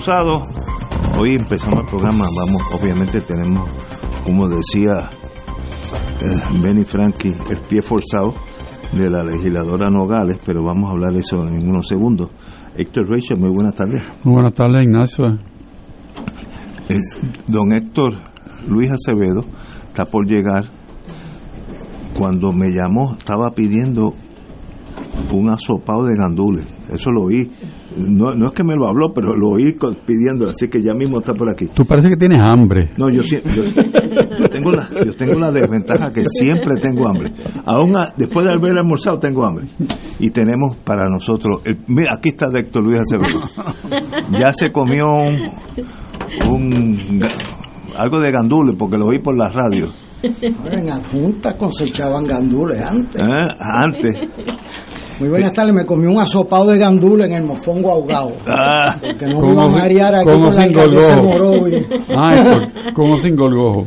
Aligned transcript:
Cruzado. 0.00 0.40
Hoy 1.18 1.34
empezamos 1.34 1.80
el 1.80 1.86
programa, 1.86 2.24
vamos, 2.34 2.62
obviamente 2.72 3.20
tenemos, 3.20 3.68
como 4.24 4.48
decía 4.48 5.10
eh, 6.22 6.58
Benny 6.62 6.84
Frankie, 6.86 7.34
el 7.50 7.58
pie 7.68 7.82
forzado 7.82 8.32
de 8.94 9.10
la 9.10 9.22
legisladora 9.22 9.90
Nogales, 9.90 10.38
pero 10.46 10.64
vamos 10.64 10.88
a 10.88 10.92
hablar 10.92 11.12
de 11.12 11.18
eso 11.20 11.46
en 11.46 11.68
unos 11.68 11.86
segundos. 11.86 12.30
Héctor 12.78 13.10
Rachel, 13.10 13.38
muy 13.38 13.50
buenas 13.50 13.74
tardes. 13.74 14.02
Muy 14.24 14.36
buenas 14.36 14.54
tardes, 14.54 14.82
Ignacio. 14.82 15.26
Eh, 16.88 16.94
don 17.48 17.70
Héctor 17.70 18.14
Luis 18.68 18.90
Acevedo 18.90 19.42
está 19.86 20.06
por 20.06 20.26
llegar. 20.26 20.64
Cuando 22.16 22.52
me 22.52 22.70
llamó, 22.70 23.16
estaba 23.18 23.50
pidiendo 23.50 24.14
un 25.32 25.50
asopado 25.50 26.04
de 26.04 26.16
gandules. 26.16 26.66
Eso 26.92 27.10
lo 27.10 27.24
oí 27.24 27.50
no, 27.96 28.34
no 28.34 28.46
es 28.46 28.52
que 28.52 28.62
me 28.62 28.76
lo 28.76 28.86
habló, 28.86 29.12
pero 29.12 29.36
lo 29.36 29.50
oí 29.50 29.76
pidiendo, 30.06 30.48
así 30.48 30.68
que 30.68 30.80
ya 30.80 30.94
mismo 30.94 31.18
está 31.18 31.34
por 31.34 31.50
aquí. 31.50 31.66
Tú 31.74 31.82
parece 31.84 32.08
que 32.08 32.16
tienes 32.16 32.38
hambre. 32.46 32.90
No, 32.96 33.10
yo, 33.10 33.22
yo, 33.22 34.48
tengo, 34.48 34.70
la, 34.70 34.88
yo 35.04 35.12
tengo 35.14 35.34
la 35.34 35.50
desventaja 35.50 36.12
que 36.12 36.22
siempre 36.24 36.74
tengo 36.80 37.08
hambre. 37.08 37.32
Aún 37.64 37.94
después 38.16 38.46
de 38.46 38.54
haber 38.54 38.78
almorzado 38.78 39.18
tengo 39.18 39.44
hambre. 39.44 39.66
Y 40.18 40.30
tenemos 40.30 40.78
para 40.84 41.04
nosotros, 41.10 41.62
mira, 41.88 42.14
aquí 42.14 42.30
está 42.30 42.46
Héctor 42.56 42.84
Luis 42.84 43.00
Acevedo. 43.00 43.40
Ya 44.38 44.52
se 44.52 44.70
comió 44.70 45.06
un, 46.48 47.20
algo 47.96 48.20
de 48.20 48.30
gandule 48.30 48.74
porque 48.78 48.98
lo 48.98 49.06
oí 49.06 49.18
por 49.18 49.36
la 49.36 49.48
radio. 49.50 49.88
En 50.22 50.90
adjunta 50.90 51.54
cosechaban 51.54 52.26
gandules 52.26 52.80
antes. 52.82 53.20
¿Eh? 53.20 53.48
Antes. 53.58 54.28
Muy 55.20 55.28
buenas 55.28 55.52
tardes, 55.52 55.74
me 55.74 55.84
comí 55.84 56.06
un 56.06 56.18
asopado 56.18 56.66
de 56.70 56.78
gandula 56.78 57.26
en 57.26 57.32
el 57.32 57.44
mofongo 57.44 57.92
ahogado. 57.92 58.32
Ah, 58.46 58.96
porque 59.00 59.26
no 59.26 59.40
me 59.40 59.52
iba 59.52 59.64
a 59.64 59.68
marear 59.68 60.14
aquí 60.14 60.24
con 60.24 60.54
la 60.54 60.62
alcaldesa 60.62 61.16
Morovi. 61.16 61.86
Ay, 62.16 62.38
como 62.94 63.18
sin 63.18 63.36
golgojo. 63.36 63.86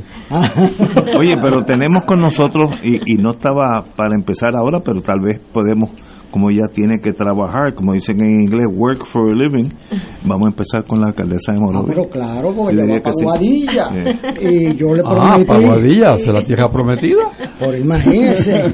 Oye, 1.19 1.35
pero 1.41 1.63
tenemos 1.63 2.03
con 2.05 2.21
nosotros, 2.21 2.71
y, 2.83 3.13
y 3.13 3.17
no 3.17 3.31
estaba 3.31 3.83
para 3.95 4.15
empezar 4.15 4.55
ahora, 4.55 4.79
pero 4.83 5.01
tal 5.01 5.19
vez 5.21 5.39
podemos 5.51 5.89
como 6.33 6.49
ella 6.49 6.65
tiene 6.73 6.99
que 6.99 7.13
trabajar, 7.13 7.75
como 7.75 7.93
dicen 7.93 8.19
en 8.23 8.41
inglés, 8.41 8.65
work 8.75 9.05
for 9.05 9.29
a 9.29 9.35
living, 9.35 9.69
vamos 10.25 10.47
a 10.47 10.49
empezar 10.49 10.83
con 10.83 10.99
la 10.99 11.09
alcaldesa 11.09 11.51
de 11.53 11.59
Morovi. 11.59 11.89
pero 11.89 12.09
claro, 12.09 12.55
porque 12.55 12.73
ella 12.73 12.95
va 12.95 13.01
Paguadilla. 13.03 13.89
Y 14.41 14.75
yo 14.75 14.95
le 14.95 15.03
ah, 15.05 15.37
prometí... 15.37 15.41
Ah, 15.41 15.45
Paguadilla, 15.45 16.17
¿se 16.17 16.33
la 16.33 16.43
tierra 16.43 16.69
prometida? 16.69 17.29
Por 17.59 17.77
imagínese. 17.77 18.73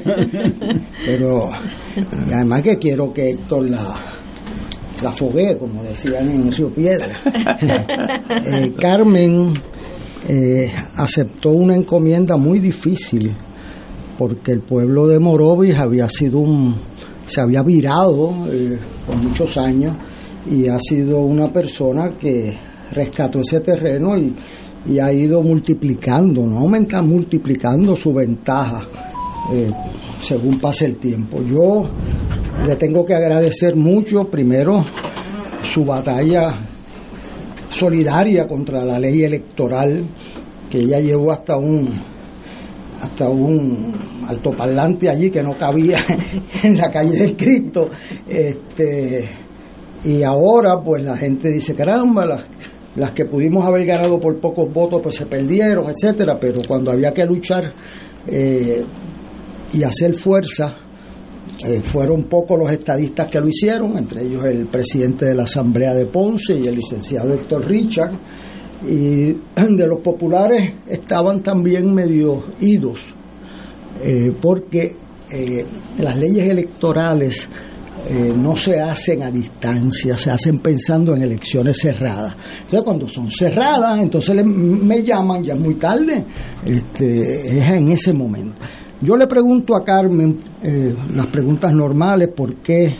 pero, 1.04 1.50
además 2.34 2.62
que 2.62 2.78
quiero 2.78 3.12
que 3.12 3.32
Héctor 3.32 3.68
la 3.68 3.78
la 5.02 5.12
foguee, 5.12 5.56
como 5.58 5.82
decían 5.82 6.28
en 6.28 6.52
su 6.52 6.72
Piedra. 6.72 7.20
Eh, 8.46 8.72
Carmen 8.78 9.54
eh, 10.28 10.70
aceptó 10.96 11.50
una 11.50 11.76
encomienda 11.76 12.36
muy 12.36 12.58
difícil 12.58 13.34
porque 14.18 14.52
el 14.52 14.60
pueblo 14.60 15.06
de 15.06 15.18
Morovis 15.18 15.78
había 15.78 16.06
sido 16.10 16.40
un 16.40 16.76
se 17.30 17.40
había 17.40 17.62
virado 17.62 18.46
eh, 18.50 18.76
por 19.06 19.16
muchos 19.16 19.56
años 19.56 19.96
y 20.50 20.66
ha 20.66 20.80
sido 20.80 21.20
una 21.20 21.52
persona 21.52 22.16
que 22.18 22.58
rescató 22.90 23.40
ese 23.40 23.60
terreno 23.60 24.16
y, 24.18 24.34
ha 24.98 25.12
ido 25.12 25.42
multiplicando, 25.42 26.44
no 26.44 26.58
aumenta, 26.58 27.02
multiplicando 27.02 27.94
su 27.94 28.14
ventaja 28.14 28.88
eh, 29.52 29.70
según 30.18 30.58
pase 30.58 30.86
el 30.86 30.96
tiempo. 30.96 31.42
Yo 31.42 31.82
le 32.66 32.76
tengo 32.76 33.04
que 33.04 33.14
agradecer 33.14 33.76
mucho, 33.76 34.28
primero, 34.30 34.82
su 35.62 35.84
batalla 35.84 36.66
solidaria 37.68 38.48
contra 38.48 38.84
la 38.84 38.98
ley 38.98 39.22
electoral, 39.22 40.02
que 40.70 40.78
ella 40.78 40.98
llevó 40.98 41.30
hasta 41.30 41.58
un 41.58 41.90
hasta 43.00 43.28
un 43.28 43.94
altoparlante 44.28 45.08
allí 45.08 45.30
que 45.30 45.42
no 45.42 45.56
cabía 45.56 45.98
en 46.62 46.76
la 46.76 46.90
calle 46.90 47.16
del 47.16 47.36
Cristo. 47.36 47.88
Este, 48.28 49.30
y 50.04 50.22
ahora 50.22 50.80
pues 50.82 51.02
la 51.02 51.16
gente 51.16 51.50
dice, 51.50 51.74
caramba, 51.74 52.26
las, 52.26 52.44
las 52.96 53.12
que 53.12 53.24
pudimos 53.24 53.64
haber 53.64 53.86
ganado 53.86 54.18
por 54.18 54.38
pocos 54.38 54.72
votos 54.72 55.00
pues 55.02 55.16
se 55.16 55.26
perdieron, 55.26 55.86
etcétera, 55.90 56.38
pero 56.40 56.60
cuando 56.66 56.90
había 56.90 57.12
que 57.12 57.24
luchar 57.24 57.72
eh, 58.26 58.82
y 59.72 59.82
hacer 59.82 60.14
fuerza, 60.14 60.74
eh, 61.66 61.82
fueron 61.92 62.24
pocos 62.24 62.58
los 62.58 62.70
estadistas 62.70 63.30
que 63.30 63.40
lo 63.40 63.48
hicieron, 63.48 63.96
entre 63.98 64.24
ellos 64.24 64.44
el 64.44 64.66
presidente 64.66 65.26
de 65.26 65.34
la 65.34 65.42
Asamblea 65.42 65.94
de 65.94 66.06
Ponce 66.06 66.54
y 66.54 66.66
el 66.66 66.76
licenciado 66.76 67.34
Héctor 67.34 67.66
Richard, 67.66 68.12
y 68.82 69.32
de 69.54 69.86
los 69.86 70.00
populares 70.00 70.74
estaban 70.86 71.42
también 71.42 71.92
medio 71.94 72.44
idos, 72.60 73.14
eh, 74.02 74.32
porque 74.40 74.96
eh, 75.30 75.66
las 75.98 76.16
leyes 76.16 76.48
electorales 76.48 77.48
eh, 78.08 78.32
no 78.34 78.56
se 78.56 78.80
hacen 78.80 79.22
a 79.22 79.30
distancia, 79.30 80.16
se 80.16 80.30
hacen 80.30 80.58
pensando 80.58 81.14
en 81.14 81.22
elecciones 81.22 81.78
cerradas. 81.78 82.34
Entonces, 82.62 82.82
cuando 82.82 83.08
son 83.08 83.30
cerradas, 83.30 84.00
entonces 84.00 84.44
me 84.44 85.02
llaman, 85.02 85.42
ya 85.44 85.54
muy 85.54 85.74
tarde, 85.74 86.24
este, 86.64 87.58
es 87.58 87.68
en 87.68 87.90
ese 87.90 88.14
momento. 88.14 88.56
Yo 89.02 89.16
le 89.16 89.26
pregunto 89.26 89.74
a 89.74 89.82
Carmen 89.82 90.38
las 91.14 91.26
preguntas 91.28 91.72
normales, 91.72 92.28
¿por 92.36 92.56
qué? 92.56 92.96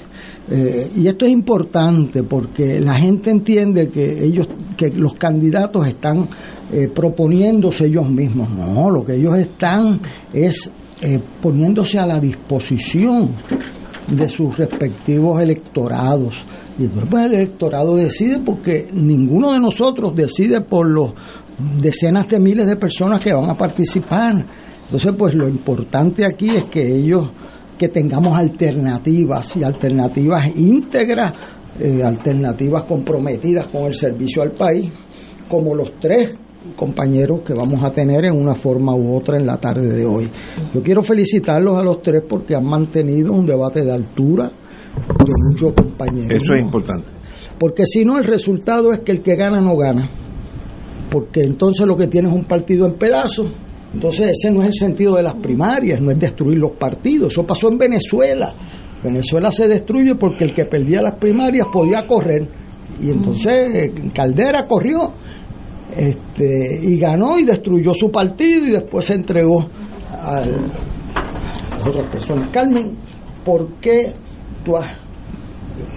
Eh, 0.50 0.90
y 0.96 1.06
esto 1.06 1.26
es 1.26 1.30
importante 1.30 2.24
porque 2.24 2.80
la 2.80 2.94
gente 2.94 3.30
entiende 3.30 3.88
que 3.88 4.24
ellos, 4.24 4.48
que 4.76 4.88
los 4.90 5.14
candidatos 5.14 5.86
están 5.86 6.28
eh, 6.72 6.88
proponiéndose 6.92 7.86
ellos 7.86 8.10
mismos. 8.10 8.50
No, 8.50 8.90
lo 8.90 9.04
que 9.04 9.14
ellos 9.14 9.38
están 9.38 10.00
es 10.32 10.70
eh, 11.02 11.20
poniéndose 11.40 11.98
a 11.98 12.06
la 12.06 12.18
disposición 12.18 13.36
de 14.08 14.28
sus 14.28 14.56
respectivos 14.58 15.40
electorados. 15.42 16.44
Y 16.78 16.88
pues, 16.88 17.26
el 17.26 17.34
electorado 17.34 17.96
decide 17.96 18.40
porque 18.44 18.88
ninguno 18.92 19.52
de 19.52 19.60
nosotros 19.60 20.14
decide 20.16 20.62
por 20.62 20.88
los 20.88 21.12
decenas 21.80 22.28
de 22.28 22.40
miles 22.40 22.66
de 22.66 22.76
personas 22.76 23.20
que 23.20 23.32
van 23.32 23.48
a 23.48 23.54
participar. 23.54 24.46
Entonces, 24.84 25.12
pues 25.16 25.34
lo 25.34 25.48
importante 25.48 26.24
aquí 26.24 26.50
es 26.50 26.68
que 26.68 26.96
ellos, 26.96 27.30
que 27.80 27.88
tengamos 27.88 28.38
alternativas 28.38 29.56
y 29.56 29.64
alternativas 29.64 30.42
íntegras, 30.54 31.32
eh, 31.78 32.02
alternativas 32.04 32.84
comprometidas 32.84 33.68
con 33.68 33.86
el 33.86 33.94
servicio 33.94 34.42
al 34.42 34.50
país, 34.50 34.92
como 35.48 35.74
los 35.74 35.98
tres 35.98 36.36
compañeros 36.76 37.40
que 37.40 37.54
vamos 37.54 37.82
a 37.82 37.90
tener 37.90 38.26
en 38.26 38.36
una 38.36 38.54
forma 38.54 38.94
u 38.94 39.16
otra 39.16 39.38
en 39.38 39.46
la 39.46 39.56
tarde 39.56 39.88
de 39.96 40.04
hoy. 40.04 40.30
Yo 40.74 40.82
quiero 40.82 41.02
felicitarlos 41.02 41.78
a 41.78 41.82
los 41.82 42.02
tres 42.02 42.22
porque 42.28 42.54
han 42.54 42.66
mantenido 42.66 43.32
un 43.32 43.46
debate 43.46 43.82
de 43.82 43.92
altura, 43.92 44.50
de 44.50 45.32
mucho 45.48 45.74
compañeros. 45.74 46.32
Eso 46.32 46.52
es 46.52 46.62
importante. 46.62 47.10
Porque 47.58 47.86
si 47.86 48.04
no, 48.04 48.18
el 48.18 48.24
resultado 48.24 48.92
es 48.92 49.00
que 49.00 49.12
el 49.12 49.22
que 49.22 49.36
gana 49.36 49.62
no 49.62 49.74
gana. 49.74 50.06
Porque 51.10 51.40
entonces 51.40 51.86
lo 51.86 51.96
que 51.96 52.08
tiene 52.08 52.28
es 52.28 52.34
un 52.34 52.44
partido 52.44 52.84
en 52.84 52.98
pedazos. 52.98 53.50
Entonces 53.92 54.32
ese 54.38 54.52
no 54.52 54.60
es 54.62 54.68
el 54.68 54.74
sentido 54.74 55.16
de 55.16 55.22
las 55.22 55.34
primarias, 55.34 56.00
no 56.00 56.10
es 56.10 56.18
destruir 56.18 56.58
los 56.58 56.72
partidos. 56.72 57.32
Eso 57.32 57.44
pasó 57.44 57.68
en 57.68 57.78
Venezuela. 57.78 58.54
Venezuela 59.02 59.50
se 59.50 59.66
destruye 59.66 60.14
porque 60.14 60.44
el 60.44 60.54
que 60.54 60.66
perdía 60.66 61.02
las 61.02 61.14
primarias 61.14 61.66
podía 61.72 62.06
correr. 62.06 62.48
Y 63.00 63.10
entonces 63.10 63.90
Caldera 64.14 64.66
corrió 64.66 65.12
este, 65.96 66.80
y 66.82 66.96
ganó 66.98 67.38
y 67.38 67.44
destruyó 67.44 67.94
su 67.94 68.10
partido 68.10 68.66
y 68.66 68.70
después 68.70 69.06
se 69.06 69.14
entregó 69.14 69.68
a 70.12 70.42
las 71.78 71.86
otras 71.86 72.10
personas. 72.10 72.48
Carmen, 72.52 72.96
¿por 73.44 73.80
qué 73.80 74.12
tú 74.64 74.76
has, 74.76 74.96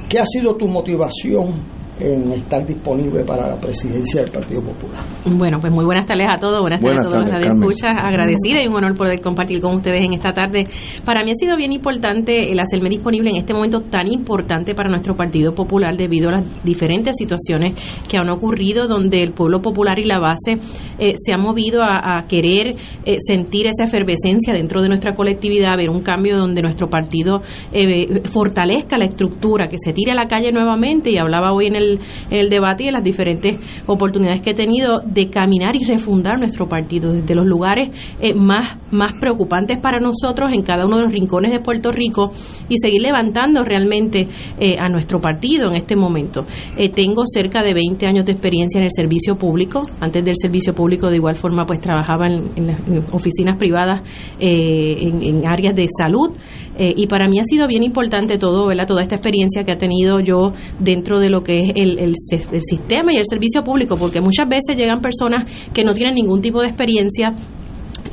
qué 0.10 0.19
ha 0.19 0.25
sido 0.25 0.56
tu 0.56 0.68
motivación 0.68 1.62
en 2.00 2.31
estar 2.31 2.66
disponible 2.66 3.24
para 3.24 3.48
la 3.48 3.60
presidencia 3.60 4.22
del 4.22 4.31
Partido 4.31 4.62
Popular. 4.62 5.06
Bueno, 5.25 5.60
pues 5.60 5.72
muy 5.72 5.86
buenas 5.86 6.06
tardes 6.06 6.28
a 6.30 6.38
todos, 6.40 6.62
buenas, 6.62 6.81
tardes 6.81 7.06
a 7.06 7.10
todos 7.10 7.25
los 7.25 7.45
escuchas, 7.45 7.94
agradecida 7.98 8.63
y 8.63 8.68
un 8.68 8.75
honor 8.75 8.95
poder 8.95 9.22
compartir 9.22 9.62
con 9.62 9.75
ustedes 9.75 10.04
en 10.04 10.13
esta 10.13 10.34
tarde. 10.34 10.63
Para 11.06 11.24
mí 11.24 11.31
ha 11.31 11.36
sido 11.36 11.56
bien 11.57 11.72
importante 11.72 12.51
el 12.51 12.60
hacerme 12.60 12.90
disponible 12.90 13.30
en 13.30 13.38
este 13.38 13.54
momento 13.54 13.81
tan 13.81 14.07
importante 14.07 14.75
para 14.75 14.90
nuestro 14.90 15.16
Partido 15.16 15.54
Popular 15.54 15.95
debido 15.95 16.30
a 16.30 16.34
las 16.34 16.63
diferentes 16.63 17.16
situaciones 17.18 17.75
que 18.10 18.18
han 18.18 18.30
ocurrido 18.30 18.88
donde 18.88 19.22
el 19.22 19.34
pueblo 19.34 19.62
popular 19.62 20.00
y 20.00 20.06
la 20.06 20.19
base 20.19 20.57
eh, 20.98 21.13
se 21.16 21.34
han 21.34 21.42
movido 21.42 21.81
a, 21.84 22.25
querer 22.28 22.72
eh, 23.06 23.18
sentir 23.19 23.68
esa 23.68 23.84
efervescencia 23.84 24.54
dentro 24.54 24.81
de 24.81 24.88
nuestra 24.88 25.13
colectividad, 25.13 25.75
ver 25.75 25.89
un 25.89 26.01
cambio 26.01 26.38
donde 26.38 26.62
nuestro 26.62 26.89
partido 26.89 27.42
eh, 27.72 28.22
fortalezca 28.31 28.98
la 28.98 29.06
estructura, 29.06 29.68
que 29.68 29.78
se 29.78 29.94
tire 29.94 30.12
a 30.12 30.16
la 30.16 30.28
calle 30.28 30.51
nuevamente 30.51 31.12
y 31.12 31.18
hablaba 31.18 31.51
hoy 31.51 31.68
en 31.68 31.75
el 31.75 31.83
el, 32.30 32.50
debate 32.50 32.84
y 32.84 32.88
en 32.88 32.94
las 32.94 33.04
diferentes 33.04 33.60
oportunidades 33.86 34.42
que 34.42 34.52
he 34.52 34.54
tenido 34.54 35.02
de 35.06 35.30
caminar 35.30 35.76
y 35.76 35.86
refundar 35.86 36.40
nuestro 36.40 36.68
partido 36.68 37.14
desde 37.14 37.36
los 37.36 37.46
lugares 37.46 37.90
eh, 38.22 38.34
más, 38.34 38.78
más 38.92 39.12
preocupantes 39.20 39.80
para 39.82 40.00
nosotros 40.00 40.50
en 40.54 40.62
cada 40.64 40.86
uno 40.86 40.98
de 40.98 41.04
los 41.04 41.12
rincones 41.12 41.52
de 41.52 41.60
Puerto 41.60 41.92
Rico 41.92 42.32
y 42.70 42.78
seguir 42.78 43.02
levantando 43.02 43.64
realmente 43.64 44.28
eh, 44.60 44.78
a 44.80 44.90
nuestro 44.90 45.20
partido 45.20 45.70
en 45.70 45.78
este 45.78 45.96
momento. 45.96 46.46
Eh, 46.78 46.90
tengo 46.90 47.24
cerca 47.26 47.64
de 47.64 47.74
20 47.74 48.06
años 48.06 48.26
de 48.26 48.32
experiencia 48.32 48.80
en 48.80 48.86
el 48.86 48.92
servicio 48.92 49.36
público. 49.36 49.80
Antes 50.00 50.24
del 50.24 50.36
servicio 50.36 50.74
público, 50.74 51.10
de 51.10 51.18
igual 51.18 51.36
forma, 51.36 51.66
pues 51.66 51.80
trabajaba 51.80 52.28
en, 52.28 52.74
oficinas 53.12 53.58
privadas 53.58 54.02
en, 54.40 55.46
áreas 55.48 55.76
de 55.76 55.86
salud 55.98 56.32
y 56.78 57.08
para 57.08 57.28
mí 57.28 57.40
ha 57.40 57.44
sido 57.44 57.68
bien 57.68 57.84
importante 57.84 58.38
todo, 58.38 58.68
¿verdad? 58.68 58.88
toda 58.88 59.04
esta 59.04 59.16
experiencia 59.16 59.64
que 59.64 59.72
ha 59.72 59.78
tenido 59.78 60.20
yo 60.20 60.54
dentro 60.80 61.20
de 61.20 61.30
lo 61.30 61.44
que 61.44 61.60
es 61.60 61.72
el, 61.75 62.00
el, 62.00 62.14
sistema 62.16 63.14
y 63.14 63.18
el 63.18 63.25
servicio 63.25 63.64
público, 63.64 63.96
porque 63.98 64.22
muchas 64.22 64.48
veces 64.48 64.75
llegan 64.75 65.02
personas 65.02 65.50
que 65.74 65.84
no 65.84 65.94
tienen 65.94 66.16
ningún 66.16 66.42
tipo 66.42 66.62
de 66.62 66.68
experiencia 66.68 67.34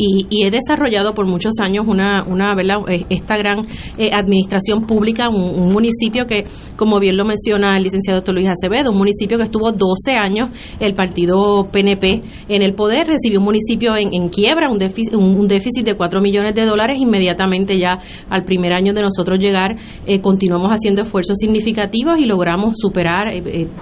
y, 0.01 0.47
he 0.47 0.51
desarrollado 0.51 1.13
por 1.13 1.27
muchos 1.27 1.53
años 1.63 1.85
una, 1.87 2.25
una 2.25 2.55
eh, 2.89 3.05
esta 3.11 3.37
gran 3.37 3.67
eh, 3.99 4.11
administración 4.13 4.87
pública, 4.87 5.29
un, 5.29 5.71
municipio 5.71 6.27
que, 6.27 6.45
como 6.77 6.99
bien 6.99 7.17
lo 7.17 7.25
menciona 7.25 7.77
el 7.77 7.85
licenciado 7.85 8.23
Luis 8.33 8.49
Acevedo, 8.49 8.93
un 8.93 8.99
municipio 8.99 9.37
que 9.37 9.45
estuvo 9.45 9.73
12 9.73 10.13
años 10.13 10.51
el 10.79 10.95
partido 10.95 11.69
PNP 11.71 12.23
en 12.49 12.63
el 12.63 12.75
poder, 12.75 13.07
recibió 13.07 13.41
un 13.41 13.45
municipio 13.45 13.97
en, 13.97 14.29
quiebra, 14.29 14.71
un 14.71 14.79
déficit, 14.79 15.15
un, 15.15 15.47
déficit 15.47 15.85
de 15.85 15.95
4 15.97 16.21
millones 16.21 16.55
de 16.55 16.65
dólares, 16.65 16.99
inmediatamente 16.99 17.79
ya 17.79 17.99
al 18.29 18.45
primer 18.45 18.73
año 18.73 18.95
de 18.95 19.03
nosotros 19.03 19.39
llegar, 19.39 19.77
eh, 20.07 20.21
continuamos 20.21 20.71
haciendo 20.71 21.03
esfuerzos 21.03 21.37
significativos 21.39 22.19
y 22.19 22.25
logramos 22.25 22.77
superar, 22.79 23.33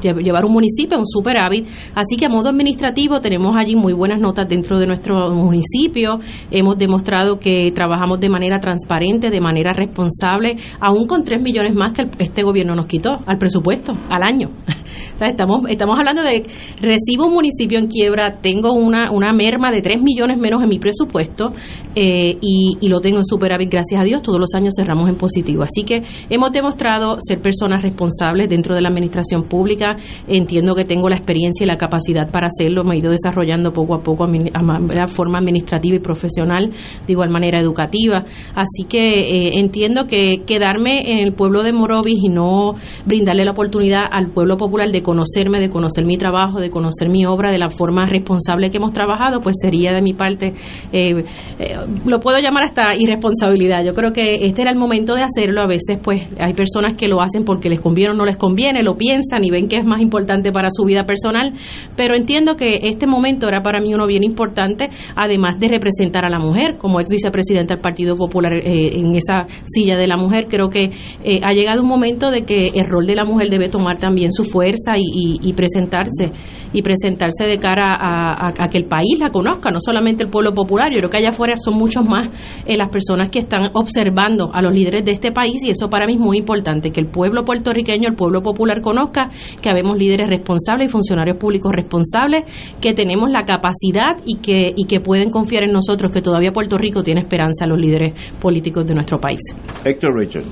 llevar 0.00 0.44
un 0.44 0.52
municipio 0.52 0.96
a 0.96 1.00
un 1.00 1.06
superávit. 1.06 1.66
Así 1.94 2.16
que 2.16 2.26
a 2.26 2.28
modo 2.28 2.48
administrativo 2.48 3.20
tenemos 3.20 3.54
allí 3.56 3.76
muy 3.76 3.92
buenas 3.92 4.20
notas 4.20 4.48
dentro 4.48 4.78
de 4.78 4.86
nuestro 4.86 5.32
municipio 5.34 6.07
hemos 6.50 6.78
demostrado 6.78 7.38
que 7.38 7.70
trabajamos 7.75 8.20
de 8.20 8.28
manera 8.28 8.60
transparente, 8.60 9.31
de 9.31 9.40
manera 9.40 9.72
responsable, 9.72 10.56
aún 10.81 11.06
con 11.06 11.25
3 11.25 11.40
millones 11.40 11.75
más 11.75 11.93
que 11.93 12.08
este 12.19 12.43
gobierno 12.43 12.75
nos 12.75 12.87
quitó 12.87 13.10
al 13.26 13.38
presupuesto, 13.38 13.93
al 14.08 14.22
año. 14.22 14.50
estamos, 15.26 15.60
estamos 15.69 15.96
hablando 15.99 16.22
de, 16.22 16.46
recibo 16.81 17.26
un 17.26 17.34
municipio 17.34 17.78
en 17.78 17.88
quiebra, 17.88 18.38
tengo 18.40 18.72
una, 18.72 19.10
una 19.10 19.32
merma 19.32 19.70
de 19.70 19.82
3 19.82 20.02
millones 20.02 20.38
menos 20.38 20.62
en 20.62 20.69
mi 20.69 20.78
presupuesto 20.78 21.52
eh, 21.94 22.37
y, 22.40 22.88
lo 22.88 23.00
tengo 23.00 23.19
en 23.19 23.25
superávit, 23.25 23.70
gracias 23.70 24.00
a 24.00 24.04
Dios, 24.04 24.22
todos 24.22 24.38
los 24.38 24.54
años 24.54 24.75
cerramos 24.76 25.08
en 25.08 25.16
positivo. 25.16 25.62
Así 25.62 25.84
que 25.84 26.02
hemos 26.31 26.52
demostrado 26.52 27.19
ser 27.20 27.40
personas 27.40 27.82
responsables 27.82 28.49
dentro 28.49 28.75
de 28.75 28.81
la 28.81 28.88
administración 28.88 29.43
pública, 29.43 29.96
entiendo 30.26 30.75
que 30.75 30.84
tengo 30.84 31.08
la 31.08 31.16
experiencia 31.16 31.64
y 31.64 31.66
la 31.66 31.76
capacidad 31.76 32.31
para 32.31 32.46
hacerlo, 32.46 32.84
me 32.84 32.94
he 32.94 32.99
ido 32.99 33.11
desarrollando 33.11 33.72
poco 33.72 33.94
a 33.94 34.02
poco 34.02 34.25
a, 34.25 35.06
forma 35.08 35.38
administrativa 35.38 35.88
profesional, 36.00 36.70
de 37.06 37.12
igual 37.12 37.31
manera 37.31 37.61
educativa. 37.61 38.25
Así 38.55 38.85
que 38.88 39.49
eh, 39.49 39.50
entiendo 39.55 40.06
que 40.06 40.43
quedarme 40.46 41.12
en 41.12 41.19
el 41.19 41.32
pueblo 41.32 41.62
de 41.62 41.73
Morovis 41.73 42.19
y 42.23 42.29
no 42.29 42.75
brindarle 43.05 43.44
la 43.44 43.52
oportunidad 43.52 44.05
al 44.11 44.31
pueblo 44.31 44.56
popular 44.56 44.90
de 44.90 45.02
conocerme, 45.02 45.61
de 45.61 45.70
conocer 45.70 46.05
mi 46.05 46.17
trabajo, 46.17 46.61
de 46.61 46.70
conocer 46.70 47.08
mi 47.08 47.25
obra 47.26 47.50
de 47.50 47.58
la 47.58 47.70
forma 47.70 48.06
responsable 48.06 48.70
que 48.70 48.76
hemos 48.76 48.93
trabajado, 48.93 49.40
pues 49.40 49.56
sería 49.61 49.93
de 49.93 50.02
mi 50.02 50.12
parte, 50.12 50.55
eh, 50.93 51.25
eh, 51.58 51.76
lo 52.05 52.20
puedo 52.20 52.38
llamar 52.38 52.64
hasta 52.64 52.94
irresponsabilidad. 52.94 53.85
Yo 53.85 53.93
creo 53.93 54.12
que 54.12 54.46
este 54.46 54.62
era 54.62 54.70
el 54.70 54.79
momento 54.79 55.14
de 55.14 55.23
hacerlo. 55.23 55.62
A 55.62 55.67
veces, 55.67 55.99
pues, 56.02 56.20
hay 56.38 56.55
personas 56.55 56.96
que 56.96 57.08
lo 57.08 57.20
hacen 57.20 57.44
porque 57.44 57.69
les 57.69 57.81
conviene 57.81 58.12
o 58.12 58.14
no 58.14 58.25
les 58.25 58.37
conviene, 58.37 58.82
lo 58.82 58.96
piensan 58.96 59.44
y 59.44 59.50
ven 59.50 59.69
que 59.69 59.76
es 59.76 59.85
más 59.85 60.00
importante 60.00 60.52
para 60.52 60.69
su 60.70 60.85
vida 60.85 61.05
personal, 61.05 61.52
pero 61.96 62.14
entiendo 62.14 62.56
que 62.56 62.81
este 62.82 63.06
momento 63.06 63.49
era 63.49 63.62
para 63.62 63.81
mí 63.81 63.94
uno 63.94 64.06
bien 64.06 64.25
importante, 64.25 64.90
además 65.14 65.58
de 65.58 65.69
representar 65.78 65.98
presentar 65.98 66.25
a 66.25 66.30
la 66.30 66.38
mujer 66.38 66.76
como 66.78 67.00
ex 67.00 67.11
vicepresidenta 67.11 67.75
del 67.75 67.82
Partido 67.82 68.14
Popular 68.14 68.52
eh, 68.52 68.99
en 68.99 69.16
esa 69.16 69.47
silla 69.64 69.97
de 69.97 70.06
la 70.06 70.16
mujer. 70.16 70.47
Creo 70.49 70.68
que 70.68 70.90
eh, 71.25 71.40
ha 71.42 71.52
llegado 71.52 71.82
un 71.82 71.88
momento 71.88 72.30
de 72.30 72.42
que 72.42 72.68
el 72.68 72.87
rol 72.88 73.06
de 73.06 73.16
la 73.16 73.25
mujer 73.25 73.50
debe 73.50 73.68
tomar 73.68 73.99
también 73.99 74.30
su 74.32 74.44
fuerza 74.44 74.92
y, 74.97 75.52
presentarse 75.54 76.30
y 76.73 76.82
presentarse 76.82 77.44
de 77.44 77.58
cara 77.58 77.97
a, 77.99 78.68
que 78.68 78.78
el 78.78 78.85
país 78.85 79.18
la 79.18 79.30
conozca, 79.30 79.70
no 79.70 79.78
solamente 79.80 80.23
el 80.23 80.30
pueblo 80.30 80.52
popular. 80.52 80.90
Yo 80.92 80.99
creo 80.99 81.11
que 81.11 81.16
allá 81.16 81.30
afuera 81.30 81.56
son 81.56 81.75
muchos 81.75 82.08
más 82.08 82.28
eh, 82.64 82.76
las 82.76 82.90
personas 82.90 83.30
que 83.30 83.40
están 83.40 83.70
observando 83.75 84.50
a 84.52 84.62
los 84.62 84.73
líderes 84.73 85.04
de 85.04 85.12
este 85.12 85.32
país 85.32 85.62
y 85.64 85.70
eso 85.70 85.88
para 85.90 86.06
mí 86.06 86.14
es 86.14 86.20
muy 86.20 86.38
importante, 86.38 86.90
que 86.90 87.00
el 87.00 87.08
pueblo 87.08 87.44
puertorriqueño, 87.44 88.08
el 88.08 88.14
pueblo 88.14 88.42
popular 88.42 88.80
conozca 88.82 89.30
que 89.61 89.68
habemos 89.68 89.97
líderes 89.99 90.28
responsables 90.28 90.88
y 90.88 90.92
funcionarios 90.92 91.38
públicos 91.38 91.73
responsables, 91.75 92.44
que 92.80 92.94
tenemos 92.94 93.30
la 93.30 93.44
capacidad 93.44 94.16
y 94.25 94.37
que, 94.37 94.73
y 94.76 94.85
que 94.85 95.00
pueden 95.00 95.30
confiar 95.30 95.64
en 95.64 95.67
nosotros 95.72 96.10
que 96.12 96.22
todavía 96.22 96.52
Puerto 96.52 96.76
Rico 96.78 97.02
tiene 97.02 97.20
esperanza 97.20 97.64
a 97.64 97.68
los 97.68 97.78
líderes 97.78 98.14
políticos 98.40 98.87
de 98.87 98.94
nuestro 98.94 99.18
país. 99.18 99.40
Héctor 99.84 100.16
Richard. 100.16 100.44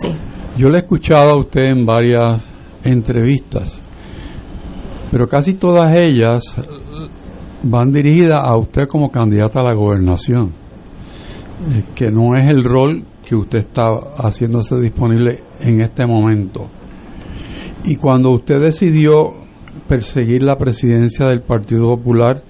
Sí. 0.00 0.08
Yo 0.56 0.68
le 0.68 0.76
he 0.76 0.80
escuchado 0.80 1.32
a 1.32 1.38
usted 1.38 1.64
en 1.66 1.84
varias 1.84 2.48
entrevistas, 2.84 3.80
pero 5.10 5.26
casi 5.26 5.54
todas 5.54 5.96
ellas 5.96 6.42
van 7.62 7.90
dirigidas 7.90 8.38
a 8.42 8.56
usted 8.56 8.86
como 8.86 9.10
candidata 9.10 9.60
a 9.60 9.64
la 9.64 9.74
gobernación, 9.74 10.52
eh, 11.70 11.84
que 11.94 12.10
no 12.10 12.36
es 12.36 12.46
el 12.46 12.62
rol 12.62 13.04
que 13.24 13.34
usted 13.34 13.60
está 13.60 13.84
haciéndose 14.18 14.78
disponible 14.78 15.40
en 15.60 15.80
este 15.80 16.06
momento. 16.06 16.68
Y 17.84 17.96
cuando 17.96 18.30
usted 18.30 18.60
decidió 18.60 19.32
perseguir 19.88 20.42
la 20.42 20.56
presidencia 20.56 21.26
del 21.28 21.42
Partido 21.42 21.96
Popular, 21.96 22.42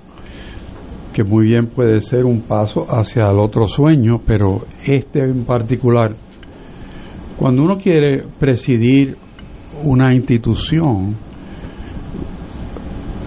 que 1.15 1.23
muy 1.23 1.47
bien 1.47 1.69
puede 1.69 2.01
ser 2.01 2.25
un 2.25 2.41
paso 2.41 2.85
hacia 2.89 3.31
el 3.31 3.39
otro 3.39 3.69
sueño, 3.69 4.21
pero 4.27 4.67
este 4.85 5.21
en 5.21 5.45
particular, 5.45 6.17
cuando 7.39 7.63
uno 7.63 7.79
quiere 7.79 8.25
presidir 8.39 9.17
una 9.85 10.13
institución, 10.13 11.17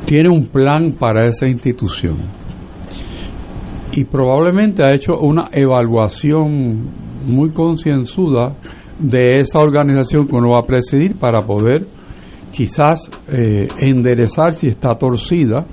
tiene 0.04 0.28
un 0.28 0.48
plan 0.48 0.96
para 1.00 1.28
esa 1.28 1.48
institución. 1.48 2.18
Y 3.94 4.04
probablemente 4.04 4.84
ha 4.84 4.94
hecho 4.94 5.18
una 5.18 5.46
evaluación 5.54 6.92
muy 7.26 7.52
concienzuda 7.52 8.58
de 9.00 9.40
esa 9.40 9.60
organización 9.60 10.28
que 10.28 10.36
uno 10.36 10.50
va 10.50 10.60
a 10.60 10.68
presidir 10.68 11.16
para 11.16 11.46
poder 11.46 11.88
quizás 12.52 13.10
eh, 13.30 13.70
enderezar 13.80 14.54
si 14.54 14.68
está 14.68 14.90
torcida 14.98 15.66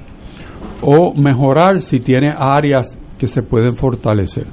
o 0.84 1.14
mejorar 1.14 1.80
si 1.82 2.00
tiene 2.00 2.32
áreas 2.36 2.98
que 3.18 3.26
se 3.26 3.42
pueden 3.42 3.74
fortalecer. 3.74 4.46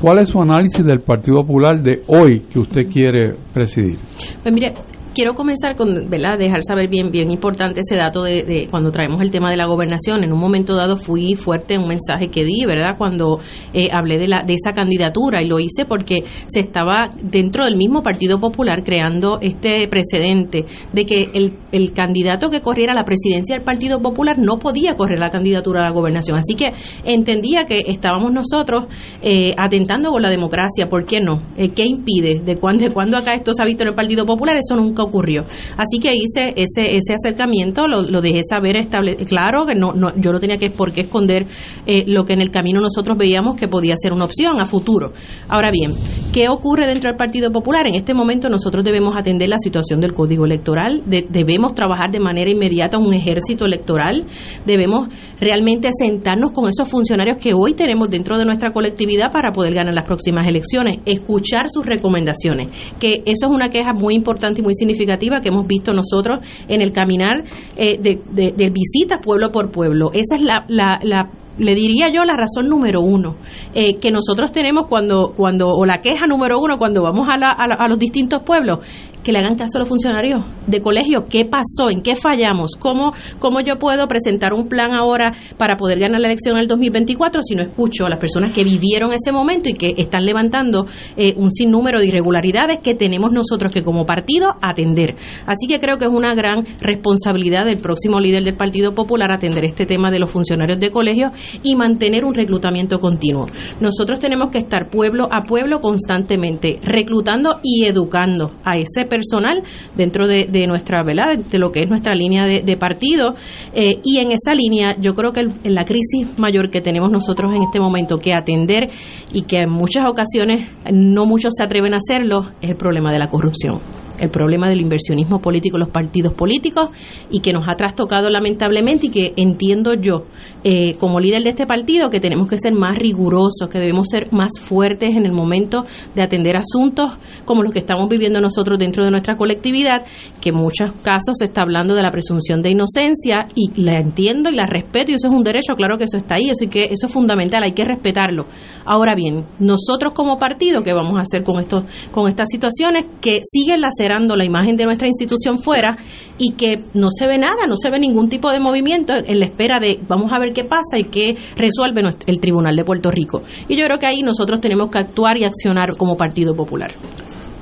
¿Cuál 0.00 0.20
es 0.20 0.28
su 0.28 0.40
análisis 0.40 0.84
del 0.84 1.00
Partido 1.00 1.42
Popular 1.42 1.82
de 1.82 2.02
hoy 2.06 2.40
que 2.50 2.58
usted 2.58 2.88
quiere 2.90 3.34
presidir? 3.52 3.98
Pues 4.42 4.54
mire, 4.54 4.72
quiero 5.14 5.34
comenzar 5.34 5.76
con, 5.76 6.08
¿verdad? 6.08 6.38
Dejar 6.38 6.62
saber 6.62 6.88
bien, 6.88 7.10
bien 7.10 7.30
importante 7.30 7.80
ese 7.80 7.96
dato 7.96 8.22
de, 8.22 8.66
cuando 8.70 8.90
traemos 8.90 9.20
el 9.20 9.30
tema 9.30 9.50
de 9.50 9.56
la 9.56 9.66
gobernación. 9.66 10.24
En 10.24 10.32
un 10.32 10.38
momento 10.38 10.74
dado 10.74 10.96
fui 10.96 11.34
fuerte 11.34 11.74
en 11.74 11.82
un 11.82 11.88
mensaje 11.88 12.28
que 12.28 12.44
di, 12.44 12.64
¿verdad? 12.66 12.96
Cuando 12.96 13.40
eh, 13.72 13.88
hablé 13.92 14.18
de, 14.18 14.28
la, 14.28 14.42
de 14.42 14.54
esa 14.54 14.72
candidatura 14.72 15.42
y 15.42 15.48
lo 15.48 15.58
hice 15.58 15.84
porque 15.84 16.20
se 16.46 16.60
estaba 16.60 17.10
dentro 17.22 17.64
del 17.64 17.76
mismo 17.76 18.02
Partido 18.02 18.38
Popular 18.38 18.82
creando 18.84 19.38
este 19.40 19.86
precedente 19.88 20.64
de 20.92 21.06
que 21.06 21.30
el, 21.34 21.58
el 21.72 21.92
candidato 21.92 22.50
que 22.50 22.60
corriera 22.60 22.94
la 22.94 23.04
presidencia 23.04 23.56
del 23.56 23.64
Partido 23.64 24.00
Popular 24.00 24.38
no 24.38 24.58
podía 24.58 24.94
correr 24.96 25.18
la 25.18 25.30
candidatura 25.30 25.80
a 25.80 25.84
la 25.84 25.90
gobernación. 25.90 26.38
Así 26.38 26.54
que 26.54 26.72
entendía 27.04 27.64
que 27.64 27.84
estábamos 27.86 28.32
nosotros 28.32 28.86
eh, 29.22 29.54
atentando 29.56 30.10
con 30.10 30.22
la 30.22 30.30
democracia. 30.30 30.88
¿Por 30.88 31.06
qué 31.06 31.20
no? 31.20 31.42
Eh, 31.56 31.70
¿Qué 31.70 31.84
impide? 31.84 32.40
¿De 32.40 32.56
cuándo, 32.56 32.84
de 32.84 32.90
cuándo 32.92 33.16
acá 33.16 33.34
esto 33.34 33.52
se 33.52 33.62
ha 33.62 33.66
visto 33.66 33.82
en 33.82 33.88
el 33.88 33.94
Partido 33.94 34.24
Popular? 34.26 34.56
Eso 34.56 34.76
nunca 34.76 34.99
ocurrió. 35.02 35.44
Así 35.76 35.98
que 36.00 36.14
hice 36.14 36.54
ese, 36.56 36.96
ese 36.96 37.14
acercamiento, 37.14 37.86
lo, 37.88 38.20
dejé 38.20 38.42
saber, 38.48 38.76
estable, 38.76 39.16
claro 39.16 39.66
que 39.66 39.74
no, 39.74 39.92
no, 39.92 40.12
yo 40.16 40.32
no 40.32 40.40
tenía 40.40 40.56
que 40.56 40.70
por 40.70 40.92
qué 40.92 41.02
esconder 41.02 41.46
eh, 41.86 42.04
lo 42.06 42.24
que 42.24 42.34
en 42.34 42.40
el 42.40 42.50
camino 42.50 42.80
nosotros 42.80 43.16
veíamos 43.16 43.56
que 43.56 43.68
podía 43.68 43.94
ser 43.96 44.12
una 44.12 44.24
opción 44.24 44.60
a 44.60 44.66
futuro. 44.66 45.12
Ahora 45.48 45.70
bien, 45.70 45.92
¿qué 46.32 46.48
ocurre 46.48 46.86
dentro 46.86 47.08
del 47.10 47.16
Partido 47.16 47.50
Popular? 47.50 47.86
En 47.86 47.94
este 47.94 48.14
momento 48.14 48.48
nosotros 48.48 48.84
debemos 48.84 49.16
atender 49.16 49.48
la 49.48 49.58
situación 49.58 50.00
del 50.00 50.14
Código 50.14 50.44
Electoral, 50.44 51.02
debemos 51.06 51.74
trabajar 51.74 52.10
de 52.10 52.20
manera 52.20 52.50
inmediata 52.50 52.98
un 52.98 53.12
ejército 53.14 53.64
electoral, 53.64 54.26
debemos 54.66 55.08
realmente 55.40 55.88
sentarnos 55.92 56.52
con 56.52 56.68
esos 56.68 56.88
funcionarios 56.88 57.36
que 57.38 57.52
hoy 57.54 57.74
tenemos 57.74 58.10
dentro 58.10 58.38
de 58.38 58.44
nuestra 58.44 58.70
colectividad 58.70 59.32
para 59.32 59.52
poder 59.52 59.74
ganar 59.74 59.94
las 59.94 60.04
próximas 60.04 60.46
elecciones, 60.46 60.98
escuchar 61.06 61.66
sus 61.68 61.86
recomendaciones, 61.86 62.70
que 62.98 63.22
eso 63.26 63.46
es 63.46 63.52
una 63.52 63.68
queja 63.68 63.92
muy 63.92 64.14
importante 64.14 64.60
y 64.60 64.64
muy 64.64 64.74
significativa 64.74 64.89
significativa 64.92 65.40
que 65.40 65.48
hemos 65.48 65.66
visto 65.66 65.92
nosotros 65.92 66.40
en 66.68 66.80
el 66.82 66.92
caminar 66.92 67.44
eh, 67.76 67.98
de, 68.00 68.20
de, 68.32 68.70
visitas 68.70 69.18
pueblo 69.22 69.50
por 69.50 69.70
pueblo. 69.70 70.10
Esa 70.12 70.36
es 70.36 70.42
la, 70.42 70.64
la, 70.68 70.98
la 71.02 71.30
le 71.58 71.74
diría 71.74 72.08
yo 72.08 72.24
la 72.24 72.36
razón 72.36 72.68
número 72.68 73.00
uno 73.00 73.36
eh, 73.74 73.96
que 73.96 74.10
nosotros 74.10 74.50
tenemos 74.50 74.86
cuando, 74.88 75.32
cuando, 75.36 75.68
o 75.68 75.84
la 75.84 76.00
queja 76.00 76.26
número 76.26 76.58
uno 76.58 76.78
cuando 76.78 77.02
vamos 77.02 77.28
a, 77.28 77.36
la, 77.36 77.50
a, 77.50 77.88
los 77.88 77.98
distintos 77.98 78.42
pueblos, 78.42 78.78
que 79.22 79.32
le 79.32 79.38
hagan 79.38 79.56
caso 79.56 79.78
a 79.78 79.80
los 79.80 79.88
funcionarios 79.88 80.42
de 80.66 80.80
colegio. 80.80 81.24
¿Qué 81.28 81.44
pasó? 81.44 81.90
¿En 81.90 82.02
qué 82.02 82.16
fallamos? 82.16 82.72
¿Cómo, 82.78 83.12
¿Cómo 83.38 83.60
yo 83.60 83.78
puedo 83.78 84.06
presentar 84.08 84.52
un 84.52 84.68
plan 84.68 84.92
ahora 84.94 85.32
para 85.56 85.76
poder 85.76 85.98
ganar 85.98 86.20
la 86.20 86.28
elección 86.28 86.56
en 86.56 86.62
el 86.62 86.68
2024 86.68 87.42
si 87.42 87.54
no 87.54 87.62
escucho 87.62 88.06
a 88.06 88.08
las 88.08 88.18
personas 88.18 88.52
que 88.52 88.64
vivieron 88.64 89.12
ese 89.12 89.32
momento 89.32 89.68
y 89.68 89.74
que 89.74 89.94
están 89.96 90.24
levantando 90.24 90.86
eh, 91.16 91.34
un 91.36 91.50
sinnúmero 91.50 92.00
de 92.00 92.06
irregularidades 92.06 92.80
que 92.80 92.94
tenemos 92.94 93.32
nosotros 93.32 93.70
que 93.70 93.82
como 93.82 94.06
partido 94.06 94.56
atender? 94.62 95.16
Así 95.46 95.66
que 95.68 95.80
creo 95.80 95.98
que 95.98 96.06
es 96.06 96.12
una 96.12 96.34
gran 96.34 96.60
responsabilidad 96.80 97.64
del 97.64 97.78
próximo 97.78 98.20
líder 98.20 98.44
del 98.44 98.56
Partido 98.56 98.94
Popular 98.94 99.30
atender 99.30 99.64
este 99.64 99.86
tema 99.86 100.10
de 100.10 100.18
los 100.18 100.30
funcionarios 100.30 100.78
de 100.78 100.90
colegio 100.90 101.32
y 101.62 101.76
mantener 101.76 102.24
un 102.24 102.34
reclutamiento 102.34 102.98
continuo. 102.98 103.46
Nosotros 103.80 104.20
tenemos 104.20 104.50
que 104.50 104.58
estar 104.58 104.88
pueblo 104.88 105.28
a 105.30 105.42
pueblo 105.42 105.80
constantemente 105.80 106.78
reclutando 106.82 107.60
y 107.62 107.84
educando 107.84 108.52
a 108.64 108.76
ese 108.76 109.04
personal 109.10 109.62
dentro 109.94 110.26
de, 110.26 110.66
nuestra, 110.66 111.02
¿verdad? 111.02 111.36
De 111.36 111.58
lo 111.58 111.70
que 111.70 111.80
es 111.80 111.90
nuestra 111.90 112.14
línea 112.14 112.46
de, 112.46 112.76
partido. 112.78 113.34
Eh, 113.74 114.00
y 114.02 114.18
en 114.18 114.32
esa 114.32 114.54
línea, 114.54 114.96
yo 114.98 115.12
creo 115.12 115.34
que 115.34 115.40
en 115.40 115.74
la 115.74 115.84
crisis 115.84 116.26
mayor 116.38 116.70
que 116.70 116.80
tenemos 116.80 117.12
nosotros 117.12 117.54
en 117.54 117.62
este 117.62 117.78
momento 117.78 118.16
que 118.16 118.32
atender 118.32 118.88
y 119.34 119.42
que 119.42 119.58
en 119.58 119.70
muchas 119.70 120.06
ocasiones 120.08 120.70
no 120.90 121.26
muchos 121.26 121.52
se 121.54 121.62
atreven 121.62 121.92
a 121.92 121.98
hacerlo, 121.98 122.52
es 122.62 122.70
el 122.70 122.76
problema 122.76 123.12
de 123.12 123.18
la 123.18 123.28
corrupción 123.28 123.80
el 124.20 124.30
problema 124.30 124.68
del 124.68 124.80
inversionismo 124.80 125.40
político 125.40 125.78
los 125.78 125.88
partidos 125.88 126.34
políticos 126.34 126.90
y 127.30 127.40
que 127.40 127.52
nos 127.52 127.64
ha 127.68 127.74
trastocado 127.74 128.30
lamentablemente 128.30 129.06
y 129.06 129.10
que 129.10 129.32
entiendo 129.36 129.94
yo 129.94 130.26
eh, 130.62 130.94
como 130.96 131.18
líder 131.18 131.42
de 131.42 131.50
este 131.50 131.66
partido 131.66 132.10
que 132.10 132.20
tenemos 132.20 132.48
que 132.48 132.58
ser 132.58 132.72
más 132.72 132.98
rigurosos, 132.98 133.68
que 133.70 133.78
debemos 133.78 134.08
ser 134.10 134.32
más 134.32 134.50
fuertes 134.60 135.16
en 135.16 135.26
el 135.26 135.32
momento 135.32 135.86
de 136.14 136.22
atender 136.22 136.56
asuntos 136.56 137.18
como 137.44 137.62
los 137.62 137.72
que 137.72 137.78
estamos 137.78 138.08
viviendo 138.08 138.40
nosotros 138.40 138.78
dentro 138.78 139.04
de 139.04 139.10
nuestra 139.10 139.36
colectividad, 139.36 140.04
que 140.40 140.50
en 140.50 140.56
muchos 140.56 140.92
casos 141.02 141.36
se 141.38 141.46
está 141.46 141.62
hablando 141.62 141.94
de 141.94 142.02
la 142.02 142.10
presunción 142.10 142.62
de 142.62 142.70
inocencia 142.70 143.48
y 143.54 143.70
la 143.80 143.94
entiendo 143.94 144.50
y 144.50 144.54
la 144.54 144.66
respeto 144.66 145.12
y 145.12 145.14
eso 145.14 145.28
es 145.28 145.34
un 145.34 145.42
derecho, 145.42 145.74
claro 145.74 145.96
que 145.98 146.04
eso 146.04 146.16
está 146.16 146.36
ahí, 146.36 146.50
así 146.50 146.68
que 146.68 146.84
eso 146.84 147.06
es 147.06 147.12
fundamental, 147.12 147.62
hay 147.62 147.72
que 147.72 147.84
respetarlo. 147.84 148.46
Ahora 148.84 149.14
bien, 149.14 149.46
nosotros 149.58 150.12
como 150.14 150.38
partido, 150.38 150.82
¿qué 150.82 150.92
vamos 150.92 151.18
a 151.18 151.22
hacer 151.22 151.42
con, 151.42 151.60
esto, 151.60 151.84
con 152.10 152.28
estas 152.28 152.48
situaciones 152.50 153.06
que 153.20 153.40
siguen 153.44 153.80
la 153.80 153.90
la 154.18 154.44
imagen 154.44 154.76
de 154.76 154.84
nuestra 154.84 155.06
institución 155.06 155.58
fuera 155.58 155.96
y 156.38 156.52
que 156.52 156.80
no 156.94 157.08
se 157.10 157.26
ve 157.26 157.38
nada, 157.38 157.66
no 157.68 157.76
se 157.76 157.90
ve 157.90 157.98
ningún 157.98 158.28
tipo 158.28 158.50
de 158.50 158.60
movimiento 158.60 159.14
en 159.14 159.38
la 159.38 159.46
espera 159.46 159.78
de 159.78 159.98
vamos 160.08 160.32
a 160.32 160.38
ver 160.38 160.52
qué 160.52 160.64
pasa 160.64 160.98
y 160.98 161.04
qué 161.04 161.36
resuelve 161.56 162.02
el 162.26 162.40
Tribunal 162.40 162.76
de 162.76 162.84
Puerto 162.84 163.10
Rico. 163.10 163.42
Y 163.68 163.76
yo 163.76 163.84
creo 163.86 163.98
que 163.98 164.06
ahí 164.06 164.22
nosotros 164.22 164.60
tenemos 164.60 164.90
que 164.90 164.98
actuar 164.98 165.38
y 165.38 165.44
accionar 165.44 165.96
como 165.96 166.16
Partido 166.16 166.54
Popular. 166.54 166.92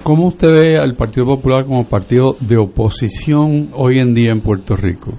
¿Cómo 0.02 0.28
usted 0.28 0.52
ve 0.52 0.78
al 0.78 0.94
Partido 0.94 1.26
Popular 1.26 1.64
como 1.66 1.84
partido 1.84 2.34
de 2.40 2.56
oposición 2.56 3.70
hoy 3.74 3.98
en 3.98 4.14
día 4.14 4.30
en 4.32 4.40
Puerto 4.40 4.74
Rico? 4.74 5.12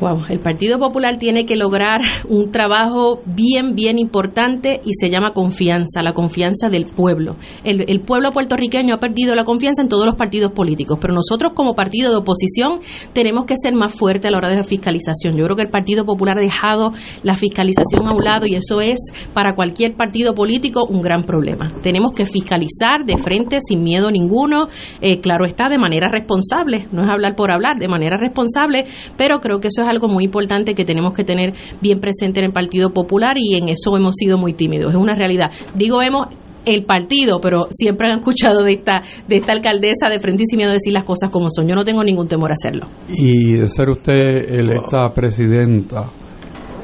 Wow, 0.00 0.22
el 0.28 0.40
Partido 0.40 0.80
Popular 0.80 1.18
tiene 1.18 1.46
que 1.46 1.54
lograr 1.54 2.00
un 2.28 2.50
trabajo 2.50 3.20
bien, 3.26 3.76
bien 3.76 3.96
importante 3.96 4.80
y 4.84 4.92
se 4.94 5.08
llama 5.08 5.32
confianza, 5.32 6.02
la 6.02 6.12
confianza 6.12 6.68
del 6.68 6.86
pueblo. 6.86 7.36
El, 7.62 8.00
pueblo 8.00 8.32
puertorriqueño 8.32 8.94
ha 8.94 8.98
perdido 8.98 9.36
la 9.36 9.44
confianza 9.44 9.82
en 9.82 9.88
todos 9.88 10.04
los 10.04 10.16
partidos 10.16 10.50
políticos, 10.50 10.98
pero 11.00 11.14
nosotros 11.14 11.52
como 11.54 11.74
partido 11.74 12.10
de 12.10 12.16
oposición 12.16 12.80
tenemos 13.12 13.44
que 13.46 13.54
ser 13.56 13.72
más 13.74 13.94
fuertes 13.94 14.28
a 14.28 14.32
la 14.32 14.38
hora 14.38 14.48
de 14.48 14.56
la 14.56 14.64
fiscalización. 14.64 15.36
Yo 15.36 15.44
creo 15.44 15.56
que 15.56 15.62
el 15.62 15.70
Partido 15.70 16.04
Popular 16.04 16.38
ha 16.38 16.42
dejado 16.42 16.92
la 17.22 17.36
fiscalización 17.36 18.08
a 18.08 18.12
un 18.14 18.24
lado 18.24 18.46
y 18.46 18.56
eso 18.56 18.80
es 18.80 18.98
para 19.32 19.54
cualquier 19.54 19.94
partido 19.94 20.34
político 20.34 20.84
un 20.84 21.02
gran 21.02 21.22
problema. 21.22 21.72
Tenemos 21.82 22.12
que 22.12 22.26
fiscalizar 22.26 23.04
de 23.04 23.16
frente, 23.16 23.58
sin 23.64 23.84
miedo 23.84 24.10
ninguno, 24.10 24.66
eh, 25.00 25.20
claro 25.20 25.46
está, 25.46 25.68
de 25.68 25.78
manera 25.78 26.08
responsable, 26.08 26.88
no 26.90 27.04
es 27.04 27.10
hablar 27.10 27.36
por 27.36 27.52
hablar, 27.54 27.78
de 27.78 27.86
manera 27.86 28.16
responsable, 28.16 28.86
pero 29.16 29.38
creo 29.38 29.60
que 29.60 29.68
eso 29.68 29.83
es 29.84 29.90
algo 29.90 30.08
muy 30.08 30.24
importante 30.24 30.74
que 30.74 30.84
tenemos 30.84 31.14
que 31.14 31.24
tener 31.24 31.54
bien 31.80 32.00
presente 32.00 32.40
en 32.40 32.46
el 32.46 32.52
Partido 32.52 32.90
Popular 32.90 33.36
y 33.38 33.54
en 33.54 33.68
eso 33.68 33.96
hemos 33.96 34.16
sido 34.16 34.38
muy 34.38 34.52
tímidos. 34.52 34.90
Es 34.90 34.96
una 34.96 35.14
realidad. 35.14 35.50
Digo, 35.74 36.02
hemos 36.02 36.28
el 36.66 36.84
partido, 36.84 37.40
pero 37.40 37.66
siempre 37.70 38.08
han 38.08 38.18
escuchado 38.18 38.62
de 38.62 38.72
esta, 38.72 39.02
de 39.28 39.36
esta 39.36 39.52
alcaldesa 39.52 40.08
de 40.08 40.20
frente 40.20 40.44
y 40.44 40.46
sin 40.46 40.58
miedo 40.58 40.72
decir 40.72 40.92
las 40.92 41.04
cosas 41.04 41.30
como 41.30 41.48
son. 41.50 41.68
Yo 41.68 41.74
no 41.74 41.84
tengo 41.84 42.02
ningún 42.02 42.26
temor 42.26 42.50
a 42.50 42.54
hacerlo. 42.54 42.86
Y 43.08 43.54
de 43.54 43.68
ser 43.68 43.90
usted 43.90 44.14
electa 44.48 45.12
presidenta, 45.14 46.04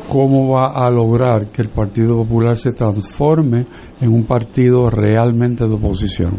¿cómo 0.09 0.50
va 0.54 0.73
a 0.75 0.90
lograr 0.90 1.50
que 1.50 1.62
el 1.62 1.69
Partido 1.69 2.16
Popular 2.16 2.57
se 2.57 2.71
transforme 2.71 3.66
en 4.00 4.12
un 4.12 4.25
partido 4.25 4.90
realmente 4.90 5.66
de 5.66 5.75
oposición? 5.75 6.38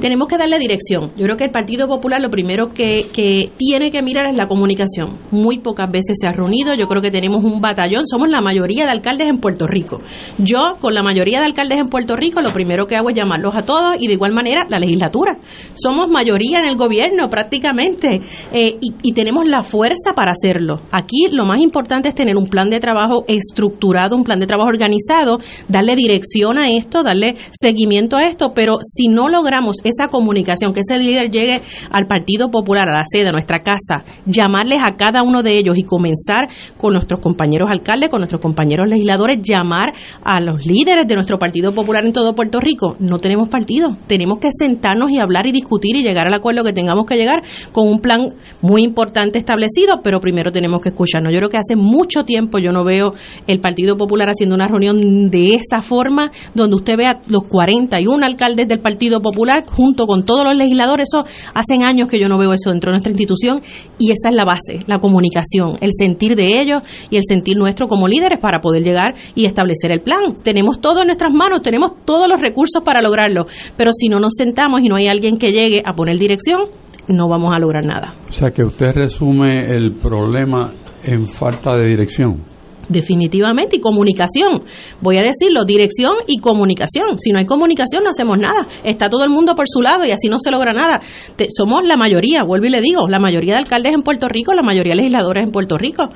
Tenemos 0.00 0.28
que 0.28 0.36
darle 0.36 0.58
dirección. 0.58 1.12
Yo 1.16 1.24
creo 1.24 1.36
que 1.36 1.44
el 1.44 1.50
Partido 1.50 1.88
Popular 1.88 2.20
lo 2.20 2.30
primero 2.30 2.72
que, 2.72 3.06
que, 3.12 3.50
tiene 3.56 3.90
que 3.90 4.02
mirar 4.02 4.26
es 4.26 4.36
la 4.36 4.46
comunicación. 4.46 5.18
Muy 5.30 5.58
pocas 5.58 5.90
veces 5.90 6.16
se 6.20 6.26
ha 6.26 6.32
reunido. 6.32 6.74
Yo 6.74 6.86
creo 6.86 7.02
que 7.02 7.10
tenemos 7.10 7.44
un 7.44 7.60
batallón. 7.60 8.06
Somos 8.06 8.28
la 8.28 8.40
mayoría 8.40 8.84
de 8.84 8.90
alcaldes 8.90 9.28
en 9.28 9.38
Puerto 9.38 9.66
Rico. 9.66 10.00
Yo, 10.38 10.76
con 10.80 10.94
la 10.94 11.02
mayoría 11.02 11.40
de 11.40 11.46
alcaldes 11.46 11.78
en 11.78 11.88
Puerto 11.90 12.16
Rico, 12.16 12.40
lo 12.40 12.52
primero 12.52 12.86
que 12.86 12.96
hago 12.96 13.10
es 13.10 13.16
llamarlos 13.16 13.54
a 13.54 13.62
todos 13.62 13.96
y 13.98 14.06
de 14.06 14.14
igual 14.14 14.32
manera 14.32 14.66
la 14.68 14.78
legislatura. 14.78 15.38
Somos 15.74 16.08
mayoría 16.08 16.58
en 16.58 16.66
el 16.66 16.76
gobierno 16.76 17.28
prácticamente 17.28 18.20
eh, 18.52 18.76
y, 18.80 18.94
y 19.02 19.12
tenemos 19.12 19.46
la 19.46 19.62
fuerza 19.62 20.12
para 20.14 20.32
hacerlo. 20.32 20.80
Aquí 20.90 21.28
lo 21.30 21.44
más 21.44 21.60
importante 21.60 22.08
es 22.08 22.14
tener 22.14 22.36
un 22.36 22.46
plan 22.46 22.70
de 22.70 22.80
trabajo 22.80 23.24
estructurado, 23.28 24.16
un 24.16 24.24
plan 24.24 24.38
de 24.38 24.46
trabajo 24.46 24.68
organizado, 24.68 25.38
darle 25.68 25.94
dirección 25.94 26.58
a 26.58 26.70
esto, 26.70 27.02
darle 27.02 27.36
seguimiento 27.50 28.16
a 28.16 28.24
esto, 28.24 28.52
pero 28.54 28.78
si 28.82 29.08
no 29.08 29.28
logramos 29.46 29.76
esa 29.84 30.08
comunicación, 30.08 30.72
que 30.72 30.80
ese 30.80 30.98
líder 30.98 31.30
llegue 31.30 31.62
al 31.92 32.08
Partido 32.08 32.50
Popular, 32.50 32.88
a 32.88 32.92
la 32.92 33.04
sede, 33.08 33.28
a 33.28 33.32
nuestra 33.32 33.60
casa, 33.60 34.02
llamarles 34.26 34.80
a 34.82 34.96
cada 34.96 35.22
uno 35.22 35.44
de 35.44 35.56
ellos 35.56 35.78
y 35.78 35.84
comenzar 35.84 36.48
con 36.76 36.94
nuestros 36.94 37.20
compañeros 37.20 37.68
alcaldes, 37.70 38.10
con 38.10 38.18
nuestros 38.18 38.42
compañeros 38.42 38.88
legisladores, 38.88 39.38
llamar 39.42 39.94
a 40.24 40.40
los 40.40 40.66
líderes 40.66 41.06
de 41.06 41.14
nuestro 41.14 41.38
Partido 41.38 41.72
Popular 41.72 42.04
en 42.04 42.12
todo 42.12 42.34
Puerto 42.34 42.58
Rico. 42.58 42.96
No 42.98 43.18
tenemos 43.18 43.48
partido, 43.48 43.96
tenemos 44.08 44.38
que 44.38 44.48
sentarnos 44.50 45.10
y 45.10 45.20
hablar 45.20 45.46
y 45.46 45.52
discutir 45.52 45.94
y 45.94 46.02
llegar 46.02 46.26
al 46.26 46.34
acuerdo 46.34 46.64
que 46.64 46.72
tengamos 46.72 47.06
que 47.06 47.16
llegar 47.16 47.44
con 47.70 47.86
un 47.86 48.00
plan 48.00 48.30
muy 48.62 48.82
importante 48.82 49.38
establecido, 49.38 50.00
pero 50.02 50.18
primero 50.18 50.50
tenemos 50.50 50.80
que 50.80 50.88
escucharnos. 50.88 51.32
Yo 51.32 51.38
creo 51.38 51.50
que 51.50 51.58
hace 51.58 51.76
mucho 51.76 52.24
tiempo 52.24 52.58
yo 52.58 52.72
no 52.72 52.84
veo 52.84 53.14
el 53.46 53.60
Partido 53.60 53.96
Popular 53.96 54.28
haciendo 54.28 54.56
una 54.56 54.66
reunión 54.66 55.30
de 55.30 55.54
esta 55.54 55.82
forma, 55.82 56.32
donde 56.52 56.74
usted 56.74 56.96
vea 56.96 57.20
los 57.28 57.44
41 57.44 58.26
alcaldes 58.26 58.66
del 58.66 58.80
Partido 58.80 59.20
Popular 59.20 59.35
junto 59.70 60.06
con 60.06 60.24
todos 60.24 60.44
los 60.44 60.54
legisladores. 60.54 61.08
Eso 61.12 61.26
hacen 61.54 61.84
años 61.84 62.08
que 62.08 62.18
yo 62.18 62.28
no 62.28 62.38
veo 62.38 62.52
eso 62.52 62.70
dentro 62.70 62.90
de 62.90 62.96
nuestra 62.96 63.12
institución 63.12 63.60
y 63.98 64.10
esa 64.10 64.30
es 64.30 64.34
la 64.34 64.44
base, 64.44 64.84
la 64.86 64.98
comunicación, 64.98 65.78
el 65.80 65.90
sentir 65.96 66.36
de 66.36 66.58
ellos 66.60 66.82
y 67.10 67.16
el 67.16 67.22
sentir 67.26 67.56
nuestro 67.56 67.88
como 67.88 68.08
líderes 68.08 68.38
para 68.38 68.60
poder 68.60 68.82
llegar 68.82 69.14
y 69.34 69.44
establecer 69.44 69.92
el 69.92 70.00
plan. 70.00 70.34
Tenemos 70.42 70.80
todo 70.80 71.00
en 71.02 71.06
nuestras 71.06 71.32
manos, 71.32 71.62
tenemos 71.62 71.92
todos 72.04 72.28
los 72.28 72.40
recursos 72.40 72.82
para 72.84 73.00
lograrlo, 73.00 73.46
pero 73.76 73.92
si 73.92 74.08
no 74.08 74.18
nos 74.18 74.34
sentamos 74.36 74.80
y 74.82 74.88
no 74.88 74.96
hay 74.96 75.08
alguien 75.08 75.36
que 75.36 75.52
llegue 75.52 75.82
a 75.84 75.94
poner 75.94 76.18
dirección, 76.18 76.68
no 77.08 77.28
vamos 77.28 77.54
a 77.54 77.58
lograr 77.58 77.84
nada. 77.84 78.16
O 78.28 78.32
sea 78.32 78.50
que 78.50 78.64
usted 78.64 78.92
resume 78.94 79.70
el 79.70 79.92
problema 79.94 80.70
en 81.04 81.28
falta 81.28 81.76
de 81.76 81.86
dirección. 81.86 82.55
Definitivamente, 82.88 83.76
y 83.76 83.80
comunicación. 83.80 84.62
Voy 85.00 85.16
a 85.16 85.22
decirlo, 85.22 85.64
dirección 85.64 86.14
y 86.26 86.38
comunicación. 86.38 87.18
Si 87.18 87.32
no 87.32 87.38
hay 87.38 87.46
comunicación, 87.46 88.04
no 88.04 88.10
hacemos 88.10 88.38
nada. 88.38 88.66
Está 88.84 89.08
todo 89.08 89.24
el 89.24 89.30
mundo 89.30 89.54
por 89.54 89.66
su 89.68 89.82
lado 89.82 90.04
y 90.04 90.12
así 90.12 90.28
no 90.28 90.38
se 90.38 90.50
logra 90.50 90.72
nada. 90.72 91.00
somos 91.48 91.84
la 91.84 91.96
mayoría, 91.96 92.44
vuelvo 92.46 92.66
y 92.66 92.70
le 92.70 92.80
digo, 92.80 93.08
la 93.08 93.18
mayoría 93.18 93.54
de 93.54 93.60
alcaldes 93.60 93.92
en 93.94 94.02
Puerto 94.02 94.28
Rico, 94.28 94.54
la 94.54 94.62
mayoría 94.62 94.92
de 94.92 94.96
legisladores 94.96 95.44
en 95.44 95.52
Puerto 95.52 95.76
Rico. 95.76 96.10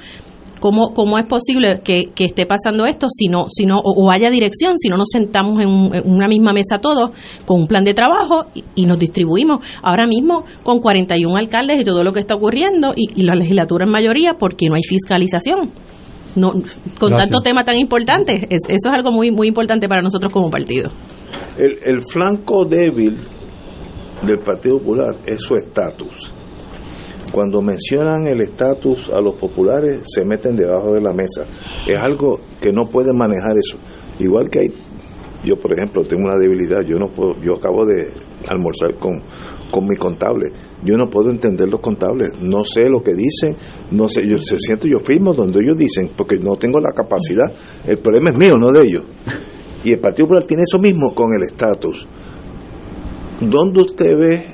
¿Cómo, 0.61 0.93
cómo 0.93 1.19
es 1.19 1.25
posible 1.25 1.81
que, 1.83 2.13
esté 2.19 2.45
pasando 2.45 2.85
esto 2.85 3.07
si 3.09 3.29
no, 3.29 3.47
si 3.49 3.65
no 3.65 3.81
o, 3.83 4.13
haya 4.13 4.29
dirección, 4.29 4.77
si 4.77 4.91
no 4.91 4.99
nos 4.99 5.09
sentamos 5.11 5.63
en, 5.63 6.03
una 6.05 6.29
misma 6.29 6.53
mesa 6.53 6.79
todos 6.79 7.13
con 7.47 7.63
un 7.63 7.67
plan 7.67 7.83
de 7.83 7.95
trabajo 7.95 8.47
y, 8.75 8.85
nos 8.85 8.99
distribuimos? 8.99 9.65
Ahora 9.83 10.07
mismo 10.07 10.45
con 10.63 10.79
41 10.79 11.35
alcaldes 11.35 11.81
y 11.81 11.85
todo 11.85 12.05
lo 12.05 12.13
que 12.13 12.21
está 12.21 12.35
ocurriendo 12.35 12.93
y, 12.95 13.09
y 13.19 13.23
la 13.23 13.35
legislatura 13.35 13.87
en 13.87 13.91
mayoría 13.91 14.35
porque 14.35 14.69
no 14.69 14.75
hay 14.75 14.83
fiscalización 14.83 15.71
no 16.37 16.53
con 16.99 17.13
tanto 17.13 17.41
tema 17.41 17.65
tan 17.65 17.77
importante. 17.77 18.47
eso 18.51 18.69
es 18.69 18.87
algo 18.87 19.13
muy 19.13 19.31
muy 19.31 19.49
importante 19.49 19.89
para 19.89 20.03
nosotros 20.03 20.33
como 20.33 20.51
partido. 20.51 20.91
El, 21.57 21.79
el 21.85 22.03
flanco 22.11 22.65
débil 22.65 23.17
del 24.27 24.39
Partido 24.41 24.79
Popular 24.79 25.17
es 25.27 25.43
su 25.43 25.57
estatus. 25.57 26.33
Cuando 27.33 27.63
mencionan 27.63 28.27
el 28.27 28.41
estatus 28.41 29.09
a 29.11 29.21
los 29.21 29.37
populares, 29.37 30.01
se 30.05 30.25
meten 30.25 30.57
debajo 30.57 30.93
de 30.93 31.01
la 31.01 31.13
mesa. 31.13 31.47
Es 31.87 31.99
algo 31.99 32.41
que 32.61 32.71
no 32.73 32.87
pueden 32.87 33.17
manejar 33.17 33.57
eso. 33.57 33.79
Igual 34.19 34.49
que 34.51 34.59
hay, 34.61 34.69
yo 35.45 35.57
por 35.57 35.73
ejemplo 35.73 36.03
tengo 36.03 36.25
una 36.25 36.37
debilidad, 36.37 36.81
yo 36.83 36.99
no 36.99 37.09
puedo, 37.09 37.41
yo 37.41 37.55
acabo 37.55 37.87
de 37.87 38.13
almorzar 38.49 38.97
con 38.97 39.23
con 39.71 39.87
mi 39.87 39.97
contable. 39.97 40.53
Yo 40.83 40.97
no 40.97 41.09
puedo 41.09 41.31
entender 41.31 41.69
los 41.69 41.81
contables, 41.81 42.41
no 42.41 42.65
sé 42.65 42.89
lo 42.89 43.03
que 43.03 43.15
dicen, 43.15 43.57
no 43.91 44.09
sé, 44.09 44.27
yo 44.27 44.39
se 44.39 44.59
siento 44.59 44.89
yo 44.89 44.99
firmo 44.99 45.33
donde 45.33 45.61
ellos 45.61 45.77
dicen, 45.77 46.11
porque 46.17 46.37
no 46.39 46.57
tengo 46.57 46.79
la 46.81 46.93
capacidad. 46.93 47.53
El 47.87 47.99
problema 47.99 48.31
es 48.31 48.37
mío, 48.37 48.57
no 48.57 48.73
de 48.73 48.83
ellos. 48.83 49.03
Y 49.85 49.93
el 49.93 50.01
Partido 50.01 50.27
Popular 50.27 50.45
tiene 50.45 50.63
eso 50.63 50.79
mismo 50.79 51.15
con 51.15 51.29
el 51.35 51.43
estatus. 51.45 52.07
¿Dónde 53.41 53.81
usted 53.81 54.19
ve 54.19 54.47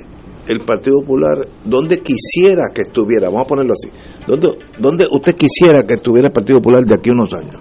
el 0.47 0.59
Partido 0.61 1.01
Popular, 1.01 1.45
dónde 1.65 1.97
quisiera 1.97 2.63
que 2.73 2.83
estuviera? 2.83 3.27
Vamos 3.27 3.45
a 3.45 3.47
ponerlo 3.47 3.73
así. 3.73 3.89
¿Dónde, 4.25 4.49
dónde 4.79 5.05
usted 5.11 5.35
quisiera 5.35 5.83
que 5.83 5.95
estuviera 5.95 6.27
el 6.27 6.33
Partido 6.33 6.59
Popular 6.59 6.85
de 6.85 6.93
aquí 6.93 7.09
a 7.09 7.13
unos 7.13 7.33
años? 7.33 7.55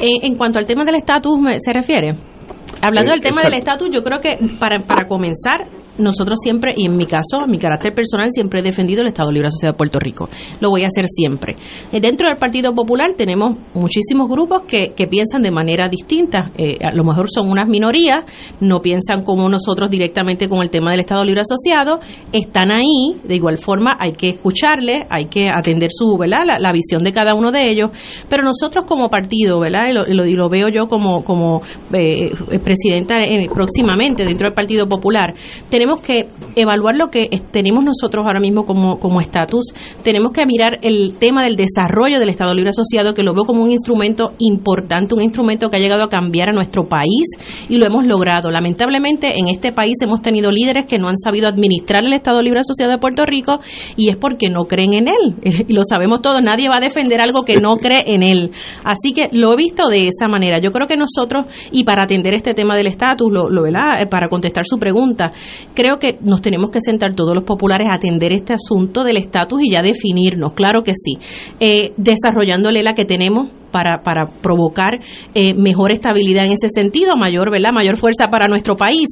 En, 0.00 0.36
cuanto 0.36 0.58
al 0.58 0.66
tema 0.66 0.84
del 0.84 0.96
estatus, 0.96 1.38
¿se 1.58 1.72
refiere? 1.72 2.18
Hablando 2.84 3.12
del 3.12 3.20
tema 3.20 3.42
del 3.42 3.54
estatus, 3.54 3.88
yo 3.90 4.02
creo 4.02 4.20
que 4.20 4.36
para, 4.58 4.84
para 4.84 5.06
comenzar, 5.06 5.66
nosotros 5.98 6.38
siempre, 6.42 6.74
y 6.76 6.86
en 6.86 6.96
mi 6.96 7.06
caso, 7.06 7.46
mi 7.46 7.58
carácter 7.58 7.94
personal, 7.94 8.28
siempre 8.30 8.60
he 8.60 8.62
defendido 8.62 9.02
el 9.02 9.08
Estado 9.08 9.30
Libre 9.30 9.48
Asociado 9.48 9.72
de 9.72 9.76
Puerto 9.76 9.98
Rico. 9.98 10.28
Lo 10.60 10.70
voy 10.70 10.82
a 10.82 10.88
hacer 10.88 11.06
siempre. 11.08 11.54
Eh, 11.92 12.00
dentro 12.00 12.28
del 12.28 12.36
Partido 12.36 12.74
Popular 12.74 13.14
tenemos 13.16 13.56
muchísimos 13.74 14.28
grupos 14.28 14.62
que, 14.62 14.92
que 14.96 15.06
piensan 15.06 15.42
de 15.42 15.50
manera 15.50 15.88
distinta. 15.88 16.50
Eh, 16.56 16.78
a 16.82 16.92
lo 16.94 17.04
mejor 17.04 17.26
son 17.30 17.50
unas 17.50 17.68
minorías, 17.68 18.24
no 18.60 18.80
piensan 18.80 19.22
como 19.22 19.48
nosotros 19.48 19.90
directamente 19.90 20.48
con 20.48 20.62
el 20.62 20.70
tema 20.70 20.90
del 20.90 21.00
Estado 21.00 21.24
Libre 21.24 21.42
Asociado, 21.42 22.00
están 22.32 22.70
ahí, 22.72 23.20
de 23.24 23.36
igual 23.36 23.58
forma 23.58 23.96
hay 23.98 24.12
que 24.12 24.30
escucharles, 24.30 25.04
hay 25.10 25.26
que 25.26 25.48
atender 25.48 25.90
su, 25.92 26.16
¿verdad? 26.16 26.58
La, 26.58 26.74
visión 26.74 27.04
de 27.04 27.12
cada 27.12 27.34
uno 27.34 27.52
de 27.52 27.70
ellos, 27.70 27.90
pero 28.28 28.42
nosotros 28.42 28.84
como 28.88 29.08
partido, 29.08 29.60
¿verdad? 29.60 29.92
Lo, 29.92 30.04
lo, 30.06 30.48
veo 30.48 30.68
yo 30.68 30.88
como, 30.88 31.22
como 31.22 31.62
eh, 31.92 32.32
presidenta 32.74 33.18
próximamente 33.52 34.24
dentro 34.24 34.48
del 34.48 34.54
Partido 34.54 34.88
Popular, 34.88 35.34
tenemos 35.70 35.84
tenemos 35.84 36.00
que 36.00 36.28
evaluar 36.56 36.96
lo 36.96 37.10
que 37.10 37.28
tenemos 37.50 37.84
nosotros 37.84 38.24
ahora 38.24 38.40
mismo 38.40 38.64
como 38.64 39.20
estatus, 39.20 39.66
tenemos 40.02 40.32
que 40.32 40.46
mirar 40.46 40.78
el 40.80 41.18
tema 41.18 41.44
del 41.44 41.56
desarrollo 41.56 42.18
del 42.18 42.30
Estado 42.30 42.54
Libre 42.54 42.70
Asociado, 42.70 43.12
que 43.12 43.22
lo 43.22 43.34
veo 43.34 43.44
como 43.44 43.62
un 43.62 43.70
instrumento 43.70 44.32
importante, 44.38 45.14
un 45.14 45.22
instrumento 45.22 45.68
que 45.68 45.76
ha 45.76 45.78
llegado 45.78 46.04
a 46.04 46.08
cambiar 46.08 46.48
a 46.48 46.52
nuestro 46.54 46.88
país 46.88 47.36
y 47.68 47.76
lo 47.76 47.84
hemos 47.84 48.06
logrado. 48.06 48.50
Lamentablemente 48.50 49.34
en 49.38 49.48
este 49.48 49.72
país 49.72 49.92
hemos 50.02 50.22
tenido 50.22 50.50
líderes 50.50 50.86
que 50.86 50.96
no 50.96 51.08
han 51.08 51.18
sabido 51.18 51.48
administrar 51.48 52.02
el 52.02 52.14
Estado 52.14 52.40
Libre 52.40 52.60
Asociado 52.60 52.92
de 52.92 52.98
Puerto 52.98 53.26
Rico 53.26 53.60
y 53.94 54.08
es 54.08 54.16
porque 54.16 54.48
no 54.48 54.64
creen 54.64 54.94
en 54.94 55.08
él. 55.08 55.34
Y 55.66 55.72
lo 55.74 55.82
sabemos 55.84 56.22
todos, 56.22 56.42
nadie 56.42 56.70
va 56.70 56.76
a 56.76 56.80
defender 56.80 57.20
algo 57.20 57.42
que 57.42 57.56
no 57.56 57.76
cree 57.76 58.04
en 58.06 58.22
él. 58.22 58.52
Así 58.84 59.12
que 59.12 59.28
lo 59.32 59.52
he 59.52 59.56
visto 59.56 59.88
de 59.88 60.08
esa 60.08 60.28
manera. 60.28 60.58
Yo 60.58 60.72
creo 60.72 60.86
que 60.86 60.96
nosotros, 60.96 61.44
y 61.72 61.84
para 61.84 62.04
atender 62.04 62.34
este 62.34 62.54
tema 62.54 62.63
del 62.76 62.86
estatus, 62.86 63.30
lo, 63.30 63.48
lo 63.50 63.66
eh, 63.66 64.06
para 64.10 64.28
contestar 64.28 64.64
su 64.66 64.78
pregunta, 64.78 65.32
creo 65.74 65.98
que 65.98 66.18
nos 66.20 66.40
tenemos 66.40 66.70
que 66.70 66.80
sentar 66.80 67.14
todos 67.14 67.34
los 67.34 67.44
populares 67.44 67.88
a 67.90 67.96
atender 67.96 68.32
este 68.32 68.54
asunto 68.54 69.04
del 69.04 69.18
estatus 69.18 69.60
y 69.62 69.72
ya 69.72 69.82
definirnos, 69.82 70.54
claro 70.54 70.82
que 70.82 70.92
sí, 70.94 71.18
eh, 71.60 71.92
la 72.82 72.94
que 72.94 73.04
tenemos 73.04 73.48
para, 73.74 74.04
para 74.04 74.28
provocar 74.28 75.00
eh, 75.34 75.52
mejor 75.52 75.90
estabilidad 75.90 76.44
en 76.44 76.52
ese 76.52 76.68
sentido, 76.72 77.16
mayor, 77.16 77.50
¿verdad? 77.50 77.72
mayor 77.72 77.96
fuerza 77.96 78.28
para 78.30 78.46
nuestro 78.46 78.76
país. 78.76 79.08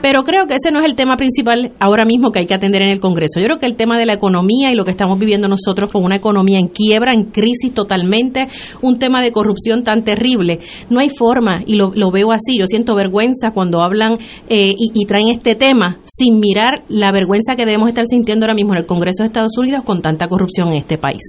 Pero 0.00 0.22
creo 0.22 0.46
que 0.46 0.54
ese 0.54 0.72
no 0.72 0.80
es 0.80 0.86
el 0.86 0.96
tema 0.96 1.18
principal 1.18 1.72
ahora 1.78 2.06
mismo 2.06 2.30
que 2.30 2.38
hay 2.38 2.46
que 2.46 2.54
atender 2.54 2.80
en 2.80 2.88
el 2.88 2.98
Congreso. 2.98 3.40
Yo 3.40 3.44
creo 3.44 3.58
que 3.58 3.66
el 3.66 3.76
tema 3.76 3.98
de 3.98 4.06
la 4.06 4.14
economía 4.14 4.72
y 4.72 4.74
lo 4.74 4.86
que 4.86 4.90
estamos 4.90 5.18
viviendo 5.18 5.48
nosotros 5.48 5.92
con 5.92 6.02
una 6.02 6.16
economía 6.16 6.58
en 6.58 6.68
quiebra, 6.68 7.12
en 7.12 7.24
crisis 7.24 7.74
totalmente, 7.74 8.48
un 8.80 8.98
tema 8.98 9.22
de 9.22 9.32
corrupción 9.32 9.84
tan 9.84 10.02
terrible, 10.02 10.60
no 10.88 11.00
hay 11.00 11.10
forma, 11.10 11.62
y 11.66 11.74
lo, 11.74 11.92
lo 11.94 12.10
veo 12.10 12.32
así, 12.32 12.58
yo 12.58 12.66
siento 12.66 12.94
vergüenza 12.94 13.50
cuando 13.52 13.82
hablan 13.82 14.14
eh, 14.48 14.72
y, 14.78 14.92
y 14.94 15.04
traen 15.04 15.28
este 15.28 15.56
tema 15.56 15.98
sin 16.04 16.40
mirar 16.40 16.84
la 16.88 17.12
vergüenza 17.12 17.54
que 17.54 17.66
debemos 17.66 17.90
estar 17.90 18.06
sintiendo 18.06 18.46
ahora 18.46 18.54
mismo 18.54 18.72
en 18.72 18.78
el 18.78 18.86
Congreso 18.86 19.22
de 19.22 19.26
Estados 19.26 19.58
Unidos 19.58 19.82
con 19.84 20.00
tanta 20.00 20.26
corrupción 20.26 20.68
en 20.68 20.78
este 20.78 20.96
país. 20.96 21.20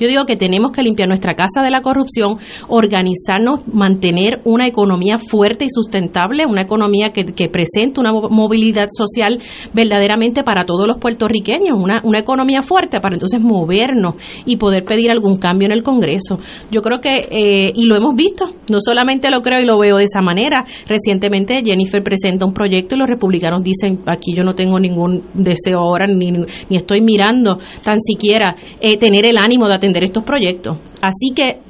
Yo 0.00 0.08
digo 0.08 0.24
que 0.24 0.36
tenemos 0.36 0.72
que 0.72 0.82
limpiar 0.82 1.06
nuestra 1.06 1.34
casa 1.34 1.62
de 1.62 1.70
la 1.70 1.82
corrupción, 1.82 2.29
organizarnos, 2.68 3.66
mantener 3.72 4.40
una 4.44 4.66
economía 4.66 5.18
fuerte 5.18 5.64
y 5.64 5.70
sustentable, 5.70 6.46
una 6.46 6.62
economía 6.62 7.10
que, 7.10 7.24
presente 7.50 8.00
una 8.00 8.12
movilidad 8.12 8.88
social 8.90 9.40
verdaderamente 9.72 10.42
para 10.42 10.64
todos 10.64 10.86
los 10.86 10.98
puertorriqueños, 10.98 11.76
una, 11.78 12.00
una 12.04 12.18
economía 12.18 12.62
fuerte 12.62 13.00
para 13.00 13.14
entonces 13.14 13.40
movernos 13.40 14.14
y 14.44 14.56
poder 14.56 14.84
pedir 14.84 15.10
algún 15.10 15.36
cambio 15.36 15.66
en 15.66 15.72
el 15.72 15.82
Congreso. 15.82 16.38
Yo 16.70 16.82
creo 16.82 17.00
que, 17.00 17.28
eh, 17.30 17.72
y 17.74 17.86
lo 17.86 17.96
hemos 17.96 18.14
visto, 18.14 18.46
no 18.70 18.78
solamente 18.80 19.30
lo 19.30 19.40
creo 19.40 19.60
y 19.60 19.64
lo 19.64 19.78
veo 19.78 19.96
de 19.96 20.04
esa 20.04 20.20
manera, 20.20 20.64
recientemente 20.86 21.62
Jennifer 21.64 22.02
presenta 22.02 22.46
un 22.46 22.52
proyecto 22.52 22.94
y 22.94 22.98
los 22.98 23.08
republicanos 23.08 23.62
dicen, 23.62 24.00
aquí 24.06 24.32
yo 24.36 24.42
no 24.42 24.54
tengo 24.54 24.78
ningún 24.78 25.24
deseo 25.34 25.80
ahora, 25.80 26.06
ni, 26.06 26.30
ni 26.30 26.76
estoy 26.76 27.00
mirando 27.00 27.58
tan 27.82 28.00
siquiera 28.00 28.56
eh, 28.80 28.96
tener 28.96 29.26
el 29.26 29.38
ánimo 29.38 29.68
de 29.68 29.74
atender 29.74 30.04
estos 30.04 30.24
proyectos. 30.24 30.78
Así 31.00 31.30
que 31.34 31.60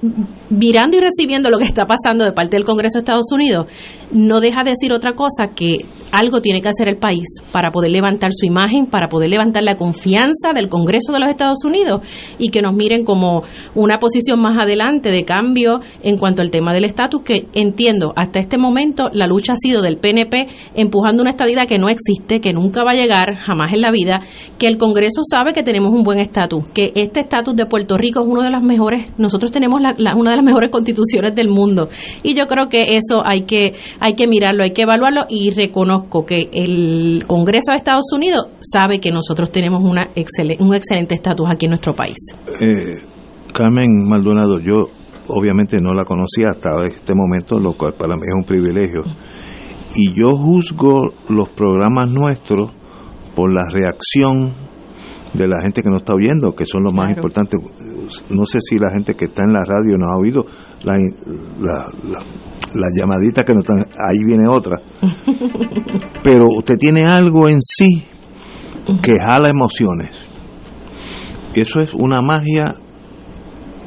mirando 0.51 0.97
y 0.97 1.01
recibiendo 1.01 1.51
lo 1.51 1.59
que 1.59 1.65
está 1.65 1.87
pasando 1.87 2.25
de 2.25 2.33
parte 2.33 2.57
del 2.57 2.65
Congreso 2.65 2.99
de 2.99 3.01
Estados 3.01 3.31
Unidos, 3.33 3.67
no 4.13 4.41
deja 4.41 4.65
de 4.65 4.71
decir 4.71 4.93
otra 4.93 5.13
cosa 5.15 5.55
que 5.55 5.85
algo 6.11 6.41
tiene 6.41 6.61
que 6.61 6.69
hacer 6.69 6.89
el 6.89 6.97
país 6.97 7.27
para 7.53 7.71
poder 7.71 7.91
levantar 7.91 8.33
su 8.33 8.47
imagen, 8.47 8.87
para 8.87 9.09
poder 9.09 9.31
levantar 9.31 9.63
la 9.63 9.77
confianza 9.77 10.53
del 10.53 10.69
Congreso 10.69 11.13
de 11.13 11.21
los 11.21 11.29
Estados 11.29 11.65
Unidos 11.65 12.01
y 12.39 12.49
que 12.49 12.63
nos 12.63 12.75
miren 12.75 13.05
como 13.05 13.43
una 13.75 13.99
posición 13.99 14.41
más 14.41 14.59
adelante 14.59 15.11
de 15.11 15.25
cambio 15.25 15.81
en 16.03 16.19
cuanto 16.19 16.43
al 16.43 16.51
tema 16.51 16.73
del 16.73 16.85
estatus, 16.85 17.23
que 17.23 17.47
entiendo, 17.55 18.13
hasta 18.17 18.41
este 18.41 18.59
momento 18.59 19.09
la 19.13 19.27
lucha 19.27 19.53
ha 19.53 19.57
sido 19.57 19.83
del 19.83 19.99
PNP 19.99 20.49
empujando 20.75 21.23
una 21.23 21.31
estadidad 21.31 21.67
que 21.69 21.79
no 21.79 21.89
existe, 21.89 22.41
que 22.41 22.53
nunca 22.53 22.83
va 22.83 22.93
a 22.93 22.95
llegar 22.95 23.37
jamás 23.37 23.73
en 23.73 23.81
la 23.81 23.91
vida, 23.91 24.21
que 24.59 24.67
el 24.67 24.79
Congreso 24.79 25.23
sabe 25.29 25.53
que 25.53 25.63
tenemos 25.63 25.93
un 25.93 26.03
buen 26.03 26.19
estatus, 26.19 26.69
que 26.71 26.93
este 26.97 27.21
estatus 27.21 27.55
de 27.55 27.67
Puerto 27.67 27.97
Rico 27.97 28.21
es 28.21 28.27
uno 28.27 28.43
de 28.43 28.51
las 28.51 28.63
mejores, 28.63 29.05
nosotros 29.21 29.53
tenemos 29.53 29.81
la, 29.81 30.15
una 30.17 30.31
de 30.31 30.37
las 30.37 30.45
mejores 30.45 30.71
constituciones 30.71 31.35
del 31.35 31.49
mundo 31.49 31.89
y 32.23 32.35
yo 32.35 32.47
creo 32.47 32.69
que 32.69 32.97
eso 32.97 33.25
hay 33.25 33.43
que 33.43 33.75
hay 34.01 34.15
que 34.15 34.27
mirarlo, 34.27 34.65
hay 34.65 34.73
que 34.73 34.83
evaluarlo 34.83 35.27
y 35.29 35.51
reconozco 35.51 36.25
que 36.25 36.49
el 36.53 37.25
Congreso 37.27 37.73
de 37.73 37.77
Estados 37.77 38.13
Unidos 38.13 38.47
sabe 38.61 38.99
que 38.99 39.13
nosotros 39.13 39.51
tenemos 39.51 39.83
una 39.83 40.11
un 40.59 40.75
excelente 40.75 41.15
estatus 41.15 41.49
aquí 41.49 41.67
en 41.67 41.71
nuestro 41.71 41.93
país. 41.93 42.17
Eh, 42.61 42.97
Carmen 43.53 44.09
Maldonado, 44.09 44.59
yo 44.61 44.89
obviamente 45.29 45.79
no 45.81 45.95
la 45.95 46.05
conocía 46.05 46.51
hasta 46.51 46.85
este 46.87 47.15
momento, 47.15 47.59
lo 47.59 47.75
cual 47.75 47.95
para 47.95 48.15
mí 48.15 48.23
es 48.23 48.35
un 48.35 48.45
privilegio. 48.45 49.03
Y 49.97 50.13
yo 50.15 50.37
juzgo 50.37 51.13
los 51.29 51.49
programas 51.51 52.09
nuestros 52.09 52.73
por 53.35 53.53
la 53.53 53.65
reacción 53.71 54.55
de 55.33 55.47
la 55.47 55.61
gente 55.63 55.83
que 55.83 55.89
nos 55.89 55.99
está 55.99 56.15
oyendo, 56.15 56.55
que 56.55 56.67
son 56.67 56.83
los 56.83 56.93
más 56.93 57.11
importantes. 57.11 57.61
no 58.31 58.47
sé 58.47 58.59
si 58.61 58.79
la 58.79 58.91
gente 58.91 59.15
que 59.15 59.27
está 59.27 59.43
en 59.43 59.53
la 59.53 59.65
radio 59.65 59.97
nos 59.97 60.11
ha 60.11 60.17
oído 60.17 60.45
la, 60.83 60.97
la, 62.75 62.87
llamadita 62.97 63.45
que 63.45 63.55
nos 63.55 63.65
están, 63.65 63.79
ahí 63.79 64.25
viene 64.25 64.49
otra. 64.49 64.79
Pero 66.23 66.47
usted 66.59 66.77
tiene 66.77 67.07
algo 67.07 67.49
en 67.49 67.61
sí 67.61 68.05
que 69.03 69.19
jala 69.21 69.49
emociones. 69.49 70.29
Eso 71.55 71.81
es 71.81 71.95
una 71.95 72.23
magia 72.23 72.77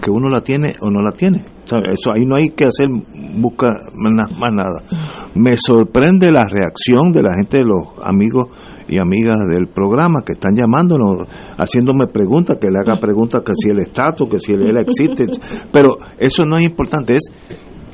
que 0.04 0.12
uno 0.12 0.30
la 0.30 0.42
tiene 0.42 0.76
o 0.82 0.90
no 0.90 1.02
la 1.02 1.12
tiene. 1.12 1.46
Eso 1.64 2.12
ahí 2.14 2.26
no 2.26 2.36
hay 2.36 2.50
que 2.50 2.66
hacer 2.66 2.88
buscar 3.38 3.72
más 3.96 4.54
nada. 4.54 4.84
Me 5.34 5.56
sorprende 5.58 6.30
la 6.30 6.46
reacción 6.46 7.12
de 7.14 7.24
la 7.24 7.36
gente, 7.36 7.58
de 7.58 7.64
los 7.64 8.06
amigos 8.06 8.48
y 8.88 8.98
amigas 8.98 9.38
del 9.50 9.68
programa 9.68 10.24
que 10.24 10.34
están 10.34 10.56
llamándonos, 10.56 11.26
haciéndome 11.58 12.08
preguntas, 12.08 12.58
que 12.60 12.68
le 12.70 12.80
haga 12.80 13.00
preguntas 13.00 13.42
que 13.46 13.54
si 13.56 13.70
el 13.70 13.80
estatus, 13.80 14.30
que 14.30 14.40
si 14.40 14.52
él 14.52 14.78
existe, 14.78 15.26
pero 15.72 15.98
eso 16.18 16.44
no 16.44 16.58
es 16.58 16.66
importante, 16.66 17.14
es 17.14 17.32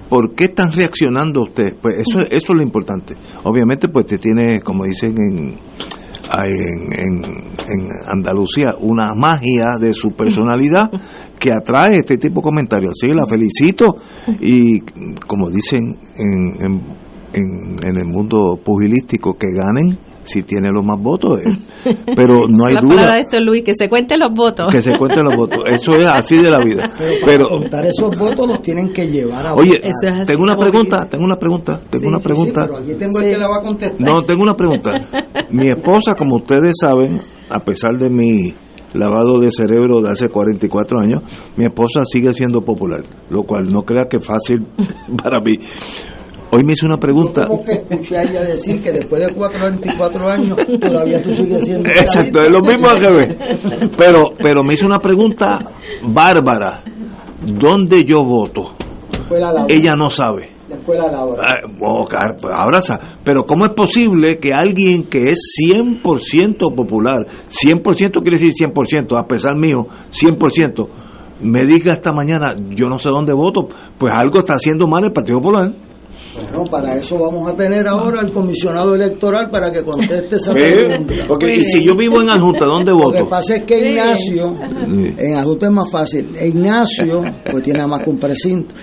¿por 0.10 0.34
qué 0.34 0.45
están 0.45 0.72
reaccionando 0.72 1.43
ustedes? 1.43 1.76
Pues 1.80 2.00
eso, 2.00 2.19
eso 2.22 2.32
es 2.32 2.50
lo 2.50 2.63
importante. 2.63 3.15
Obviamente, 3.43 3.88
pues 3.88 4.08
te 4.08 4.17
tiene, 4.17 4.60
como 4.62 4.86
dicen 4.86 5.15
en, 5.19 5.56
en, 6.46 6.94
en, 6.94 7.89
Andalucía, 8.08 8.76
una 8.80 9.13
magia 9.15 9.78
de 9.80 9.94
su 9.94 10.12
personalidad 10.12 10.89
que 11.39 11.52
atrae 11.52 11.98
este 11.98 12.18
tipo 12.18 12.42
de 12.42 12.44
comentarios. 12.44 12.94
Sí, 13.00 13.08
la 13.08 13.28
felicito 13.28 13.86
y 14.39 14.82
como 15.28 15.50
dicen 15.50 15.96
en, 16.18 16.82
en, 17.34 17.76
en 17.84 17.98
el 17.98 18.06
mundo 18.06 18.60
pugilístico, 18.63 19.36
que 19.38 19.48
ganen 19.54 20.09
si 20.23 20.43
tiene 20.43 20.69
los 20.71 20.86
más 20.86 20.99
votos. 21.01 21.39
Eh. 21.39 21.93
Pero 22.15 22.47
no 22.49 22.65
hay 22.65 22.75
duda. 22.82 23.13
de 23.13 23.19
esto, 23.21 23.39
Luis, 23.39 23.63
que 23.63 23.73
se 23.75 23.89
cuenten 23.89 24.19
los 24.19 24.32
votos. 24.34 24.67
Que 24.71 24.82
se 24.82 24.91
cuenten 24.97 25.23
los 25.25 25.36
votos. 25.36 25.63
Eso 25.67 25.93
es 25.95 26.08
así 26.08 26.38
de 26.38 26.49
la 26.49 26.60
vida. 26.60 26.84
Pero, 27.25 27.49
contar 27.49 27.86
esos 27.86 28.10
votos 28.17 28.47
los 28.47 28.62
tienen 28.62 28.91
que 28.93 29.05
llevar 29.05 29.47
a 29.47 29.53
Oye, 29.55 29.79
tengo 30.25 30.43
una 30.43 30.55
pregunta, 30.55 31.05
tengo 31.10 31.25
una 31.25 31.38
pregunta, 31.38 31.79
tengo 31.89 32.08
una 32.08 32.19
pregunta. 32.19 32.62
pero 32.65 32.77
aquí 32.77 32.93
tengo 32.97 33.19
el 33.19 33.32
que 33.32 33.38
la 33.38 33.47
va 33.47 33.58
a 33.58 33.62
contestar. 33.62 34.08
No, 34.08 34.23
tengo 34.23 34.43
una 34.43 34.55
pregunta. 34.55 34.91
Mi 35.49 35.69
esposa, 35.69 36.15
como 36.15 36.38
ustedes 36.38 36.75
saben, 36.79 37.19
a 37.49 37.60
pesar 37.60 37.97
de 37.97 38.10
mi 38.10 38.53
lavado 38.93 39.39
de 39.39 39.51
cerebro 39.51 40.01
de 40.01 40.10
hace 40.10 40.29
44 40.29 40.99
años, 40.99 41.21
mi 41.55 41.65
esposa 41.65 42.01
sigue 42.05 42.34
siendo 42.34 42.62
popular, 42.62 43.03
lo 43.29 43.43
cual 43.43 43.63
no 43.71 43.84
crea 43.84 44.05
que 44.10 44.17
es 44.17 44.25
fácil 44.25 44.65
para 45.23 45.39
mí. 45.41 45.58
Hoy 46.51 46.63
me 46.63 46.73
hizo 46.73 46.88
una 46.88 46.97
pregunta. 46.97 47.47
Yo 47.47 47.63
que 47.63 47.73
escuché 47.73 48.17
a 48.17 48.23
ella 48.23 48.41
decir 48.41 48.81
que 48.81 48.91
después 48.91 49.21
de 49.21 49.33
24 49.33 50.29
años 50.29 50.57
todavía 50.79 51.21
tú 51.21 51.35
sigues 51.35 51.63
siendo. 51.63 51.89
Exacto, 51.89 52.41
es 52.41 52.49
lo 52.49 52.62
mismo 52.62 52.88
que 52.99 53.12
ve. 53.12 53.38
Pero, 53.97 54.31
pero 54.38 54.63
me 54.63 54.73
hizo 54.73 54.88
una 54.88 54.99
pregunta 54.99 55.59
bárbara. 56.03 56.83
¿Dónde 57.45 58.03
yo 58.03 58.23
voto? 58.23 58.73
Ella 59.67 59.95
no 59.95 60.09
sabe. 60.09 60.49
La 60.67 60.75
escuela 60.75 61.12
Laura. 61.12 61.43
Ah, 61.45 61.55
oh, 61.81 62.07
abraza. 62.51 62.99
Pero 63.23 63.43
¿cómo 63.43 63.65
es 63.65 63.73
posible 63.73 64.38
que 64.38 64.51
alguien 64.53 65.03
que 65.03 65.25
es 65.25 65.39
100% 65.63 66.75
popular, 66.75 67.25
100% 67.49 68.21
quiere 68.21 68.38
decir 68.38 68.49
100%, 68.53 69.17
a 69.17 69.27
pesar 69.27 69.55
mío, 69.55 69.88
100%, 70.12 70.88
me 71.41 71.65
diga 71.65 71.93
esta 71.93 72.12
mañana, 72.12 72.47
yo 72.71 72.88
no 72.88 72.99
sé 72.99 73.09
dónde 73.09 73.33
voto, 73.33 73.67
pues 73.97 74.13
algo 74.13 74.39
está 74.39 74.53
haciendo 74.53 74.88
mal 74.88 75.05
el 75.05 75.12
Partido 75.12 75.39
Popular. 75.39 75.88
Bueno, 76.34 76.65
para 76.70 76.96
eso 76.98 77.18
vamos 77.18 77.50
a 77.50 77.56
tener 77.56 77.88
ahora 77.88 78.20
al 78.20 78.32
comisionado 78.32 78.94
electoral 78.96 79.50
para 79.50 79.72
que 79.72 79.84
conteste 79.84 80.36
esa 80.36 80.54
pregunta. 80.54 81.13
Porque 81.28 81.56
y 81.56 81.63
si 81.63 81.84
yo 81.84 81.96
vivo 81.96 82.22
en 82.22 82.30
Ajusta, 82.30 82.65
¿dónde 82.65 82.92
voto? 82.92 83.12
Lo 83.12 83.26
que 83.26 83.30
pasa 83.30 83.56
es 83.56 83.65
que 83.65 83.80
Ignacio, 83.80 84.56
en 85.18 85.36
Ajusta 85.36 85.65
es 85.65 85.72
más 85.72 85.92
fácil. 85.92 86.30
Ignacio, 86.39 87.24
pues 87.50 87.63
tiene 87.63 87.86
más 87.88 88.02
que 88.02 88.10
un 88.10 88.20
precinto. 88.20 88.76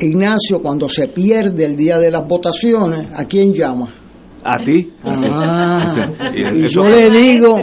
Ignacio, 0.00 0.60
cuando 0.60 0.88
se 0.88 1.08
pierde 1.08 1.64
el 1.64 1.76
día 1.76 1.98
de 1.98 2.10
las 2.10 2.26
votaciones, 2.26 3.08
¿a 3.14 3.24
quién 3.24 3.52
llama? 3.52 4.01
A 4.44 4.58
ti. 4.58 4.90
Ah, 5.04 5.82
y 6.34 6.68
yo 6.68 6.84
le 6.84 7.10
digo, 7.10 7.60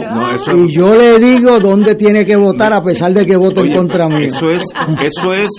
y 0.54 0.72
yo 0.72 0.94
le 0.94 1.18
digo 1.18 1.60
dónde 1.60 1.94
tiene 1.94 2.24
que 2.24 2.36
votar 2.36 2.72
a 2.72 2.82
pesar 2.82 3.12
de 3.12 3.24
que 3.26 3.36
vote 3.36 3.60
en 3.60 3.76
contra 3.76 4.08
mí. 4.08 4.24
Eso 4.24 4.48
es, 4.50 4.64
eso 5.02 5.32
es 5.32 5.50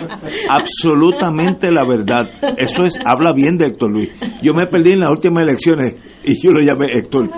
absolutamente 0.49 1.71
la 1.71 1.88
verdad. 1.88 2.29
Eso 2.57 2.84
es, 2.84 2.97
habla 3.05 3.31
bien 3.36 3.57
de 3.57 3.67
Héctor 3.67 3.91
Luis. 3.91 4.10
Yo 4.41 4.53
me 4.53 4.67
perdí 4.67 4.91
en 4.93 5.01
las 5.01 5.10
últimas 5.10 5.43
elecciones 5.43 5.95
y 6.23 6.41
yo 6.41 6.51
lo 6.51 6.62
llamé 6.62 6.88
Héctor. 6.93 7.29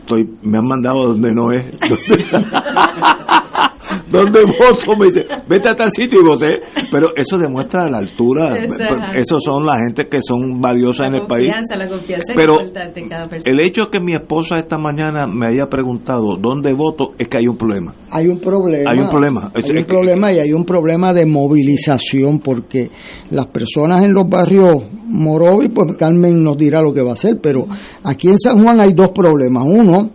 Estoy, 0.00 0.24
me 0.42 0.58
han 0.58 0.66
mandado 0.66 1.08
donde 1.08 1.32
no 1.32 1.50
es. 1.50 1.64
¿Dónde 4.10 4.40
voto? 4.44 4.96
Me 4.98 5.06
dice, 5.06 5.24
vete 5.48 5.68
a 5.68 5.74
tal 5.74 5.90
sitio 5.90 6.20
y 6.20 6.24
voté. 6.24 6.60
Pero 6.90 7.08
eso 7.16 7.36
demuestra 7.36 7.88
la 7.90 7.98
altura. 7.98 8.56
Esos 9.14 9.42
son 9.42 9.66
la 9.66 9.78
gente 9.78 10.08
que 10.08 10.18
son 10.22 10.60
valiosas 10.60 11.08
en 11.08 11.14
el 11.16 11.26
país. 11.26 11.52
La 11.76 11.88
confianza 11.88 12.32
Pero 12.34 12.54
es 12.54 12.66
importante 12.68 13.00
en 13.00 13.08
cada 13.08 13.28
persona. 13.28 13.52
el 13.52 13.66
hecho 13.66 13.84
de 13.84 13.90
que 13.90 14.00
mi 14.00 14.12
esposa 14.12 14.56
esta 14.58 14.78
mañana 14.78 15.26
me 15.26 15.46
haya 15.46 15.66
preguntado 15.66 16.36
dónde 16.40 16.72
voto 16.72 17.12
es 17.18 17.28
que 17.28 17.38
hay 17.38 17.48
un 17.48 17.56
problema. 17.56 17.94
Hay 18.10 18.28
un 18.28 18.38
problema. 18.38 18.90
Hay 18.90 18.98
un 18.98 19.08
problema. 19.08 19.50
Hay 19.54 19.76
un 19.76 19.84
problema 19.84 20.32
y 20.32 20.38
hay 20.38 20.52
un 20.52 20.64
problema 20.64 21.12
de 21.12 21.26
movilización 21.26 22.38
porque 22.38 22.90
las 23.30 23.46
personas 23.46 24.02
en 24.04 24.14
los 24.14 24.28
barrios 24.28 24.84
Morovi, 25.08 25.68
pues 25.68 25.94
Carmen 25.98 26.42
nos 26.42 26.56
dirá 26.56 26.80
lo 26.82 26.92
que 26.92 27.02
va 27.02 27.10
a 27.10 27.14
hacer, 27.14 27.38
pero 27.40 27.66
aquí 28.04 28.28
en 28.28 28.38
San 28.38 28.62
Juan 28.62 28.80
hay 28.80 28.92
dos 28.92 29.10
problemas. 29.10 29.64
Uno, 29.64 30.10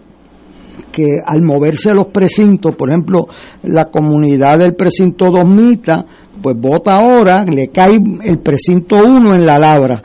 que 0.91 1.19
al 1.25 1.41
moverse 1.41 1.93
los 1.93 2.07
precintos, 2.07 2.75
por 2.75 2.89
ejemplo, 2.89 3.27
la 3.63 3.85
comunidad 3.85 4.59
del 4.59 4.75
precinto 4.75 5.31
Mita, 5.45 6.05
pues 6.41 6.55
vota 6.59 6.95
ahora, 6.95 7.45
le 7.45 7.69
cae 7.69 7.97
el 8.23 8.39
precinto 8.39 8.97
1 9.03 9.35
en 9.35 9.45
la 9.45 9.57
labra. 9.57 10.01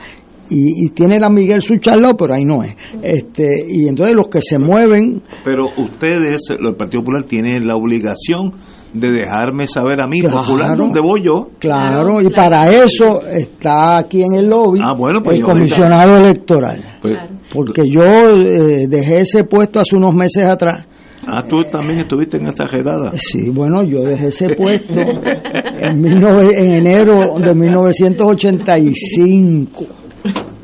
Y, 0.49 0.89
tiene 0.91 1.19
la 1.19 1.29
Miguel 1.29 1.61
Sucharlao, 1.61 2.15
pero 2.15 2.33
ahí 2.33 2.45
no 2.45 2.63
es. 2.63 2.73
Este, 3.03 3.65
y 3.67 3.85
entonces 3.87 4.15
los 4.15 4.29
que 4.29 4.41
se 4.41 4.57
mueven. 4.57 5.21
Pero 5.43 5.65
ustedes, 5.77 6.43
el 6.51 6.75
Partido 6.75 7.01
Popular, 7.01 7.25
tienen 7.25 7.67
la 7.67 7.75
obligación 7.75 8.53
de 8.99 9.11
dejarme 9.11 9.67
saber 9.67 10.01
a 10.01 10.07
mí, 10.07 10.21
popular, 10.21 10.77
dónde 10.77 10.99
voy 10.99 11.23
yo. 11.23 11.49
Claro, 11.59 12.21
y 12.21 12.29
para 12.29 12.71
eso 12.71 13.21
está 13.25 13.97
aquí 13.97 14.21
en 14.21 14.33
el 14.33 14.49
lobby 14.49 14.79
ah, 14.81 14.93
bueno, 14.97 15.21
pues 15.21 15.37
el 15.37 15.43
comisionado 15.43 16.17
electoral. 16.17 16.97
Pues, 17.01 17.17
porque 17.53 17.89
yo 17.89 18.03
eh, 18.03 18.87
dejé 18.89 19.21
ese 19.21 19.43
puesto 19.43 19.79
hace 19.79 19.95
unos 19.95 20.13
meses 20.13 20.45
atrás. 20.45 20.87
Ah, 21.25 21.43
tú 21.43 21.63
también 21.69 21.99
estuviste 21.99 22.37
en 22.37 22.47
esa 22.47 22.65
redada. 22.65 23.11
Sí, 23.15 23.49
bueno, 23.49 23.83
yo 23.83 24.03
dejé 24.03 24.27
ese 24.27 24.49
puesto 24.55 25.01
en, 25.01 26.05
en 26.05 26.73
enero 26.73 27.37
de 27.39 27.53
1985. 27.53 29.85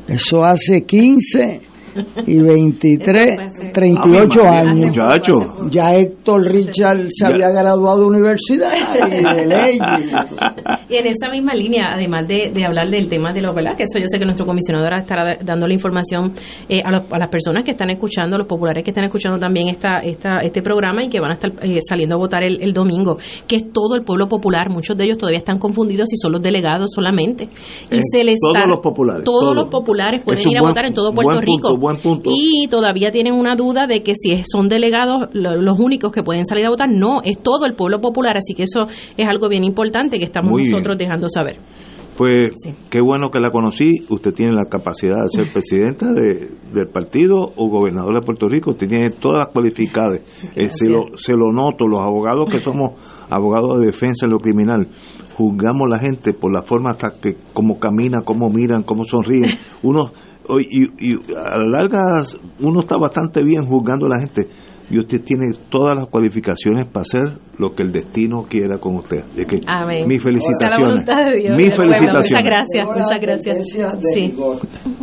Eso 0.08 0.44
hace 0.44 0.84
15 0.84 1.73
y 2.26 2.40
23, 2.40 3.72
38 3.72 4.42
años. 4.42 4.86
Muchacho. 4.86 5.32
Ya 5.70 5.94
Héctor 5.94 6.42
Richard 6.50 6.98
se 7.10 7.26
había 7.26 7.50
graduado 7.50 8.00
de 8.00 8.06
universidad 8.06 8.72
y 9.06 9.10
de 9.10 9.46
ley. 9.46 9.78
Y 10.88 10.96
en 10.96 11.06
esa 11.06 11.30
misma 11.30 11.54
línea, 11.54 11.92
además 11.94 12.26
de, 12.26 12.50
de 12.52 12.64
hablar 12.64 12.88
del 12.88 13.08
tema 13.08 13.32
de 13.32 13.42
los, 13.42 13.54
¿verdad? 13.54 13.76
Que 13.76 13.84
eso 13.84 13.98
yo 13.98 14.06
sé 14.08 14.18
que 14.18 14.24
nuestro 14.24 14.46
comisionado 14.46 14.86
ahora 14.86 15.00
estará 15.00 15.36
dando 15.42 15.66
la 15.66 15.74
información 15.74 16.32
eh, 16.68 16.82
a, 16.84 16.88
a, 16.88 17.18
las 17.18 17.28
personas 17.28 17.64
que 17.64 17.72
están 17.72 17.90
escuchando, 17.90 18.36
los 18.36 18.46
populares 18.46 18.84
que 18.84 18.90
están 18.90 19.04
escuchando 19.04 19.38
también 19.38 19.68
esta, 19.68 19.98
esta, 19.98 20.40
este 20.40 20.62
programa 20.62 21.04
y 21.04 21.08
que 21.08 21.20
van 21.20 21.32
a 21.32 21.34
estar 21.34 21.52
eh, 21.62 21.80
saliendo 21.86 22.16
a 22.16 22.18
votar 22.18 22.44
el, 22.44 22.62
el, 22.62 22.72
domingo, 22.72 23.16
que 23.46 23.56
es 23.56 23.72
todo 23.72 23.94
el 23.94 24.02
pueblo 24.02 24.28
popular. 24.28 24.70
Muchos 24.70 24.96
de 24.96 25.04
ellos 25.04 25.18
todavía 25.18 25.38
están 25.38 25.58
confundidos 25.58 26.08
si 26.08 26.16
son 26.16 26.32
los 26.32 26.42
delegados 26.42 26.90
solamente. 26.94 27.48
Y 27.90 27.96
eh, 27.96 28.00
se 28.10 28.24
les 28.24 28.38
todos 28.40 28.66
los 28.68 28.80
populares. 28.80 29.24
Todos, 29.24 29.54
los 29.54 29.68
populares 29.70 30.22
pueden 30.24 30.48
ir 30.48 30.58
a 30.58 30.62
votar 30.62 30.86
en 30.86 30.94
todo 30.94 31.12
Puerto 31.12 31.40
Rico. 31.40 31.76
Y 32.34 32.68
todavía 32.68 33.10
tienen 33.10 33.34
una 33.34 33.56
duda 33.56 33.86
de 33.86 34.02
que 34.02 34.14
si 34.14 34.42
son 34.44 34.68
delegados 34.68 35.28
los 35.32 35.78
únicos 35.78 36.12
que 36.12 36.22
pueden 36.22 36.44
salir 36.46 36.66
a 36.66 36.70
votar. 36.70 36.88
No, 36.88 37.20
es 37.22 37.38
todo 37.38 37.66
el 37.66 37.74
pueblo 37.74 38.00
popular, 38.00 38.36
así 38.36 38.54
que 38.54 38.64
eso 38.64 38.86
es 39.16 39.28
algo 39.28 39.48
bien 39.48 39.64
importante 39.64 40.18
que 40.18 40.24
estamos 40.24 40.60
nosotros 40.60 40.96
dejando 40.96 41.28
saber. 41.28 41.56
Pues 42.16 42.52
qué 42.90 43.00
bueno 43.00 43.30
que 43.30 43.40
la 43.40 43.50
conocí. 43.50 44.04
Usted 44.08 44.32
tiene 44.32 44.52
la 44.52 44.68
capacidad 44.70 45.16
de 45.16 45.28
ser 45.30 45.46
presidenta 45.52 46.12
de, 46.12 46.48
del 46.72 46.88
partido 46.88 47.52
o 47.56 47.68
gobernador 47.68 48.14
de 48.14 48.24
Puerto 48.24 48.48
Rico. 48.48 48.70
Usted 48.70 48.88
tiene 48.88 49.10
todas 49.10 49.38
las 49.38 49.48
cualificadas. 49.48 50.20
Eh, 50.56 50.68
se, 50.68 50.88
lo, 50.88 51.06
se 51.16 51.32
lo 51.32 51.52
noto. 51.52 51.88
Los 51.88 52.00
abogados 52.00 52.48
que 52.48 52.60
somos 52.60 52.92
abogados 53.30 53.80
de 53.80 53.86
defensa 53.86 54.26
en 54.26 54.32
lo 54.32 54.38
criminal, 54.38 54.88
juzgamos 55.36 55.86
a 55.86 55.96
la 55.96 55.98
gente 55.98 56.32
por 56.32 56.52
la 56.52 56.62
forma 56.62 56.90
hasta 56.90 57.18
que 57.18 57.36
cómo 57.52 57.80
camina, 57.80 58.20
cómo 58.24 58.50
miran, 58.50 58.84
cómo 58.84 59.04
sonríen. 59.04 59.50
Uno 59.82 60.12
y, 60.60 60.92
y, 60.98 61.18
a 61.34 61.56
la 61.58 61.66
larga 61.66 62.00
uno 62.60 62.80
está 62.80 62.96
bastante 62.96 63.42
bien 63.42 63.64
juzgando 63.66 64.06
a 64.06 64.10
la 64.10 64.20
gente. 64.20 64.48
Y 64.90 64.98
usted 64.98 65.22
tiene 65.22 65.54
todas 65.68 65.96
las 65.96 66.06
cualificaciones 66.08 66.86
para 66.86 67.02
hacer 67.02 67.38
lo 67.58 67.74
que 67.74 67.82
el 67.82 67.92
destino 67.92 68.46
quiera 68.48 68.78
con 68.78 68.96
usted. 68.96 69.24
De 69.34 69.46
que 69.46 69.60
Amén. 69.66 70.06
Mis 70.06 70.22
felicitaciones. 70.22 71.04
De 71.06 71.50
mis 71.56 71.74
felicitaciones. 71.74 72.30
muchas 72.30 72.44
gracias, 72.44 72.88
muchas 72.88 73.20
gracias. 73.20 73.68
Sí. 74.12 74.34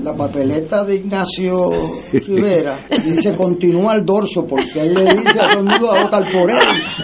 La 0.03 0.15
papeleta 0.15 0.83
de 0.83 0.95
Ignacio 0.95 1.69
Rivera 2.27 2.79
dice 3.03 3.35
continúa 3.35 3.93
al 3.93 4.05
dorso 4.05 4.45
porque 4.45 4.81
él 4.81 4.93
le 4.93 5.03
dice 5.05 5.39
a 5.39 5.49
todo 5.49 5.59
el 5.59 5.65
mundo 5.65 5.91
a 5.91 6.03
votar 6.03 6.31
por 6.31 6.49
él. 6.49 6.57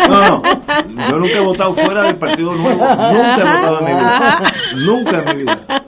No, 0.10 0.20
no, 0.20 0.42
yo 1.10 1.18
nunca 1.18 1.38
he 1.38 1.46
votado 1.46 1.74
fuera 1.74 2.04
del 2.04 2.18
Partido 2.18 2.52
Nuevo. 2.54 2.80
Nunca 2.80 3.38
he 3.38 3.56
votado 3.56 3.80
en 3.80 3.86
mi 3.86 3.94
vida. 3.94 4.42
Nunca 4.86 5.18
en 5.20 5.38
mi 5.38 5.44
vida. 5.44 5.88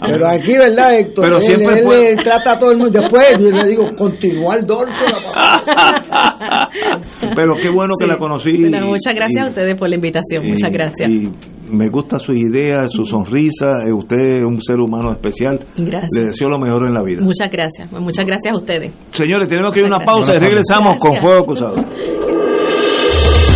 Pero 0.00 0.28
aquí, 0.28 0.52
¿verdad, 0.56 0.98
Héctor? 0.98 1.24
Pero 1.24 1.36
él, 1.36 1.42
siempre 1.42 2.10
él, 2.10 2.22
trata 2.22 2.52
a 2.52 2.58
todo 2.58 2.72
el 2.72 2.78
mundo. 2.78 3.00
Después 3.00 3.38
yo 3.38 3.50
le 3.50 3.66
digo, 3.66 3.88
continúa 3.96 4.54
al 4.54 4.66
dorso. 4.66 5.04
Pero 7.34 7.54
qué 7.60 7.70
bueno 7.70 7.94
que 7.98 8.06
la 8.06 8.18
conocí. 8.18 8.52
muchas 8.52 9.14
gracias 9.14 9.44
a 9.44 9.48
ustedes 9.48 9.78
por 9.78 9.88
la 9.88 9.96
invitación. 9.96 10.46
muchas 10.46 10.72
gracias. 10.72 11.10
Y 11.10 11.30
me 11.70 11.88
gusta 11.88 12.18
su 12.18 12.32
idea, 12.32 12.88
su 12.88 13.04
sonrisa. 13.04 13.84
Usted 13.92 14.16
es 14.16 14.42
un 14.42 14.60
ser 14.62 14.76
humano 14.76 15.12
especial. 15.12 15.58
Gracias. 15.76 16.08
Le 16.14 16.26
deseo 16.26 16.48
lo 16.48 16.58
mejor 16.58 16.86
en 16.86 16.94
la 16.94 17.02
vida. 17.02 17.22
Muchas 17.22 17.50
gracias. 17.50 17.90
Muchas 17.92 18.26
gracias 18.26 18.52
a 18.52 18.58
ustedes. 18.58 18.92
Señores, 19.10 19.48
tenemos 19.48 19.72
que 19.72 19.80
ir 19.80 19.86
a 19.86 19.88
una 19.96 20.04
pausa 20.04 20.34
y 20.34 20.38
regresamos 20.38 20.96
con 20.96 21.16
Fuego 21.16 21.44
Cruzado. 21.46 21.76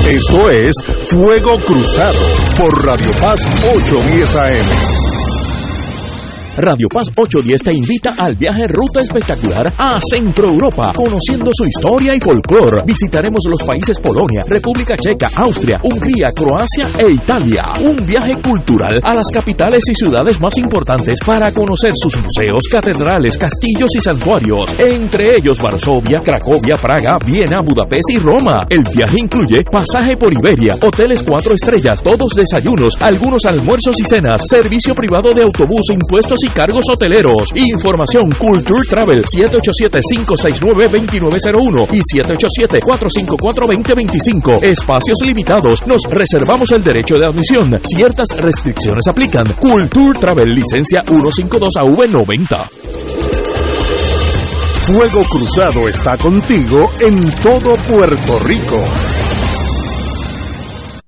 Esto 0.08 0.50
es 0.50 0.74
Fuego 1.06 1.56
Cruzado 1.64 2.18
por 2.58 2.84
Radio 2.84 3.10
Paz 3.20 3.46
810 3.62 4.36
AM. 4.36 4.91
Radio 6.56 6.86
Paz 6.88 7.08
810 7.16 7.62
te 7.62 7.72
invita 7.72 8.14
al 8.18 8.36
viaje 8.36 8.68
Ruta 8.68 9.00
Espectacular 9.00 9.72
a 9.78 9.98
Centro 10.02 10.48
Europa, 10.48 10.92
conociendo 10.94 11.50
su 11.54 11.64
historia 11.64 12.14
y 12.14 12.20
folclore. 12.20 12.82
Visitaremos 12.84 13.40
los 13.48 13.66
países 13.66 13.98
Polonia, 13.98 14.44
República 14.46 14.94
Checa, 14.94 15.30
Austria, 15.36 15.80
Hungría, 15.82 16.30
Croacia 16.32 16.88
e 16.98 17.10
Italia. 17.10 17.64
Un 17.80 17.96
viaje 18.04 18.38
cultural 18.42 19.00
a 19.02 19.14
las 19.14 19.30
capitales 19.32 19.82
y 19.88 19.94
ciudades 19.94 20.38
más 20.42 20.58
importantes 20.58 21.18
para 21.24 21.50
conocer 21.52 21.94
sus 21.96 22.18
museos, 22.18 22.62
catedrales, 22.70 23.38
castillos 23.38 23.88
y 23.96 24.00
santuarios, 24.00 24.74
entre 24.78 25.36
ellos 25.36 25.58
Varsovia, 25.58 26.20
Cracovia, 26.20 26.76
Praga, 26.76 27.16
Viena, 27.24 27.62
Budapest 27.64 28.10
y 28.10 28.18
Roma. 28.18 28.60
El 28.68 28.84
viaje 28.94 29.16
incluye 29.18 29.64
pasaje 29.64 30.18
por 30.18 30.30
Iberia, 30.30 30.76
hoteles 30.82 31.22
cuatro 31.22 31.54
estrellas, 31.54 32.02
todos 32.02 32.34
desayunos, 32.34 33.00
algunos 33.00 33.46
almuerzos 33.46 33.98
y 33.98 34.04
cenas, 34.04 34.42
servicio 34.44 34.94
privado 34.94 35.32
de 35.32 35.44
autobús, 35.44 35.88
impuestos 35.90 36.41
y 36.42 36.48
cargos 36.48 36.86
hoteleros. 36.90 37.50
Información 37.54 38.32
Culture 38.32 38.82
Travel 38.88 39.24
787-569-2901 39.24 41.88
y 41.92 42.00
787-454-2025. 42.00 44.62
Espacios 44.62 45.18
limitados. 45.24 45.86
Nos 45.86 46.02
reservamos 46.10 46.72
el 46.72 46.82
derecho 46.82 47.16
de 47.16 47.26
admisión. 47.26 47.78
Ciertas 47.84 48.28
restricciones 48.36 49.04
aplican. 49.08 49.46
Culture 49.60 50.18
Travel 50.18 50.48
licencia 50.48 51.04
152AV90. 51.04 52.70
Fuego 54.86 55.22
Cruzado 55.24 55.86
está 55.88 56.16
contigo 56.16 56.90
en 57.00 57.30
todo 57.42 57.76
Puerto 57.76 58.38
Rico. 58.40 58.82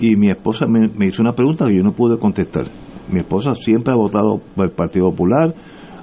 y 0.00 0.16
mi 0.16 0.28
esposa 0.28 0.66
me, 0.66 0.88
me, 0.88 1.06
hizo 1.06 1.22
una 1.22 1.34
pregunta 1.34 1.66
que 1.66 1.76
yo 1.76 1.82
no 1.82 1.92
pude 1.92 2.18
contestar. 2.18 2.64
Mi 3.08 3.20
esposa 3.20 3.54
siempre 3.54 3.92
ha 3.92 3.96
votado 3.96 4.40
por 4.54 4.66
el 4.66 4.72
Partido 4.72 5.10
Popular, 5.10 5.54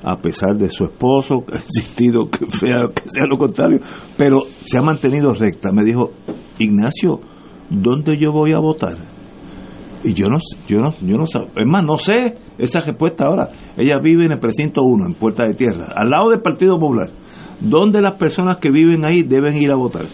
a 0.03 0.17
pesar 0.17 0.55
de 0.57 0.69
su 0.69 0.85
esposo, 0.85 1.45
que 1.45 1.55
ha 1.55 1.59
insistido 1.59 2.29
que, 2.29 2.45
sea, 2.49 3.25
lo 3.29 3.37
contrario, 3.37 3.79
pero 4.17 4.43
se 4.63 4.77
ha 4.77 4.81
mantenido 4.81 5.33
recta. 5.33 5.71
Me 5.71 5.83
dijo, 5.83 6.11
Ignacio, 6.57 7.19
¿dónde 7.69 8.17
yo 8.17 8.31
voy 8.31 8.53
a 8.53 8.59
votar? 8.59 8.97
Y 10.03 10.13
yo 10.13 10.27
no, 10.27 10.39
yo 10.67 10.79
no, 10.79 10.95
yo 11.01 11.17
no 11.17 11.27
sé, 11.27 11.39
es 11.55 11.67
más, 11.67 11.83
no 11.83 11.97
sé 11.97 12.33
esa 12.57 12.81
respuesta 12.81 13.25
ahora. 13.25 13.49
Ella 13.77 13.97
vive 14.01 14.25
en 14.25 14.31
el 14.31 14.39
precinto 14.39 14.81
1, 14.81 15.05
en 15.05 15.13
Puerta 15.13 15.45
de 15.45 15.53
Tierra, 15.53 15.93
al 15.95 16.09
lado 16.09 16.29
del 16.31 16.41
Partido 16.41 16.79
Popular. 16.79 17.11
¿Dónde 17.61 18.01
las 18.01 18.13
personas 18.13 18.57
que 18.57 18.69
viven 18.71 19.05
ahí 19.05 19.23
deben 19.23 19.55
ir 19.55 19.71
a 19.71 19.75
votar? 19.75 20.05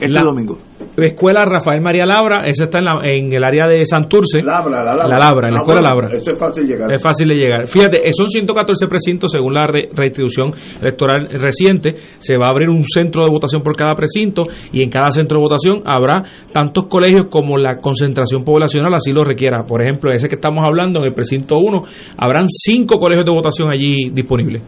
Este 0.00 0.20
domingo. 0.20 0.58
Escuela 0.96 1.44
Rafael 1.44 1.80
María 1.80 2.06
Labra, 2.06 2.46
esa 2.46 2.64
está 2.64 2.78
en, 2.78 2.84
la, 2.86 3.00
en 3.04 3.32
el 3.32 3.44
área 3.44 3.68
de 3.68 3.84
Santurce. 3.84 4.42
Labra, 4.42 4.82
la 4.82 4.94
Labra. 4.94 5.08
La 5.08 5.18
Labra, 5.18 5.48
en 5.48 5.54
la 5.54 5.60
ah, 5.60 5.62
Escuela 5.62 5.80
Labra. 5.80 6.08
Eso 6.12 6.32
es 6.32 6.38
fácil 6.38 6.66
de 6.66 6.72
llegar. 6.72 6.92
Es 6.92 7.02
fácil 7.02 7.28
de 7.28 7.34
llegar. 7.36 7.66
Fíjate, 7.68 8.00
son 8.12 8.28
114 8.28 8.86
precintos 8.88 9.30
según 9.30 9.54
la 9.54 9.66
redistribución 9.66 10.50
electoral 10.80 11.28
reciente. 11.34 11.94
Se 12.18 12.36
va 12.36 12.48
a 12.48 12.50
abrir 12.50 12.68
un 12.68 12.84
centro 12.84 13.24
de 13.24 13.30
votación 13.30 13.62
por 13.62 13.76
cada 13.76 13.94
precinto 13.94 14.46
y 14.72 14.82
en 14.82 14.90
cada 14.90 15.12
centro 15.12 15.38
de 15.38 15.42
votación 15.42 15.82
habrá 15.84 16.24
tantos 16.52 16.86
colegios 16.86 17.26
como 17.30 17.58
la 17.58 17.78
concentración 17.78 18.44
poblacional 18.44 18.92
así 18.94 19.12
lo 19.12 19.22
requiera. 19.22 19.64
Por 19.64 19.82
ejemplo, 19.82 20.10
ese 20.12 20.28
que 20.28 20.34
estamos 20.34 20.64
hablando, 20.66 20.98
en 21.00 21.06
el 21.06 21.14
precinto 21.14 21.58
1, 21.58 21.82
habrán 22.16 22.46
cinco 22.48 22.98
colegios 22.98 23.24
de 23.24 23.32
votación 23.32 23.70
allí 23.70 24.10
disponibles. 24.12 24.62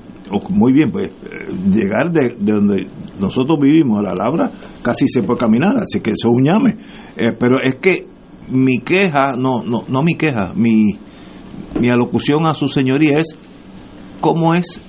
Muy 0.50 0.72
bien, 0.72 0.90
pues 0.90 1.10
eh, 1.10 1.52
llegar 1.70 2.12
de, 2.12 2.36
donde 2.38 2.86
nosotros 3.18 3.58
vivimos 3.60 3.98
a 3.98 4.02
la 4.02 4.14
Labra 4.14 4.50
casi 4.82 5.08
se 5.08 5.22
puede 5.22 5.38
caminar, 5.38 5.76
así 5.78 6.00
que 6.00 6.10
eso 6.10 6.28
es 6.28 6.34
un 6.34 6.44
llame. 6.44 6.76
Eh, 7.16 7.32
pero 7.38 7.60
es 7.60 7.80
que 7.80 8.06
mi 8.48 8.78
queja, 8.78 9.36
no, 9.36 9.62
no, 9.64 9.84
no 9.88 10.02
mi 10.02 10.14
queja, 10.14 10.52
mi, 10.54 10.92
mi 11.80 11.88
alocución 11.88 12.46
a 12.46 12.54
su 12.54 12.68
señoría 12.68 13.18
es 13.18 13.36
cómo 14.20 14.54
es 14.54 14.80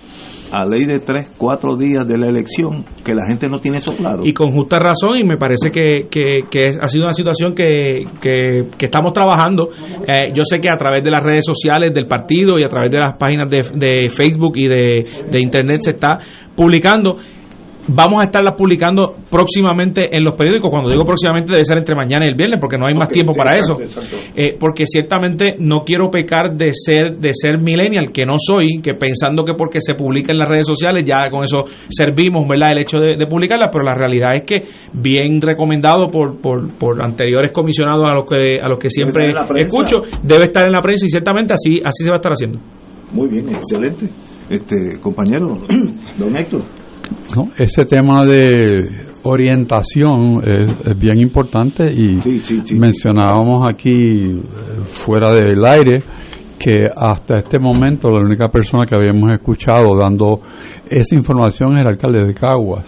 a 0.51 0.65
ley 0.65 0.85
de 0.85 0.99
tres, 0.99 1.31
cuatro 1.37 1.75
días 1.75 2.05
de 2.07 2.17
la 2.17 2.27
elección, 2.27 2.83
que 3.03 3.13
la 3.13 3.25
gente 3.27 3.47
no 3.49 3.59
tiene 3.59 3.77
eso 3.77 3.95
claro. 3.95 4.21
Y 4.23 4.33
con 4.33 4.51
justa 4.51 4.77
razón, 4.77 5.17
y 5.17 5.23
me 5.23 5.37
parece 5.37 5.71
que, 5.71 6.07
que, 6.09 6.67
ha 6.79 6.87
sido 6.87 7.05
una 7.05 7.13
situación 7.13 7.53
que, 7.55 8.05
que, 8.21 8.85
estamos 8.85 9.13
trabajando. 9.13 9.69
Eh, 10.07 10.31
yo 10.33 10.43
sé 10.43 10.59
que 10.59 10.69
a 10.69 10.75
través 10.75 11.03
de 11.03 11.11
las 11.11 11.23
redes 11.23 11.45
sociales 11.45 11.93
del 11.93 12.07
partido 12.07 12.57
y 12.59 12.63
a 12.63 12.69
través 12.69 12.91
de 12.91 12.97
las 12.97 13.13
páginas 13.13 13.49
de, 13.49 13.61
de 13.75 14.09
Facebook 14.09 14.53
y 14.55 14.67
de, 14.67 15.05
de 15.29 15.39
Internet 15.39 15.79
se 15.81 15.91
está 15.91 16.17
publicando 16.55 17.15
Vamos 17.87 18.21
a 18.21 18.25
estarlas 18.25 18.55
publicando 18.55 19.15
próximamente 19.29 20.15
en 20.15 20.23
los 20.23 20.35
periódicos. 20.35 20.69
Cuando 20.69 20.89
digo 20.89 21.03
próximamente 21.03 21.51
debe 21.51 21.65
ser 21.65 21.77
entre 21.79 21.95
mañana 21.95 22.25
y 22.25 22.29
el 22.29 22.35
viernes, 22.35 22.59
porque 22.59 22.77
no 22.77 22.85
hay 22.87 22.95
más 22.95 23.09
tiempo 23.09 23.33
para 23.33 23.57
eso. 23.57 23.75
Eh, 24.35 24.55
porque 24.59 24.85
ciertamente 24.85 25.55
no 25.59 25.83
quiero 25.83 26.09
pecar 26.09 26.55
de 26.55 26.71
ser 26.73 27.17
de 27.17 27.31
ser 27.33 27.59
millennial, 27.59 28.11
que 28.11 28.25
no 28.25 28.33
soy, 28.37 28.81
que 28.81 28.93
pensando 28.93 29.43
que 29.43 29.53
porque 29.53 29.79
se 29.81 29.95
publica 29.95 30.31
en 30.31 30.37
las 30.37 30.47
redes 30.47 30.67
sociales 30.67 31.03
ya 31.05 31.29
con 31.29 31.43
eso 31.43 31.63
servimos, 31.89 32.47
¿verdad? 32.47 32.71
El 32.73 32.79
hecho 32.79 32.97
de, 32.97 33.15
de 33.15 33.25
publicarlas, 33.25 33.69
pero 33.71 33.83
la 33.83 33.95
realidad 33.95 34.31
es 34.33 34.43
que 34.43 34.63
bien 34.93 35.41
recomendado 35.41 36.09
por, 36.09 36.39
por, 36.39 36.71
por 36.73 37.01
anteriores 37.01 37.51
comisionados 37.51 38.05
a 38.11 38.15
los 38.15 38.25
que 38.29 38.59
a 38.59 38.67
los 38.67 38.77
que 38.77 38.89
siempre 38.89 39.31
escucho, 39.57 39.97
debe 40.21 40.45
estar 40.45 40.65
en 40.65 40.71
la 40.71 40.81
prensa 40.81 41.05
y 41.05 41.09
ciertamente 41.09 41.53
así 41.53 41.79
así 41.83 42.03
se 42.03 42.09
va 42.09 42.15
a 42.15 42.21
estar 42.21 42.31
haciendo. 42.31 42.59
Muy 43.13 43.29
bien, 43.29 43.49
excelente. 43.49 44.07
Este 44.49 44.99
compañero, 44.99 45.57
don 46.17 46.37
Héctor. 46.37 46.61
Ese 47.57 47.85
tema 47.85 48.25
de 48.25 48.79
orientación 49.23 50.41
es, 50.43 50.97
bien 50.97 51.19
importante 51.19 51.91
y 51.91 52.19
mencionábamos 52.75 53.65
aquí 53.67 53.91
eh, 53.91 54.39
fuera 54.91 55.31
del 55.31 55.63
aire 55.63 56.01
que 56.57 56.87
hasta 56.95 57.39
este 57.39 57.59
momento 57.59 58.09
la 58.09 58.21
única 58.21 58.47
persona 58.49 58.85
que 58.85 58.95
habíamos 58.95 59.31
escuchado 59.31 59.97
dando 59.99 60.41
esa 60.87 61.15
información 61.15 61.77
es 61.77 61.81
el 61.81 61.87
alcalde 61.87 62.23
de 62.23 62.33
Caguas, 62.33 62.85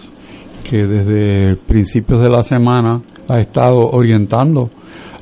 que 0.68 0.76
desde 0.76 1.56
principios 1.66 2.22
de 2.22 2.30
la 2.30 2.42
semana 2.42 3.02
ha 3.28 3.38
estado 3.38 3.78
orientando 3.90 4.70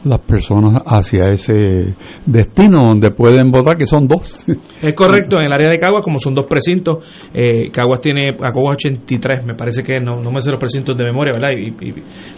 las 0.05 0.21
personas 0.21 0.83
hacia 0.85 1.31
ese 1.31 1.95
destino 2.27 2.79
donde 2.89 3.11
pueden 3.11 3.51
votar, 3.51 3.77
que 3.77 3.87
son 3.87 4.09
dos. 4.09 4.47
Es 4.83 4.95
correcto, 4.95 5.37
en 5.39 5.45
el 5.45 5.53
área 5.53 5.71
de 5.71 5.79
Caguas, 5.79 6.03
como 6.03 6.19
son 6.19 6.35
dos 6.35 6.47
precintos, 6.49 6.99
eh, 7.33 7.71
Caguas 7.71 8.01
tiene, 8.01 8.37
Caguas 8.37 8.75
83, 8.75 9.45
me 9.45 9.55
parece 9.55 9.83
que 9.83 10.01
no, 10.01 10.17
no 10.17 10.33
me 10.33 10.41
sé 10.41 10.51
los 10.51 10.59
precintos 10.59 10.99
de 10.99 11.05
memoria, 11.05 11.33
¿verdad? 11.33 11.51
Y, 11.57 11.73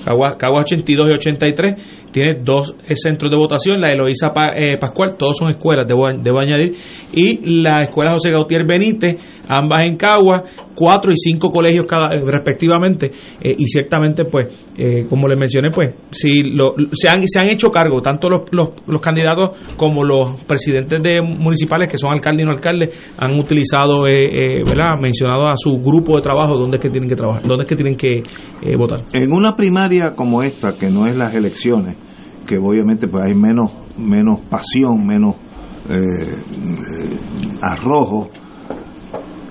Caguas, 0.05 0.64
82 0.64 1.11
y 1.11 1.14
83 1.14 1.74
tiene 2.12 2.40
dos 2.42 2.74
eh, 2.87 2.94
centros 2.94 3.31
de 3.31 3.38
votación, 3.38 3.81
la 3.81 3.92
Eloísa 3.92 4.29
eh, 4.57 4.77
Pascual, 4.79 5.16
todos 5.18 5.38
son 5.38 5.48
escuelas, 5.48 5.87
debo, 5.88 6.07
debo 6.09 6.38
añadir, 6.38 6.74
y 7.12 7.62
la 7.62 7.81
escuela 7.81 8.12
José 8.12 8.31
Gautier 8.31 8.66
Benítez, 8.66 9.16
ambas 9.48 9.85
en 9.85 9.96
Caguas, 9.96 10.42
cuatro 10.74 11.11
y 11.12 11.16
cinco 11.16 11.50
colegios 11.50 11.87
cada, 11.87 12.14
eh, 12.14 12.22
respectivamente, 12.24 13.11
y 13.42 13.66
ciertamente, 13.66 14.27
pues, 14.27 14.48
como 15.09 15.29
les 15.29 15.38
mencioné, 15.38 15.70
pues, 15.70 15.94
si 16.11 16.42
lo, 16.42 16.74
se, 16.92 17.09
han, 17.09 17.27
se 17.27 17.38
han 17.38 17.54
hecho 17.55 17.71
cargo, 17.71 18.01
tanto 18.03 18.29
los, 18.29 18.43
los, 18.53 19.01
candidatos 19.01 19.51
como 19.77 20.05
los 20.05 20.43
presidentes 20.43 21.03
de 21.03 21.21
municipales, 21.23 21.88
que 21.88 21.97
son 21.99 22.12
alcaldes 22.12 22.45
y 22.45 22.49
no 22.49 22.55
alcaldes, 22.55 22.90
han 23.17 23.38
utilizado, 23.38 24.07
eh, 24.07 24.25
eh, 24.25 24.64
¿verdad? 24.64 24.99
mencionado 25.01 25.49
a 25.49 25.55
su 25.57 25.81
grupo 25.81 26.17
de 26.17 26.23
trabajo 26.23 26.57
dónde 26.57 26.77
es 26.77 26.83
que 26.83 26.90
tienen 26.90 27.09
que 27.09 27.17
trabajar, 27.17 27.43
dónde 27.47 27.64
es 27.64 27.69
que 27.69 27.77
tienen 27.77 27.97
que 27.97 28.23
eh, 28.62 28.77
votar. 28.77 29.05
En 29.12 29.33
una 29.33 29.57
primaria 29.57 30.11
como 30.14 30.43
esta, 30.43 30.77
que 30.77 30.90
no 30.90 31.07
es 31.07 31.17
las 31.17 31.35
elecciones, 31.35 31.97
que 32.47 32.59
obviamente 32.59 33.09
pues 33.09 33.25
hay 33.25 33.35
menos, 33.35 33.71
menos 33.99 34.40
pasión, 34.51 35.07
menos 35.07 35.37
arrojo, 37.61 38.31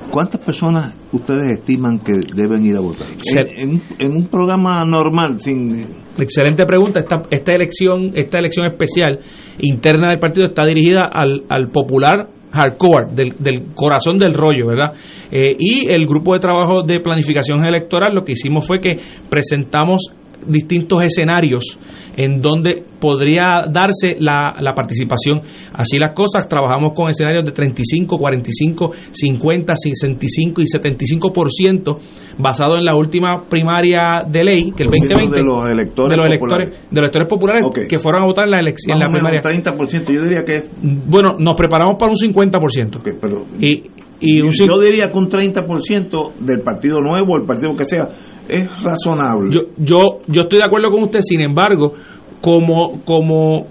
¿cuántas 0.10 0.44
personas 0.44 0.96
ustedes 1.12 1.60
estiman 1.60 2.00
que 2.00 2.14
deben 2.36 2.66
ir 2.66 2.76
a 2.76 2.80
votar? 2.80 3.08
En, 3.56 3.82
en, 4.00 4.12
un 4.12 4.28
programa 4.28 4.84
normal, 4.84 5.40
sin 5.40 6.03
Excelente 6.18 6.66
pregunta. 6.66 7.00
Esta, 7.00 7.24
esta 7.30 7.54
elección, 7.54 8.12
esta 8.14 8.40
elección 8.40 8.66
especial 8.66 9.20
interna 9.60 10.10
del 10.10 10.20
partido 10.20 10.48
está 10.48 10.66
dirigida 10.66 11.10
al, 11.12 11.44
al 11.50 11.70
popular 11.70 12.30
hardcore, 12.52 13.08
del, 13.14 13.34
del, 13.40 13.74
corazón 13.74 14.20
del 14.20 14.34
rollo, 14.34 14.68
¿verdad? 14.68 14.94
Eh, 15.32 15.56
y 15.58 15.88
el 15.88 16.06
grupo 16.06 16.34
de 16.34 16.40
trabajo 16.40 16.84
de 16.86 17.00
planificación 17.00 17.66
electoral 17.66 18.14
lo 18.14 18.24
que 18.24 18.34
hicimos 18.34 18.68
fue 18.68 18.80
que 18.80 18.98
presentamos 19.28 20.14
distintos 20.48 21.04
escenarios 21.04 21.80
en 22.16 22.42
donde 22.42 22.84
podría 23.00 23.64
darse 23.70 24.18
la, 24.20 24.56
la, 24.60 24.74
participación. 24.74 25.42
Así 25.74 25.98
las 26.00 26.14
cosas, 26.14 26.48
trabajamos 26.48 26.92
con 26.96 27.10
escenarios 27.10 27.46
de 27.46 27.52
35, 27.52 28.18
45, 28.18 28.92
50, 29.12 29.76
65 29.76 30.62
y 30.62 30.66
75% 30.66 31.98
basado 32.38 32.78
en 32.78 32.86
la 32.86 32.96
última 32.96 33.44
primaria 33.50 34.24
de 34.28 34.44
ley, 34.44 34.72
que 34.76 34.84
el 34.84 34.90
2020 34.90 35.36
de 35.36 35.44
los 35.44 35.70
electores 35.70 36.12
de 36.12 36.18
los 36.18 36.26
electores, 36.26 36.70
de 36.70 36.78
los 36.90 36.98
electores 37.02 37.28
populares 37.28 37.64
que 37.90 38.00
fueron 38.00 38.24
a 38.24 38.26
votar 38.26 38.46
en 38.46 38.52
la 38.52 38.60
elección 38.60 38.96
en 38.96 39.00
la 39.00 39.12
primaria. 39.12 39.42
30%, 39.42 40.14
yo 40.14 40.24
diría 40.24 40.44
que 40.44 40.64
bueno, 41.08 41.32
nos 41.38 41.56
preparamos 41.56 41.96
para 42.00 42.12
un 42.12 42.18
50%. 42.18 43.00
pero 43.20 43.46
y 43.60 43.84
y 44.26 44.40
yo 44.52 44.80
diría 44.80 45.12
que 45.12 45.18
un 45.18 45.30
30% 45.30 46.36
del 46.40 46.62
Partido 46.62 47.02
Nuevo, 47.02 47.36
el 47.36 47.46
partido 47.46 47.76
que 47.76 47.84
sea, 47.84 48.08
es 48.48 48.70
razonable. 48.82 49.50
Yo, 49.52 49.62
yo, 49.78 50.02
yo 50.28 50.42
estoy 50.44 50.60
de 50.60 50.64
acuerdo 50.64 50.90
con 50.92 51.04
usted, 51.04 51.20
sin 51.22 51.42
embargo, 51.42 51.94
como, 52.40 53.02
como, 53.04 53.68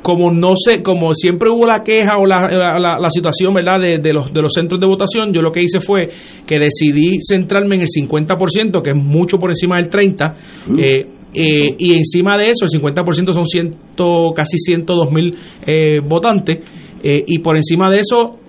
como 0.00 0.30
no 0.32 0.52
sé, 0.56 0.82
como 0.82 1.12
siempre 1.12 1.50
hubo 1.50 1.66
la 1.66 1.82
queja 1.82 2.16
o 2.16 2.24
la, 2.24 2.48
la, 2.48 3.10
situación, 3.10 3.52
¿verdad?, 3.52 3.78
de, 3.78 4.12
los, 4.14 4.32
de 4.32 4.40
los 4.40 4.52
centros 4.54 4.80
de 4.80 4.86
votación, 4.86 5.34
yo 5.34 5.42
lo 5.42 5.52
que 5.52 5.62
hice 5.62 5.80
fue 5.80 6.08
que 6.46 6.58
decidí 6.58 7.18
centrarme 7.20 7.74
en 7.74 7.82
el 7.82 7.88
50%, 7.88 8.80
que 8.80 8.90
es 8.90 8.96
mucho 8.96 9.36
por 9.38 9.50
encima 9.50 9.76
del 9.76 9.90
30%, 9.90 10.34
mm. 10.66 10.78
eh, 10.78 11.06
eh, 11.32 11.74
y 11.78 11.94
encima 11.94 12.36
de 12.36 12.50
eso, 12.50 12.64
el 12.64 12.80
50% 12.80 13.32
son 13.32 13.44
ciento, 13.44 14.32
casi 14.34 14.58
102 14.58 15.12
mil 15.12 15.30
eh, 15.66 16.00
votantes. 16.04 16.58
Eh, 17.02 17.24
y 17.26 17.38
por 17.38 17.56
encima 17.56 17.90
de 17.90 18.00
eso, 18.00 18.40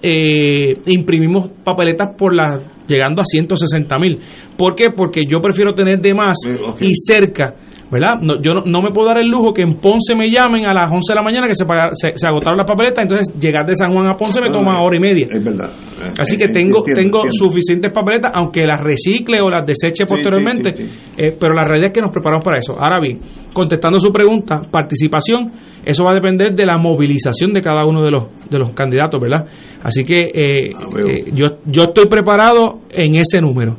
imprimimos 0.87 1.49
papeletas 1.63 2.09
por 2.17 2.35
la 2.35 2.59
llegando 2.85 3.21
a 3.21 3.25
160 3.25 3.99
mil. 3.99 4.19
¿Por 4.57 4.75
qué? 4.75 4.89
Porque 4.89 5.21
yo 5.25 5.39
prefiero 5.39 5.73
tener 5.73 6.01
de 6.01 6.13
más 6.13 6.37
y 6.81 6.91
cerca 6.95 7.55
¿verdad? 7.91 8.21
No, 8.21 8.41
yo 8.41 8.53
no, 8.53 8.81
me 8.81 8.91
puedo 8.91 9.07
dar 9.07 9.17
el 9.17 9.27
lujo 9.27 9.53
que 9.53 9.61
en 9.61 9.75
Ponce 9.75 10.15
me 10.15 10.29
llamen 10.29 10.65
a 10.65 10.73
las 10.73 10.89
11 10.89 11.11
de 11.11 11.15
la 11.15 11.21
mañana 11.21 11.47
que 11.47 11.55
se, 11.55 11.65
se, 12.15 12.27
agotaron 12.27 12.57
las 12.57 12.65
papeletas, 12.65 13.03
entonces 13.03 13.27
llegar 13.37 13.65
de 13.65 13.75
San 13.75 13.91
Juan 13.91 14.09
a 14.09 14.15
Ponce 14.15 14.39
me 14.39 14.49
toma 14.49 14.81
hora 14.81 14.97
y 14.97 15.01
media. 15.01 15.27
Es 15.29 15.43
verdad. 15.43 15.69
Así 16.17 16.37
que 16.37 16.47
tengo 16.47 16.81
tengo 16.83 17.23
suficientes 17.29 17.91
papeletas, 17.91 18.31
aunque 18.33 18.65
las 18.65 18.81
recicle 18.81 19.41
o 19.41 19.49
las 19.49 19.65
deseche 19.65 20.05
posteriormente, 20.05 20.73
eh, 21.17 21.35
pero 21.37 21.53
la 21.53 21.65
realidad 21.65 21.87
es 21.87 21.93
que 21.93 22.01
nos 22.01 22.11
preparamos 22.11 22.45
para 22.45 22.59
eso. 22.59 22.79
Ahora 22.79 22.99
bien, 23.01 23.19
contestando 23.51 23.99
su 23.99 24.09
pregunta, 24.11 24.61
participación, 24.71 25.51
eso 25.83 26.05
va 26.05 26.11
a 26.11 26.15
depender 26.15 26.55
de 26.55 26.65
la 26.65 26.77
movilización 26.77 27.51
de 27.51 27.61
cada 27.61 27.85
uno 27.85 28.01
de 28.01 28.11
los 28.11 28.27
de 28.49 28.57
los 28.57 28.71
candidatos, 28.71 29.19
¿verdad? 29.19 29.45
Así 29.83 30.03
que 30.03 30.31
eh, 30.33 30.71
ah, 30.73 30.99
eh, 31.07 31.31
yo, 31.33 31.57
yo 31.65 31.83
estoy 31.83 32.05
preparado 32.05 32.79
en 32.91 33.15
ese 33.15 33.41
número 33.41 33.77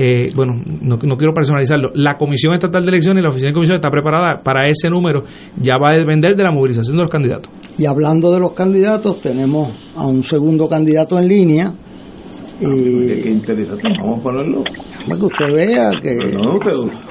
eh, 0.00 0.30
bueno, 0.32 0.62
no, 0.80 0.96
no, 1.02 1.16
quiero 1.16 1.34
personalizarlo, 1.34 1.90
la 1.92 2.16
Comisión 2.16 2.54
Estatal 2.54 2.82
de 2.82 2.88
Elecciones 2.88 3.20
y 3.20 3.24
la 3.24 3.30
Oficina 3.30 3.48
de 3.48 3.54
Comisión 3.54 3.74
está 3.74 3.90
preparada 3.90 4.40
para 4.44 4.68
ese 4.68 4.88
número, 4.88 5.24
ya 5.56 5.76
va 5.76 5.90
a 5.90 5.98
depender 5.98 6.36
de 6.36 6.44
la 6.44 6.52
movilización 6.52 6.98
de 6.98 7.02
los 7.02 7.10
candidatos. 7.10 7.50
Y 7.76 7.84
hablando 7.84 8.30
de 8.30 8.38
los 8.38 8.52
candidatos, 8.52 9.20
tenemos 9.20 9.70
a 9.96 10.06
un 10.06 10.22
segundo 10.22 10.68
candidato 10.68 11.18
en 11.18 11.26
línea. 11.26 11.74
y 12.60 12.64
ah, 12.64 13.22
qué 13.24 13.28
interesante, 13.28 13.88
vamos 13.98 14.20
a 14.20 14.22
ponerlo. 14.22 14.62
Para 14.62 15.18
que 15.18 15.26
usted 15.26 15.52
vea 15.52 15.90
que. 16.00 16.16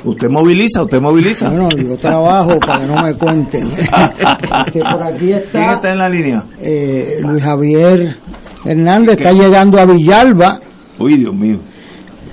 usted, 0.05 0.29
moviliza, 0.29 0.83
usted 0.83 1.01
moviliza. 1.01 1.49
Bueno, 1.49 1.67
yo 1.75 1.97
trabajo 1.97 2.57
para 2.57 2.85
que 2.85 2.87
no 2.87 3.03
me 3.03 3.17
cuenten. 3.17 3.69
que 4.71 4.79
por 4.79 5.03
aquí 5.03 5.33
está. 5.33 5.51
¿Quién 5.51 5.69
está 5.71 5.91
en 5.91 5.97
la 5.97 6.07
línea? 6.07 6.45
Eh, 6.61 7.05
Luis 7.21 7.43
Javier 7.43 8.15
Hernández 8.63 9.17
está 9.17 9.33
llegando 9.33 9.77
a 9.77 9.85
Villalba. 9.85 10.61
Uy, 10.99 11.17
Dios 11.17 11.35
mío 11.35 11.59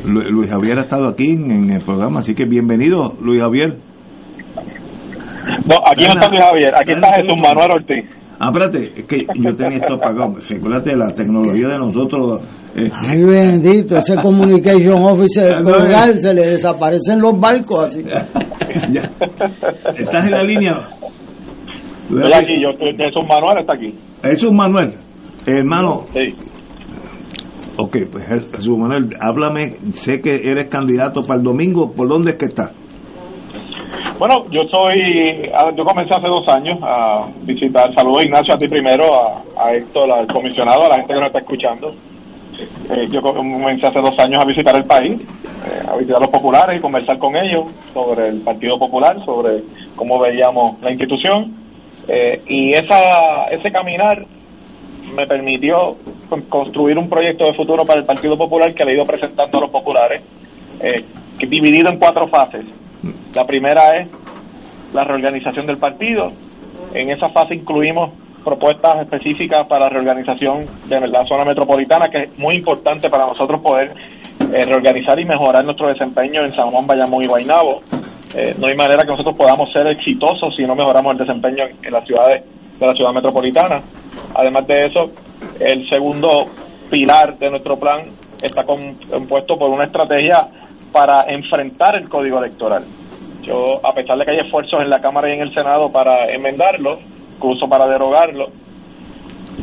Luis 0.04 0.50
Javier 0.50 0.78
ha 0.78 0.82
estado 0.82 1.08
aquí 1.08 1.32
en, 1.32 1.70
el 1.70 1.82
programa, 1.82 2.18
así 2.18 2.34
que 2.34 2.44
bienvenido, 2.44 3.14
Luis 3.20 3.40
Javier. 3.40 3.76
No, 5.66 5.76
aquí 5.90 6.06
no 6.06 6.12
está 6.12 6.28
Luis 6.28 6.44
Javier, 6.44 6.72
aquí 6.74 6.92
está 6.92 7.14
Jesús 7.14 7.40
Manuel 7.42 7.70
Ortiz. 7.72 8.04
Ah, 8.38 8.50
espérate, 8.52 9.00
es 9.00 9.06
que 9.06 9.26
yo 9.36 9.54
tenía 9.54 9.78
esto 9.78 9.94
apagado. 9.94 10.36
Recuérdate, 10.48 10.96
la 10.96 11.06
tecnología 11.06 11.68
de 11.68 11.76
nosotros. 11.78 12.42
Eh. 12.76 12.90
Ay, 13.08 13.24
bendito, 13.24 13.96
ese 13.96 14.16
Communication 14.16 15.02
Officer 15.02 15.52
colgar, 15.62 16.18
se 16.18 16.34
le 16.34 16.42
desaparecen 16.42 17.20
los 17.20 17.38
barcos 17.38 17.86
así. 17.86 18.00
¿Estás 19.96 20.24
en 20.24 20.30
la 20.30 20.42
línea? 20.42 20.72
Estoy 22.04 22.32
aquí, 22.34 22.60
yo, 22.60 22.70
Jesús 22.78 23.24
Manuel 23.28 23.60
está 23.60 23.74
aquí. 23.74 23.94
Jesús 24.22 24.50
Manuel, 24.52 24.92
hermano. 25.46 26.04
Sí. 26.12 26.53
Ok, 27.76 27.96
pues 28.10 28.24
Jesús 28.26 28.78
Manuel, 28.78 29.10
háblame, 29.20 29.76
sé 29.92 30.20
que 30.22 30.30
eres 30.48 30.66
candidato 30.66 31.22
para 31.26 31.38
el 31.38 31.44
domingo, 31.44 31.92
¿por 31.92 32.08
dónde 32.08 32.32
es 32.32 32.38
que 32.38 32.46
estás? 32.46 32.70
Bueno, 34.16 34.48
yo 34.50 34.62
soy, 34.70 35.50
ah, 35.52 35.72
yo 35.76 35.84
comencé 35.84 36.14
hace 36.14 36.28
dos 36.28 36.46
años 36.48 36.78
a 36.82 37.26
visitar, 37.42 37.92
saludo 37.94 38.22
Ignacio 38.22 38.54
a 38.54 38.58
ti 38.58 38.68
primero, 38.68 39.04
a, 39.12 39.42
a 39.58 39.74
Héctor, 39.74 40.08
al 40.12 40.26
comisionado, 40.28 40.84
a 40.84 40.88
la 40.88 40.94
gente 40.96 41.14
que 41.14 41.20
nos 41.20 41.26
está 41.26 41.40
escuchando. 41.40 41.92
Eh, 42.90 43.08
yo 43.10 43.20
comencé 43.20 43.88
hace 43.88 44.00
dos 44.00 44.16
años 44.20 44.38
a 44.40 44.46
visitar 44.46 44.76
el 44.76 44.84
país, 44.84 45.20
eh, 45.20 45.82
a 45.88 45.96
visitar 45.96 46.20
los 46.20 46.30
populares 46.30 46.78
y 46.78 46.80
conversar 46.80 47.18
con 47.18 47.34
ellos 47.34 47.66
sobre 47.92 48.28
el 48.28 48.40
Partido 48.42 48.78
Popular, 48.78 49.16
sobre 49.24 49.62
cómo 49.96 50.20
veíamos 50.20 50.80
la 50.80 50.90
institución. 50.90 51.52
Eh, 52.06 52.40
y 52.46 52.70
esa, 52.70 53.44
ese 53.50 53.72
caminar 53.72 54.24
me 55.16 55.26
permitió 55.26 55.96
construir 56.48 56.98
un 56.98 57.08
proyecto 57.08 57.44
de 57.44 57.54
futuro 57.54 57.84
para 57.84 58.00
el 58.00 58.06
Partido 58.06 58.36
Popular 58.36 58.72
que 58.74 58.84
le 58.84 58.92
he 58.92 58.94
ido 58.94 59.04
presentando 59.04 59.58
a 59.58 59.60
los 59.62 59.70
populares, 59.70 60.22
dividido 61.38 61.90
en 61.90 61.98
cuatro 61.98 62.28
fases 62.28 62.64
la 63.34 63.42
primera 63.42 63.98
es 63.98 64.08
la 64.92 65.04
reorganización 65.04 65.66
del 65.66 65.78
partido. 65.78 66.32
En 66.94 67.10
esa 67.10 67.28
fase 67.30 67.54
incluimos 67.54 68.12
propuestas 68.44 69.00
específicas 69.00 69.66
para 69.66 69.86
la 69.86 69.88
reorganización 69.90 70.66
de 70.88 71.00
la 71.08 71.24
zona 71.26 71.44
metropolitana, 71.44 72.08
que 72.08 72.24
es 72.24 72.38
muy 72.38 72.56
importante 72.56 73.08
para 73.08 73.26
nosotros 73.26 73.60
poder 73.60 73.92
eh, 74.52 74.64
reorganizar 74.66 75.18
y 75.18 75.24
mejorar 75.24 75.64
nuestro 75.64 75.88
desempeño 75.88 76.44
en 76.44 76.54
San 76.54 76.70
Juan, 76.70 76.86
Bayamón 76.86 77.24
y 77.24 77.26
Guaynabo. 77.26 77.82
Eh, 78.34 78.54
no 78.58 78.66
hay 78.66 78.76
manera 78.76 79.02
que 79.02 79.10
nosotros 79.10 79.34
podamos 79.36 79.72
ser 79.72 79.86
exitosos 79.86 80.54
si 80.56 80.64
no 80.64 80.74
mejoramos 80.74 81.12
el 81.12 81.18
desempeño 81.18 81.64
en 81.82 81.92
las 81.92 82.04
ciudades 82.04 82.44
de 82.78 82.86
la 82.86 82.94
ciudad 82.94 83.12
metropolitana. 83.12 83.82
Además 84.34 84.66
de 84.66 84.86
eso, 84.86 85.10
el 85.60 85.88
segundo 85.88 86.44
pilar 86.90 87.38
de 87.38 87.50
nuestro 87.50 87.76
plan 87.76 88.02
está 88.42 88.64
compuesto 88.64 89.56
por 89.56 89.70
una 89.70 89.84
estrategia 89.84 90.46
para 90.92 91.24
enfrentar 91.32 91.96
el 91.96 92.08
código 92.08 92.38
electoral. 92.38 92.84
Yo, 93.42 93.80
a 93.82 93.92
pesar 93.92 94.16
de 94.18 94.24
que 94.24 94.30
hay 94.30 94.40
esfuerzos 94.40 94.80
en 94.80 94.90
la 94.90 95.00
Cámara 95.00 95.28
y 95.28 95.34
en 95.34 95.40
el 95.40 95.52
Senado 95.52 95.90
para 95.90 96.32
enmendarlo, 96.32 96.98
incluso 97.36 97.68
para 97.68 97.86
derogarlo, 97.86 98.46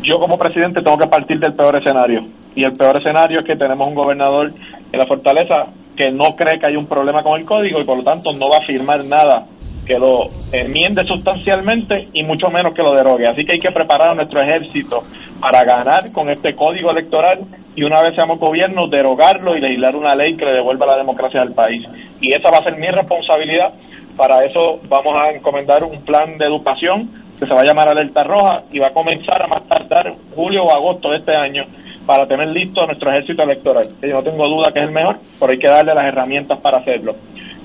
yo 0.02 0.18
como 0.20 0.38
presidente 0.38 0.82
tengo 0.82 0.98
que 0.98 1.08
partir 1.08 1.40
del 1.40 1.54
peor 1.54 1.76
escenario. 1.76 2.22
Y 2.56 2.64
el 2.64 2.74
peor 2.74 2.98
escenario 2.98 3.40
es 3.40 3.46
que 3.46 3.56
tenemos 3.56 3.88
un 3.88 3.96
gobernador 3.96 4.52
en 4.92 5.00
la 5.00 5.06
fortaleza 5.06 5.68
que 5.96 6.12
no 6.12 6.36
cree 6.36 6.60
que 6.60 6.68
hay 6.68 6.76
un 6.76 6.88
problema 6.88 7.24
con 7.24 7.40
el 7.40 7.46
código 7.46 7.80
y 7.80 7.86
por 7.86 7.98
lo 7.98 8.04
tanto 8.04 8.34
no 8.34 8.50
va 8.50 8.58
a 8.58 8.66
firmar 8.66 9.04
nada 9.06 9.46
que 9.92 10.00
lo 10.00 10.28
enmiende 10.54 11.04
sustancialmente 11.04 12.08
y 12.14 12.24
mucho 12.24 12.48
menos 12.48 12.74
que 12.74 12.82
lo 12.82 12.96
derogue. 12.96 13.28
Así 13.28 13.44
que 13.44 13.54
hay 13.54 13.60
que 13.60 13.72
preparar 13.72 14.12
a 14.12 14.16
nuestro 14.16 14.42
ejército 14.42 15.00
para 15.42 15.66
ganar 15.66 16.14
con 16.14 16.30
este 16.30 16.56
código 16.56 16.92
electoral 16.92 17.42
y 17.76 17.84
una 17.84 18.02
vez 18.02 18.16
seamos 18.16 18.40
gobierno, 18.40 18.88
derogarlo 18.88 19.58
y 19.58 19.60
legislar 19.60 19.98
una 19.98 20.16
ley 20.16 20.38
que 20.38 20.46
le 20.46 20.54
devuelva 20.54 20.86
la 20.86 20.96
democracia 20.96 21.42
al 21.42 21.52
país. 21.52 21.86
Y 22.22 22.34
esa 22.34 22.50
va 22.50 22.60
a 22.60 22.64
ser 22.64 22.78
mi 22.78 22.88
responsabilidad. 22.88 23.74
Para 24.16 24.46
eso 24.46 24.80
vamos 24.88 25.14
a 25.18 25.32
encomendar 25.32 25.84
un 25.84 26.02
plan 26.06 26.38
de 26.38 26.46
educación 26.46 27.10
que 27.38 27.46
se 27.46 27.54
va 27.54 27.62
a 27.62 27.66
llamar 27.66 27.90
Alerta 27.90 28.24
Roja 28.24 28.62
y 28.72 28.80
va 28.80 28.88
a 28.88 28.94
comenzar 28.94 29.42
a 29.42 29.48
más 29.48 29.68
tardar 29.68 30.14
julio 30.34 30.64
o 30.64 30.72
agosto 30.72 31.10
de 31.10 31.18
este 31.18 31.36
año 31.36 31.66
para 32.06 32.26
tener 32.28 32.48
listo 32.48 32.86
nuestro 32.86 33.12
ejército 33.12 33.44
electoral. 33.44 33.88
Yo 34.02 34.14
no 34.14 34.24
tengo 34.24 34.48
duda 34.48 34.72
que 34.72 34.80
es 34.80 34.86
el 34.86 34.94
mejor, 34.94 35.18
pero 35.38 35.52
hay 35.52 35.60
que 35.60 35.68
darle 35.68 35.94
las 35.94 36.06
herramientas 36.06 36.60
para 36.62 36.78
hacerlo. 36.78 37.14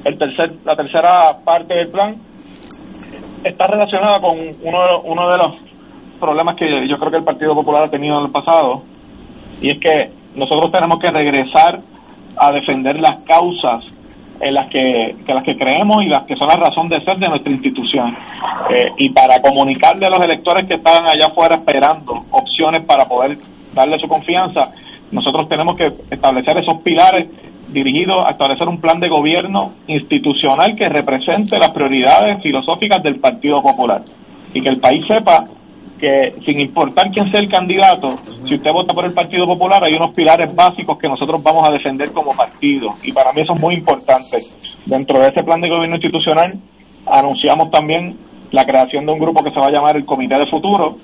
El 0.07 0.17
tercer, 0.19 0.53
la 0.65 0.77
tercera 0.77 1.37
parte 1.45 1.75
del 1.75 1.89
plan 1.89 2.15
está 3.43 3.67
relacionada 3.67 4.21
con 4.21 4.39
uno, 4.39 5.01
uno 5.03 5.31
de 5.31 5.37
los 5.37 5.57
problemas 6.21 6.55
que 6.55 6.87
yo 6.89 6.97
creo 6.97 7.11
que 7.11 7.19
el 7.19 7.25
Partido 7.25 7.57
Popular 7.57 7.83
ha 7.83 7.91
tenido 7.91 8.17
en 8.21 8.27
el 8.27 8.31
pasado, 8.31 8.85
y 9.61 9.73
es 9.73 9.81
que 9.81 10.13
nosotros 10.37 10.71
tenemos 10.71 11.01
que 11.01 11.09
regresar 11.09 11.81
a 12.37 12.53
defender 12.53 13.01
las 13.01 13.25
causas 13.25 13.85
en 14.39 14.55
las 14.55 14.71
que, 14.71 15.17
las 15.27 15.43
que 15.43 15.57
creemos 15.57 15.97
y 16.05 16.09
las 16.09 16.23
que 16.23 16.37
son 16.37 16.47
la 16.47 16.55
razón 16.55 16.89
de 16.89 17.01
ser 17.05 17.19
de 17.19 17.29
nuestra 17.29 17.51
institución. 17.51 18.17
Eh, 18.71 18.91
y 18.99 19.11
para 19.11 19.43
comunicarle 19.43 20.07
a 20.07 20.11
los 20.11 20.25
electores 20.25 20.69
que 20.69 20.75
están 20.75 21.03
allá 21.03 21.33
afuera 21.33 21.57
esperando 21.57 22.13
opciones 22.31 22.85
para 22.87 23.07
poder 23.07 23.39
darle 23.75 23.99
su 23.99 24.07
confianza, 24.07 24.71
nosotros 25.11 25.49
tenemos 25.49 25.77
que 25.77 25.89
establecer 26.13 26.59
esos 26.59 26.79
pilares 26.83 27.27
dirigido 27.69 28.27
a 28.27 28.31
establecer 28.31 28.69
un 28.69 28.81
plan 28.81 29.01
de 29.01 29.09
gobierno 29.09 29.73
institucional 29.87 30.77
que 30.77 30.89
represente 30.89 31.59
las 31.59 31.73
prioridades 31.73 32.43
filosóficas 32.43 33.03
del 33.03 33.19
Partido 33.19 33.61
Popular 33.61 34.03
y 34.55 34.61
que 34.61 34.69
el 34.69 34.81
país 34.81 35.05
sepa 35.09 35.43
que 35.99 36.35
sin 36.45 36.61
importar 36.61 37.11
quién 37.11 37.31
sea 37.33 37.41
el 37.41 37.51
candidato, 37.51 38.09
si 38.47 38.55
usted 38.55 38.71
vota 38.71 38.95
por 38.95 39.07
el 39.07 39.14
Partido 39.14 39.47
Popular, 39.47 39.83
hay 39.83 39.95
unos 39.95 40.12
pilares 40.12 40.55
básicos 40.55 40.99
que 40.99 41.09
nosotros 41.09 41.43
vamos 41.43 41.67
a 41.67 41.73
defender 41.73 42.12
como 42.12 42.33
partido 42.33 42.91
y 43.03 43.12
para 43.12 43.33
mí 43.33 43.41
eso 43.41 43.55
es 43.55 43.61
muy 43.61 43.75
importante. 43.75 44.39
Dentro 44.85 45.19
de 45.19 45.29
ese 45.29 45.43
plan 45.43 45.61
de 45.61 45.69
gobierno 45.69 45.97
institucional 45.97 46.55
anunciamos 47.07 47.71
también 47.71 48.17
la 48.53 48.64
creación 48.64 49.07
de 49.07 49.12
un 49.12 49.19
grupo 49.19 49.43
que 49.43 49.51
se 49.51 49.59
va 49.59 49.67
a 49.67 49.71
llamar 49.71 49.97
el 49.97 50.05
Comité 50.05 50.39
de 50.39 50.47
Futuro, 50.47 50.97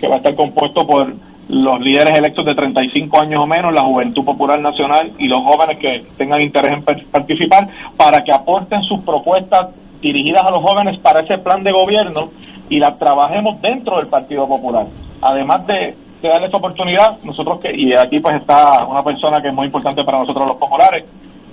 que 0.00 0.08
va 0.08 0.14
a 0.14 0.18
estar 0.18 0.34
compuesto 0.34 0.86
por 0.86 1.14
los 1.50 1.80
líderes 1.80 2.16
electos 2.16 2.44
de 2.44 2.54
35 2.54 3.20
años 3.20 3.42
o 3.42 3.46
menos, 3.46 3.74
la 3.74 3.82
Juventud 3.82 4.24
Popular 4.24 4.60
Nacional 4.60 5.12
y 5.18 5.26
los 5.26 5.42
jóvenes 5.42 5.78
que 5.78 6.06
tengan 6.16 6.40
interés 6.40 6.78
en 6.78 6.84
participar 7.10 7.66
para 7.96 8.22
que 8.22 8.32
aporten 8.32 8.82
sus 8.82 9.00
propuestas 9.00 9.74
dirigidas 10.00 10.44
a 10.44 10.50
los 10.52 10.62
jóvenes 10.62 10.98
para 11.00 11.22
ese 11.22 11.38
plan 11.38 11.64
de 11.64 11.72
gobierno 11.72 12.30
y 12.68 12.78
las 12.78 12.96
trabajemos 12.98 13.60
dentro 13.60 13.96
del 13.96 14.08
Partido 14.08 14.46
Popular. 14.46 14.86
Además 15.22 15.66
de, 15.66 15.96
de 16.22 16.28
darle 16.28 16.46
esta 16.46 16.58
oportunidad, 16.58 17.18
nosotros 17.24 17.60
que, 17.60 17.72
y 17.74 17.94
aquí 17.94 18.20
pues 18.20 18.36
está 18.36 18.86
una 18.86 19.02
persona 19.02 19.42
que 19.42 19.48
es 19.48 19.54
muy 19.54 19.66
importante 19.66 20.04
para 20.04 20.20
nosotros 20.20 20.46
los 20.46 20.56
populares, 20.56 21.04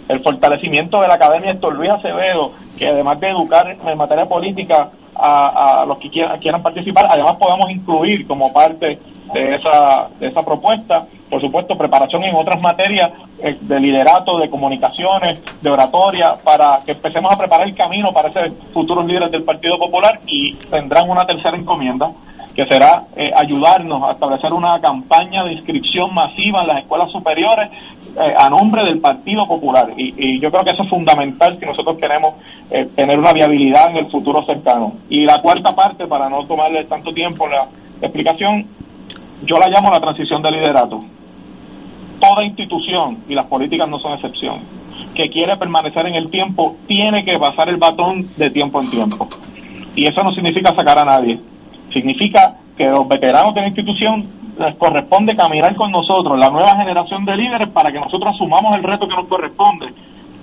el 0.08 0.22
fortalecimiento 0.22 1.01
de 1.01 1.08
la 1.08 1.16
Academia 1.16 1.51
Héctor 1.51 1.76
Luis 1.76 1.89
Acevedo, 1.91 2.51
que 2.78 2.88
además 2.88 3.20
de 3.20 3.30
educar 3.30 3.68
en 3.68 3.97
materia 3.97 4.26
política 4.26 4.89
a, 5.16 5.82
a 5.82 5.86
los 5.86 5.97
que 5.97 6.10
quieran, 6.10 6.39
quieran 6.39 6.62
participar, 6.62 7.08
además 7.10 7.38
podamos 7.38 7.70
incluir 7.70 8.26
como 8.28 8.53
parte 8.53 8.99
de 9.34 9.55
esa, 9.55 10.10
de 10.20 10.28
esa 10.28 10.41
propuesta, 10.41 11.05
por 11.30 11.41
supuesto, 11.41 11.78
preparación 11.78 12.24
en 12.24 12.36
otras 12.36 12.62
materias 12.62 13.12
eh, 13.39 13.58
de 13.60 13.80
liderato, 13.80 14.38
de 14.38 14.49
comunicaciones, 14.49 15.41
de 15.62 15.70
oratoria, 15.70 16.36
para 16.43 16.80
que 16.86 16.93
empecemos 16.93 17.34
a 17.34 17.38
preparar 17.38 17.68
el 17.68 17.76
camino 17.76 18.14
para 18.14 18.32
ser 18.32 18.51
futuros 18.74 19.05
líderes 19.05 19.32
del 19.32 19.43
Partido 19.43 19.78
Popular 19.78 20.22
y 20.26 20.53
tendrán 20.70 21.10
una 21.10 21.26
tercera 21.26 21.58
encomienda 21.58 22.12
que 22.56 22.66
será 22.66 23.04
eh, 23.16 23.32
ayudarnos 23.36 24.02
a 24.04 24.14
establecer 24.14 24.52
una 24.52 24.80
campaña 24.80 25.43
de 25.43 25.54
inscripción 25.54 26.14
masiva 26.14 26.62
en 26.62 26.68
las 26.68 26.80
escuelas 26.80 27.12
superiores 27.12 27.70
eh, 28.16 28.34
a 28.36 28.50
nombre 28.50 28.84
del 28.84 29.00
Partido 29.00 29.45
Popular. 29.45 29.93
Y, 29.95 30.39
yo 30.39 30.50
creo 30.50 30.64
que 30.64 30.74
eso 30.74 30.84
es 30.84 30.89
fundamental 30.89 31.58
si 31.60 31.66
nosotros 31.66 31.98
queremos 31.98 32.34
eh, 32.72 32.88
tener 32.95 33.20
una 33.20 33.32
viabilidad 33.32 33.91
en 33.91 33.98
el 33.98 34.08
futuro 34.08 34.43
cercano. 34.45 34.93
Y 35.10 35.26
la 35.26 35.39
cuarta 35.41 35.76
parte, 35.76 36.08
para 36.08 36.30
no 36.30 36.45
tomarle 36.48 36.86
tanto 36.86 37.14
tiempo 37.14 37.48
la 37.48 37.68
explicación, 38.02 38.66
yo 39.43 39.58
la 39.60 39.70
llamo 39.70 39.91
la 39.91 40.00
transición 40.00 40.41
de 40.41 40.52
liderato. 40.52 41.04
Toda 42.20 42.43
institución, 42.43 43.20
y 43.30 43.36
las 43.36 43.45
políticas 43.45 43.88
no 43.88 44.00
son 44.00 44.14
excepción, 44.14 44.62
que 45.14 45.30
quiere 45.30 45.56
permanecer 45.58 46.08
en 46.08 46.16
el 46.16 46.32
tiempo, 46.32 46.76
tiene 46.88 47.24
que 47.24 47.38
pasar 47.38 47.70
el 47.70 47.78
batón 47.78 48.26
de 48.36 48.50
tiempo 48.50 48.82
en 48.82 48.89
tiempo. 48.89 49.28
Y 49.95 50.10
eso 50.10 50.24
no 50.24 50.32
significa 50.32 50.74
sacar 50.74 50.98
a 50.98 51.06
nadie 51.06 51.39
Significa 51.98 52.54
que 52.78 52.86
los 52.86 53.08
veteranos 53.08 53.56
de 53.56 53.62
la 53.62 53.68
institución 53.70 54.24
les 54.60 54.76
corresponde 54.76 55.34
caminar 55.34 55.76
con 55.76 55.91
nosotros, 55.91 56.38
la 56.38 56.52
nueva 56.52 56.76
generación 56.76 57.26
de 57.26 57.36
líderes, 57.36 57.70
para 57.72 57.91
que 57.91 58.00
nosotros 58.00 58.36
asumamos 58.36 58.72
el 58.78 58.84
reto 58.84 59.08
que 59.08 59.16
nos 59.16 59.28
corresponde, 59.28 59.88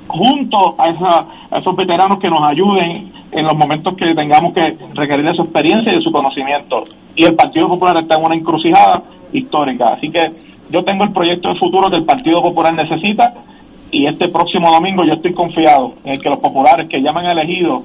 junto 0.09 0.75
a, 0.77 0.91
esa, 0.91 1.59
esos 1.59 1.77
veteranos 1.77 2.19
que 2.19 2.29
nos 2.29 2.41
ayuden 2.43 3.13
en 3.31 3.45
los 3.45 3.55
momentos 3.55 3.95
que 3.95 4.15
tengamos 4.17 4.53
que 4.53 4.77
requerir 4.95 5.27
de 5.27 5.35
su 5.35 5.43
experiencia 5.43 5.93
y 5.93 5.97
de 5.97 6.03
su 6.03 6.11
conocimiento. 6.11 6.83
Y 7.15 7.23
el 7.23 7.37
Partido 7.37 7.69
Popular 7.69 7.99
está 7.99 8.19
en 8.19 8.27
una 8.27 8.35
encrucijada 8.35 9.05
histórica. 9.33 9.95
Así 9.95 10.11
que 10.11 10.21
yo 10.71 10.83
tengo 10.83 11.05
el 11.05 11.13
proyecto 11.13 11.51
de 11.51 11.59
futuro 11.61 11.89
que 11.89 11.99
el 11.99 12.05
Partido 12.05 12.43
Popular 12.43 12.75
necesita 12.75 13.33
y 13.93 14.09
este 14.09 14.29
próximo 14.29 14.73
domingo 14.73 15.05
yo 15.05 15.15
estoy 15.15 15.33
confiado 15.35 15.95
en 16.05 16.19
que 16.19 16.31
los 16.31 16.41
populares 16.41 16.89
que 16.89 17.01
ya 17.01 17.13
me 17.13 17.21
han 17.21 17.39
elegido 17.39 17.85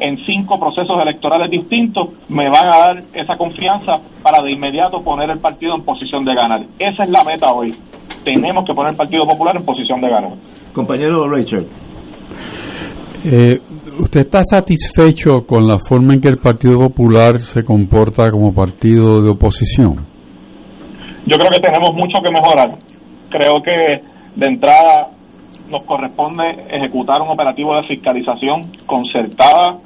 en 0.00 0.16
cinco 0.24 0.58
procesos 0.58 0.96
electorales 1.02 1.50
distintos, 1.50 2.08
me 2.28 2.48
van 2.48 2.70
a 2.70 2.78
dar 2.78 3.02
esa 3.14 3.36
confianza 3.36 3.94
para 4.22 4.42
de 4.42 4.52
inmediato 4.52 5.02
poner 5.02 5.30
el 5.30 5.38
partido 5.38 5.74
en 5.74 5.84
posición 5.84 6.24
de 6.24 6.34
ganar. 6.34 6.60
Esa 6.78 7.04
es 7.04 7.10
la 7.10 7.24
meta 7.24 7.52
hoy. 7.52 7.74
tenemos 8.24 8.64
que 8.66 8.74
poner 8.74 8.92
el 8.92 8.96
Partido 8.96 9.24
Popular 9.24 9.56
en 9.56 9.64
posición 9.64 10.00
de 10.00 10.08
ganar. 10.08 10.32
Compañero 10.72 11.28
Rachel. 11.28 11.66
Eh, 13.24 13.58
¿Usted 14.00 14.20
está 14.20 14.42
satisfecho 14.44 15.44
con 15.46 15.66
la 15.66 15.78
forma 15.88 16.14
en 16.14 16.20
que 16.20 16.28
el 16.28 16.38
Partido 16.38 16.78
Popular 16.78 17.40
se 17.40 17.64
comporta 17.64 18.30
como 18.30 18.52
partido 18.52 19.20
de 19.20 19.30
oposición? 19.30 20.06
Yo 21.26 21.36
creo 21.36 21.50
que 21.50 21.60
tenemos 21.60 21.94
mucho 21.94 22.22
que 22.22 22.32
mejorar. 22.32 22.78
Creo 23.28 23.62
que 23.62 24.02
de 24.36 24.46
entrada 24.46 25.08
nos 25.68 25.84
corresponde 25.84 26.44
ejecutar 26.70 27.20
un 27.20 27.28
operativo 27.28 27.76
de 27.76 27.88
fiscalización 27.88 28.70
concertada, 28.86 29.78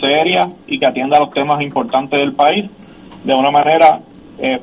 seria 0.00 0.48
y 0.66 0.78
que 0.78 0.86
atienda 0.86 1.18
los 1.18 1.30
temas 1.30 1.60
importantes 1.60 2.18
del 2.18 2.34
país 2.34 2.70
de 3.24 3.34
una 3.34 3.50
manera, 3.50 4.00
eh, 4.38 4.60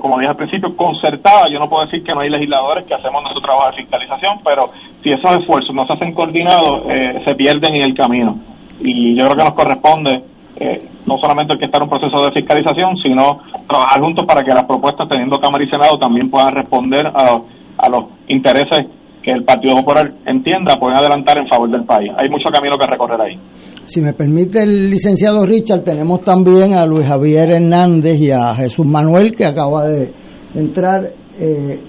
como 0.00 0.18
dije 0.18 0.30
al 0.30 0.36
principio, 0.36 0.76
concertada. 0.76 1.48
Yo 1.52 1.58
no 1.58 1.68
puedo 1.68 1.84
decir 1.84 2.02
que 2.02 2.14
no 2.14 2.20
hay 2.20 2.30
legisladores 2.30 2.86
que 2.86 2.94
hacemos 2.94 3.22
nuestro 3.22 3.42
trabajo 3.42 3.70
de 3.70 3.82
fiscalización, 3.82 4.40
pero 4.44 4.70
si 5.02 5.10
esos 5.10 5.30
esfuerzos 5.36 5.74
no 5.74 5.86
se 5.86 5.92
hacen 5.92 6.12
coordinados, 6.12 6.82
eh, 6.88 7.22
se 7.26 7.34
pierden 7.34 7.76
en 7.76 7.82
el 7.82 7.94
camino. 7.94 8.38
Y 8.80 9.14
yo 9.14 9.24
creo 9.24 9.36
que 9.36 9.44
nos 9.44 9.54
corresponde 9.54 10.22
eh, 10.56 10.88
no 11.06 11.18
solamente 11.18 11.56
que 11.58 11.66
estar 11.66 11.80
en 11.80 11.84
un 11.84 11.98
proceso 11.98 12.24
de 12.24 12.32
fiscalización, 12.32 12.96
sino 12.98 13.40
trabajar 13.68 14.00
juntos 14.00 14.26
para 14.26 14.44
que 14.44 14.52
las 14.52 14.64
propuestas, 14.64 15.08
teniendo 15.08 15.40
Cámara 15.40 15.64
y 15.64 15.68
Senado, 15.68 15.98
también 15.98 16.30
puedan 16.30 16.54
responder 16.54 17.06
a, 17.06 17.40
a 17.78 17.88
los 17.88 18.04
intereses 18.28 18.86
que 19.22 19.32
el 19.32 19.44
Partido 19.44 19.74
Popular 19.76 20.12
entienda 20.26 20.76
pueden 20.78 20.96
adelantar 20.96 21.38
en 21.38 21.48
favor 21.48 21.70
del 21.70 21.84
país. 21.84 22.10
Hay 22.16 22.28
mucho 22.28 22.50
camino 22.52 22.76
que 22.78 22.86
recorrer 22.86 23.20
ahí. 23.20 23.38
Si 23.84 24.00
me 24.00 24.12
permite 24.12 24.62
el 24.62 24.90
licenciado 24.90 25.44
Richard, 25.44 25.82
tenemos 25.82 26.20
también 26.22 26.74
a 26.74 26.86
Luis 26.86 27.06
Javier 27.06 27.50
Hernández 27.50 28.18
y 28.20 28.30
a 28.30 28.54
Jesús 28.54 28.86
Manuel 28.86 29.34
que 29.34 29.44
acaba 29.44 29.86
de 29.86 30.12
entrar. 30.54 31.12
Eh, 31.38 31.80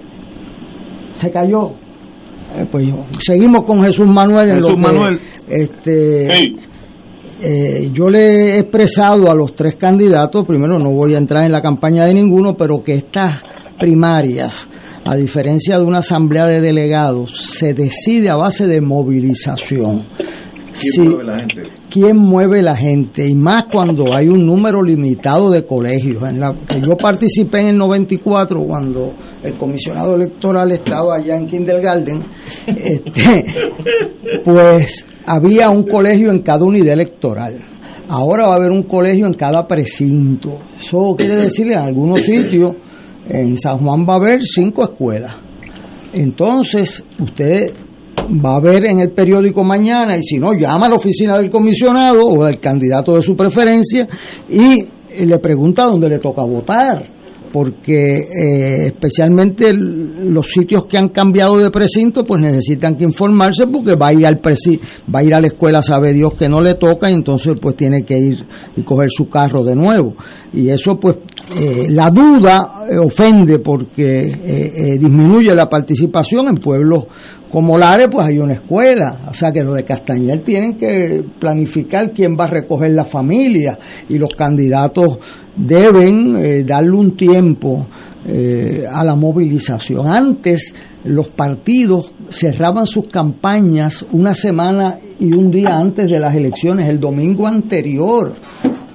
se 1.11 1.31
cayó. 1.31 1.71
Eh, 2.55 2.65
pues 2.69 2.87
seguimos 3.19 3.63
con 3.63 3.81
Jesús 3.83 4.09
Manuel. 4.09 4.55
Jesús 4.55 4.77
Manuel. 4.77 5.19
Este, 5.47 6.27
eh, 7.43 7.89
yo 7.93 8.09
le 8.09 8.55
he 8.55 8.59
expresado 8.59 9.31
a 9.31 9.35
los 9.35 9.55
tres 9.55 9.75
candidatos, 9.75 10.45
primero 10.45 10.77
no 10.77 10.91
voy 10.91 11.15
a 11.15 11.17
entrar 11.17 11.43
en 11.43 11.51
la 11.51 11.61
campaña 11.61 12.05
de 12.05 12.13
ninguno, 12.13 12.55
pero 12.55 12.83
que 12.83 12.93
estas 12.93 13.41
primarias 13.81 14.67
a 15.03 15.15
diferencia 15.15 15.79
de 15.79 15.83
una 15.83 15.99
asamblea 15.99 16.45
de 16.45 16.61
delegados, 16.61 17.55
se 17.57 17.73
decide 17.73 18.29
a 18.29 18.35
base 18.35 18.67
de 18.67 18.81
movilización. 18.81 20.05
¿Quién 20.79 21.05
mueve 21.09 21.23
la 21.25 21.37
gente? 21.37 21.61
¿Quién 21.89 22.17
mueve 22.17 22.61
la 22.61 22.75
gente? 22.75 23.27
Y 23.27 23.33
más 23.33 23.65
cuando 23.71 24.15
hay 24.15 24.29
un 24.29 24.45
número 24.45 24.81
limitado 24.81 25.49
de 25.49 25.65
colegios. 25.65 26.23
En 26.23 26.39
la 26.39 26.53
que 26.53 26.79
yo 26.79 26.95
participé 26.95 27.59
en 27.59 27.67
el 27.69 27.77
94, 27.77 28.63
cuando 28.63 29.13
el 29.43 29.55
comisionado 29.55 30.15
electoral 30.15 30.71
estaba 30.71 31.17
allá 31.17 31.35
en 31.35 31.47
Kindergarten, 31.47 32.23
este, 32.67 33.45
pues 34.45 35.05
había 35.25 35.69
un 35.69 35.83
colegio 35.83 36.31
en 36.31 36.41
cada 36.41 36.63
unidad 36.63 36.93
electoral. 36.93 37.59
Ahora 38.07 38.47
va 38.47 38.53
a 38.53 38.55
haber 38.57 38.71
un 38.71 38.83
colegio 38.83 39.25
en 39.25 39.33
cada 39.33 39.67
precinto. 39.67 40.59
Eso 40.79 41.15
quiere 41.17 41.35
decir 41.35 41.67
en 41.71 41.79
algunos 41.79 42.19
sitios 42.19 42.75
en 43.27 43.57
San 43.57 43.79
Juan 43.79 44.05
va 44.07 44.13
a 44.13 44.17
haber 44.17 44.41
cinco 44.43 44.83
escuelas. 44.83 45.35
Entonces, 46.13 47.03
usted 47.19 47.73
va 48.45 48.55
a 48.55 48.59
ver 48.59 48.85
en 48.85 48.99
el 48.99 49.11
periódico 49.11 49.63
mañana, 49.63 50.17
y 50.17 50.23
si 50.23 50.37
no, 50.37 50.53
llama 50.53 50.87
a 50.87 50.89
la 50.89 50.95
oficina 50.95 51.37
del 51.37 51.49
comisionado 51.49 52.27
o 52.27 52.45
al 52.45 52.59
candidato 52.59 53.15
de 53.15 53.21
su 53.21 53.35
preferencia 53.35 54.07
y 54.49 54.85
le 55.25 55.39
pregunta 55.39 55.85
dónde 55.85 56.09
le 56.09 56.19
toca 56.19 56.41
votar 56.43 57.20
porque 57.51 58.13
eh, 58.13 58.87
especialmente 58.87 59.71
los 59.73 60.47
sitios 60.47 60.85
que 60.85 60.97
han 60.97 61.09
cambiado 61.09 61.57
de 61.57 61.69
precinto 61.69 62.23
pues 62.23 62.39
necesitan 62.41 62.95
que 62.95 63.03
informarse 63.03 63.67
porque 63.67 63.95
va 63.95 64.07
a 64.07 64.13
ir 64.13 64.25
al 64.25 64.39
va 64.41 65.19
a 65.19 65.23
ir 65.23 65.33
a 65.33 65.41
la 65.41 65.47
escuela 65.47 65.81
sabe 65.81 66.13
Dios 66.13 66.33
que 66.33 66.49
no 66.49 66.61
le 66.61 66.75
toca 66.75 67.09
y 67.09 67.13
entonces 67.13 67.55
pues 67.61 67.75
tiene 67.75 68.03
que 68.03 68.17
ir 68.17 68.45
y 68.75 68.83
coger 68.83 69.09
su 69.09 69.27
carro 69.27 69.63
de 69.63 69.75
nuevo. 69.75 70.15
Y 70.53 70.69
eso 70.69 70.99
pues 70.99 71.17
eh, 71.57 71.87
la 71.89 72.09
duda 72.09 72.85
eh, 72.89 72.97
ofende 72.97 73.59
porque 73.59 74.97
disminuye 74.99 75.53
la 75.53 75.67
participación 75.67 76.47
en 76.47 76.55
pueblos 76.55 77.05
como 77.51 77.77
Lares 77.77 78.07
pues 78.09 78.27
hay 78.27 78.39
una 78.39 78.53
escuela, 78.53 79.19
o 79.29 79.33
sea 79.33 79.51
que 79.51 79.61
los 79.63 79.75
de 79.75 79.83
Castañer 79.83 80.41
tienen 80.41 80.77
que 80.77 81.23
planificar 81.37 82.11
quién 82.13 82.37
va 82.39 82.45
a 82.45 82.47
recoger 82.47 82.91
la 82.91 83.03
familia. 83.03 83.77
Y 84.07 84.17
los 84.17 84.29
candidatos 84.29 85.17
deben 85.55 86.37
eh, 86.37 86.63
darle 86.63 86.91
un 86.91 87.17
tiempo 87.17 87.87
eh, 88.25 88.85
a 88.89 89.03
la 89.03 89.15
movilización. 89.15 90.07
Antes 90.07 90.73
los 91.03 91.27
partidos 91.29 92.13
cerraban 92.29 92.85
sus 92.85 93.07
campañas 93.07 94.05
una 94.11 94.33
semana 94.33 94.97
y 95.19 95.33
un 95.33 95.51
día 95.51 95.71
antes 95.71 96.07
de 96.07 96.19
las 96.19 96.33
elecciones, 96.35 96.87
el 96.87 96.99
domingo 96.99 97.47
anterior 97.47 98.33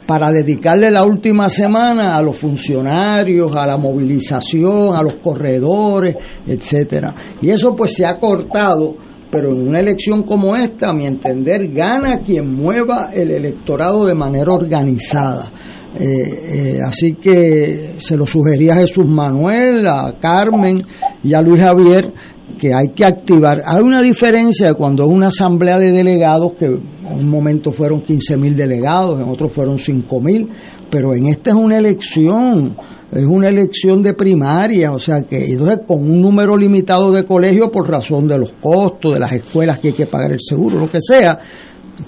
para 0.07 0.31
dedicarle 0.31 0.91
la 0.91 1.05
última 1.05 1.49
semana 1.49 2.17
a 2.17 2.23
los 2.23 2.37
funcionarios, 2.37 3.55
a 3.57 3.67
la 3.67 3.77
movilización, 3.77 4.95
a 4.95 5.03
los 5.03 5.17
corredores, 5.17 6.15
etcétera. 6.47 7.15
Y 7.43 7.51
eso 7.51 7.75
pues 7.75 7.95
se 7.95 8.07
ha 8.07 8.19
cortado, 8.19 8.95
pero 9.31 9.51
en 9.51 9.69
una 9.69 9.81
elección 9.81 10.23
como 10.23 10.55
esta, 10.55 10.91
a 10.91 10.95
mi 10.95 11.07
entender, 11.07 11.69
gana 11.69 12.21
quien 12.21 12.55
mueva 12.55 13.11
el 13.13 13.33
electorado 13.33 14.07
de 14.07 14.15
manera 14.15 14.53
organizada. 14.53 15.53
Eh, 15.99 16.77
eh, 16.77 16.79
así 16.87 17.15
que 17.15 17.95
se 17.97 18.17
lo 18.17 18.27
sugería 18.27 18.75
a 18.75 18.81
Jesús 18.81 19.09
Manuel, 19.09 19.87
a 19.87 20.15
Carmen 20.21 20.83
y 21.25 21.33
a 21.33 21.41
Luis 21.41 21.63
Javier 21.63 22.13
que 22.59 22.73
hay 22.73 22.89
que 22.89 23.05
activar. 23.05 23.63
Hay 23.65 23.83
una 23.83 24.01
diferencia 24.01 24.75
cuando 24.75 25.05
es 25.05 25.11
una 25.11 25.29
asamblea 25.29 25.79
de 25.79 25.93
delegados, 25.93 26.55
que 26.55 26.67
en 26.67 26.81
un 27.05 27.29
momento 27.29 27.73
fueron 27.73 28.01
15 28.01 28.37
mil 28.37 28.57
delegados, 28.57 29.21
en 29.21 29.29
otro 29.29 29.49
fueron 29.49 29.79
5 29.79 30.21
mil, 30.21 30.49
pero 30.91 31.15
en 31.15 31.27
esta 31.27 31.51
es 31.51 31.57
una 31.57 31.79
elección, 31.79 32.77
es 33.13 33.25
una 33.25 33.49
elección 33.49 34.03
de 34.03 34.15
primaria, 34.15 34.93
o 34.93 34.99
sea 34.99 35.23
que 35.23 35.45
entonces 35.45 35.81
con 35.87 36.03
un 36.03 36.21
número 36.21 36.57
limitado 36.57 37.13
de 37.13 37.25
colegios 37.25 37.69
por 37.71 37.89
razón 37.89 38.27
de 38.27 38.39
los 38.39 38.53
costos, 38.55 39.15
de 39.15 39.21
las 39.21 39.33
escuelas 39.33 39.79
que 39.79 39.89
hay 39.89 39.95
que 39.95 40.07
pagar 40.07 40.33
el 40.33 40.41
seguro, 40.41 40.79
lo 40.79 40.89
que 40.89 41.01
sea, 41.01 41.39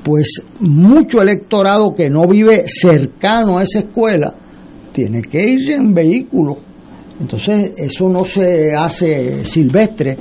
pues 0.02 0.42
mucho 0.60 1.20
electorado 1.20 1.94
que 1.94 2.08
no 2.08 2.26
vive 2.26 2.64
cercano 2.66 3.58
a 3.58 3.64
esa 3.64 3.80
escuela 3.80 4.34
tiene 4.92 5.22
que 5.22 5.50
ir 5.50 5.72
en 5.72 5.94
vehículo 5.94 6.67
entonces, 7.20 7.72
eso 7.76 8.08
no 8.08 8.24
se 8.24 8.74
hace 8.74 9.44
silvestre. 9.44 10.16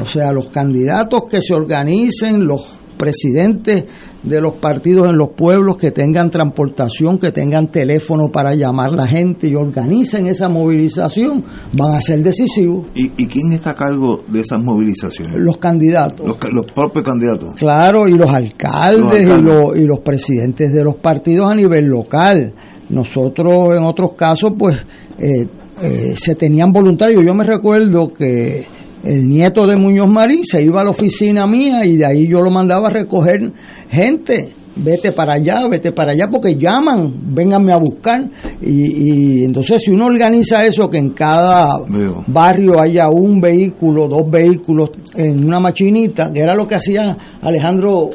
O 0.00 0.04
sea, 0.04 0.32
los 0.32 0.48
candidatos 0.50 1.24
que 1.28 1.40
se 1.40 1.54
organicen, 1.54 2.46
los 2.46 2.78
presidentes 2.96 3.84
de 4.22 4.40
los 4.40 4.54
partidos 4.54 5.08
en 5.08 5.16
los 5.16 5.30
pueblos 5.30 5.76
que 5.76 5.90
tengan 5.90 6.30
transportación, 6.30 7.18
que 7.18 7.30
tengan 7.30 7.70
teléfono 7.70 8.28
para 8.32 8.54
llamar 8.54 8.90
a 8.90 8.96
la 8.96 9.06
gente 9.06 9.48
y 9.48 9.54
organicen 9.54 10.26
esa 10.26 10.48
movilización, 10.48 11.44
van 11.76 11.94
a 11.94 12.00
ser 12.00 12.22
decisivos. 12.22 12.86
¿Y, 12.94 13.10
quién 13.26 13.52
está 13.52 13.70
a 13.70 13.74
cargo 13.74 14.24
de 14.26 14.40
esas 14.40 14.60
movilizaciones? 14.62 15.34
Los 15.36 15.58
candidatos. 15.58 16.26
Los, 16.26 16.66
propios 16.66 17.04
candidatos. 17.04 17.54
Claro, 17.56 18.08
y 18.08 18.14
los 18.14 18.30
alcaldes, 18.30 19.28
Y, 19.76 19.84
los, 19.84 20.00
presidentes 20.00 20.72
de 20.72 20.84
los 20.84 20.96
partidos 20.96 21.50
a 21.50 21.54
nivel 21.54 21.86
local. 21.86 22.54
Nosotros 22.88 23.76
en 23.76 23.84
otros 23.84 24.14
casos, 24.14 24.52
pues... 24.58 24.78
Eh, 25.18 25.46
eh, 25.82 26.14
se 26.16 26.34
tenían 26.34 26.72
voluntarios. 26.72 27.24
Yo 27.24 27.34
me 27.34 27.44
recuerdo 27.44 28.12
que 28.12 28.66
el 29.04 29.28
nieto 29.28 29.66
de 29.66 29.76
Muñoz 29.76 30.08
Marín 30.08 30.44
se 30.44 30.62
iba 30.62 30.80
a 30.80 30.84
la 30.84 30.90
oficina 30.90 31.46
mía 31.46 31.84
y 31.84 31.96
de 31.96 32.06
ahí 32.06 32.28
yo 32.28 32.40
lo 32.40 32.50
mandaba 32.50 32.88
a 32.88 32.92
recoger 32.92 33.52
gente. 33.88 34.52
Vete 34.78 35.12
para 35.12 35.34
allá, 35.34 35.66
vete 35.68 35.92
para 35.92 36.12
allá, 36.12 36.28
porque 36.30 36.54
llaman, 36.54 37.34
vénganme 37.34 37.72
a 37.72 37.78
buscar. 37.78 38.28
Y, 38.60 39.42
entonces, 39.42 39.80
si 39.82 39.90
uno 39.90 40.04
organiza 40.04 40.66
eso, 40.66 40.90
que 40.90 40.98
en 40.98 41.10
cada 41.10 41.80
barrio 42.26 42.78
haya 42.78 43.08
un 43.08 43.40
vehículo, 43.40 44.06
dos 44.06 44.30
vehículos 44.30 44.90
en 45.14 45.44
una 45.44 45.60
machinita, 45.60 46.30
que 46.30 46.40
era 46.40 46.54
lo 46.54 46.66
que 46.66 46.74
hacía 46.74 47.16
Alejandro 47.40 48.10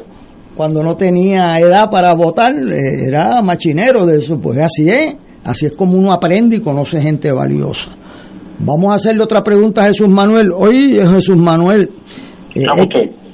cuando 0.54 0.84
no 0.84 0.96
tenía 0.96 1.58
edad 1.58 1.90
para 1.90 2.12
votar, 2.12 2.54
eh, 2.54 3.08
era 3.08 3.42
machinero 3.42 4.06
de 4.06 4.18
eso, 4.18 4.38
pues 4.38 4.58
así 4.58 4.88
es. 4.88 5.16
Así 5.44 5.66
es 5.66 5.72
como 5.72 5.98
uno 5.98 6.12
aprende 6.12 6.56
y 6.56 6.60
conoce 6.60 7.00
gente 7.00 7.32
valiosa. 7.32 7.88
Vamos 8.58 8.92
a 8.92 8.94
hacerle 8.94 9.24
otra 9.24 9.42
pregunta 9.42 9.82
a 9.82 9.88
Jesús 9.88 10.08
Manuel. 10.08 10.52
Hoy 10.54 10.96
Jesús 11.00 11.36
Manuel, 11.36 11.90
eh, 12.54 12.64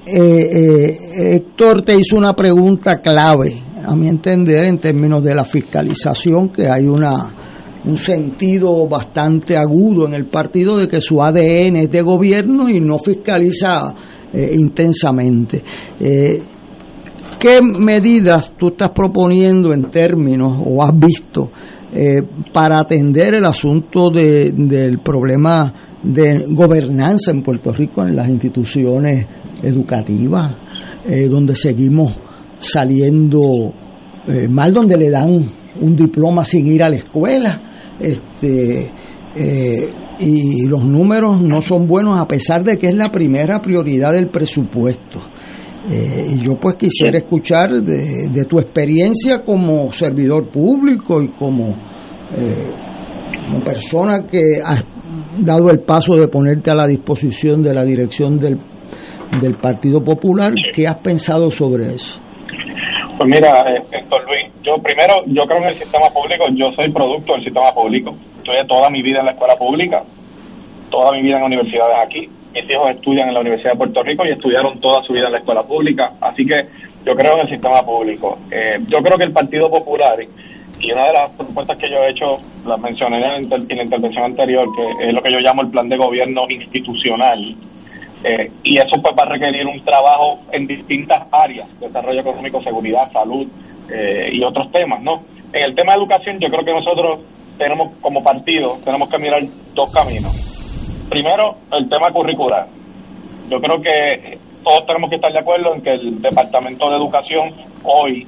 eh, 0.07 0.21
eh, 0.55 1.35
Héctor 1.35 1.85
te 1.85 1.95
hizo 1.95 2.17
una 2.17 2.33
pregunta 2.35 2.97
clave, 2.97 3.63
a 3.85 3.95
mi 3.95 4.09
entender, 4.09 4.65
en 4.65 4.79
términos 4.79 5.23
de 5.23 5.35
la 5.35 5.45
fiscalización, 5.45 6.49
que 6.49 6.69
hay 6.69 6.87
una 6.87 7.35
un 7.85 7.97
sentido 7.97 8.87
bastante 8.89 9.57
agudo 9.57 10.07
en 10.07 10.15
el 10.15 10.27
partido 10.27 10.77
de 10.77 10.89
que 10.89 11.01
su 11.01 11.23
ADN 11.23 11.77
es 11.77 11.91
de 11.91 12.03
gobierno 12.03 12.69
y 12.69 12.81
no 12.81 12.99
fiscaliza 12.99 13.95
intensamente. 14.35 15.63
¿Qué 17.39 17.61
medidas 17.63 18.53
tú 18.59 18.69
estás 18.69 18.91
proponiendo 18.91 19.73
en 19.73 19.91
términos 19.91 20.59
o 20.67 20.83
has 20.83 20.99
visto 20.99 21.51
eh, 21.91 22.23
para 22.53 22.81
atender 22.81 23.33
el 23.35 23.47
asunto 23.47 24.11
de, 24.11 24.53
del 24.53 24.99
problema 24.99 25.73
de 26.03 26.45
gobernanza 26.51 27.31
en 27.31 27.43
Puerto 27.43 27.73
Rico 27.73 28.03
en 28.07 28.15
las 28.15 28.29
instituciones 28.29 29.27
educativas, 29.63 30.55
eh, 31.07 31.29
donde 31.29 31.57
seguimos 31.57 32.13
saliendo 32.59 33.73
eh, 34.27 34.49
mal, 34.49 34.75
donde 34.75 34.99
le 34.99 35.09
dan 35.09 35.51
un 35.81 35.97
diploma 35.97 36.45
sin 36.45 36.67
ir 36.67 36.83
a 36.83 36.91
la 36.91 36.97
escuela. 36.97 37.63
Este, 37.99 38.91
y 40.21 40.67
los 40.67 40.85
números 40.85 41.41
no 41.41 41.61
son 41.61 41.87
buenos 41.87 42.21
a 42.21 42.27
pesar 42.27 42.65
de 42.65 42.77
que 42.77 42.89
es 42.89 42.95
la 42.95 43.11
primera 43.11 43.63
prioridad 43.63 44.13
del 44.13 44.29
presupuesto. 44.29 45.21
Eh, 45.91 46.35
y 46.35 46.45
yo 46.45 46.57
pues 46.61 46.77
quisiera 46.77 47.17
escuchar 47.17 47.71
de, 47.71 48.45
tu 48.45 48.59
experiencia 48.59 49.43
como 49.43 49.91
servidor 49.91 50.51
público 50.51 51.23
y 51.23 51.29
como, 51.29 51.71
eh, 52.37 52.69
como 53.47 53.65
persona 53.65 54.27
que 54.31 54.61
has 54.63 54.85
dado 55.39 55.71
el 55.71 55.81
paso 55.81 56.15
de 56.17 56.29
ponerte 56.29 56.71
a 56.71 56.75
la 56.75 56.87
disposición 56.87 57.63
de 57.63 57.73
la 57.73 57.85
dirección 57.87 58.39
del, 58.39 58.59
del 59.41 59.57
Partido 59.57 60.05
Popular, 60.05 60.53
¿qué 60.75 60.87
has 60.87 60.97
pensado 60.97 61.51
sobre 61.51 61.87
eso? 61.87 62.21
Pues 63.17 63.35
mira, 63.35 63.65
Héctor 63.91 64.27
Luis, 64.27 64.53
yo 64.63 64.75
primero, 64.83 65.15
yo 65.27 65.43
creo 65.47 65.59
en 65.63 65.69
el 65.69 65.75
sistema 65.75 66.11
público, 66.11 66.45
yo 66.53 66.67
soy 66.77 66.93
producto 66.93 67.33
del 67.33 67.45
sistema 67.45 67.73
público. 67.73 68.11
Estudié 68.37 68.67
toda 68.69 68.91
mi 68.91 69.03
vida 69.03 69.21
en 69.21 69.27
la 69.27 69.33
escuela 69.33 69.57
pública, 69.57 70.03
toda 70.91 71.13
mi 71.13 71.23
vida 71.23 71.39
en 71.39 71.45
universidades 71.45 71.97
aquí 72.05 72.29
mis 72.61 72.71
hijos 72.71 72.91
estudian 72.91 73.29
en 73.29 73.35
la 73.35 73.41
Universidad 73.41 73.73
de 73.73 73.79
Puerto 73.79 74.03
Rico 74.03 74.25
y 74.25 74.31
estudiaron 74.31 74.81
toda 74.81 75.03
su 75.03 75.13
vida 75.13 75.27
en 75.27 75.33
la 75.33 75.39
escuela 75.39 75.63
pública, 75.63 76.13
así 76.21 76.45
que 76.45 76.67
yo 77.05 77.15
creo 77.15 77.35
en 77.35 77.41
el 77.41 77.49
sistema 77.49 77.83
público. 77.83 78.39
Eh, 78.51 78.79
yo 78.87 78.99
creo 78.99 79.17
que 79.17 79.27
el 79.27 79.33
Partido 79.33 79.71
Popular, 79.71 80.19
y 80.81 80.93
una 80.93 81.07
de 81.07 81.13
las 81.13 81.31
propuestas 81.33 81.79
que 81.79 81.91
yo 81.91 81.97
he 81.99 82.11
hecho, 82.11 82.37
las 82.67 82.81
mencioné 82.81 83.17
en, 83.37 83.49
la 83.49 83.83
intervención 83.83 84.25
anterior, 84.25 84.67
que 84.75 85.09
es 85.09 85.15
lo 85.15 85.23
que 85.23 85.33
yo 85.33 85.39
llamo 85.39 85.63
el 85.63 85.71
plan 85.71 85.89
de 85.89 85.97
gobierno 85.97 86.43
institucional, 86.49 87.55
eh, 88.25 88.51
y 88.65 88.79
eso 88.79 89.01
pues 89.01 89.15
va 89.17 89.23
a 89.25 89.33
requerir 89.33 89.67
un 89.67 89.85
trabajo 89.85 90.41
en 90.53 90.67
distintas 90.67 91.23
áreas, 91.31 91.69
desarrollo 91.81 92.21
económico, 92.21 92.63
seguridad, 92.63 93.11
salud 93.13 93.47
eh, 93.93 94.31
y 94.33 94.43
otros 94.43 94.71
temas, 94.73 95.01
¿no? 95.03 95.23
En 95.53 95.63
el 95.63 95.75
tema 95.75 95.93
de 95.93 95.99
educación 95.99 96.39
yo 96.41 96.49
creo 96.49 96.65
que 96.65 96.73
nosotros 96.73 97.21
tenemos 97.57 97.91
como 98.01 98.23
partido, 98.23 98.77
tenemos 98.85 99.09
que 99.09 99.19
mirar 99.19 99.43
dos 99.75 99.93
caminos 99.93 100.58
Primero, 101.09 101.57
el 101.73 101.89
tema 101.89 102.13
curricular. 102.13 102.67
Yo 103.49 103.61
creo 103.61 103.81
que 103.81 104.39
todos 104.63 104.85
tenemos 104.87 105.09
que 105.09 105.17
estar 105.17 105.33
de 105.33 105.39
acuerdo 105.39 105.75
en 105.75 105.83
que 105.83 105.93
el 105.93 106.21
Departamento 106.21 106.91
de 106.91 106.97
Educación 106.97 107.55
hoy 107.83 108.27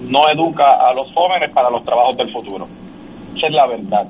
no 0.00 0.20
educa 0.32 0.88
a 0.88 0.94
los 0.94 1.12
jóvenes 1.12 1.50
para 1.50 1.70
los 1.70 1.84
trabajos 1.84 2.16
del 2.16 2.32
futuro. 2.32 2.68
Esa 3.36 3.46
es 3.46 3.52
la 3.52 3.66
verdad. 3.66 4.06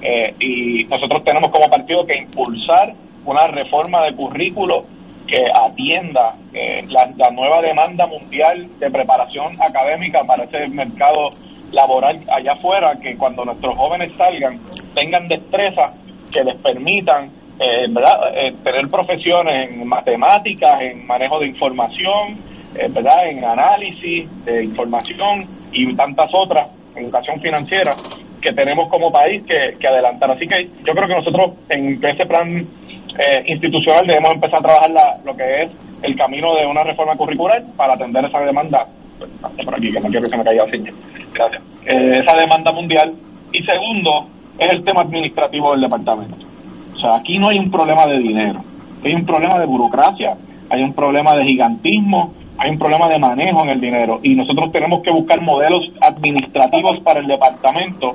Eh, 0.00 0.34
y 0.40 0.84
nosotros 0.84 1.22
tenemos 1.24 1.50
como 1.50 1.68
partido 1.68 2.06
que 2.06 2.16
impulsar 2.16 2.94
una 3.24 3.46
reforma 3.48 4.02
de 4.04 4.16
currículo 4.16 4.84
que 5.26 5.44
atienda 5.54 6.34
eh, 6.52 6.84
la, 6.88 7.10
la, 7.16 7.30
nueva 7.30 7.60
demanda 7.60 8.06
mundial 8.06 8.66
de 8.80 8.90
preparación 8.90 9.60
académica 9.62 10.24
para 10.24 10.44
ese 10.44 10.66
mercado 10.68 11.30
laboral 11.70 12.18
allá 12.28 12.52
afuera, 12.52 12.96
que 13.00 13.16
cuando 13.16 13.44
nuestros 13.44 13.76
jóvenes 13.76 14.12
salgan 14.16 14.58
tengan 14.94 15.28
destrezas 15.28 15.92
que 16.32 16.42
les 16.42 16.56
permitan 16.56 17.30
eh, 17.58 17.86
¿verdad? 17.88 18.32
Eh, 18.34 18.54
tener 18.64 18.88
profesiones 18.88 19.70
en 19.70 19.86
matemáticas, 19.86 20.80
en 20.80 21.06
manejo 21.06 21.38
de 21.38 21.48
información, 21.48 22.38
eh, 22.74 22.88
¿verdad? 22.90 23.28
en 23.28 23.44
análisis 23.44 24.44
de 24.44 24.64
información 24.64 25.46
y 25.72 25.94
tantas 25.94 26.30
otras, 26.32 26.70
educación 26.96 27.40
financiera, 27.40 27.94
que 28.40 28.52
tenemos 28.52 28.88
como 28.88 29.12
país 29.12 29.42
que, 29.44 29.86
adelantar. 29.86 30.30
Así 30.30 30.46
que 30.46 30.68
yo 30.84 30.92
creo 30.92 31.08
que 31.08 31.14
nosotros 31.14 31.52
en 31.68 32.02
ese 32.04 32.26
plan 32.26 32.58
eh, 32.58 33.44
institucional 33.46 34.06
debemos 34.06 34.32
empezar 34.32 34.58
a 34.58 34.62
trabajar 34.62 34.90
la, 34.90 35.18
lo 35.24 35.36
que 35.36 35.62
es 35.62 35.72
el 36.02 36.16
camino 36.16 36.54
de 36.56 36.66
una 36.66 36.82
reforma 36.82 37.16
curricular 37.16 37.62
para 37.76 37.94
atender 37.94 38.24
esa 38.24 38.40
demanda. 38.40 38.86
Por 39.64 39.74
aquí, 39.74 39.92
que 39.92 40.00
no 40.00 40.08
quiero 40.08 40.28
que 40.28 40.36
me 40.36 40.44
caiga 40.44 40.64
así. 40.64 40.82
Gracias. 41.32 41.62
esa 41.84 42.36
demanda 42.36 42.72
mundial. 42.72 43.14
Y 43.52 43.62
segundo, 43.62 44.26
es 44.58 44.72
el 44.72 44.84
tema 44.84 45.02
administrativo 45.02 45.70
del 45.72 45.82
departamento 45.82 46.52
sea, 47.02 47.16
aquí 47.16 47.38
no 47.38 47.50
hay 47.50 47.58
un 47.58 47.70
problema 47.70 48.06
de 48.06 48.18
dinero, 48.18 48.60
hay 49.04 49.14
un 49.14 49.26
problema 49.26 49.58
de 49.58 49.66
burocracia, 49.66 50.36
hay 50.70 50.82
un 50.82 50.94
problema 50.94 51.34
de 51.36 51.44
gigantismo, 51.44 52.32
hay 52.58 52.70
un 52.70 52.78
problema 52.78 53.08
de 53.08 53.18
manejo 53.18 53.62
en 53.64 53.70
el 53.70 53.80
dinero 53.80 54.20
y 54.22 54.34
nosotros 54.34 54.70
tenemos 54.72 55.02
que 55.02 55.10
buscar 55.10 55.40
modelos 55.40 55.90
administrativos 56.00 57.00
para 57.00 57.20
el 57.20 57.26
departamento 57.26 58.12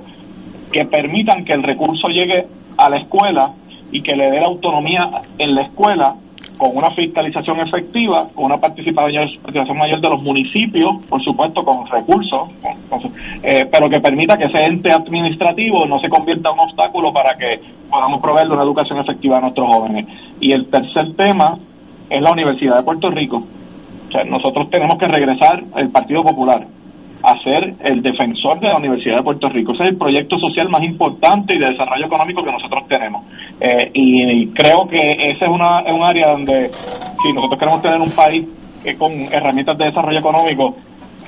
que 0.72 0.86
permitan 0.86 1.44
que 1.44 1.54
el 1.54 1.64
recurso 1.64 2.08
llegue 2.08 2.48
a 2.78 2.90
la 2.90 2.98
escuela 2.98 3.54
y 3.92 4.02
que 4.02 4.16
le 4.16 4.32
dé 4.32 4.40
la 4.40 4.48
autonomía 4.48 5.10
en 5.38 5.56
la 5.56 5.64
escuela 5.64 6.16
con 6.58 6.76
una 6.76 6.92
fiscalización 6.92 7.60
efectiva, 7.60 8.28
con 8.34 8.46
una 8.46 8.58
participación, 8.58 9.30
mayor 9.76 10.02
de 10.02 10.10
los 10.10 10.22
municipios, 10.22 11.06
por 11.08 11.22
supuesto 11.24 11.62
con 11.62 11.86
recursos, 11.88 12.50
eh, 13.44 13.68
pero 13.72 13.90
que 13.90 14.00
permita 14.00 14.38
que 14.38 14.46
ese 14.46 14.60
ente 14.64 14.92
administrativo 14.92 15.86
no 15.86 16.00
se 16.00 16.10
convierta 16.10 16.50
en 16.50 16.56
un 16.56 16.60
obstáculo 16.62 17.14
para 17.14 17.38
que 17.38 17.60
podamos 17.90 18.22
proveer 18.22 18.52
una 18.52 18.64
educación 18.64 19.00
efectiva 19.00 19.38
a 19.38 19.42
nuestros 19.42 19.68
jóvenes. 19.74 20.08
Y 20.40 20.54
el 20.54 20.68
tercer 20.68 21.16
tema 21.16 21.58
es 22.10 22.22
la 22.22 22.32
Universidad 22.32 22.78
de 22.78 22.84
Puerto 22.84 23.10
Rico. 23.10 23.44
O 24.08 24.12
sea, 24.12 24.24
nosotros 24.24 24.70
tenemos 24.70 24.98
que 24.98 25.08
regresar 25.08 25.64
al 25.74 25.90
Partido 25.90 26.24
Popular 26.24 26.66
a 27.24 27.38
ser 27.44 27.76
el 27.84 28.02
defensor 28.02 28.60
de 28.60 28.68
la 28.68 28.78
Universidad 28.78 29.18
de 29.18 29.24
Puerto 29.24 29.50
Rico. 29.50 29.74
Ese 29.74 29.84
es 29.84 29.90
el 29.92 29.98
proyecto 29.98 30.38
social 30.40 30.70
más 30.70 30.84
importante 30.84 31.56
y 31.56 31.60
de 31.60 31.72
desarrollo 31.72 32.06
económico 32.06 32.44
que 32.44 32.52
nosotros 32.52 32.88
tenemos. 32.88 33.26
Eh, 33.60 33.92
y 33.94 34.48
creo 34.48 34.88
que 34.88 35.32
ese 35.32 35.46
es, 35.46 35.52
una, 35.52 35.82
es 35.82 35.94
un 35.94 36.04
área 36.04 36.32
donde, 36.32 36.68
si 36.70 37.34
nosotros 37.34 37.60
queremos 37.60 37.82
tener 37.82 38.00
un 38.00 38.12
país 38.12 38.48
con 38.98 39.12
herramientas 39.34 39.78
de 39.78 39.86
desarrollo 39.86 40.20
económico, 40.20 40.76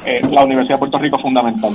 eh, 0.06 0.22
la 0.32 0.46
Universidad 0.46 0.76
de 0.76 0.80
Puerto 0.80 0.98
Rico 0.98 1.18
es 1.18 1.22
fundamental. 1.22 1.72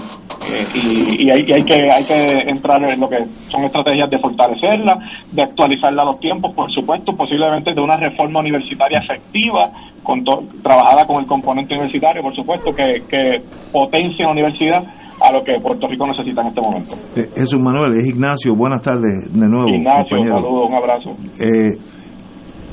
Eh, 0.48 0.64
y, 0.74 1.30
hay, 1.30 1.52
hay, 1.52 1.62
que, 1.62 1.90
hay 1.90 2.04
que 2.04 2.50
entrar 2.50 2.82
en 2.82 2.98
lo 2.98 3.08
que 3.08 3.22
son 3.48 3.64
estrategias 3.64 4.08
de 4.08 4.18
fortalecerla, 4.18 4.98
de 5.32 5.42
actualizarla 5.42 6.02
a 6.02 6.06
los 6.06 6.20
tiempos, 6.20 6.54
por 6.54 6.72
supuesto, 6.72 7.12
posiblemente 7.12 7.74
de 7.74 7.80
una 7.80 7.96
reforma 7.96 8.40
universitaria 8.40 9.00
efectiva, 9.00 9.70
con 10.02 10.24
trabajada 10.62 11.06
con 11.06 11.20
el 11.20 11.26
componente 11.26 11.74
universitario, 11.74 12.22
por 12.22 12.34
supuesto, 12.34 12.70
que, 12.70 13.04
que 13.08 13.42
potencie 13.72 14.24
la 14.24 14.32
universidad 14.32 14.82
a 15.20 15.32
lo 15.32 15.44
que 15.44 15.60
Puerto 15.60 15.86
Rico 15.86 16.06
necesita 16.06 16.40
en 16.40 16.48
este 16.48 16.60
momento. 16.64 16.94
Eh, 17.16 17.28
Jesús 17.36 17.60
Manuel, 17.60 17.92
es 17.98 18.08
Ignacio, 18.08 18.54
buenas 18.56 18.80
tardes 18.80 19.32
de 19.32 19.48
nuevo. 19.48 19.68
Ignacio, 19.68 20.16
saludos, 20.24 20.70
un 20.70 20.74
abrazo. 20.74 21.10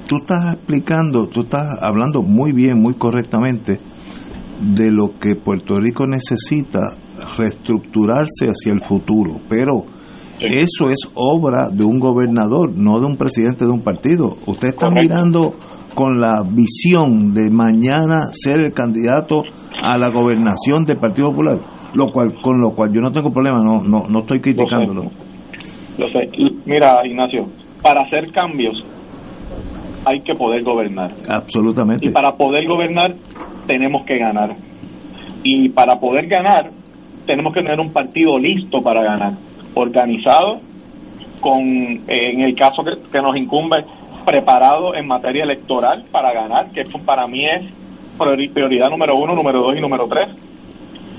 tú 0.07 0.15
estás 0.15 0.55
explicando, 0.55 1.27
tú 1.27 1.41
estás 1.41 1.67
hablando 1.81 2.21
muy 2.21 2.53
bien, 2.53 2.81
muy 2.81 2.93
correctamente 2.93 3.90
de 4.62 4.91
lo 4.91 5.18
que 5.20 5.36
Puerto 5.36 5.76
Rico 5.76 6.05
necesita 6.05 6.80
reestructurarse 7.38 8.47
hacia 8.47 8.74
el 8.74 8.82
futuro, 8.82 9.39
pero 9.49 9.86
eso 10.39 10.89
es 10.89 11.07
obra 11.14 11.70
de 11.70 11.84
un 11.84 11.99
gobernador, 11.99 12.72
no 12.76 12.99
de 12.99 13.05
un 13.05 13.16
presidente 13.16 13.66
de 13.66 13.72
un 13.72 13.82
partido. 13.82 14.38
Usted 14.47 14.70
está 14.70 14.89
mirando 14.89 15.53
con 15.93 16.20
la 16.20 16.43
visión 16.43 17.34
de 17.34 17.49
mañana 17.51 18.30
ser 18.32 18.59
el 18.66 18.74
candidato 18.74 19.43
a 19.84 19.97
la 19.97 20.09
gobernación 20.09 20.86
del 20.86 20.97
Partido 20.97 21.30
Popular, 21.30 21.59
lo 21.93 22.07
cual 22.12 22.34
con 22.41 22.62
lo 22.62 22.72
cual 22.72 22.91
yo 22.93 23.01
no 23.01 23.12
tengo 23.12 23.32
problema, 23.32 23.59
no 23.59 23.84
no 23.84 24.07
no 24.09 24.20
estoy 24.20 24.39
criticándolo. 24.39 25.12
Lo 25.97 26.07
sé. 26.09 26.30
Mira, 26.66 27.05
Ignacio, 27.05 27.47
para 27.84 28.01
hacer 28.01 28.32
cambios 28.32 28.84
hay 30.05 30.21
que 30.21 30.33
poder 30.35 30.63
gobernar. 30.63 31.11
Absolutamente. 31.29 32.07
Y 32.07 32.11
para 32.11 32.33
poder 32.33 32.67
gobernar 32.67 33.15
tenemos 33.67 34.05
que 34.05 34.17
ganar. 34.17 34.55
Y 35.43 35.69
para 35.69 35.99
poder 35.99 36.27
ganar, 36.27 36.71
tenemos 37.25 37.53
que 37.53 37.61
tener 37.61 37.79
un 37.79 37.91
partido 37.91 38.37
listo 38.37 38.81
para 38.81 39.03
ganar, 39.03 39.33
organizado, 39.73 40.59
con, 41.41 41.61
eh, 41.61 42.31
en 42.33 42.41
el 42.41 42.55
caso 42.55 42.83
que, 42.83 43.21
nos 43.21 43.35
incumbe, 43.35 43.83
preparado 44.25 44.95
en 44.95 45.07
materia 45.07 45.43
electoral 45.43 46.03
para 46.11 46.31
ganar, 46.33 46.71
que 46.71 46.83
para 47.05 47.27
mí 47.27 47.43
es 47.45 47.71
prioridad 48.53 48.89
número 48.89 49.15
uno, 49.15 49.35
número 49.35 49.61
dos 49.61 49.75
y 49.75 49.81
número 49.81 50.07
tres. 50.07 50.37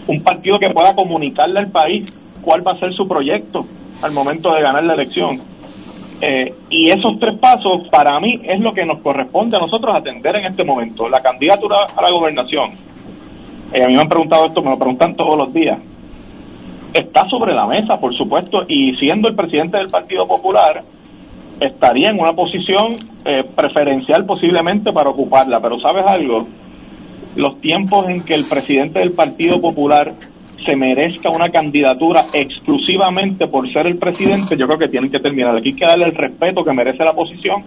Un 0.06 0.22
partido 0.22 0.58
que 0.58 0.70
pueda 0.70 0.94
comunicarle 0.94 1.60
al 1.60 1.70
país 1.70 2.04
cuál 2.42 2.66
va 2.66 2.72
a 2.72 2.78
ser 2.78 2.92
su 2.92 3.08
proyecto 3.08 3.64
al 4.02 4.12
momento 4.12 4.52
de 4.52 4.62
ganar 4.62 4.84
la 4.84 4.94
elección 4.94 5.51
eh, 6.24 6.54
y 6.70 6.88
esos 6.88 7.18
tres 7.18 7.36
pasos, 7.40 7.88
para 7.90 8.20
mí, 8.20 8.30
es 8.44 8.60
lo 8.60 8.72
que 8.72 8.86
nos 8.86 9.00
corresponde 9.02 9.56
a 9.56 9.60
nosotros 9.60 9.96
atender 9.96 10.36
en 10.36 10.44
este 10.44 10.62
momento. 10.62 11.08
La 11.08 11.20
candidatura 11.20 11.78
a 11.96 12.00
la 12.00 12.12
gobernación, 12.12 12.70
eh, 13.72 13.82
a 13.82 13.88
mí 13.88 13.94
me 13.96 14.02
han 14.02 14.08
preguntado 14.08 14.46
esto, 14.46 14.62
me 14.62 14.70
lo 14.70 14.78
preguntan 14.78 15.16
todos 15.16 15.36
los 15.36 15.52
días, 15.52 15.80
está 16.94 17.28
sobre 17.28 17.54
la 17.54 17.66
mesa, 17.66 17.96
por 17.98 18.16
supuesto, 18.16 18.60
y 18.68 18.94
siendo 18.98 19.28
el 19.28 19.34
presidente 19.34 19.78
del 19.78 19.88
Partido 19.88 20.28
Popular, 20.28 20.84
estaría 21.60 22.10
en 22.10 22.20
una 22.20 22.32
posición 22.34 22.92
eh, 23.24 23.42
preferencial 23.56 24.24
posiblemente 24.24 24.92
para 24.92 25.10
ocuparla. 25.10 25.60
Pero 25.60 25.80
sabes 25.80 26.04
algo, 26.06 26.46
los 27.34 27.56
tiempos 27.56 28.04
en 28.08 28.24
que 28.24 28.34
el 28.34 28.44
presidente 28.48 29.00
del 29.00 29.10
Partido 29.10 29.60
Popular 29.60 30.12
se 30.64 30.76
merezca 30.76 31.30
una 31.30 31.50
candidatura 31.50 32.26
exclusivamente 32.32 33.46
por 33.46 33.70
ser 33.72 33.86
el 33.86 33.98
presidente, 33.98 34.56
yo 34.56 34.66
creo 34.66 34.78
que 34.78 34.88
tienen 34.88 35.10
que 35.10 35.20
terminar. 35.20 35.56
Aquí 35.56 35.70
hay 35.70 35.74
que 35.76 35.86
darle 35.86 36.06
el 36.06 36.14
respeto 36.14 36.62
que 36.62 36.72
merece 36.72 37.04
la 37.04 37.12
posición 37.12 37.62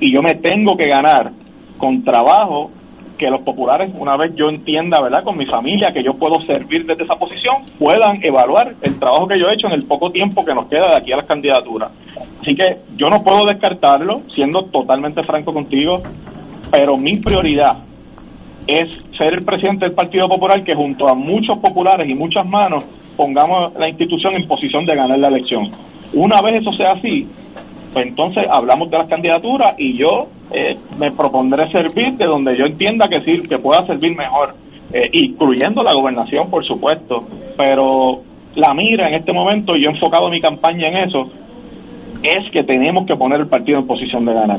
y 0.00 0.14
yo 0.14 0.22
me 0.22 0.34
tengo 0.34 0.76
que 0.76 0.88
ganar 0.88 1.30
con 1.76 2.02
trabajo 2.04 2.70
que 3.18 3.28
los 3.28 3.42
populares, 3.42 3.92
una 3.98 4.16
vez 4.16 4.32
yo 4.36 4.48
entienda, 4.48 5.00
¿verdad?, 5.02 5.24
con 5.24 5.36
mi 5.36 5.44
familia, 5.44 5.92
que 5.92 6.04
yo 6.04 6.12
puedo 6.14 6.40
servir 6.46 6.86
desde 6.86 7.02
esa 7.02 7.16
posición, 7.16 7.56
puedan 7.78 8.22
evaluar 8.22 8.74
el 8.80 8.98
trabajo 8.98 9.26
que 9.26 9.36
yo 9.36 9.48
he 9.48 9.54
hecho 9.54 9.66
en 9.66 9.72
el 9.72 9.86
poco 9.86 10.10
tiempo 10.10 10.44
que 10.44 10.54
nos 10.54 10.68
queda 10.68 10.88
de 10.90 10.98
aquí 10.98 11.12
a 11.12 11.16
las 11.16 11.26
candidaturas. 11.26 11.90
Así 12.40 12.54
que 12.54 12.78
yo 12.96 13.08
no 13.08 13.24
puedo 13.24 13.44
descartarlo, 13.44 14.20
siendo 14.34 14.66
totalmente 14.66 15.24
franco 15.24 15.52
contigo, 15.52 16.00
pero 16.70 16.96
mi 16.96 17.12
prioridad 17.12 17.87
es 18.68 18.92
ser 19.16 19.32
el 19.32 19.44
presidente 19.44 19.86
del 19.86 19.94
Partido 19.94 20.28
Popular 20.28 20.62
que 20.62 20.74
junto 20.74 21.08
a 21.08 21.14
muchos 21.14 21.58
populares 21.58 22.08
y 22.08 22.14
muchas 22.14 22.46
manos 22.46 22.84
pongamos 23.16 23.74
la 23.74 23.88
institución 23.88 24.34
en 24.34 24.46
posición 24.46 24.84
de 24.84 24.94
ganar 24.94 25.18
la 25.18 25.28
elección. 25.28 25.70
Una 26.12 26.42
vez 26.42 26.60
eso 26.60 26.72
sea 26.74 26.92
así, 26.92 27.26
pues 27.94 28.06
entonces 28.06 28.44
hablamos 28.50 28.90
de 28.90 28.98
las 28.98 29.08
candidaturas 29.08 29.74
y 29.78 29.96
yo 29.96 30.28
eh, 30.52 30.76
me 30.98 31.10
propondré 31.12 31.70
servir 31.72 32.12
de 32.18 32.26
donde 32.26 32.56
yo 32.58 32.66
entienda 32.66 33.08
que 33.08 33.22
sí, 33.22 33.48
que 33.48 33.56
pueda 33.56 33.86
servir 33.86 34.14
mejor, 34.14 34.54
eh, 34.92 35.08
incluyendo 35.12 35.82
la 35.82 35.94
gobernación, 35.94 36.50
por 36.50 36.62
supuesto, 36.64 37.24
pero 37.56 38.20
la 38.54 38.74
mira 38.74 39.08
en 39.08 39.14
este 39.14 39.32
momento, 39.32 39.76
y 39.76 39.82
yo 39.82 39.88
he 39.88 39.92
enfocado 39.92 40.28
mi 40.28 40.40
campaña 40.40 40.88
en 40.88 41.08
eso, 41.08 41.30
es 42.22 42.50
que 42.52 42.62
tenemos 42.64 43.06
que 43.06 43.16
poner 43.16 43.40
el 43.40 43.48
partido 43.48 43.78
en 43.78 43.86
posición 43.86 44.26
de 44.26 44.34
ganar. 44.34 44.58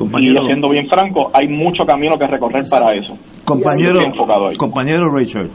Compañero, 0.00 0.44
y 0.44 0.46
siendo 0.46 0.70
bien 0.70 0.88
franco, 0.88 1.30
hay 1.34 1.46
mucho 1.46 1.84
camino 1.86 2.16
que 2.16 2.26
recorrer 2.26 2.64
para 2.70 2.94
eso. 2.94 3.12
Compañero, 3.44 4.00
compañero 4.56 5.14
Richard. 5.14 5.50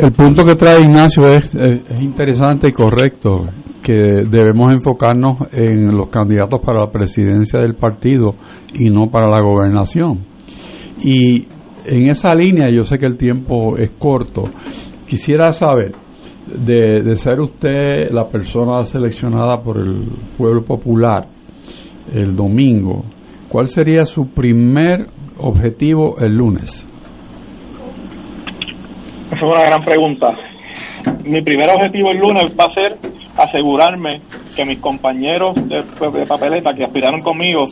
El 0.00 0.10
punto 0.10 0.44
que 0.44 0.56
trae 0.56 0.80
Ignacio 0.80 1.22
es, 1.28 1.54
es 1.54 2.02
interesante 2.02 2.66
y 2.68 2.72
correcto 2.72 3.46
que 3.80 3.94
debemos 4.28 4.74
enfocarnos 4.74 5.54
en 5.54 5.96
los 5.96 6.08
candidatos 6.08 6.58
para 6.66 6.80
la 6.80 6.90
presidencia 6.90 7.60
del 7.60 7.76
partido 7.76 8.34
y 8.74 8.90
no 8.90 9.06
para 9.06 9.30
la 9.30 9.40
gobernación. 9.40 10.26
Y 11.04 11.44
en 11.86 12.10
esa 12.10 12.34
línea, 12.34 12.70
yo 12.74 12.82
sé 12.82 12.98
que 12.98 13.06
el 13.06 13.16
tiempo 13.16 13.76
es 13.76 13.92
corto, 13.92 14.50
quisiera 15.06 15.52
saber, 15.52 15.92
de, 16.44 17.04
de 17.04 17.14
ser 17.14 17.38
usted 17.38 18.10
la 18.10 18.24
persona 18.24 18.84
seleccionada 18.84 19.62
por 19.62 19.78
el 19.78 20.08
pueblo 20.36 20.64
popular 20.64 21.33
el 22.12 22.34
domingo, 22.34 23.04
¿cuál 23.48 23.66
sería 23.66 24.04
su 24.04 24.28
primer 24.28 25.06
objetivo 25.38 26.16
el 26.18 26.36
lunes? 26.36 26.86
Esa 29.26 29.36
es 29.36 29.42
una 29.42 29.62
gran 29.62 29.82
pregunta. 29.84 30.28
Mi 31.24 31.42
primer 31.42 31.70
objetivo 31.70 32.10
el 32.10 32.18
lunes 32.18 32.54
va 32.58 32.64
a 32.64 32.74
ser 32.74 32.98
asegurarme 33.36 34.20
que 34.54 34.64
mis 34.64 34.78
compañeros 34.80 35.54
de, 35.68 35.82
papeleta 36.26 36.72
que 36.74 36.84
aspiraron 36.84 37.20
conmigo 37.20 37.62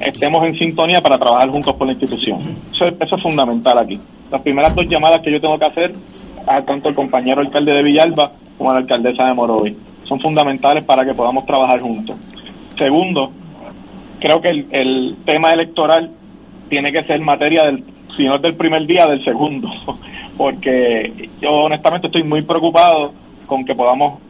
estemos 0.00 0.44
en 0.44 0.58
sintonía 0.58 1.00
para 1.00 1.18
trabajar 1.18 1.48
juntos 1.50 1.76
por 1.76 1.86
la 1.86 1.92
institución. 1.92 2.40
Eso, 2.72 2.86
es 2.86 3.22
fundamental 3.22 3.78
aquí. 3.78 3.98
Las 4.30 4.42
primeras 4.42 4.74
dos 4.74 4.86
llamadas 4.88 5.20
que 5.22 5.32
yo 5.32 5.40
tengo 5.40 5.58
que 5.58 5.66
hacer 5.66 5.94
a 6.46 6.62
tanto 6.62 6.88
el 6.88 6.94
compañero 6.94 7.40
alcalde 7.40 7.72
de 7.72 7.82
Villalba 7.82 8.32
como 8.58 8.70
a 8.70 8.74
la 8.74 8.80
alcaldesa 8.80 9.24
de 9.24 9.34
Morovi 9.34 9.76
son 10.04 10.20
fundamentales 10.20 10.84
para 10.84 11.04
que 11.04 11.14
podamos 11.14 11.44
trabajar 11.46 11.80
juntos. 11.80 12.16
Segundo, 12.78 13.30
creo 14.20 14.40
que 14.40 14.50
el, 14.50 14.66
el 14.70 15.16
tema 15.24 15.52
electoral 15.52 16.10
tiene 16.68 16.92
que 16.92 17.04
ser 17.04 17.20
materia 17.20 17.64
del, 17.64 17.84
si 18.16 18.24
no 18.24 18.38
del 18.38 18.56
primer 18.56 18.86
día, 18.86 19.06
del 19.06 19.24
segundo, 19.24 19.68
porque 20.36 21.28
yo 21.40 21.50
honestamente 21.50 22.08
estoy 22.08 22.22
muy 22.22 22.42
preocupado 22.42 23.12
con 23.46 23.64
que 23.64 23.74
podamos 23.74 24.20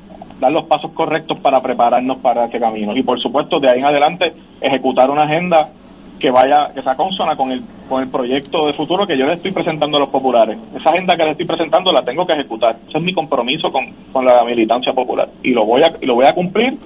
dar 0.40 0.52
los 0.52 0.66
pasos 0.66 0.92
correctos 0.92 1.38
para 1.40 1.60
prepararnos 1.60 2.18
para 2.18 2.46
ese 2.46 2.58
camino. 2.58 2.94
Y 2.96 3.02
por 3.02 3.20
supuesto 3.20 3.58
de 3.58 3.70
ahí 3.70 3.78
en 3.78 3.86
adelante 3.86 4.32
ejecutar 4.60 5.10
una 5.10 5.22
agenda 5.22 5.70
que 6.18 6.30
vaya 6.30 6.70
que 6.74 6.82
sea 6.82 6.94
consona 6.94 7.36
con 7.36 7.52
el 7.52 7.62
con 7.88 8.02
el 8.02 8.10
proyecto 8.10 8.66
de 8.66 8.72
futuro 8.72 9.06
que 9.06 9.18
yo 9.18 9.26
le 9.26 9.34
estoy 9.34 9.52
presentando 9.52 9.96
a 9.96 10.00
los 10.00 10.10
populares. 10.10 10.58
Esa 10.74 10.90
agenda 10.90 11.16
que 11.16 11.24
le 11.24 11.30
estoy 11.32 11.46
presentando 11.46 11.92
la 11.92 12.02
tengo 12.02 12.26
que 12.26 12.34
ejecutar. 12.34 12.76
Ese 12.88 12.98
es 12.98 13.04
mi 13.04 13.14
compromiso 13.14 13.70
con, 13.70 13.84
con 14.12 14.24
la 14.24 14.44
militancia 14.44 14.92
popular. 14.92 15.28
Y 15.42 15.50
lo 15.50 15.64
voy 15.64 15.82
a 15.82 15.92
y 16.00 16.06
lo 16.06 16.14
voy 16.14 16.26
a 16.26 16.32
cumplir 16.32 16.78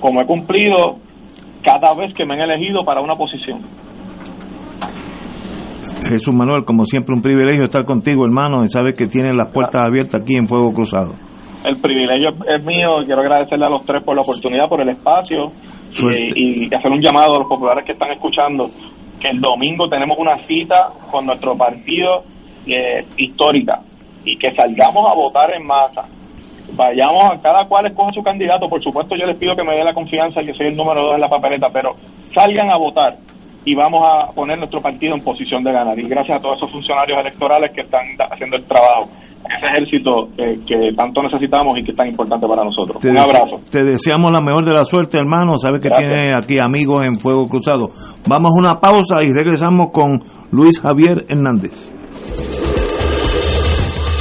como 0.00 0.20
he 0.20 0.26
cumplido 0.26 0.96
cada 1.68 1.94
vez 1.94 2.14
que 2.14 2.24
me 2.24 2.34
han 2.34 2.40
elegido 2.40 2.84
para 2.84 3.00
una 3.00 3.14
posición 3.14 3.60
Jesús 6.08 6.34
Manuel, 6.34 6.64
como 6.64 6.86
siempre 6.86 7.14
un 7.14 7.20
privilegio 7.20 7.64
estar 7.64 7.84
contigo, 7.84 8.24
hermano, 8.24 8.64
y 8.64 8.68
sabes 8.68 8.96
que 8.96 9.08
tienes 9.08 9.36
las 9.36 9.52
puertas 9.52 9.82
abiertas 9.82 10.22
aquí 10.22 10.36
en 10.36 10.48
Fuego 10.48 10.72
Cruzado 10.72 11.14
el 11.64 11.80
privilegio 11.80 12.30
es 12.30 12.64
mío. 12.64 13.04
Quiero 13.04 13.20
agradecerle 13.20 13.66
a 13.66 13.68
los 13.68 13.84
tres 13.84 14.02
por 14.04 14.14
la 14.14 14.22
oportunidad, 14.22 14.68
por 14.68 14.80
el 14.80 14.88
espacio 14.90 15.46
y, 16.36 16.74
hacer 16.74 16.90
un 16.90 17.02
llamado 17.02 17.36
a 17.36 17.38
los 17.40 17.48
populares 17.48 17.84
que 17.84 17.92
están 17.92 18.10
escuchando 18.12 18.66
que 19.20 19.28
el 19.30 19.40
domingo 19.40 19.88
tenemos 19.88 20.16
una 20.18 20.38
cita 20.44 20.90
con 21.10 21.26
nuestro 21.26 21.56
partido 21.56 22.22
eh, 22.66 23.04
histórica 23.16 23.80
y 24.24 24.36
que 24.36 24.54
salgamos 24.54 25.10
a 25.10 25.14
votar 25.14 25.52
en 25.54 25.66
masa. 25.66 26.02
Vayamos 26.74 27.24
a 27.24 27.40
cada 27.40 27.66
cual 27.66 27.86
escoja 27.86 28.12
su 28.12 28.22
candidato. 28.22 28.66
Por 28.66 28.82
supuesto, 28.82 29.16
yo 29.16 29.26
les 29.26 29.38
pido 29.38 29.56
que 29.56 29.64
me 29.64 29.74
dé 29.74 29.84
la 29.84 29.94
confianza 29.94 30.42
que 30.42 30.54
soy 30.54 30.68
el 30.68 30.76
número 30.76 31.02
dos 31.02 31.14
en 31.14 31.20
la 31.20 31.28
papeleta, 31.28 31.68
pero 31.72 31.92
salgan 32.34 32.70
a 32.70 32.76
votar 32.76 33.16
y 33.64 33.74
vamos 33.74 34.02
a 34.04 34.32
poner 34.32 34.58
nuestro 34.58 34.80
partido 34.80 35.14
en 35.14 35.24
posición 35.24 35.62
de 35.64 35.72
ganar. 35.72 35.98
Y 35.98 36.08
gracias 36.08 36.38
a 36.38 36.42
todos 36.42 36.56
esos 36.58 36.70
funcionarios 36.70 37.18
electorales 37.18 37.72
que 37.74 37.82
están 37.82 38.02
haciendo 38.30 38.56
el 38.56 38.64
trabajo 38.64 39.08
ese 39.38 39.66
ejército 39.66 40.28
que 40.36 40.92
tanto 40.96 41.22
necesitamos 41.22 41.78
y 41.78 41.84
que 41.84 41.92
es 41.92 41.96
tan 41.96 42.08
importante 42.08 42.46
para 42.46 42.64
nosotros. 42.64 43.02
Un 43.04 43.18
abrazo. 43.18 43.56
Te 43.70 43.84
deseamos 43.84 44.32
la 44.32 44.40
mejor 44.40 44.64
de 44.64 44.72
la 44.72 44.84
suerte, 44.84 45.18
hermano. 45.18 45.56
Sabes 45.58 45.80
que 45.80 45.88
tiene 45.90 46.34
aquí 46.34 46.58
amigos 46.58 47.04
en 47.06 47.18
Fuego 47.18 47.48
Cruzado. 47.48 47.88
Vamos 48.26 48.50
a 48.50 48.60
una 48.60 48.80
pausa 48.80 49.22
y 49.22 49.32
regresamos 49.32 49.88
con 49.92 50.20
Luis 50.50 50.80
Javier 50.80 51.24
Hernández. 51.28 51.92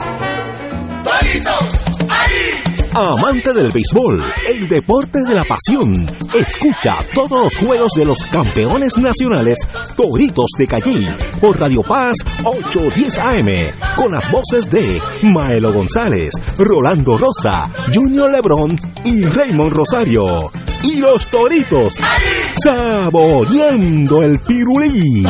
¡Ahí! 2.10 2.73
Amante 2.96 3.54
del 3.54 3.72
béisbol, 3.72 4.24
el 4.48 4.68
deporte 4.68 5.20
de 5.28 5.34
la 5.34 5.44
pasión. 5.44 6.06
Escucha 6.32 6.94
todos 7.16 7.46
los 7.46 7.58
juegos 7.58 7.92
de 7.98 8.06
los 8.06 8.20
campeones 8.26 8.98
nacionales 9.00 9.58
Toritos 9.96 10.52
de 10.60 10.68
Calle 10.68 11.08
por 11.42 11.60
Radio 11.60 11.82
Paz 11.82 12.16
810 12.44 13.18
AM 13.18 13.96
con 13.96 14.12
las 14.12 14.30
voces 14.30 14.70
de 14.70 15.02
Maelo 15.24 15.74
González, 15.74 16.30
Rolando 16.56 17.18
Rosa, 17.18 17.72
Junior 17.92 18.30
Lebrón 18.30 18.78
y 19.04 19.26
Raymond 19.26 19.74
Rosario. 19.74 20.52
Y 20.84 20.98
los 20.98 21.26
Toritos 21.28 21.96
saboreando 22.64 24.22
el 24.22 24.38
pirulí. 24.38 25.26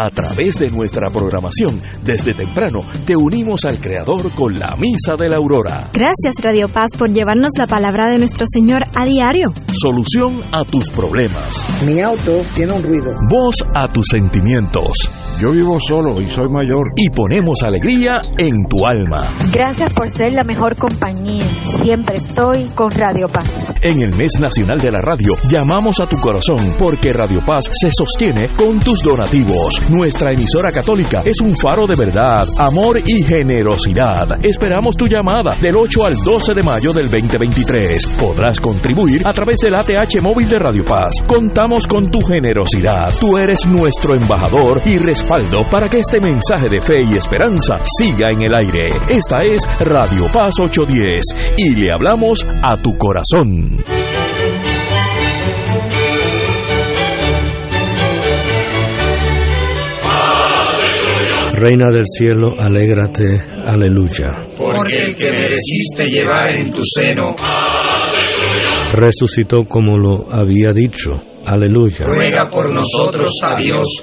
A 0.00 0.10
través 0.10 0.60
de 0.60 0.70
nuestra 0.70 1.10
programación, 1.10 1.80
desde 2.04 2.32
temprano, 2.32 2.82
te 3.04 3.16
unimos 3.16 3.64
al 3.64 3.80
Creador 3.80 4.30
con 4.30 4.56
la 4.56 4.76
Misa 4.76 5.14
de 5.18 5.28
la 5.28 5.38
Aurora. 5.38 5.90
Gracias 5.92 6.34
Radio 6.40 6.68
Paz 6.68 6.90
por 6.96 7.10
llevarnos 7.10 7.50
la 7.58 7.66
palabra 7.66 8.08
de 8.08 8.18
nuestro 8.18 8.46
Señor 8.46 8.84
a 8.94 9.04
diario. 9.04 9.52
Solución 9.72 10.40
a 10.52 10.64
tus 10.64 10.88
problemas. 10.90 11.66
Mi 11.84 12.00
auto 12.00 12.44
tiene 12.54 12.74
un 12.74 12.84
ruido. 12.84 13.12
Voz 13.28 13.56
a 13.74 13.88
tus 13.88 14.06
sentimientos. 14.08 15.10
Yo 15.40 15.52
vivo 15.52 15.78
solo 15.78 16.20
y 16.20 16.28
soy 16.28 16.48
mayor. 16.48 16.92
Y 16.96 17.10
ponemos 17.10 17.62
alegría 17.62 18.22
en 18.38 18.64
tu 18.68 18.84
alma. 18.84 19.36
Gracias 19.52 19.94
por 19.94 20.10
ser 20.10 20.32
la 20.32 20.42
mejor 20.42 20.74
compañía. 20.74 21.46
Siempre 21.80 22.16
estoy 22.16 22.64
con 22.74 22.90
Radio 22.90 23.28
Paz. 23.28 23.72
En 23.82 24.02
el 24.02 24.16
mes 24.16 24.32
nacional 24.40 24.80
de 24.80 24.90
la 24.90 24.98
radio, 24.98 25.34
llamamos 25.48 26.00
a 26.00 26.06
tu 26.06 26.18
corazón 26.18 26.74
porque 26.76 27.12
Radio 27.12 27.40
Paz 27.46 27.66
se 27.70 27.88
sostiene 27.92 28.48
con 28.56 28.80
tus 28.80 29.00
donativos. 29.00 29.80
Nuestra 29.90 30.32
emisora 30.32 30.72
católica 30.72 31.22
es 31.24 31.40
un 31.40 31.56
faro 31.56 31.86
de 31.86 31.94
verdad, 31.94 32.48
amor 32.58 32.98
y 33.06 33.22
generosidad. 33.22 34.44
Esperamos 34.44 34.96
tu 34.96 35.06
llamada 35.06 35.54
del 35.60 35.76
8 35.76 36.04
al 36.04 36.16
12 36.16 36.54
de 36.54 36.62
mayo 36.64 36.92
del 36.92 37.08
2023. 37.08 38.06
Podrás 38.18 38.58
contribuir 38.58 39.22
a 39.24 39.32
través 39.32 39.58
del 39.58 39.76
ATH 39.76 40.20
móvil 40.20 40.48
de 40.48 40.58
Radio 40.58 40.84
Paz. 40.84 41.14
Contamos 41.28 41.86
con 41.86 42.10
tu 42.10 42.22
generosidad. 42.22 43.14
Tú 43.20 43.38
eres 43.38 43.64
nuestro 43.66 44.16
embajador 44.16 44.82
y 44.84 44.98
responsable 44.98 45.27
para 45.70 45.90
que 45.90 45.98
este 45.98 46.20
mensaje 46.20 46.70
de 46.70 46.80
fe 46.80 47.02
y 47.02 47.14
esperanza 47.14 47.78
siga 47.98 48.30
en 48.30 48.42
el 48.42 48.54
aire. 48.54 48.88
Esta 49.10 49.44
es 49.44 49.60
Radio 49.80 50.24
Paz 50.32 50.54
810 50.58 51.22
y 51.58 51.74
le 51.74 51.92
hablamos 51.92 52.46
a 52.62 52.80
tu 52.80 52.96
corazón. 52.96 53.76
Reina 61.52 61.92
del 61.92 62.04
cielo, 62.06 62.54
alégrate, 62.58 63.24
aleluya. 63.66 64.46
Porque 64.56 64.96
el 64.96 65.14
que 65.14 65.30
mereciste 65.30 66.08
llevar 66.08 66.54
en 66.54 66.70
tu 66.70 66.82
seno, 66.84 67.34
resucitó 68.94 69.64
como 69.64 69.98
lo 69.98 70.32
había 70.32 70.72
dicho, 70.72 71.10
aleluya. 71.44 72.06
Ruega 72.06 72.48
por 72.48 72.72
nosotros 72.72 73.32
a 73.42 73.56
Dios. 73.56 74.02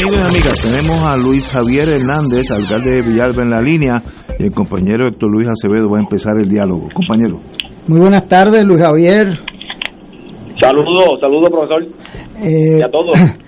Amigos 0.00 0.14
y 0.14 0.36
amigas, 0.36 0.62
tenemos 0.62 1.02
a 1.02 1.16
Luis 1.16 1.48
Javier 1.48 1.88
Hernández, 1.88 2.52
alcalde 2.52 2.90
de 2.90 3.02
Villalba 3.02 3.42
en 3.42 3.50
la 3.50 3.60
línea, 3.60 4.00
y 4.38 4.44
el 4.44 4.52
compañero 4.52 5.08
Héctor 5.08 5.28
Luis 5.28 5.48
Acevedo 5.48 5.90
va 5.90 5.98
a 5.98 6.02
empezar 6.02 6.34
el 6.40 6.48
diálogo. 6.48 6.88
Compañero. 6.94 7.40
Muy 7.88 7.98
buenas 7.98 8.28
tardes, 8.28 8.62
Luis 8.62 8.80
Javier. 8.80 9.26
Saludos, 10.62 11.18
saludos, 11.20 11.50
profesor. 11.50 11.82
Eh, 12.46 12.78
y 12.78 12.82
a 12.82 12.90
todos. 12.92 13.16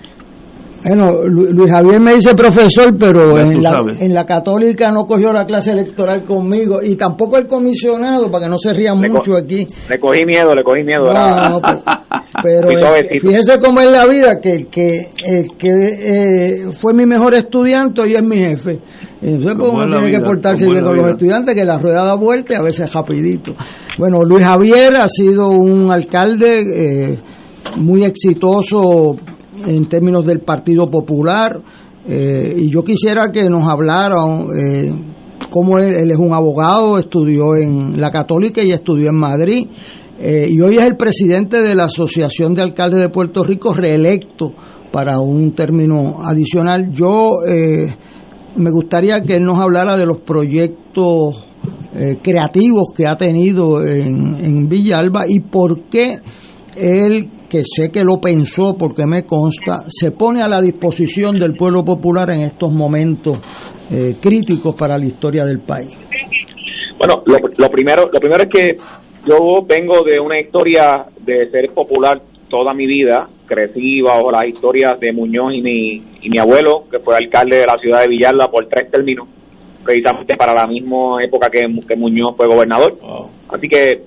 Bueno, 0.83 1.05
Luis 1.27 1.71
Javier 1.71 1.99
me 1.99 2.15
dice 2.15 2.33
profesor, 2.33 2.95
pero 2.97 3.37
en 3.37 3.61
la, 3.61 3.75
en 3.99 4.13
la, 4.13 4.25
católica 4.25 4.91
no 4.91 5.05
cogió 5.05 5.31
la 5.31 5.45
clase 5.45 5.71
electoral 5.71 6.23
conmigo 6.23 6.81
y 6.81 6.95
tampoco 6.95 7.37
el 7.37 7.45
comisionado, 7.45 8.31
para 8.31 8.45
que 8.45 8.49
no 8.49 8.57
se 8.57 8.73
ría 8.73 8.95
mucho 8.95 9.37
aquí. 9.37 9.65
Le 9.89 9.99
cogí 9.99 10.25
miedo, 10.25 10.55
le 10.55 10.63
cogí 10.63 10.83
miedo. 10.83 11.11
No, 11.13 11.61
pero, 12.43 12.67
fíjese 13.21 13.59
cómo 13.59 13.79
es 13.81 13.91
la 13.91 14.07
vida, 14.07 14.39
que 14.41 14.53
el 14.53 14.67
que, 14.67 15.09
el 15.23 15.47
que 15.57 15.69
eh, 15.69 16.71
fue 16.71 16.93
mi 16.93 17.05
mejor 17.05 17.35
estudiante 17.35 18.07
y 18.09 18.15
es 18.15 18.23
mi 18.23 18.37
jefe. 18.37 18.79
Entonces 19.21 19.55
pues, 19.59 19.71
uno 19.71 19.85
tiene 19.85 20.09
que 20.09 20.19
portarse 20.19 20.65
bien 20.65 20.83
con 20.83 20.95
los 20.95 21.09
estudiantes, 21.09 21.53
que 21.53 21.63
la 21.63 21.77
rueda 21.77 22.05
da 22.05 22.15
vuelta 22.15 22.53
y 22.53 22.55
a 22.55 22.61
veces 22.63 22.91
rapidito. 22.91 23.53
Bueno, 23.99 24.23
Luis 24.23 24.43
Javier 24.43 24.95
ha 24.95 25.07
sido 25.07 25.49
un 25.49 25.91
alcalde 25.91 26.61
eh, 26.75 27.19
muy 27.77 28.03
exitoso 28.03 29.15
en 29.65 29.85
términos 29.87 30.25
del 30.25 30.39
Partido 30.39 30.89
Popular. 30.89 31.61
Eh, 32.07 32.55
y 32.57 32.69
yo 32.69 32.83
quisiera 32.83 33.29
que 33.31 33.47
nos 33.49 33.67
hablara 33.69 34.15
eh, 34.57 34.91
cómo 35.49 35.77
él, 35.77 36.09
es 36.09 36.17
un 36.17 36.33
abogado, 36.33 36.97
estudió 36.97 37.55
en 37.55 37.99
la 38.01 38.11
Católica 38.11 38.63
y 38.63 38.71
estudió 38.71 39.09
en 39.09 39.15
Madrid. 39.15 39.67
Eh, 40.19 40.47
y 40.49 40.61
hoy 40.61 40.77
es 40.77 40.83
el 40.83 40.97
presidente 40.97 41.61
de 41.61 41.75
la 41.75 41.85
Asociación 41.85 42.53
de 42.53 42.61
Alcaldes 42.61 43.01
de 43.01 43.09
Puerto 43.09 43.43
Rico, 43.43 43.73
reelecto 43.73 44.53
para 44.91 45.19
un 45.19 45.53
término 45.53 46.17
adicional. 46.23 46.91
Yo 46.91 47.37
eh, 47.47 47.95
me 48.55 48.71
gustaría 48.71 49.21
que 49.21 49.35
él 49.35 49.43
nos 49.43 49.59
hablara 49.59 49.97
de 49.97 50.05
los 50.05 50.19
proyectos 50.19 51.47
creativos 52.23 52.85
que 52.95 53.05
ha 53.05 53.17
tenido 53.17 53.85
en, 53.85 54.37
en 54.37 54.69
Villalba 54.69 55.25
y 55.27 55.41
por 55.41 55.89
qué 55.89 56.19
él 56.77 57.29
que 57.51 57.63
sé 57.65 57.91
que 57.91 58.05
lo 58.05 58.21
pensó 58.21 58.77
porque 58.79 59.05
me 59.05 59.25
consta, 59.25 59.83
se 59.87 60.11
pone 60.11 60.41
a 60.41 60.47
la 60.47 60.61
disposición 60.61 61.37
del 61.37 61.53
pueblo 61.53 61.83
popular 61.83 62.29
en 62.29 62.43
estos 62.43 62.71
momentos 62.71 63.39
eh, 63.91 64.15
críticos 64.21 64.73
para 64.73 64.97
la 64.97 65.05
historia 65.05 65.43
del 65.43 65.59
país. 65.59 65.91
Bueno, 66.97 67.21
lo, 67.25 67.69
primero, 67.69 68.09
lo 68.09 68.19
primero 68.21 68.43
es 68.43 68.49
que 68.49 68.77
yo 69.27 69.65
vengo 69.67 70.01
de 70.05 70.17
una 70.17 70.39
historia 70.39 71.03
de 71.19 71.51
ser 71.51 71.73
popular 71.73 72.21
toda 72.47 72.73
mi 72.73 72.87
vida, 72.87 73.27
crecí 73.45 73.99
bajo 73.99 74.31
las 74.31 74.47
historias 74.47 74.97
de 75.01 75.11
Muñoz 75.11 75.53
y 75.53 75.61
mi, 75.61 76.01
y 76.21 76.29
mi 76.29 76.37
abuelo, 76.37 76.85
que 76.89 76.99
fue 76.99 77.15
alcalde 77.15 77.57
de 77.57 77.65
la 77.65 77.77
ciudad 77.81 77.99
de 77.99 78.09
Villalba 78.09 78.49
por 78.49 78.65
tres 78.67 78.89
términos, 78.89 79.27
precisamente 79.83 80.37
para 80.37 80.53
la 80.53 80.67
misma 80.67 81.21
época 81.21 81.49
que, 81.49 81.59
que 81.85 81.95
Muñoz 81.97 82.33
fue 82.37 82.47
gobernador. 82.47 82.93
Así 83.49 83.67
que 83.67 84.03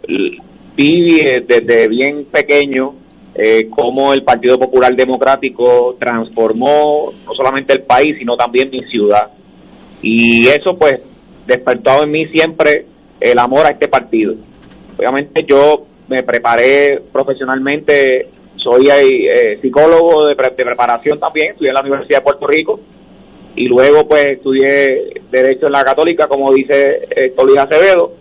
vi 0.77 1.21
desde 1.47 1.89
bien 1.89 2.25
pequeño 2.33 3.04
eh, 3.35 3.69
cómo 3.69 4.13
el 4.13 4.23
Partido 4.23 4.59
Popular 4.59 4.95
Democrático 4.95 5.97
transformó 5.99 7.13
no 7.27 7.35
solamente 7.35 7.73
el 7.73 7.83
país, 7.83 8.17
sino 8.19 8.37
también 8.37 8.71
mi 8.71 8.83
ciudad. 8.85 9.31
Y 10.03 10.47
eso 10.47 10.77
pues 10.79 11.03
despertó 11.47 12.05
en 12.05 12.11
mí 12.11 12.27
siempre 12.27 12.87
el 13.21 13.39
amor 13.39 13.67
a 13.67 13.71
este 13.71 13.89
partido. 13.89 14.35
Obviamente 14.97 15.45
yo 15.49 15.87
me 16.09 16.23
preparé 16.23 17.03
profesionalmente, 17.13 18.29
soy 18.57 18.89
eh, 18.89 19.59
psicólogo 19.61 20.27
de, 20.27 20.37
preparación 20.37 21.19
también, 21.19 21.53
estudié 21.53 21.71
en 21.71 21.75
la 21.75 21.81
Universidad 21.81 22.19
de 22.19 22.25
Puerto 22.25 22.47
Rico 22.47 22.81
y 23.57 23.67
luego 23.67 24.07
pues 24.07 24.25
estudié 24.27 25.13
Derecho 25.31 25.67
en 25.67 25.73
la 25.73 25.85
Católica, 25.85 26.29
como 26.29 26.53
dice 26.53 27.01
Héctor 27.11 27.47
Luis 27.49 27.61
Acevedo. 27.61 28.13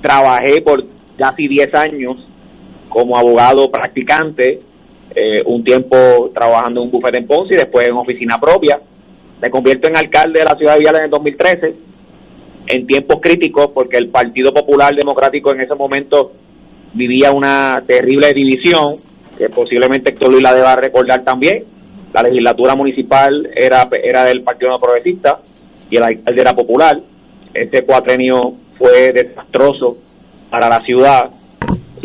Trabajé 0.00 0.60
por 0.62 0.84
casi 1.16 1.46
10 1.46 1.74
años 1.74 2.33
como 2.94 3.18
abogado 3.18 3.68
practicante, 3.72 4.60
eh, 5.16 5.42
un 5.46 5.64
tiempo 5.64 6.30
trabajando 6.32 6.80
en 6.80 6.86
un 6.86 6.92
bufete 6.92 7.18
en 7.18 7.26
Ponce 7.26 7.54
y 7.54 7.58
después 7.58 7.84
en 7.86 7.96
oficina 7.96 8.38
propia. 8.40 8.78
Me 9.42 9.50
convierto 9.50 9.88
en 9.88 9.96
alcalde 9.96 10.38
de 10.38 10.44
la 10.44 10.56
ciudad 10.56 10.74
de 10.74 10.78
Viales 10.78 10.98
en 11.00 11.04
el 11.06 11.10
2013, 11.10 11.74
en 12.68 12.86
tiempos 12.86 13.18
críticos, 13.20 13.72
porque 13.74 13.96
el 13.98 14.10
Partido 14.10 14.54
Popular 14.54 14.94
Democrático 14.94 15.52
en 15.52 15.62
ese 15.62 15.74
momento 15.74 16.30
vivía 16.92 17.32
una 17.32 17.82
terrible 17.84 18.30
división, 18.32 18.94
que 19.36 19.48
posiblemente 19.48 20.12
Héctor 20.12 20.30
Luis 20.30 20.42
la 20.44 20.54
deba 20.54 20.76
recordar 20.76 21.24
también. 21.24 21.64
La 22.12 22.22
legislatura 22.22 22.76
municipal 22.76 23.50
era, 23.56 23.88
era 24.04 24.24
del 24.24 24.44
Partido 24.44 24.78
Progresista 24.78 25.38
y 25.90 25.96
el 25.96 26.02
alcalde 26.04 26.40
era 26.40 26.54
popular. 26.54 26.96
Este 27.52 27.82
cuatrenio 27.84 28.54
fue 28.78 29.12
desastroso 29.12 29.96
para 30.48 30.68
la 30.68 30.84
ciudad 30.84 31.30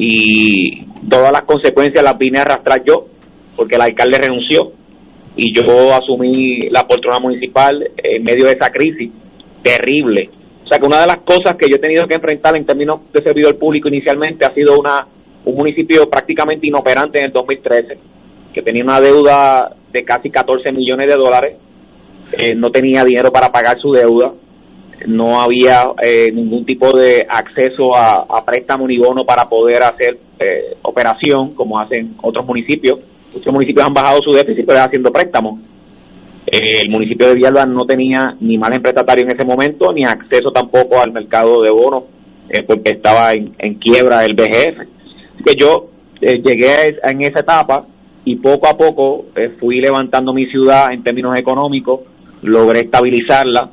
y 0.02 0.86
todas 1.10 1.30
las 1.30 1.42
consecuencias 1.42 2.02
las 2.02 2.18
vine 2.18 2.40
a 2.40 2.44
arrastrar 2.44 2.82
yo 2.86 3.06
porque 3.56 3.76
el 3.76 3.82
alcalde 3.82 4.18
renunció 4.18 4.72
y 5.36 5.54
yo 5.54 5.94
asumí 5.94 6.70
la 6.70 6.88
poltrona 6.88 7.20
municipal 7.20 7.86
en 7.98 8.24
medio 8.24 8.46
de 8.46 8.54
esa 8.54 8.72
crisis 8.72 9.12
terrible. 9.62 10.30
O 10.64 10.68
sea 10.68 10.80
que 10.80 10.86
una 10.86 11.02
de 11.02 11.08
las 11.08 11.22
cosas 11.24 11.58
que 11.58 11.68
yo 11.70 11.76
he 11.76 11.80
tenido 11.80 12.08
que 12.08 12.16
enfrentar 12.16 12.58
en 12.58 12.66
términos 12.66 13.02
de 13.12 13.22
servidor 13.22 13.58
público 13.58 13.90
inicialmente 13.90 14.46
ha 14.46 14.54
sido 14.54 14.80
una 14.80 15.06
un 15.46 15.56
municipio 15.56 16.10
prácticamente 16.10 16.68
inoperante 16.68 17.20
en 17.20 17.26
el 17.26 17.32
2013, 17.32 17.98
que 18.54 18.62
tenía 18.62 18.84
una 18.84 19.02
deuda 19.02 19.76
de 19.92 20.04
casi 20.04 20.30
14 20.30 20.72
millones 20.72 21.10
de 21.12 21.18
dólares, 21.18 21.58
eh, 22.38 22.56
no 22.56 22.70
tenía 22.70 23.04
dinero 23.04 23.32
para 23.32 23.52
pagar 23.52 23.80
su 23.80 23.92
deuda, 23.92 24.32
no 25.08 25.40
había 25.40 25.84
eh, 26.04 26.32
ningún 26.32 26.66
tipo 26.66 26.96
de 26.98 27.26
acceso 27.28 27.96
a, 27.96 28.26
préstamo 28.46 28.88
ni 28.88 28.98
bono 28.98 29.26
para 29.26 29.48
poder 29.48 29.84
hacer 29.84 30.18
eh, 30.40 30.76
operación 30.82 31.54
como 31.54 31.80
hacen 31.80 32.16
otros 32.22 32.46
municipios. 32.46 33.00
Muchos 33.34 33.54
municipios 33.54 33.86
han 33.86 33.94
bajado 33.94 34.22
su 34.22 34.32
déficit 34.32 34.66
pero 34.66 34.84
haciendo 34.84 35.12
préstamos. 35.12 35.60
el 36.48 36.90
municipio 36.90 37.28
de 37.28 37.36
Villalba 37.36 37.66
no 37.66 37.86
tenía 37.86 38.36
ni 38.40 38.58
margen 38.58 38.82
prestatario 38.82 39.26
en 39.26 39.36
ese 39.36 39.46
momento 39.46 39.94
ni 39.94 40.04
acceso 40.04 40.52
tampoco 40.52 41.00
al 41.00 41.12
mercado 41.12 41.62
de 41.62 41.70
bonos 41.70 42.04
porque 42.66 42.94
estaba 42.94 43.30
en, 43.32 43.76
quiebra 43.76 44.26
el 44.26 44.34
BGF. 44.34 45.46
Que 45.46 45.54
yo 45.56 45.90
llegué 46.20 46.98
en 47.04 47.22
esa 47.22 47.42
etapa 47.42 47.86
y 48.26 48.36
poco 48.36 48.68
a 48.68 48.78
poco 48.78 49.26
eh, 49.36 49.56
fui 49.60 49.82
levantando 49.82 50.34
mi 50.34 50.46
ciudad 50.48 50.92
en 50.94 51.04
términos 51.04 51.38
económicos, 51.38 52.02
logré 52.42 52.82
estabilizarla, 52.82 53.72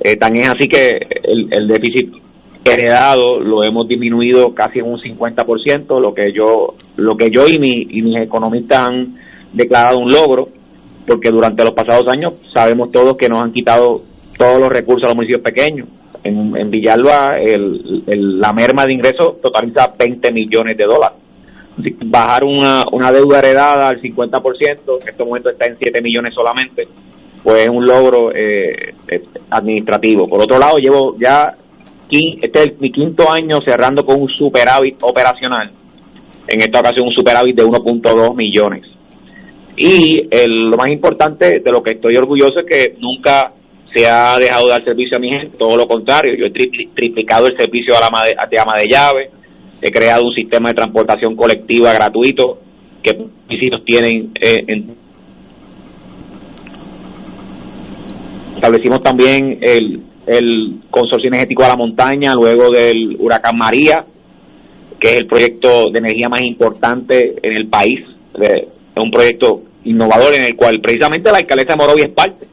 eh, 0.00 0.16
tan 0.16 0.36
es 0.36 0.48
así 0.48 0.68
que 0.68 0.98
el, 1.22 1.68
déficit 1.68 2.12
heredado 2.64 3.40
lo 3.40 3.62
hemos 3.62 3.86
disminuido 3.86 4.54
casi 4.54 4.78
en 4.78 4.86
un 4.86 4.98
50%, 4.98 6.00
lo 6.00 6.14
que 6.14 6.32
yo 6.32 6.74
lo 6.96 7.16
que 7.16 7.30
yo 7.30 7.46
y, 7.46 7.58
mi, 7.58 7.86
y 7.90 8.02
mis 8.02 8.16
economistas 8.18 8.82
han 8.82 9.16
declarado 9.52 9.98
un 9.98 10.12
logro, 10.12 10.48
porque 11.06 11.30
durante 11.30 11.62
los 11.62 11.72
pasados 11.72 12.06
años 12.12 12.34
sabemos 12.52 12.90
todos 12.90 13.16
que 13.16 13.28
nos 13.28 13.42
han 13.42 13.52
quitado 13.52 14.02
todos 14.38 14.58
los 14.58 14.70
recursos 14.70 15.04
a 15.04 15.08
los 15.08 15.16
municipios 15.16 15.42
pequeños. 15.42 15.88
En, 16.22 16.56
en 16.56 16.70
Villalba 16.70 17.38
el, 17.38 18.40
la 18.40 18.52
merma 18.54 18.84
de 18.84 18.94
ingresos 18.94 19.42
totaliza 19.42 19.92
20 19.98 20.32
millones 20.32 20.76
de 20.76 20.84
dólares 20.84 21.24
bajar 21.76 22.44
una, 22.44 22.84
una 22.92 23.10
deuda 23.10 23.38
heredada 23.38 23.88
al 23.88 24.00
50%, 24.00 25.02
en 25.02 25.08
este 25.08 25.24
momento 25.24 25.50
está 25.50 25.68
en 25.68 25.76
7 25.76 26.00
millones 26.02 26.34
solamente, 26.34 26.86
pues 27.44 27.62
es 27.62 27.68
un 27.68 27.86
logro 27.86 28.34
eh, 28.34 28.94
eh, 29.06 29.22
administrativo. 29.50 30.26
Por 30.26 30.40
otro 30.40 30.58
lado, 30.58 30.78
llevo 30.78 31.14
ya, 31.18 31.54
este 32.10 32.58
es 32.58 32.80
mi 32.80 32.90
quinto 32.90 33.30
año 33.30 33.58
cerrando 33.64 34.04
con 34.04 34.20
un 34.20 34.28
superávit 34.30 34.96
operacional, 35.02 35.70
en 36.48 36.60
esta 36.60 36.80
ocasión 36.80 37.06
un 37.06 37.14
superávit 37.14 37.54
de 37.54 37.64
1.2 37.64 38.34
millones. 38.34 38.86
Y 39.76 40.26
el, 40.30 40.70
lo 40.70 40.76
más 40.76 40.88
importante 40.88 41.60
de 41.62 41.70
lo 41.70 41.82
que 41.82 41.94
estoy 41.94 42.14
orgulloso 42.16 42.60
es 42.60 42.66
que 42.66 42.96
nunca 42.98 43.52
se 43.94 44.06
ha 44.06 44.38
dejado 44.38 44.66
de 44.66 44.70
dar 44.70 44.84
servicio 44.84 45.18
a 45.18 45.20
mi 45.20 45.28
gente, 45.28 45.58
todo 45.58 45.76
lo 45.76 45.86
contrario, 45.86 46.34
yo 46.36 46.46
he 46.46 46.50
triplicado 46.94 47.46
el 47.46 47.56
servicio 47.58 47.94
a 47.94 48.00
la 48.00 48.06
ama 48.06 48.78
de 48.78 48.88
llave, 48.88 49.30
he 49.82 49.90
creado 49.90 50.24
un 50.24 50.32
sistema 50.32 50.70
de 50.70 50.76
transportación 50.76 51.36
colectiva 51.36 51.92
gratuito 51.92 52.58
que 53.02 53.12
municipios 53.16 53.84
tienen 53.84 54.30
eh, 54.40 54.64
establecimos 58.64 59.02
también 59.02 59.58
el, 59.60 60.00
el 60.26 60.80
consorcio 60.90 61.28
energético 61.28 61.64
a 61.64 61.68
la 61.68 61.76
montaña 61.76 62.32
luego 62.34 62.70
del 62.70 63.16
huracán 63.18 63.56
María 63.56 64.04
que 64.98 65.08
es 65.08 65.16
el 65.20 65.26
proyecto 65.26 65.90
de 65.92 65.98
energía 65.98 66.28
más 66.28 66.40
importante 66.42 67.34
en 67.42 67.52
el 67.52 67.68
país 67.68 68.00
es 68.40 69.02
un 69.02 69.10
proyecto 69.10 69.62
innovador 69.84 70.34
en 70.34 70.44
el 70.44 70.56
cual 70.56 70.80
precisamente 70.80 71.30
la 71.30 71.38
alcaldesa 71.38 71.74
de 71.74 71.76
Morovis 71.76 72.04
es 72.06 72.12
parte 72.12 72.46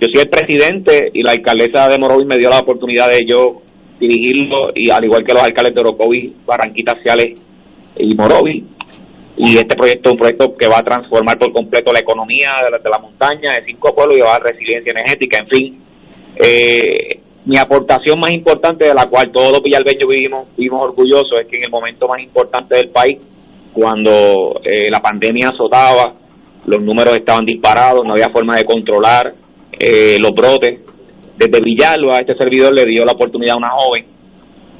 yo 0.00 0.08
soy 0.12 0.22
el 0.22 0.28
presidente 0.30 1.10
y 1.12 1.22
la 1.22 1.32
alcaldesa 1.32 1.88
de 1.88 1.98
Morovis 1.98 2.26
me 2.26 2.38
dio 2.38 2.48
la 2.48 2.60
oportunidad 2.60 3.08
de 3.08 3.26
yo 3.26 3.62
dirigirlo 3.98 4.72
y 4.74 4.90
al 4.90 5.04
igual 5.04 5.24
que 5.24 5.32
los 5.32 5.42
alcaldes 5.42 5.74
de 5.74 5.80
Orocovi, 5.80 6.34
Barranquita, 6.46 6.96
Ciales 7.02 7.38
y 7.98 8.14
Morovi. 8.14 8.64
Y 9.36 9.56
este 9.58 9.76
proyecto 9.76 10.08
es 10.08 10.12
un 10.12 10.18
proyecto 10.18 10.56
que 10.56 10.66
va 10.66 10.78
a 10.78 10.84
transformar 10.84 11.38
por 11.38 11.52
completo 11.52 11.92
la 11.92 12.00
economía 12.00 12.48
de 12.64 12.70
la, 12.70 12.78
de 12.78 12.90
la 12.90 12.98
montaña, 12.98 13.54
de 13.54 13.64
cinco 13.66 13.94
pueblos 13.94 14.16
y 14.16 14.20
va 14.20 14.30
a 14.30 14.38
dar 14.38 14.44
resiliencia 14.44 14.92
energética, 14.92 15.40
en 15.40 15.48
fin. 15.48 15.82
Eh, 16.36 17.20
mi 17.44 17.56
aportación 17.58 18.18
más 18.18 18.32
importante, 18.32 18.86
de 18.86 18.94
la 18.94 19.06
cual 19.06 19.30
todos 19.30 19.52
los 19.52 19.62
villalbeños 19.62 20.08
vivimos, 20.08 20.48
vivimos 20.56 20.82
orgullosos, 20.82 21.40
es 21.40 21.46
que 21.46 21.56
en 21.56 21.64
el 21.64 21.70
momento 21.70 22.08
más 22.08 22.20
importante 22.20 22.76
del 22.76 22.88
país, 22.88 23.18
cuando 23.72 24.60
eh, 24.64 24.90
la 24.90 25.00
pandemia 25.00 25.50
azotaba, 25.50 26.14
los 26.66 26.82
números 26.82 27.16
estaban 27.16 27.44
disparados, 27.44 28.04
no 28.04 28.12
había 28.12 28.30
forma 28.30 28.56
de 28.56 28.64
controlar 28.64 29.32
eh, 29.78 30.16
los 30.18 30.32
brotes, 30.32 30.80
desde 31.36 31.60
Villalba, 31.62 32.18
este 32.18 32.34
servidor 32.34 32.74
le 32.74 32.84
dio 32.86 33.04
la 33.04 33.12
oportunidad 33.12 33.54
a 33.54 33.58
una 33.58 33.70
joven. 33.70 34.06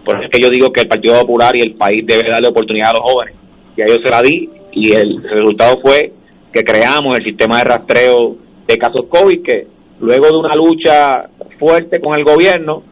Por 0.05 0.17
eso 0.17 0.25
es 0.25 0.31
que 0.31 0.43
yo 0.43 0.49
digo 0.49 0.73
que 0.73 0.81
el 0.81 0.89
Partido 0.89 1.21
Popular 1.21 1.55
y 1.57 1.61
el 1.61 1.75
país 1.75 2.05
debe 2.07 2.31
darle 2.31 2.49
oportunidad 2.49 2.91
a 2.91 2.93
los 2.95 3.03
jóvenes. 3.03 3.46
Y 3.77 3.83
a 3.83 3.85
ellos 3.87 4.01
se 4.03 4.11
la 4.11 4.21
di 4.23 4.49
y 4.73 4.93
el 4.93 5.23
resultado 5.23 5.79
fue 5.81 6.13
que 6.53 6.63
creamos 6.63 7.19
el 7.19 7.25
sistema 7.25 7.59
de 7.59 7.65
rastreo 7.65 8.37
de 8.67 8.77
casos 8.79 9.07
COVID 9.09 9.43
que 9.43 9.67
luego 10.01 10.27
de 10.27 10.37
una 10.37 10.55
lucha 10.55 11.29
fuerte 11.59 12.01
con 12.01 12.19
el 12.19 12.25
gobierno 12.25 12.83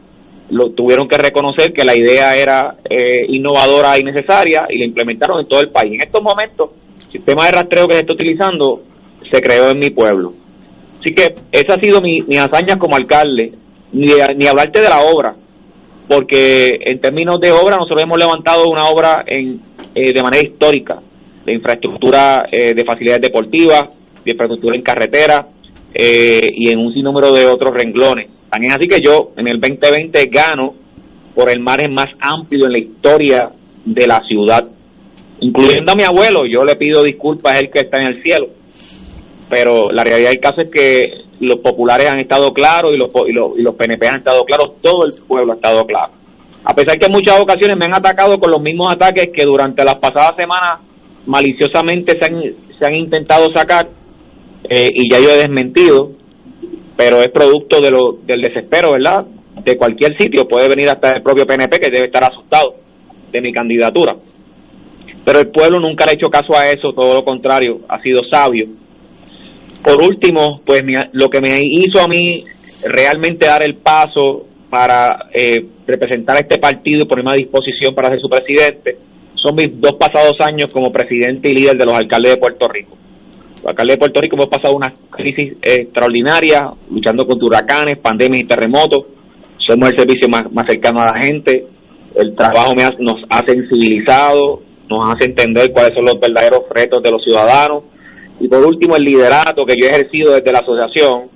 lo 0.49 0.71
tuvieron 0.71 1.07
que 1.07 1.17
reconocer 1.17 1.73
que 1.73 1.83
la 1.83 1.97
idea 1.97 2.35
era 2.35 2.75
eh, 2.87 3.25
innovadora 3.29 3.97
y 3.99 4.03
necesaria 4.03 4.67
y 4.69 4.77
la 4.77 4.85
implementaron 4.85 5.39
en 5.39 5.47
todo 5.47 5.61
el 5.61 5.69
país. 5.69 5.93
En 5.93 6.05
estos 6.05 6.21
momentos, 6.21 6.69
el 7.05 7.11
sistema 7.11 7.45
de 7.45 7.51
rastreo 7.51 7.87
que 7.87 7.95
se 7.95 8.01
está 8.01 8.13
utilizando 8.13 8.81
se 9.31 9.41
creó 9.41 9.69
en 9.71 9.79
mi 9.79 9.89
pueblo 9.89 10.33
Así 11.05 11.13
que 11.13 11.35
esa 11.51 11.75
ha 11.75 11.79
sido 11.79 12.01
mi, 12.01 12.21
mi 12.21 12.37
hazaña 12.37 12.79
como 12.79 12.95
alcalde, 12.95 13.53
ni, 13.91 14.07
ni 14.37 14.47
hablarte 14.47 14.81
de 14.81 14.89
la 14.89 15.01
obra, 15.01 15.35
porque 16.07 16.77
en 16.81 16.99
términos 16.99 17.39
de 17.39 17.51
obra 17.51 17.77
nosotros 17.77 18.01
hemos 18.01 18.17
levantado 18.17 18.65
una 18.69 18.87
obra 18.87 19.23
en, 19.25 19.59
eh, 19.93 20.13
de 20.13 20.23
manera 20.23 20.45
histórica, 20.45 20.99
de 21.45 21.53
infraestructura 21.53 22.47
eh, 22.51 22.73
de 22.73 22.83
facilidades 22.83 23.21
deportivas, 23.21 23.81
de 24.23 24.31
infraestructura 24.31 24.75
en 24.75 24.81
carretera 24.81 25.47
eh, 25.93 26.47
y 26.53 26.69
en 26.69 26.79
un 26.79 26.93
sinnúmero 26.93 27.31
de 27.33 27.45
otros 27.45 27.73
renglones. 27.73 28.29
También 28.49 28.73
así 28.73 28.87
que 28.87 28.99
yo 29.03 29.31
en 29.37 29.47
el 29.47 29.59
2020 29.59 30.23
gano 30.31 30.73
por 31.33 31.49
el 31.49 31.59
margen 31.59 31.93
más 31.93 32.07
amplio 32.19 32.65
en 32.65 32.71
la 32.71 32.79
historia 32.79 33.49
de 33.83 34.07
la 34.07 34.21
ciudad, 34.23 34.65
incluyendo 35.41 35.91
a 35.91 35.95
mi 35.95 36.03
abuelo, 36.03 36.45
yo 36.45 36.63
le 36.63 36.75
pido 36.75 37.03
disculpas 37.03 37.53
a 37.53 37.59
él 37.59 37.69
que 37.71 37.81
está 37.81 38.01
en 38.01 38.07
el 38.07 38.23
cielo, 38.23 38.47
pero 39.49 39.91
la 39.91 40.03
realidad 40.03 40.31
del 40.31 40.39
caso 40.39 40.61
es 40.61 40.69
que 40.69 41.25
los 41.39 41.59
populares 41.59 42.07
han 42.07 42.19
estado 42.19 42.51
claros 42.53 42.91
y 42.93 42.97
los, 42.97 43.09
y 43.27 43.33
los, 43.33 43.57
y 43.57 43.61
los 43.61 43.75
PNP 43.75 44.07
han 44.07 44.17
estado 44.17 44.43
claros, 44.43 44.81
todo 44.81 45.05
el 45.05 45.11
pueblo 45.27 45.53
ha 45.53 45.55
estado 45.55 45.85
claro. 45.85 46.13
A 46.63 46.73
pesar 46.73 46.97
que 46.97 47.05
en 47.05 47.11
muchas 47.11 47.39
ocasiones 47.39 47.77
me 47.77 47.85
han 47.85 47.93
atacado 47.93 48.39
con 48.39 48.51
los 48.51 48.61
mismos 48.61 48.91
ataques 48.91 49.27
que 49.33 49.45
durante 49.45 49.83
las 49.83 49.95
pasadas 49.95 50.35
semanas 50.35 50.81
maliciosamente 51.27 52.17
se 52.19 52.25
han, 52.25 52.41
se 52.79 52.87
han 52.87 52.95
intentado 52.95 53.47
sacar 53.53 53.87
eh, 54.67 54.89
y 54.95 55.11
ya 55.11 55.19
yo 55.19 55.29
he 55.29 55.37
desmentido, 55.37 56.11
pero 56.97 57.19
es 57.19 57.29
producto 57.29 57.81
de 57.81 57.91
lo, 57.91 58.13
del 58.25 58.41
desespero, 58.41 58.93
¿verdad? 58.93 59.25
De 59.63 59.77
cualquier 59.77 60.17
sitio, 60.17 60.47
puede 60.47 60.67
venir 60.69 60.89
hasta 60.89 61.17
el 61.17 61.21
propio 61.21 61.45
PNP 61.45 61.79
que 61.79 61.91
debe 61.91 62.07
estar 62.07 62.23
asustado 62.23 62.75
de 63.31 63.41
mi 63.41 63.51
candidatura. 63.51 64.15
Pero 65.23 65.39
el 65.39 65.49
pueblo 65.49 65.79
nunca 65.79 66.05
le 66.05 66.11
ha 66.11 66.13
hecho 66.15 66.29
caso 66.29 66.55
a 66.55 66.65
eso, 66.65 66.93
todo 66.93 67.13
lo 67.13 67.23
contrario, 67.23 67.81
ha 67.89 68.01
sido 68.01 68.21
sabio 68.29 68.67
por 69.85 70.01
último, 70.03 70.61
pues 70.65 70.81
lo 71.13 71.27
que 71.29 71.39
me 71.41 71.59
hizo 71.61 72.01
a 72.01 72.07
mí 72.07 72.43
realmente 72.83 73.45
dar 73.47 73.63
el 73.65 73.75
paso 73.75 74.47
para 74.69 75.27
eh, 75.33 75.63
representar 75.87 76.37
a 76.37 76.39
este 76.39 76.57
partido 76.57 77.03
y 77.03 77.07
ponerme 77.07 77.31
a 77.33 77.37
disposición 77.37 77.93
para 77.95 78.09
ser 78.09 78.19
su 78.19 78.27
presidente 78.29 78.97
son 79.35 79.55
mis 79.55 79.79
dos 79.79 79.93
pasados 79.93 80.33
años 80.41 80.71
como 80.71 80.91
presidente 80.91 81.51
y 81.51 81.55
líder 81.55 81.77
de 81.77 81.85
los 81.85 81.93
alcaldes 81.93 82.33
de 82.33 82.37
Puerto 82.39 82.67
Rico. 82.67 82.97
Los 83.57 83.65
alcaldes 83.67 83.95
de 83.95 83.99
Puerto 83.99 84.21
Rico 84.21 84.35
hemos 84.37 84.47
pasado 84.47 84.75
una 84.75 84.91
crisis 85.11 85.53
extraordinaria, 85.61 86.71
luchando 86.89 87.27
contra 87.27 87.45
huracanes, 87.45 87.99
pandemias 87.99 88.41
y 88.41 88.47
terremotos. 88.47 89.05
Somos 89.59 89.89
el 89.91 89.97
servicio 89.99 90.27
más, 90.29 90.51
más 90.51 90.65
cercano 90.67 90.99
a 91.01 91.13
la 91.13 91.21
gente. 91.23 91.67
El 92.15 92.33
trabajo 92.35 92.73
me 92.75 92.83
ha- 92.83 92.95
nos 92.99 93.21
ha 93.29 93.45
sensibilizado, 93.45 94.61
nos 94.89 95.11
hace 95.13 95.29
entender 95.29 95.71
cuáles 95.71 95.93
son 95.95 96.05
los 96.05 96.19
verdaderos 96.19 96.63
retos 96.73 97.03
de 97.03 97.11
los 97.11 97.23
ciudadanos. 97.23 97.83
Y 98.39 98.47
por 98.47 98.65
último, 98.65 98.95
el 98.95 99.03
liderato 99.03 99.65
que 99.65 99.75
yo 99.79 99.87
he 99.87 99.91
ejercido 99.91 100.33
desde 100.33 100.51
la 100.51 100.59
asociación, 100.59 101.29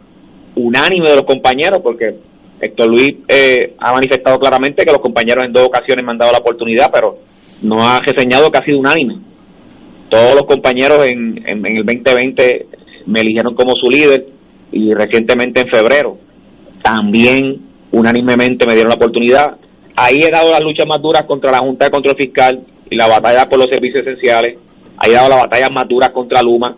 unánime 0.56 1.10
de 1.10 1.16
los 1.16 1.26
compañeros, 1.26 1.82
porque 1.82 2.16
Héctor 2.60 2.88
Luis 2.88 3.10
eh, 3.28 3.76
ha 3.80 3.94
manifestado 3.94 4.38
claramente 4.38 4.84
que 4.84 4.92
los 4.92 5.02
compañeros 5.02 5.46
en 5.46 5.54
dos 5.54 5.66
ocasiones 5.66 6.04
me 6.06 6.12
han 6.12 6.18
dado 6.18 6.32
la 6.32 6.40
oportunidad, 6.40 6.92
pero 6.94 7.18
no 7.62 7.78
ha 7.82 8.00
reseñado 8.00 8.52
que 8.52 8.58
ha 8.60 8.66
sido 8.66 8.80
unánime. 8.80 9.18
Todos 10.10 10.36
los 10.36 10.44
compañeros 10.44 11.00
en, 11.08 11.38
en, 11.48 11.66
en 11.66 11.78
el 11.78 11.86
2020 11.86 12.66
me 13.06 13.20
eligieron 13.22 13.56
como 13.56 13.72
su 13.74 13.90
líder 13.90 14.26
y 14.72 14.94
recientemente 14.94 15.62
en 15.62 15.68
febrero 15.70 16.18
también 16.82 17.62
unánimemente 17.92 18.66
me 18.66 18.74
dieron 18.74 18.90
la 18.90 18.96
oportunidad. 18.96 19.58
Ahí 19.96 20.18
he 20.22 20.32
dado 20.32 20.52
las 20.52 20.62
luchas 20.62 20.88
más 20.88 21.02
duras 21.02 21.24
contra 21.26 21.52
la 21.52 21.60
Junta 21.60 21.86
de 21.86 21.92
Control 21.92 22.16
Fiscal 22.18 22.62
y 22.90 22.96
la 22.96 23.08
batalla 23.08 23.48
por 23.50 23.58
los 23.60 23.68
servicios 23.68 24.06
esenciales. 24.06 24.58
Ahí 24.98 25.12
he 25.12 25.16
dado 25.16 25.30
las 25.30 25.42
batallas 25.42 25.72
más 25.72 25.88
duras 25.88 26.10
contra 26.10 26.42
Luma, 26.42 26.76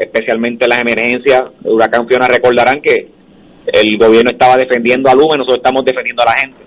especialmente 0.00 0.66
las 0.66 0.80
emergencias. 0.80 1.40
El 1.64 1.72
huracán 1.72 2.08
Fiona 2.08 2.26
recordarán 2.26 2.80
que 2.80 3.08
el 3.66 3.98
gobierno 3.98 4.30
estaba 4.32 4.56
defendiendo 4.56 5.08
a 5.10 5.14
Luma 5.14 5.34
y 5.34 5.38
nosotros 5.38 5.58
estamos 5.58 5.84
defendiendo 5.84 6.22
a 6.22 6.26
la 6.26 6.40
gente. 6.40 6.64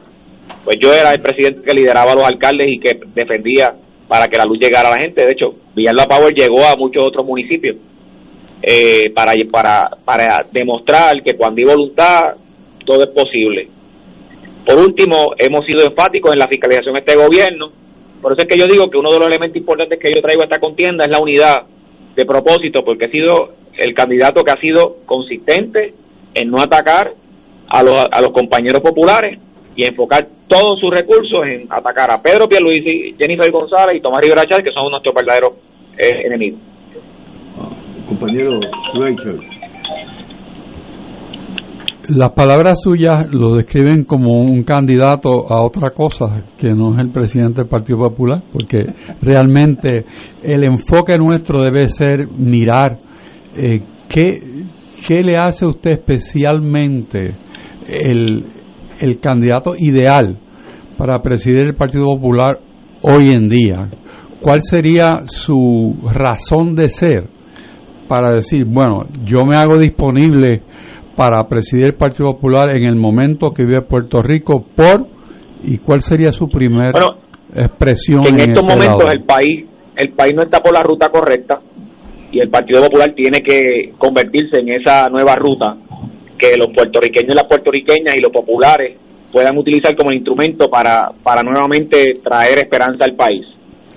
Pues 0.64 0.78
yo 0.80 0.94
era 0.94 1.12
el 1.12 1.22
presidente 1.22 1.62
que 1.66 1.74
lideraba 1.74 2.12
a 2.12 2.16
los 2.16 2.24
alcaldes 2.24 2.68
y 2.70 2.80
que 2.80 3.00
defendía 3.14 3.74
para 4.08 4.28
que 4.28 4.38
la 4.38 4.46
luz 4.46 4.60
llegara 4.60 4.90
a 4.90 4.92
la 4.92 5.00
gente. 5.00 5.26
De 5.26 5.32
hecho, 5.32 5.56
Villalba 5.76 6.06
Power 6.06 6.34
llegó 6.34 6.64
a 6.66 6.76
muchos 6.78 7.04
otros 7.04 7.26
municipios 7.26 7.78
eh, 8.62 9.12
para, 9.14 9.34
para, 9.52 9.90
para 10.06 10.46
demostrar 10.52 11.22
que 11.24 11.36
cuando 11.36 11.60
hay 11.60 11.76
voluntad, 11.76 12.20
todo 12.86 13.04
es 13.04 13.10
posible. 13.10 13.68
Por 14.66 14.78
último, 14.78 15.34
hemos 15.38 15.66
sido 15.66 15.84
enfáticos 15.86 16.32
en 16.32 16.40
la 16.40 16.48
fiscalización 16.48 16.94
de 16.94 17.00
este 17.00 17.16
gobierno. 17.16 17.72
Por 18.22 18.32
eso 18.32 18.44
es 18.44 18.48
que 18.48 18.58
yo 18.58 18.66
digo 18.66 18.90
que 18.90 18.98
uno 18.98 19.12
de 19.12 19.20
los 19.20 19.28
elementos 19.28 19.58
importantes 19.58 20.00
que 20.00 20.10
yo 20.16 20.22
traigo 20.22 20.44
a 20.44 20.46
esta 20.46 20.60
contienda 20.60 21.04
es 21.04 21.12
la 21.12 21.20
unidad 21.20 21.64
de 22.16 22.26
propósito, 22.26 22.84
porque 22.84 23.06
he 23.06 23.12
sido 23.12 23.54
el 23.78 23.94
candidato 23.94 24.44
que 24.44 24.52
ha 24.52 24.60
sido 24.60 24.98
consistente 25.06 25.94
en 26.34 26.50
no 26.50 26.62
atacar 26.62 27.14
a 27.70 27.84
los, 27.84 28.00
a 28.12 28.22
los 28.22 28.32
compañeros 28.34 28.82
populares 28.82 29.40
y 29.76 29.86
enfocar 29.86 30.28
todos 30.48 30.80
sus 30.80 30.92
recursos 30.92 31.46
en 31.46 31.68
atacar 31.70 32.12
a 32.12 32.22
Pedro 32.22 32.48
Pierluisi, 32.48 33.16
Jennifer 33.18 33.50
González 33.52 33.98
y 33.98 34.02
Tomás 34.02 34.22
Rivera 34.22 34.48
Chávez, 34.48 34.66
que 34.66 34.72
son 34.72 34.92
nuestros 34.92 35.16
verdaderos 35.16 35.54
eh, 35.98 36.28
enemigos. 36.28 36.60
Compañero 38.08 38.60
Rachel. 38.94 39.40
Las 42.10 42.32
palabras 42.32 42.82
suyas 42.82 43.34
lo 43.34 43.56
describen 43.56 44.04
como 44.04 44.32
un 44.42 44.64
candidato 44.64 45.50
a 45.50 45.62
otra 45.62 45.92
cosa 45.92 46.48
que 46.58 46.74
no 46.74 46.94
es 46.94 47.00
el 47.00 47.12
presidente 47.12 47.62
del 47.62 47.70
Partido 47.70 48.00
Popular, 48.00 48.44
porque 48.52 48.84
realmente 49.22 50.04
el 50.42 50.66
enfoque 50.66 51.18
nuestro 51.18 51.62
debe 51.62 51.88
ser 51.88 52.28
mirar 52.28 52.98
eh, 53.56 53.82
qué, 54.10 54.38
qué 55.08 55.24
le 55.24 55.38
hace 55.38 55.64
a 55.64 55.70
usted 55.70 55.92
especialmente 55.92 57.36
el, 57.88 58.48
el 59.00 59.20
candidato 59.22 59.74
ideal 59.78 60.38
para 60.98 61.22
presidir 61.22 61.64
el 61.64 61.76
Partido 61.76 62.08
Popular 62.08 62.60
hoy 63.02 63.30
en 63.30 63.48
día. 63.48 63.90
¿Cuál 64.42 64.60
sería 64.62 65.22
su 65.26 65.96
razón 66.12 66.76
de 66.76 66.90
ser 66.90 67.30
para 68.10 68.32
decir, 68.32 68.66
bueno, 68.66 69.06
yo 69.24 69.46
me 69.46 69.56
hago 69.56 69.78
disponible 69.78 70.64
para 71.16 71.44
presidir 71.48 71.86
el 71.86 71.94
Partido 71.96 72.34
Popular 72.34 72.70
en 72.76 72.84
el 72.86 72.96
momento 72.96 73.52
que 73.52 73.64
vive 73.64 73.82
Puerto 73.82 74.22
Rico 74.22 74.66
por 74.76 75.08
y 75.64 75.78
cuál 75.78 76.02
sería 76.02 76.32
su 76.32 76.48
primera 76.48 76.92
Bueno, 76.92 77.18
expresión 77.54 78.22
en 78.28 78.40
en 78.40 78.50
estos 78.50 78.68
momentos 78.68 78.98
lado? 78.98 79.12
el 79.12 79.24
país 79.24 79.66
el 79.96 80.12
país 80.14 80.34
no 80.36 80.44
está 80.44 80.60
por 80.60 80.74
la 80.74 80.82
ruta 80.82 81.10
correcta 81.10 81.60
y 82.32 82.40
el 82.40 82.50
Partido 82.50 82.82
Popular 82.84 83.14
tiene 83.16 83.42
que 83.42 83.94
convertirse 83.98 84.60
en 84.60 84.70
esa 84.70 85.08
nueva 85.10 85.36
ruta 85.36 85.78
que 86.38 86.58
los 86.58 86.74
puertorriqueños 86.76 87.30
y 87.30 87.38
las 87.38 87.48
puertorriqueñas 87.48 88.16
y 88.18 88.22
los 88.22 88.32
populares 88.32 88.98
puedan 89.32 89.58
utilizar 89.58 89.96
como 89.96 90.12
instrumento 90.12 90.68
para, 90.70 91.12
para 91.24 91.42
nuevamente 91.44 92.14
traer 92.24 92.60
esperanza 92.60 93.06
al 93.06 93.16
país. 93.16 93.46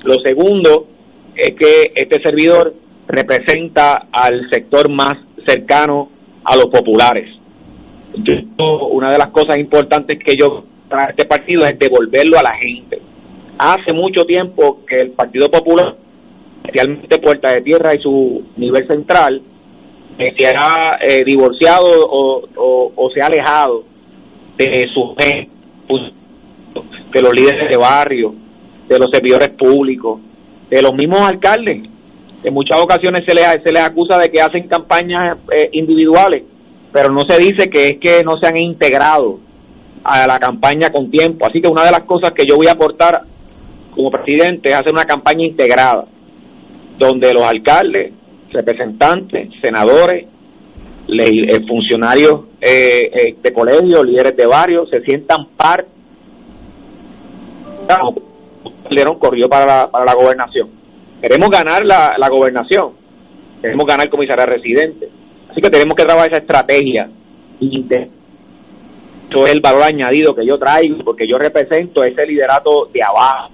Lo 0.05 0.15
segundo 0.23 0.87
es 1.35 1.55
que 1.59 1.93
este 1.95 2.23
servidor 2.23 2.75
representa 3.09 4.07
al 4.13 4.49
sector 4.51 4.91
más 4.91 5.15
cercano 5.47 6.11
a 6.47 6.57
los 6.57 6.67
populares. 6.67 7.29
Yo, 8.15 8.35
una 8.93 9.11
de 9.11 9.19
las 9.19 9.31
cosas 9.31 9.57
importantes 9.59 10.19
que 10.25 10.35
yo 10.39 10.65
trae 10.89 11.11
este 11.11 11.25
partido 11.27 11.65
es 11.67 11.79
devolverlo 11.79 12.39
a 12.39 12.43
la 12.43 12.55
gente. 12.57 13.01
Hace 13.59 13.93
mucho 13.93 14.25
tiempo 14.25 14.85
que 14.87 15.01
el 15.03 15.11
Partido 15.11 15.51
Popular, 15.51 15.97
especialmente 16.65 17.19
Puerta 17.19 17.49
de 17.55 17.63
Tierra 17.63 17.95
y 17.95 17.99
su 18.01 18.45
nivel 18.57 18.87
central, 18.87 19.43
eh, 20.19 20.35
se 20.39 20.47
ha 20.47 20.97
eh, 21.07 21.25
divorciado 21.27 21.85
o, 22.09 22.43
o- 22.57 22.93
o 22.95 23.11
se 23.11 23.21
ha 23.23 23.27
alejado 23.27 23.85
de 24.57 24.89
su 24.95 25.15
gente, 25.19 25.51
de 27.13 27.23
los 27.23 27.33
líderes 27.39 27.71
de 27.71 27.77
barrio, 27.77 28.35
de 28.89 28.99
los 28.99 29.11
servidores 29.11 29.49
públicos, 29.57 30.21
de 30.71 30.83
los 30.83 30.95
mismos 30.95 31.21
alcaldes. 31.29 31.89
En 32.47 32.55
muchas 32.55 32.79
ocasiones 32.81 33.25
se 33.27 33.35
les, 33.35 33.45
se 33.65 33.73
les 33.73 33.83
acusa 33.85 34.17
de 34.19 34.31
que 34.31 34.41
hacen 34.41 34.69
campañas 34.69 35.37
eh, 35.53 35.69
individuales, 35.73 36.45
pero 36.93 37.13
no 37.13 37.25
se 37.27 37.39
dice 37.39 37.69
que 37.69 37.87
es 37.87 37.99
que 37.99 38.23
no 38.23 38.37
se 38.37 38.47
han 38.47 38.57
integrado 38.57 39.41
a 40.05 40.29
la 40.29 40.39
campaña 40.39 40.91
con 40.91 41.11
tiempo. 41.11 41.45
Así 41.45 41.61
que 41.61 41.67
una 41.67 41.85
de 41.85 41.91
las 41.91 42.05
cosas 42.05 42.31
que 42.31 42.45
yo 42.47 42.55
voy 42.55 42.69
a 42.69 42.75
aportar 42.75 43.23
como 43.91 44.13
presidente 44.13 44.71
es 44.71 44.77
hacer 44.77 44.93
una 44.93 45.07
campaña 45.07 45.45
integrada, 45.45 46.05
donde 46.97 47.35
los 47.35 47.45
alcaldes, 47.45 48.13
representantes, 48.53 49.49
senadores, 49.61 50.27
eh, 51.09 51.67
funcionarios 51.67 52.45
eh, 52.61 53.11
eh, 53.13 53.37
de 53.43 53.53
colegios, 53.53 54.07
líderes 54.07 54.37
de 54.37 54.47
barrios, 54.47 54.89
se 54.89 55.01
sientan 55.01 55.47
parte. 55.57 55.89
Corrió 59.19 59.49
para 59.49 59.67
la, 59.67 59.91
para 59.91 60.05
la 60.05 60.15
gobernación. 60.15 60.76
Queremos 61.21 61.51
ganar 61.51 61.85
la, 61.85 62.15
la 62.19 62.29
gobernación, 62.29 62.93
queremos 63.61 63.87
ganar 63.87 64.09
comisaría 64.09 64.47
residente. 64.47 65.09
Así 65.51 65.61
que 65.61 65.71
tenemos 65.71 65.97
que 65.97 66.05
trabajar 66.05 66.31
esa 66.31 66.41
estrategia. 66.41 67.09
Eso 69.31 69.45
es 69.47 69.53
el 69.53 69.61
valor 69.61 69.83
añadido 69.85 70.35
que 70.35 70.47
yo 70.47 70.59
traigo, 70.59 70.99
porque 71.05 71.27
yo 71.27 71.39
represento 71.39 72.03
ese 72.03 72.27
liderato 72.27 72.89
de 72.93 73.01
abajo, 73.03 73.53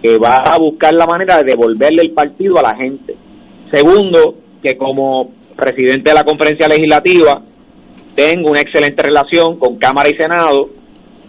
que 0.00 0.16
va 0.18 0.42
a 0.46 0.58
buscar 0.58 0.94
la 0.94 1.06
manera 1.06 1.38
de 1.38 1.44
devolverle 1.44 2.02
el 2.02 2.12
partido 2.12 2.58
a 2.58 2.62
la 2.62 2.76
gente. 2.76 3.14
Segundo, 3.70 4.36
que 4.62 4.76
como 4.76 5.30
presidente 5.56 6.10
de 6.10 6.14
la 6.14 6.24
conferencia 6.24 6.68
legislativa, 6.68 7.42
tengo 8.14 8.50
una 8.50 8.60
excelente 8.60 9.02
relación 9.02 9.58
con 9.58 9.76
Cámara 9.78 10.08
y 10.08 10.16
Senado, 10.16 10.70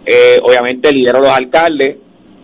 eh, 0.06 0.38
obviamente 0.42 0.92
lidero 0.92 1.18
a 1.18 1.22
los 1.22 1.32
alcaldes, 1.32 1.98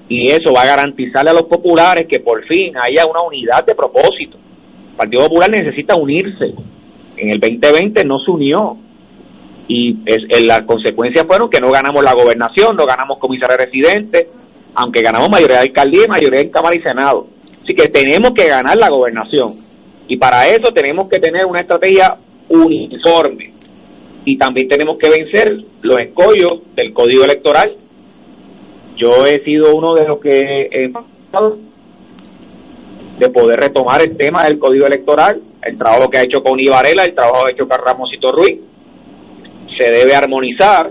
y 0.09 0.31
eso 0.31 0.53
va 0.55 0.63
a 0.63 0.67
garantizarle 0.67 1.31
a 1.31 1.35
los 1.35 1.45
populares 1.45 2.07
que 2.09 2.21
por 2.21 2.45
fin 2.47 2.75
haya 2.77 3.07
una 3.07 3.23
unidad 3.23 3.65
de 3.65 3.75
propósito. 3.75 4.37
El 4.91 4.97
Partido 4.97 5.25
Popular 5.25 5.51
necesita 5.51 5.97
unirse. 5.97 6.55
En 7.17 7.33
el 7.33 7.41
2020 7.41 8.05
no 8.05 8.19
se 8.19 8.31
unió. 8.31 8.77
Y 9.67 9.97
es, 10.05 10.19
eh, 10.29 10.45
las 10.45 10.61
consecuencias 10.67 11.27
fueron 11.27 11.49
que 11.49 11.59
no 11.59 11.71
ganamos 11.71 12.05
la 12.05 12.13
gobernación, 12.13 12.77
no 12.77 12.85
ganamos 12.85 13.19
comisaría 13.19 13.57
residente, 13.57 14.29
aunque 14.75 15.01
ganamos 15.01 15.31
mayoría 15.31 15.57
de 15.57 15.63
alcaldía 15.63 16.03
y 16.05 16.09
mayoría 16.09 16.41
en 16.41 16.51
Cámara 16.51 16.77
y 16.79 16.83
Senado. 16.83 17.27
Así 17.63 17.75
que 17.75 17.89
tenemos 17.89 18.33
que 18.37 18.47
ganar 18.47 18.77
la 18.77 18.91
gobernación. 18.91 19.55
Y 20.07 20.19
para 20.19 20.47
eso 20.49 20.71
tenemos 20.75 21.09
que 21.09 21.19
tener 21.19 21.47
una 21.47 21.61
estrategia 21.61 22.15
uniforme. 22.51 23.53
Y 24.27 24.37
también 24.37 24.69
tenemos 24.69 24.99
que 24.99 25.09
vencer 25.09 25.65
los 25.81 25.97
escollos 25.99 26.61
del 26.75 26.93
código 26.93 27.25
electoral. 27.25 27.75
Yo 28.97 29.25
he 29.27 29.43
sido 29.45 29.75
uno 29.75 29.95
de 29.95 30.07
los 30.07 30.21
que 30.21 30.69
he 30.71 30.93
de 33.19 33.29
poder 33.31 33.61
retomar 33.61 34.03
el 34.03 34.17
tema 34.17 34.45
del 34.45 34.59
código 34.59 34.87
electoral, 34.87 35.41
el 35.63 35.79
trabajo 35.79 36.11
que 36.11 36.19
ha 36.19 36.25
hecho 36.25 36.43
con 36.43 36.59
Varela, 36.71 37.05
el 37.05 37.15
trabajo 37.15 37.47
ha 37.47 37.51
hecho 37.51 37.67
con 37.69 37.79
Ramosito 37.79 38.31
Ruiz, 38.33 38.61
se 39.77 39.91
debe 39.91 40.15
armonizar 40.15 40.91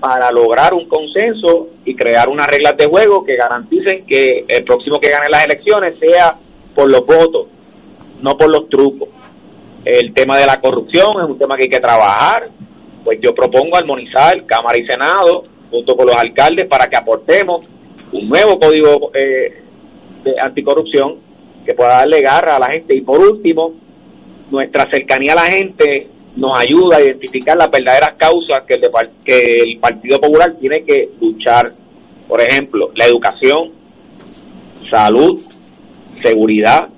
para 0.00 0.30
lograr 0.30 0.74
un 0.74 0.88
consenso 0.88 1.68
y 1.84 1.94
crear 1.94 2.28
unas 2.28 2.46
reglas 2.46 2.76
de 2.76 2.86
juego 2.86 3.24
que 3.24 3.36
garanticen 3.36 4.04
que 4.06 4.44
el 4.46 4.64
próximo 4.64 4.98
que 5.00 5.10
gane 5.10 5.26
las 5.30 5.44
elecciones 5.44 5.98
sea 5.98 6.34
por 6.74 6.90
los 6.90 7.04
votos, 7.06 7.48
no 8.22 8.36
por 8.36 8.48
los 8.48 8.68
trucos. 8.68 9.08
El 9.84 10.12
tema 10.12 10.36
de 10.36 10.46
la 10.46 10.60
corrupción 10.60 11.06
es 11.22 11.30
un 11.30 11.38
tema 11.38 11.56
que 11.56 11.64
hay 11.64 11.70
que 11.70 11.80
trabajar, 11.80 12.48
pues 13.04 13.18
yo 13.20 13.32
propongo 13.34 13.76
armonizar 13.76 14.44
Cámara 14.46 14.78
y 14.78 14.84
Senado 14.84 15.55
junto 15.70 15.96
con 15.96 16.06
los 16.06 16.16
alcaldes 16.16 16.68
para 16.68 16.88
que 16.88 16.96
aportemos 16.96 17.64
un 18.12 18.28
nuevo 18.28 18.58
código 18.58 19.10
eh, 19.14 19.62
de 20.22 20.40
anticorrupción 20.40 21.16
que 21.64 21.74
pueda 21.74 21.98
darle 21.98 22.20
garra 22.20 22.56
a 22.56 22.60
la 22.60 22.72
gente. 22.72 22.96
Y 22.96 23.00
por 23.00 23.20
último, 23.20 23.74
nuestra 24.50 24.88
cercanía 24.90 25.32
a 25.32 25.36
la 25.36 25.44
gente 25.44 26.08
nos 26.36 26.58
ayuda 26.58 26.98
a 26.98 27.02
identificar 27.02 27.56
las 27.56 27.70
verdaderas 27.70 28.14
causas 28.16 28.64
que 28.66 28.74
el, 28.74 28.82
que 29.24 29.56
el 29.58 29.78
Partido 29.80 30.20
Popular 30.20 30.54
tiene 30.60 30.84
que 30.84 31.10
luchar. 31.20 31.72
Por 32.28 32.42
ejemplo, 32.42 32.90
la 32.94 33.06
educación, 33.06 33.72
salud, 34.90 35.40
seguridad, 36.22 36.88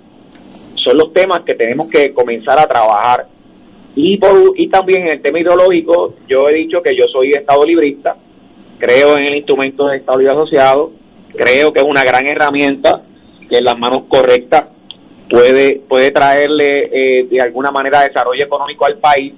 son 0.75 0.97
los 0.97 1.13
temas 1.13 1.45
que 1.45 1.55
tenemos 1.55 1.89
que 1.89 2.13
comenzar 2.13 2.59
a 2.59 2.67
trabajar. 2.67 3.27
Y, 3.95 4.17
por, 4.17 4.53
y 4.57 4.69
también 4.69 5.03
en 5.03 5.09
el 5.15 5.23
tema 5.23 5.41
ideológico, 5.41 6.15
yo 6.29 6.49
he 6.49 6.55
dicho 6.55 6.81
que 6.83 6.95
yo 6.95 7.07
soy 7.13 7.31
Estado 7.31 7.65
librista, 7.65 8.17
creo 8.79 9.17
en 9.17 9.25
el 9.25 9.37
instrumento 9.37 9.87
de 9.87 9.99
Estado 9.99 10.19
Libre 10.19 10.35
Asociado, 10.35 10.91
creo 11.35 11.73
que 11.73 11.81
es 11.81 11.87
una 11.87 12.03
gran 12.03 12.27
herramienta 12.27 13.03
que 13.49 13.59
en 13.59 13.65
las 13.65 13.79
manos 13.79 14.05
correctas 14.09 14.67
puede, 15.29 15.81
puede 15.89 16.11
traerle 16.11 16.67
eh, 16.67 17.27
de 17.29 17.41
alguna 17.41 17.71
manera 17.71 18.03
desarrollo 18.03 18.45
económico 18.45 18.87
al 18.87 18.99
país. 18.99 19.35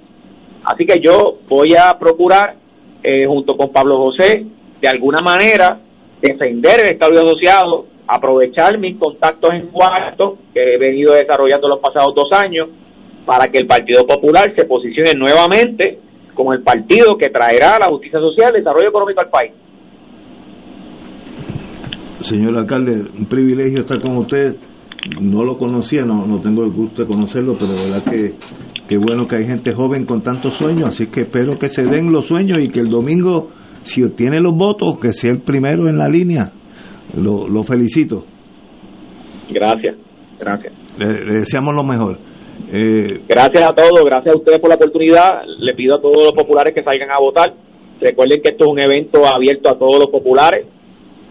Así 0.63 0.85
que 0.85 0.99
yo 0.99 1.39
voy 1.47 1.69
a 1.77 1.97
procurar, 1.97 2.55
eh, 3.03 3.25
junto 3.25 3.57
con 3.57 3.71
Pablo 3.71 3.97
José, 4.05 4.45
de 4.79 4.87
alguna 4.87 5.21
manera 5.21 5.79
defender 6.21 6.81
el 6.83 6.93
Estado 6.93 7.19
asociado, 7.19 7.85
aprovechar 8.07 8.77
mis 8.77 8.97
contactos 8.97 9.53
en 9.53 9.67
cuarto 9.67 10.37
que 10.53 10.75
he 10.75 10.77
venido 10.77 11.13
desarrollando 11.13 11.67
los 11.67 11.79
pasados 11.79 12.13
dos 12.15 12.29
años 12.31 12.69
para 13.25 13.49
que 13.49 13.59
el 13.59 13.67
Partido 13.67 14.05
Popular 14.05 14.53
se 14.55 14.65
posicione 14.65 15.13
nuevamente 15.15 15.99
como 16.33 16.53
el 16.53 16.61
partido 16.61 17.17
que 17.17 17.29
traerá 17.29 17.77
la 17.79 17.87
justicia 17.89 18.19
social 18.19 18.51
y 18.53 18.57
el 18.57 18.63
desarrollo 18.63 18.89
económico 18.89 19.21
al 19.21 19.29
país. 19.29 19.51
Señor 22.21 22.57
alcalde, 22.57 23.03
un 23.17 23.25
privilegio 23.25 23.79
estar 23.79 23.99
con 23.99 24.17
usted. 24.17 24.55
No 25.19 25.43
lo 25.43 25.57
conocía, 25.57 26.03
no, 26.03 26.27
no 26.27 26.39
tengo 26.39 26.63
el 26.63 26.71
gusto 26.71 27.01
de 27.01 27.07
conocerlo, 27.07 27.55
pero 27.59 27.73
de 27.73 27.89
verdad 27.89 28.03
que 28.03 28.35
qué 28.87 28.97
bueno 28.97 29.25
que 29.25 29.37
hay 29.37 29.45
gente 29.45 29.73
joven 29.73 30.05
con 30.05 30.21
tantos 30.21 30.55
sueños, 30.55 30.89
así 30.89 31.07
que 31.07 31.21
espero 31.21 31.57
que 31.57 31.69
se 31.69 31.83
den 31.83 32.11
los 32.11 32.27
sueños 32.27 32.59
y 32.61 32.67
que 32.67 32.81
el 32.81 32.89
domingo, 32.89 33.49
si 33.81 34.03
obtiene 34.03 34.39
los 34.39 34.55
votos, 34.55 34.99
que 34.99 35.11
sea 35.11 35.31
el 35.31 35.39
primero 35.41 35.89
en 35.89 35.97
la 35.97 36.07
línea. 36.07 36.51
Lo, 37.17 37.47
lo 37.47 37.63
felicito. 37.63 38.25
Gracias, 39.49 39.95
gracias. 40.39 40.73
Le, 40.99 41.39
deseamos 41.39 41.73
lo 41.75 41.83
mejor. 41.83 42.19
Eh, 42.71 43.21
gracias 43.27 43.63
a 43.63 43.73
todos, 43.73 44.03
gracias 44.05 44.33
a 44.33 44.37
ustedes 44.37 44.59
por 44.59 44.69
la 44.69 44.75
oportunidad. 44.75 45.43
Le 45.45 45.73
pido 45.73 45.95
a 45.95 46.01
todos 46.01 46.25
los 46.25 46.33
populares 46.33 46.73
que 46.73 46.83
salgan 46.83 47.11
a 47.11 47.19
votar. 47.19 47.53
Recuerden 47.99 48.41
que 48.41 48.51
esto 48.51 48.65
es 48.65 48.71
un 48.71 48.79
evento 48.79 49.25
abierto 49.25 49.71
a 49.71 49.77
todos 49.77 49.99
los 49.99 50.09
populares. 50.09 50.65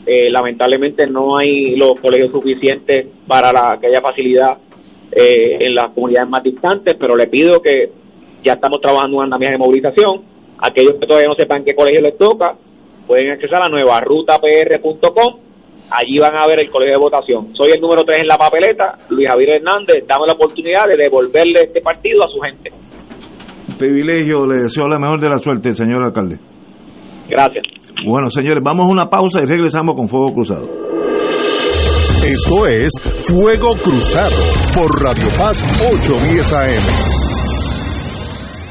Eh, 0.06 0.30
lamentablemente 0.30 1.06
no 1.06 1.36
hay 1.36 1.76
los 1.76 2.00
colegios 2.00 2.32
suficientes 2.32 3.06
para 3.26 3.52
la, 3.52 3.78
que 3.80 3.88
haya 3.88 4.00
facilidad 4.00 4.56
eh, 5.12 5.58
en 5.60 5.74
las 5.74 5.92
comunidades 5.92 6.30
más 6.30 6.42
distantes, 6.42 6.96
pero 6.98 7.14
le 7.16 7.26
pido 7.26 7.60
que 7.60 7.90
ya 8.42 8.54
estamos 8.54 8.80
trabajando 8.80 9.18
en 9.18 9.24
andamiaje 9.24 9.52
de 9.52 9.58
movilización. 9.58 10.22
Aquellos 10.58 10.94
que 11.00 11.06
todavía 11.06 11.28
no 11.28 11.34
sepan 11.34 11.64
qué 11.64 11.74
colegio 11.74 12.02
les 12.02 12.16
toca, 12.16 12.54
pueden 13.06 13.30
acceder 13.30 13.56
a 13.56 13.60
la 13.60 13.68
nueva 13.68 14.00
rutapr.com. 14.00 15.49
Allí 15.90 16.18
van 16.18 16.36
a 16.36 16.46
ver 16.46 16.60
el 16.60 16.70
colegio 16.70 16.94
de 16.94 17.00
votación. 17.00 17.54
Soy 17.54 17.72
el 17.72 17.80
número 17.80 18.04
3 18.04 18.20
en 18.22 18.28
la 18.28 18.38
papeleta, 18.38 18.96
Luis 19.08 19.28
Javier 19.28 19.56
Hernández. 19.56 20.06
Dame 20.06 20.26
la 20.26 20.34
oportunidad 20.34 20.86
de 20.86 20.96
devolverle 20.96 21.64
este 21.64 21.80
partido 21.80 22.22
a 22.24 22.28
su 22.28 22.38
gente. 22.40 22.70
Privilegio, 23.78 24.46
le 24.46 24.62
deseo 24.62 24.86
la 24.86 24.98
mejor 24.98 25.20
de 25.20 25.28
la 25.28 25.38
suerte, 25.38 25.72
señor 25.72 26.02
alcalde. 26.04 26.38
Gracias. 27.28 27.64
Bueno, 28.06 28.30
señores, 28.30 28.62
vamos 28.62 28.88
a 28.88 28.90
una 28.90 29.10
pausa 29.10 29.40
y 29.40 29.46
regresamos 29.46 29.94
con 29.94 30.08
Fuego 30.08 30.32
Cruzado. 30.32 30.68
Esto 32.24 32.66
es 32.66 32.92
Fuego 33.24 33.74
Cruzado 33.82 34.36
por 34.74 35.02
Radio 35.02 35.26
Paz 35.38 35.64
810 35.80 36.52
AM. 36.52 37.19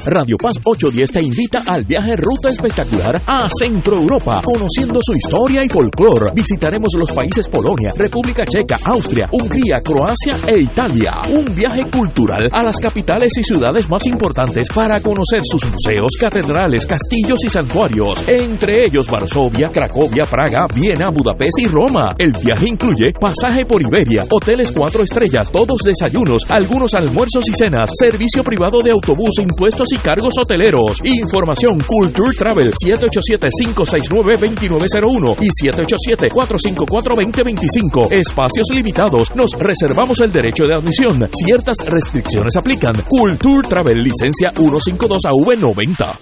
Radio 0.09 0.37
Paz 0.41 0.59
810 0.63 1.11
te 1.11 1.21
invita 1.21 1.63
al 1.67 1.85
viaje 1.85 2.15
Ruta 2.17 2.49
Espectacular 2.49 3.21
a 3.27 3.47
Centro 3.47 3.97
Europa, 3.97 4.39
conociendo 4.43 4.99
su 5.03 5.13
historia 5.13 5.63
y 5.63 5.69
folclore. 5.69 6.31
Visitaremos 6.33 6.89
los 6.97 7.11
países 7.11 7.47
Polonia, 7.47 7.93
República 7.95 8.43
Checa, 8.43 8.79
Austria, 8.85 9.29
Hungría, 9.31 9.81
Croacia 9.81 10.35
e 10.47 10.61
Italia. 10.61 11.21
Un 11.29 11.45
viaje 11.53 11.87
cultural 11.91 12.49
a 12.51 12.63
las 12.63 12.77
capitales 12.77 13.37
y 13.37 13.43
ciudades 13.43 13.87
más 13.87 14.07
importantes 14.07 14.67
para 14.73 14.99
conocer 14.99 15.41
sus 15.43 15.63
museos, 15.69 16.07
catedrales, 16.19 16.87
castillos 16.87 17.43
y 17.45 17.49
santuarios, 17.49 18.23
entre 18.25 18.85
ellos 18.85 19.07
Varsovia, 19.11 19.69
Cracovia, 19.69 20.25
Praga, 20.25 20.65
Viena, 20.73 21.11
Budapest 21.11 21.59
y 21.59 21.67
Roma. 21.67 22.09
El 22.17 22.31
viaje 22.31 22.67
incluye 22.67 23.13
pasaje 23.13 23.63
por 23.63 23.79
Iberia, 23.79 24.25
hoteles 24.27 24.71
cuatro 24.71 25.03
estrellas, 25.03 25.51
todos 25.51 25.81
desayunos, 25.83 26.47
algunos 26.49 26.95
almuerzos 26.95 27.47
y 27.47 27.53
cenas, 27.53 27.91
servicio 27.93 28.43
privado 28.43 28.81
de 28.81 28.89
autobús, 28.89 29.37
impuestos 29.39 29.85
y 29.93 29.98
cargos 29.99 30.33
hoteleros. 30.41 30.97
Información 31.03 31.77
Culture 31.85 32.31
Travel 32.37 32.73
787-569-2901 32.73 35.35
y 35.41 35.49
787-454-2025. 35.69 38.11
Espacios 38.11 38.67
limitados. 38.73 39.35
Nos 39.35 39.51
reservamos 39.53 40.19
el 40.21 40.31
derecho 40.31 40.63
de 40.65 40.73
admisión. 40.75 41.29
Ciertas 41.33 41.77
restricciones 41.85 42.55
aplican. 42.57 43.03
Culture 43.07 43.67
Travel 43.67 43.97
licencia 43.97 44.51
152AV90. 44.53 46.17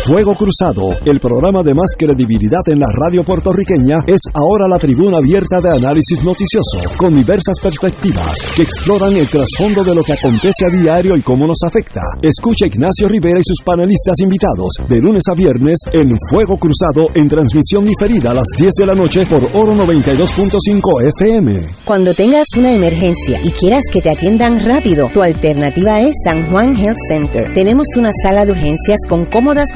Fuego 0.00 0.34
Cruzado, 0.34 0.96
el 1.04 1.20
programa 1.20 1.62
de 1.62 1.74
más 1.74 1.94
credibilidad 1.96 2.62
en 2.66 2.80
la 2.80 2.88
radio 2.92 3.22
puertorriqueña, 3.22 4.00
es 4.06 4.20
ahora 4.34 4.66
la 4.66 4.78
tribuna 4.78 5.18
abierta 5.18 5.60
de 5.60 5.70
análisis 5.70 6.24
noticioso, 6.24 6.78
con 6.96 7.14
diversas 7.14 7.60
perspectivas 7.60 8.36
que 8.56 8.62
exploran 8.62 9.12
el 9.14 9.28
trasfondo 9.28 9.84
de 9.84 9.94
lo 9.94 10.02
que 10.02 10.14
acontece 10.14 10.66
a 10.66 10.70
diario 10.70 11.16
y 11.16 11.22
cómo 11.22 11.46
nos 11.46 11.62
afecta. 11.64 12.00
Escucha 12.20 12.66
Ignacio 12.66 13.06
Rivera 13.06 13.38
y 13.38 13.44
sus 13.44 13.62
panelistas 13.64 14.18
invitados 14.20 14.74
de 14.88 14.98
lunes 14.98 15.22
a 15.30 15.34
viernes 15.34 15.78
en 15.92 16.16
Fuego 16.30 16.56
Cruzado 16.56 17.08
en 17.14 17.28
transmisión 17.28 17.84
diferida 17.84 18.32
a 18.32 18.34
las 18.34 18.46
10 18.58 18.72
de 18.78 18.86
la 18.86 18.94
noche 18.96 19.24
por 19.26 19.44
Oro 19.54 19.74
92.5 19.74 21.10
FM. 21.20 21.66
Cuando 21.84 22.12
tengas 22.12 22.46
una 22.56 22.72
emergencia 22.72 23.40
y 23.44 23.50
quieras 23.50 23.84
que 23.92 24.00
te 24.02 24.10
atiendan 24.10 24.64
rápido, 24.64 25.08
tu 25.12 25.22
alternativa 25.22 26.00
es 26.00 26.14
San 26.24 26.50
Juan 26.50 26.76
Health 26.76 26.98
Center. 27.08 27.52
Tenemos 27.54 27.86
una 27.96 28.10
sala 28.22 28.44
de 28.44 28.52
urgencias 28.52 28.98
con 29.08 29.26
cómodas 29.26 29.68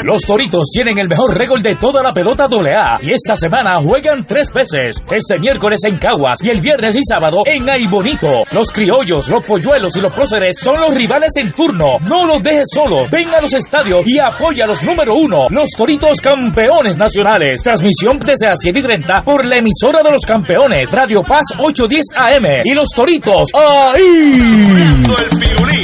Los 0.03 0.21
Toritos 0.21 0.69
tienen 0.73 0.97
el 0.97 1.07
mejor 1.07 1.37
récord 1.37 1.61
de 1.61 1.75
toda 1.75 2.01
la 2.01 2.11
pelota 2.11 2.45
AA 2.45 3.01
y 3.03 3.11
esta 3.13 3.35
semana 3.35 3.79
juegan 3.79 4.25
tres 4.25 4.51
veces. 4.51 5.03
Este 5.11 5.37
miércoles 5.39 5.79
en 5.87 5.97
Caguas 5.97 6.39
y 6.41 6.49
el 6.49 6.59
viernes 6.59 6.95
y 6.95 7.01
sábado 7.07 7.43
en 7.45 7.69
Aibonito. 7.69 8.43
Los 8.51 8.71
criollos, 8.71 9.29
los 9.29 9.45
polluelos 9.45 9.95
y 9.95 10.01
los 10.01 10.11
próceres 10.11 10.57
son 10.59 10.81
los 10.81 10.95
rivales 10.95 11.31
en 11.35 11.51
turno. 11.51 11.85
No 12.09 12.25
los 12.25 12.41
dejes 12.41 12.67
solos. 12.73 13.09
Ven 13.11 13.29
a 13.29 13.41
los 13.41 13.53
estadios 13.53 14.07
y 14.07 14.17
apoya 14.19 14.65
a 14.65 14.67
los 14.67 14.81
número 14.83 15.13
uno, 15.13 15.47
los 15.49 15.69
Toritos 15.77 16.19
campeones 16.19 16.97
nacionales. 16.97 17.61
Transmisión 17.61 18.17
desde 18.19 18.47
las 18.47 18.59
7 18.59 18.79
y 18.79 18.81
30 18.81 19.21
por 19.21 19.45
la 19.45 19.57
emisora 19.57 20.01
de 20.01 20.11
los 20.11 20.25
campeones, 20.25 20.91
Radio 20.91 21.21
Paz 21.21 21.45
810 21.59 22.05
AM. 22.15 22.63
Y 22.65 22.73
los 22.73 22.89
Toritos, 22.89 23.49
¡ahí! 23.53 25.03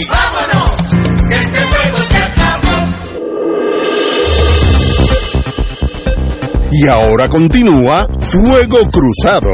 ¡Vámonos! 0.10 0.67
Y 6.80 6.86
ahora 6.86 7.28
continúa 7.28 8.08
Fuego 8.20 8.78
Cruzado. 8.92 9.50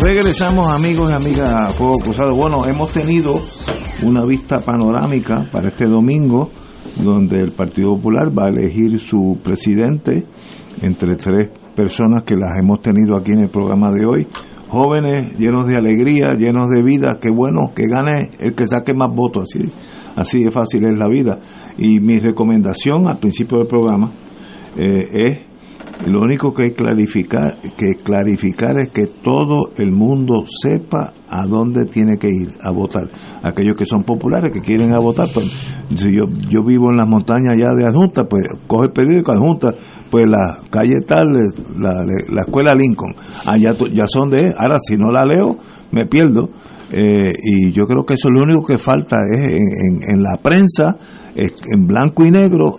Regresamos 0.00 0.66
amigos 0.68 1.10
y 1.10 1.12
amigas 1.12 1.52
a 1.52 1.68
Fuego 1.72 1.98
Cruzado. 1.98 2.34
Bueno, 2.34 2.64
hemos 2.64 2.90
tenido 2.90 3.38
una 4.02 4.24
vista 4.24 4.60
panorámica 4.60 5.46
para 5.52 5.68
este 5.68 5.84
domingo 5.84 6.50
donde 6.96 7.38
el 7.38 7.52
Partido 7.52 7.96
Popular 7.96 8.30
va 8.30 8.46
a 8.46 8.48
elegir 8.48 8.98
su 8.98 9.38
presidente 9.42 10.24
entre 10.80 11.16
tres 11.16 11.50
personas 11.74 12.24
que 12.24 12.36
las 12.36 12.58
hemos 12.58 12.80
tenido 12.80 13.16
aquí 13.16 13.32
en 13.32 13.40
el 13.40 13.50
programa 13.50 13.92
de 13.92 14.06
hoy. 14.06 14.26
Jóvenes 14.68 15.38
llenos 15.38 15.66
de 15.66 15.76
alegría, 15.76 16.34
llenos 16.34 16.68
de 16.68 16.82
vida, 16.82 17.18
qué 17.20 17.30
bueno 17.30 17.72
que 17.74 17.86
gane 17.86 18.30
el 18.40 18.54
que 18.54 18.66
saque 18.66 18.94
más 18.94 19.14
votos, 19.14 19.44
así, 19.44 19.70
así 20.16 20.42
de 20.42 20.50
fácil 20.50 20.86
es 20.86 20.98
la 20.98 21.08
vida. 21.08 21.38
Y 21.76 22.00
mi 22.00 22.18
recomendación 22.18 23.06
al 23.06 23.18
principio 23.18 23.58
del 23.58 23.66
programa 23.66 24.10
eh, 24.76 25.08
es 25.12 25.51
lo 26.06 26.20
único 26.22 26.52
que 26.52 26.64
hay 26.64 26.70
clarificar, 26.72 27.56
que 27.76 27.94
clarificar 28.02 28.76
es 28.82 28.90
que 28.90 29.06
todo 29.22 29.70
el 29.76 29.92
mundo 29.92 30.44
sepa 30.46 31.12
a 31.28 31.46
dónde 31.46 31.84
tiene 31.84 32.18
que 32.18 32.28
ir 32.28 32.48
a 32.62 32.70
votar. 32.72 33.08
Aquellos 33.42 33.74
que 33.78 33.84
son 33.84 34.02
populares, 34.04 34.52
que 34.52 34.60
quieren 34.60 34.92
a 34.92 34.98
votar, 35.00 35.28
pues 35.32 35.46
si 35.94 36.12
yo, 36.14 36.24
yo 36.48 36.64
vivo 36.64 36.90
en 36.90 36.96
las 36.96 37.08
montañas 37.08 37.52
ya 37.58 37.74
de 37.74 37.86
Adjunta, 37.86 38.24
pues 38.24 38.42
coge 38.66 38.86
el 38.86 38.92
periódico 38.92 39.32
Adjunta, 39.32 39.74
pues 40.10 40.26
la 40.26 40.60
calle 40.70 41.00
tal, 41.06 41.26
la, 41.78 42.04
la 42.30 42.40
escuela 42.42 42.74
Lincoln, 42.74 43.14
allá 43.46 43.74
ya 43.94 44.06
son 44.06 44.28
de, 44.30 44.52
ahora 44.58 44.78
si 44.80 44.96
no 44.96 45.10
la 45.10 45.24
leo, 45.24 45.56
me 45.92 46.06
pierdo. 46.06 46.48
Eh, 46.94 47.32
y 47.42 47.70
yo 47.72 47.86
creo 47.86 48.04
que 48.04 48.14
eso 48.14 48.28
lo 48.28 48.42
único 48.42 48.66
que 48.66 48.76
falta 48.76 49.16
es 49.32 49.38
en, 49.38 49.52
en- 49.56 50.14
en 50.16 50.22
la 50.22 50.36
prensa, 50.42 50.96
es 51.34 51.54
en 51.74 51.86
blanco 51.86 52.24
y 52.26 52.30
negro, 52.30 52.76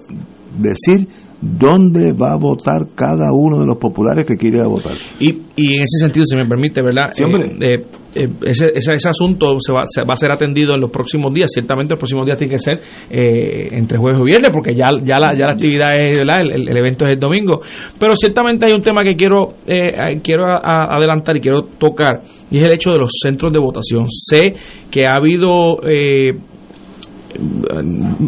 decir 0.60 1.08
dónde 1.58 2.14
va 2.14 2.34
a 2.34 2.38
votar 2.38 2.88
cada 2.96 3.28
uno 3.34 3.60
de 3.60 3.66
los 3.66 3.78
populares 3.78 4.26
que 4.28 4.36
quiere 4.36 4.66
votar. 4.66 4.94
Y, 5.20 5.30
y 5.56 5.76
en 5.78 5.84
ese 5.84 6.00
sentido, 6.00 6.26
si 6.26 6.36
me 6.38 6.46
permite, 6.48 6.82
¿verdad? 6.82 7.12
Sí. 7.14 7.24
Eh, 7.24 7.56
eh, 7.62 7.86
eh, 8.16 8.28
ese, 8.46 8.68
ese, 8.76 8.94
ese 8.94 9.10
asunto 9.10 9.56
se 9.60 9.74
va, 9.74 9.82
se 9.88 10.02
va 10.04 10.14
a 10.14 10.16
ser 10.16 10.32
atendido 10.32 10.76
en 10.76 10.82
los 10.82 10.92
próximos 10.92 11.34
días. 11.34 11.50
Ciertamente, 11.52 11.94
los 11.94 12.00
próximos 12.00 12.26
días 12.28 12.38
tiene 12.38 12.52
que 12.54 12.60
ser 12.60 12.80
eh, 13.10 13.70
entre 13.72 13.98
jueves 13.98 14.22
y 14.22 14.26
viernes, 14.26 14.50
porque 14.54 14.76
ya, 14.76 14.90
ya, 15.04 15.20
la, 15.20 15.34
ya 15.36 15.48
la 15.48 15.54
actividad 15.54 15.92
es, 15.98 16.18
¿verdad? 16.20 16.36
El, 16.42 16.52
el- 16.52 16.70
el 16.70 16.78
evento 16.78 17.06
es 17.08 17.14
el 17.14 17.20
domingo. 17.20 17.62
Pero 18.00 18.16
ciertamente 18.16 18.66
hay 18.68 18.74
un 18.74 18.82
tema 18.84 19.04
que 19.04 19.16
quiero, 19.16 19.54
eh, 19.66 19.92
quiero 20.24 20.46
a- 20.46 20.62
a- 20.64 20.96
adelantar 20.96 21.36
y 21.38 21.40
quiero 21.42 21.64
tocar, 21.64 22.22
y 22.52 22.60
es 22.60 22.64
el 22.66 22.72
hecho 22.74 22.92
de 22.92 23.00
los 23.00 23.10
centros 23.22 23.52
de 23.52 23.60
votación. 23.60 24.06
Sé 24.10 24.56
que 24.92 25.08
ha 25.08 25.14
habido. 25.16 25.80
Eh, 27.34 27.84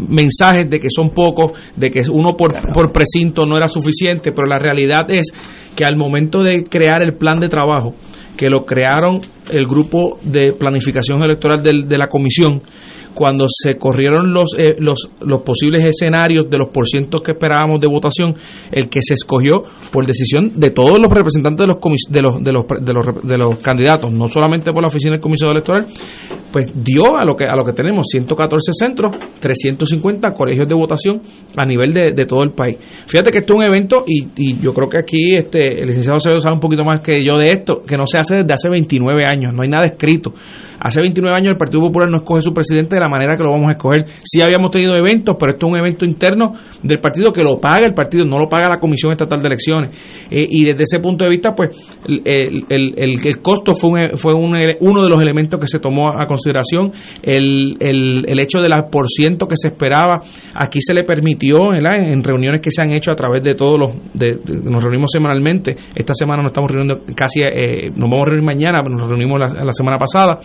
mensajes 0.09 0.69
de 0.69 0.79
que 0.79 0.87
son 0.89 1.09
pocos, 1.11 1.51
de 1.75 1.91
que 1.91 2.01
uno 2.09 2.35
por, 2.35 2.53
por 2.73 2.91
precinto 2.91 3.45
no 3.45 3.55
era 3.57 3.67
suficiente, 3.67 4.31
pero 4.31 4.47
la 4.47 4.59
realidad 4.59 5.01
es 5.09 5.31
que 5.75 5.83
al 5.85 5.95
momento 5.95 6.41
de 6.43 6.63
crear 6.63 7.01
el 7.03 7.15
plan 7.15 7.39
de 7.39 7.47
trabajo, 7.49 7.93
que 8.37 8.49
lo 8.49 8.65
crearon 8.65 9.21
el 9.49 9.65
grupo 9.65 10.19
de 10.23 10.53
planificación 10.53 11.21
electoral 11.23 11.61
del- 11.63 11.87
de 11.87 11.97
la 11.97 12.07
comisión, 12.07 12.61
cuando 13.15 13.45
se 13.47 13.77
corrieron 13.77 14.33
los, 14.33 14.55
eh, 14.57 14.75
los, 14.77 15.09
los 15.21 15.41
posibles 15.41 15.81
escenarios 15.81 16.49
de 16.49 16.57
los 16.57 16.69
porcientos 16.69 17.21
que 17.21 17.31
esperábamos 17.31 17.79
de 17.79 17.87
votación, 17.87 18.35
el 18.71 18.89
que 18.89 19.01
se 19.01 19.13
escogió 19.15 19.63
por 19.91 20.05
decisión 20.05 20.51
de 20.59 20.69
todos 20.71 20.99
los 20.99 21.11
representantes 21.11 21.65
de 21.65 21.67
los, 21.67 21.77
de 22.09 22.21
los, 22.21 22.43
de 22.43 22.51
los, 22.51 22.65
de 22.81 22.93
los, 22.93 23.23
de 23.23 23.37
los 23.37 23.57
candidatos, 23.59 24.11
no 24.11 24.27
solamente 24.27 24.71
por 24.71 24.81
la 24.81 24.89
oficina 24.89 25.13
del 25.13 25.21
comisionado 25.21 25.53
electoral, 25.53 25.87
pues 26.51 26.71
dio 26.83 27.17
a 27.17 27.25
lo 27.25 27.35
que 27.35 27.45
a 27.45 27.55
lo 27.55 27.65
que 27.65 27.73
tenemos 27.73 28.07
114 28.09 28.71
centros, 28.73 29.15
350 29.39 30.31
colegios 30.33 30.67
de 30.67 30.73
votación 30.73 31.21
a 31.57 31.65
nivel 31.65 31.93
de, 31.93 32.11
de 32.11 32.25
todo 32.25 32.43
el 32.43 32.51
país. 32.51 32.77
Fíjate 33.07 33.31
que 33.31 33.39
esto 33.39 33.53
es 33.53 33.59
un 33.59 33.65
evento 33.65 34.03
y, 34.07 34.27
y 34.37 34.61
yo 34.61 34.73
creo 34.73 34.87
que 34.87 34.97
aquí 34.97 35.35
este 35.35 35.81
el 35.81 35.87
licenciado 35.87 36.17
Acevedo 36.17 36.39
sabe 36.39 36.55
un 36.55 36.61
poquito 36.61 36.83
más 36.83 37.01
que 37.01 37.19
yo 37.25 37.37
de 37.37 37.51
esto, 37.51 37.81
que 37.85 37.97
no 37.97 38.05
se 38.07 38.17
hace 38.17 38.37
desde 38.37 38.53
hace 38.53 38.69
29 38.69 39.25
años, 39.25 39.53
no 39.53 39.63
hay 39.63 39.69
nada 39.69 39.85
escrito. 39.85 40.33
Hace 40.79 41.01
29 41.01 41.35
años 41.35 41.51
el 41.51 41.57
Partido 41.57 41.81
Popular 41.81 42.09
no 42.09 42.17
escoge 42.17 42.41
su 42.41 42.53
presidente 42.53 42.95
de 42.95 43.01
la 43.01 43.04
manera 43.09 43.35
que 43.37 43.43
lo 43.43 43.51
vamos 43.51 43.69
a 43.69 43.71
escoger. 43.71 44.05
Sí 44.23 44.41
habíamos 44.41 44.71
tenido 44.71 44.95
eventos, 44.95 45.35
pero 45.39 45.53
esto 45.53 45.65
es 45.67 45.71
un 45.73 45.77
evento 45.79 46.05
interno 46.05 46.53
del 46.83 46.99
partido 46.99 47.31
que 47.31 47.43
lo 47.43 47.59
paga 47.59 47.85
el 47.85 47.93
partido, 47.93 48.25
no 48.25 48.37
lo 48.37 48.47
paga 48.49 48.69
la 48.69 48.79
Comisión 48.79 49.11
Estatal 49.11 49.39
de 49.39 49.47
Elecciones. 49.47 50.25
Eh, 50.29 50.45
y 50.49 50.63
desde 50.63 50.83
ese 50.83 50.99
punto 50.99 51.25
de 51.25 51.31
vista, 51.31 51.53
pues 51.53 51.75
el, 52.07 52.65
el, 52.69 52.93
el- 52.97 53.25
el 53.25 53.41
costo 53.41 53.73
fue, 53.73 53.89
un- 54.11 54.17
fue 54.17 54.33
un 54.33 54.55
uno 54.79 55.01
de 55.03 55.09
los 55.09 55.21
elementos 55.21 55.59
que 55.59 55.67
se 55.67 55.79
tomó 55.79 56.09
a 56.09 56.25
consideración. 56.25 56.91
El, 57.23 57.77
el, 57.79 58.39
hecho 58.39 58.59
del 58.59 58.71
por 58.91 59.07
ciento 59.07 59.47
que 59.47 59.55
se 59.57 59.69
esperaba, 59.69 60.19
aquí 60.53 60.79
se 60.81 60.93
le 60.93 61.03
permitió 61.03 61.69
¿verdad? 61.71 61.95
en 62.07 62.23
reuniones 62.23 62.61
que 62.61 62.69
se 62.71 62.81
han 62.83 62.91
hecho 62.91 63.11
a 63.11 63.15
través 63.15 63.43
de 63.43 63.55
todos 63.55 63.79
los, 63.79 63.91
de- 64.13 64.37
nos 64.63 64.81
reunimos 64.83 65.09
semanalmente. 65.11 65.75
Esta 65.95 66.13
semana 66.13 66.41
nos 66.43 66.51
estamos 66.51 66.69
reuniendo 66.71 67.01
casi, 67.15 67.41
eh, 67.41 67.89
nos 67.89 68.09
vamos 68.09 68.21
a 68.23 68.25
reunir 68.29 68.43
mañana, 68.45 68.81
nos 68.81 69.07
reunimos 69.09 69.39
la, 69.39 69.63
la 69.63 69.71
semana 69.71 69.97
pasada. 69.97 70.39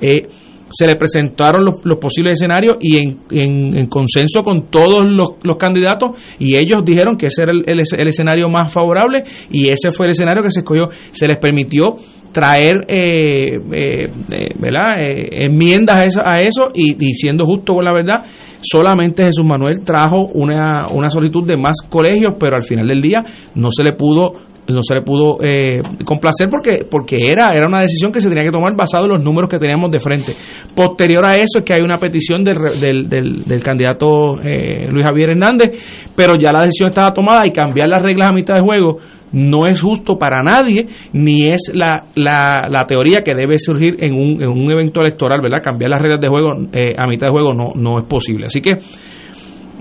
Eh, 0.00 0.26
se 0.70 0.86
le 0.86 0.94
presentaron 0.96 1.64
los, 1.64 1.80
posibles 2.00 2.38
escenarios 2.38 2.76
y 2.80 2.96
en, 2.96 3.18
en- 3.30 3.78
en 3.78 3.86
consenso 3.86 4.42
con 4.44 4.70
todos 4.70 5.06
los, 5.10 5.56
candidatos 5.58 6.10
y 6.38 6.54
ellos 6.56 6.80
dijeron 6.84 7.16
que 7.16 7.26
ese 7.26 7.42
era 7.42 7.52
el, 7.52 7.80
escenario 8.08 8.48
más 8.48 8.72
favorable 8.72 9.24
y 9.50 9.68
ese 9.68 9.90
fue 9.92 10.06
el 10.06 10.12
escenario 10.12 10.42
que 10.42 10.50
se 10.50 10.60
escogió. 10.60 10.88
Se 11.10 11.26
les 11.26 11.36
permitió 11.38 11.94
traer 12.32 12.76
eh, 12.88 13.56
eh, 13.72 14.08
eh, 14.30 14.48
¿verdad? 14.58 15.00
Eh, 15.02 15.44
enmiendas 15.46 15.96
a 15.96 16.04
eso, 16.04 16.20
a 16.24 16.40
eso 16.40 16.68
y, 16.74 16.94
y 17.04 17.12
siendo 17.14 17.44
justo 17.44 17.74
con 17.74 17.84
la 17.84 17.92
verdad, 17.92 18.24
solamente 18.62 19.24
Jesús 19.24 19.44
Manuel 19.44 19.80
trajo 19.84 20.26
una, 20.34 20.86
una 20.92 21.10
solicitud 21.10 21.44
de 21.46 21.56
más 21.56 21.78
colegios, 21.88 22.34
pero 22.38 22.54
al 22.56 22.62
final 22.62 22.86
del 22.86 23.02
día 23.02 23.24
no 23.56 23.70
se 23.70 23.82
le 23.82 23.92
pudo 23.94 24.32
no 24.72 24.82
se 24.82 24.94
le 24.94 25.02
pudo 25.02 25.38
eh, 25.42 25.80
complacer 26.04 26.48
porque 26.50 26.86
porque 26.88 27.16
era 27.30 27.52
era 27.52 27.66
una 27.66 27.80
decisión 27.80 28.12
que 28.12 28.20
se 28.20 28.28
tenía 28.28 28.44
que 28.44 28.50
tomar 28.50 28.74
basado 28.76 29.04
en 29.04 29.12
los 29.12 29.22
números 29.22 29.48
que 29.50 29.58
teníamos 29.58 29.90
de 29.90 30.00
frente. 30.00 30.32
Posterior 30.74 31.24
a 31.24 31.36
eso 31.36 31.58
es 31.58 31.64
que 31.64 31.74
hay 31.74 31.82
una 31.82 31.98
petición 31.98 32.44
del, 32.44 32.58
del, 32.80 33.08
del, 33.08 33.44
del 33.44 33.62
candidato 33.62 34.40
eh, 34.42 34.86
Luis 34.90 35.04
Javier 35.04 35.30
Hernández, 35.30 36.10
pero 36.14 36.34
ya 36.40 36.52
la 36.52 36.62
decisión 36.62 36.88
estaba 36.88 37.12
tomada 37.12 37.46
y 37.46 37.50
cambiar 37.50 37.88
las 37.88 38.02
reglas 38.02 38.30
a 38.30 38.32
mitad 38.32 38.54
de 38.54 38.62
juego 38.62 38.98
no 39.32 39.66
es 39.66 39.80
justo 39.80 40.18
para 40.18 40.42
nadie, 40.42 40.86
ni 41.12 41.48
es 41.48 41.70
la, 41.72 42.06
la, 42.16 42.66
la 42.68 42.82
teoría 42.86 43.22
que 43.22 43.34
debe 43.34 43.58
surgir 43.58 43.96
en 44.00 44.14
un, 44.14 44.42
en 44.42 44.48
un 44.48 44.70
evento 44.70 45.00
electoral, 45.00 45.40
¿verdad? 45.42 45.62
Cambiar 45.62 45.90
las 45.90 46.02
reglas 46.02 46.20
de 46.20 46.28
juego 46.28 46.50
eh, 46.72 46.94
a 46.96 47.06
mitad 47.06 47.26
de 47.28 47.32
juego 47.32 47.54
no, 47.54 47.72
no 47.76 48.00
es 48.00 48.06
posible. 48.06 48.46
Así 48.46 48.60
que 48.60 48.76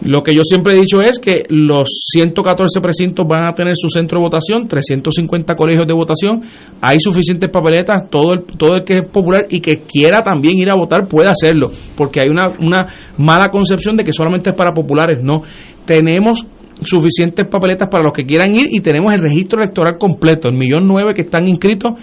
lo 0.02 0.24
que 0.24 0.34
yo 0.34 0.42
siempre 0.44 0.74
he 0.74 0.80
dicho 0.80 1.02
es 1.02 1.20
que 1.20 1.44
los 1.50 1.88
114 2.14 2.80
precintos 2.82 3.26
van 3.28 3.48
a 3.48 3.54
tener 3.54 3.74
su 3.76 3.90
centro 3.90 4.20
de 4.20 4.24
votación, 4.24 4.68
350 4.68 5.56
colegios 5.56 5.88
de 5.88 5.94
votación, 5.94 6.42
hay 6.82 7.00
suficientes 7.00 7.50
papeletas, 7.52 8.10
todo 8.10 8.34
el, 8.34 8.44
todo 8.44 8.76
el 8.76 8.84
que 8.84 9.00
es 9.00 9.10
popular 9.10 9.46
y 9.50 9.60
que 9.60 9.82
quiera 9.82 10.22
también 10.22 10.58
ir 10.58 10.70
a 10.70 10.76
votar 10.76 11.08
puede 11.08 11.30
hacerlo, 11.30 11.72
porque 11.96 12.22
hay 12.24 12.30
una, 12.30 12.50
una 12.60 12.86
mala 13.18 13.50
concepción 13.50 13.98
de 13.98 14.04
que 14.04 14.14
solamente 14.14 14.52
es 14.52 14.56
para 14.56 14.74
populares, 14.74 15.20
no. 15.22 15.42
Tenemos 15.86 16.46
suficientes 16.82 17.46
papeletas 17.50 17.90
para 17.92 18.04
los 18.04 18.14
que 18.14 18.26
quieran 18.26 18.56
ir 18.56 18.68
y 18.70 18.80
tenemos 18.80 19.14
el 19.14 19.22
registro 19.22 19.62
electoral 19.62 19.98
completo, 20.00 20.48
el 20.50 20.56
millón 20.56 20.88
nueve 20.88 21.14
que 21.14 21.24
están 21.24 21.48
inscritos 21.48 21.94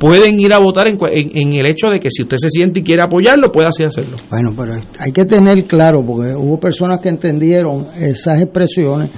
pueden 0.00 0.40
ir 0.40 0.52
a 0.52 0.58
votar 0.58 0.88
en, 0.88 0.98
en- 1.12 1.30
en 1.36 1.52
el 1.52 1.66
hecho 1.70 1.88
de 1.90 2.00
que 2.00 2.08
si 2.10 2.22
usted 2.22 2.38
se 2.40 2.48
siente 2.48 2.80
y 2.80 2.82
quiere 2.82 3.02
apoyarlo, 3.02 3.52
puede 3.52 3.68
así 3.68 3.84
hacerlo. 3.84 4.16
Bueno, 4.30 4.50
pero 4.56 4.72
hay 4.98 5.12
que 5.12 5.26
tener 5.26 5.62
claro, 5.64 6.02
porque 6.04 6.34
hubo 6.34 6.58
personas 6.58 6.98
que 7.00 7.10
entendieron 7.10 7.86
esas 8.00 8.40
expresiones 8.40 9.10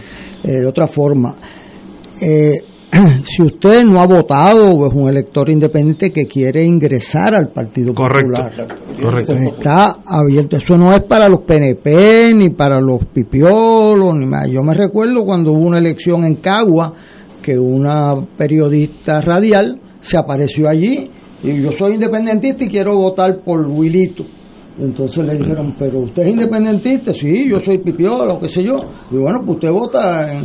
eh, 0.44 0.50
de 0.60 0.66
otra 0.66 0.86
forma. 0.88 1.36
Eh, 2.20 2.52
si 3.24 3.42
usted 3.42 3.84
no 3.86 4.00
ha 4.00 4.06
votado 4.06 4.70
o 4.74 4.86
es 4.86 4.92
un 4.92 5.08
elector 5.08 5.48
independiente 5.48 6.10
que 6.10 6.26
quiere 6.26 6.62
ingresar 6.62 7.34
al 7.34 7.48
Partido 7.48 7.94
Popular, 7.94 8.52
Correcto. 9.00 9.32
pues 9.32 9.40
está 9.40 9.96
abierto. 10.04 10.56
Eso 10.58 10.76
no 10.76 10.92
es 10.92 11.02
para 11.04 11.28
los 11.28 11.40
PNP, 11.42 12.34
ni 12.34 12.50
para 12.50 12.80
los 12.80 13.06
pipiolos, 13.06 14.14
ni 14.14 14.26
más. 14.26 14.50
Yo 14.50 14.62
me 14.62 14.74
recuerdo 14.74 15.24
cuando 15.24 15.52
hubo 15.52 15.64
una 15.68 15.78
elección 15.78 16.24
en 16.26 16.34
Cagua, 16.36 16.92
que 17.40 17.58
una 17.58 18.14
periodista 18.36 19.20
radial 19.22 19.80
se 20.02 20.18
apareció 20.18 20.68
allí 20.68 21.10
y 21.42 21.62
yo 21.62 21.72
soy 21.72 21.94
independentista 21.94 22.64
y 22.64 22.68
quiero 22.68 22.96
votar 22.96 23.40
por 23.42 23.66
Wilito. 23.66 24.24
Entonces 24.78 25.26
le 25.26 25.36
dijeron, 25.36 25.74
pero 25.78 26.00
usted 26.00 26.22
es 26.22 26.28
independentista, 26.30 27.12
sí, 27.12 27.46
yo 27.48 27.60
soy 27.60 27.78
pipiola, 27.78 28.24
lo 28.24 28.40
que 28.40 28.48
sé 28.48 28.62
yo. 28.62 28.80
Y 29.10 29.16
bueno, 29.16 29.40
pues 29.44 29.56
usted 29.56 29.70
vota 29.70 30.32
en, 30.32 30.44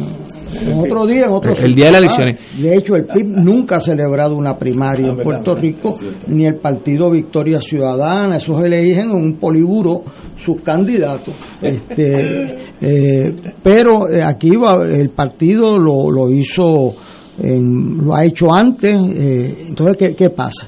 en 0.52 0.80
otro 0.80 1.06
día, 1.06 1.26
en 1.26 1.32
otro 1.32 1.54
El 1.56 1.74
día 1.74 1.86
de 1.86 1.92
las 1.92 2.02
elecciones. 2.02 2.40
De 2.60 2.76
hecho, 2.76 2.96
el 2.96 3.06
PIB 3.06 3.26
nunca 3.26 3.78
ha 3.78 3.80
celebrado 3.80 4.36
una 4.36 4.58
primaria 4.58 5.08
en 5.08 5.18
Puerto 5.24 5.56
Rico, 5.56 5.96
ni 6.28 6.46
el 6.46 6.56
partido 6.56 7.10
Victoria 7.10 7.62
Ciudadana, 7.62 8.38
esos 8.38 8.62
eligen 8.66 9.12
en 9.12 9.16
un 9.16 9.38
poliburo 9.38 10.04
sus 10.36 10.62
candidatos. 10.62 11.34
Este, 11.62 12.56
eh, 12.82 13.36
pero 13.64 14.10
eh, 14.10 14.22
aquí 14.22 14.56
va, 14.58 14.86
el 14.86 15.10
partido 15.10 15.78
lo, 15.80 16.12
lo 16.12 16.30
hizo, 16.30 16.96
en- 17.40 17.98
lo 18.06 18.16
ha 18.16 18.26
hecho 18.26 18.54
antes. 18.54 18.96
eh, 18.98 19.66
entonces, 19.70 19.98
¿qué, 19.98 20.16
qué 20.16 20.30
pasa? 20.30 20.68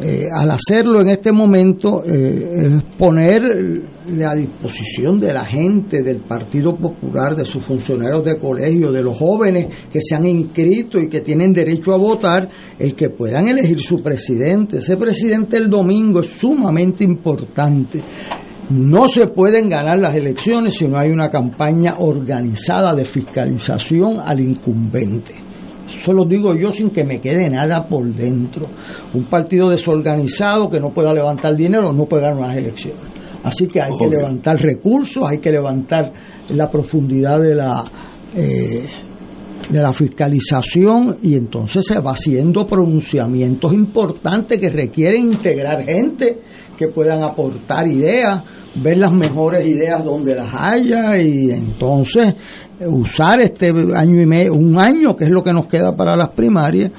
Eh, 0.00 0.22
al 0.34 0.50
hacerlo 0.50 1.00
en 1.00 1.10
este 1.10 1.30
momento 1.30 2.02
eh, 2.04 2.62
es 2.64 2.82
ponerle 2.98 3.82
a 4.26 4.34
disposición 4.34 5.20
de 5.20 5.32
la 5.32 5.44
gente 5.44 6.02
del 6.02 6.16
Partido 6.16 6.74
Popular, 6.74 7.36
de 7.36 7.44
sus 7.44 7.62
funcionarios 7.62 8.24
de 8.24 8.36
colegio, 8.36 8.90
de 8.90 9.02
los 9.02 9.16
jóvenes 9.16 9.66
que 9.92 10.00
se 10.00 10.16
han 10.16 10.24
inscrito 10.24 10.98
y 10.98 11.08
que 11.08 11.20
tienen 11.20 11.52
derecho 11.52 11.92
a 11.92 11.98
votar, 11.98 12.48
el 12.80 12.94
que 12.96 13.10
puedan 13.10 13.46
elegir 13.48 13.78
su 13.80 14.02
presidente. 14.02 14.78
Ese 14.78 14.96
presidente 14.96 15.56
el 15.58 15.70
domingo 15.70 16.20
es 16.20 16.28
sumamente 16.30 17.04
importante. 17.04 18.00
No 18.70 19.06
se 19.08 19.26
pueden 19.28 19.68
ganar 19.68 19.98
las 20.00 20.16
elecciones 20.16 20.74
si 20.74 20.88
no 20.88 20.98
hay 20.98 21.10
una 21.10 21.30
campaña 21.30 21.96
organizada 21.98 22.94
de 22.94 23.04
fiscalización 23.04 24.18
al 24.18 24.40
incumbente. 24.40 25.32
Eso 25.96 26.12
lo 26.12 26.24
digo 26.24 26.54
yo 26.54 26.72
sin 26.72 26.90
que 26.90 27.04
me 27.04 27.20
quede 27.20 27.48
nada 27.48 27.86
por 27.86 28.04
dentro. 28.14 28.66
Un 29.14 29.24
partido 29.24 29.68
desorganizado 29.70 30.68
que 30.68 30.80
no 30.80 30.90
pueda 30.90 31.12
levantar 31.12 31.54
dinero 31.54 31.92
no 31.92 32.06
puede 32.06 32.22
ganar 32.22 32.38
unas 32.38 32.56
elecciones. 32.56 33.00
Así 33.42 33.66
que 33.66 33.80
hay 33.80 33.92
que 33.98 34.06
levantar 34.06 34.58
recursos, 34.60 35.28
hay 35.28 35.38
que 35.38 35.50
levantar 35.50 36.12
la 36.48 36.70
profundidad 36.70 37.40
de 37.40 37.54
la 37.54 37.84
eh, 38.34 38.86
de 39.70 39.80
la 39.80 39.92
fiscalización 39.92 41.18
y 41.22 41.34
entonces 41.34 41.84
se 41.86 41.98
va 41.98 42.12
haciendo 42.12 42.66
pronunciamientos 42.66 43.72
importantes 43.72 44.60
que 44.60 44.70
requieren 44.70 45.32
integrar 45.32 45.84
gente 45.84 46.38
que 46.76 46.88
puedan 46.88 47.22
aportar 47.22 47.86
ideas, 47.86 48.42
ver 48.82 48.98
las 48.98 49.12
mejores 49.12 49.66
ideas 49.66 50.04
donde 50.04 50.34
las 50.34 50.52
haya 50.54 51.18
y 51.18 51.50
entonces 51.50 52.34
usar 52.80 53.40
este 53.40 53.72
año 53.94 54.20
y 54.20 54.26
medio, 54.26 54.54
un 54.54 54.78
año 54.78 55.14
que 55.14 55.24
es 55.24 55.30
lo 55.30 55.42
que 55.42 55.52
nos 55.52 55.66
queda 55.66 55.94
para 55.94 56.16
las 56.16 56.30
primarias 56.30 56.90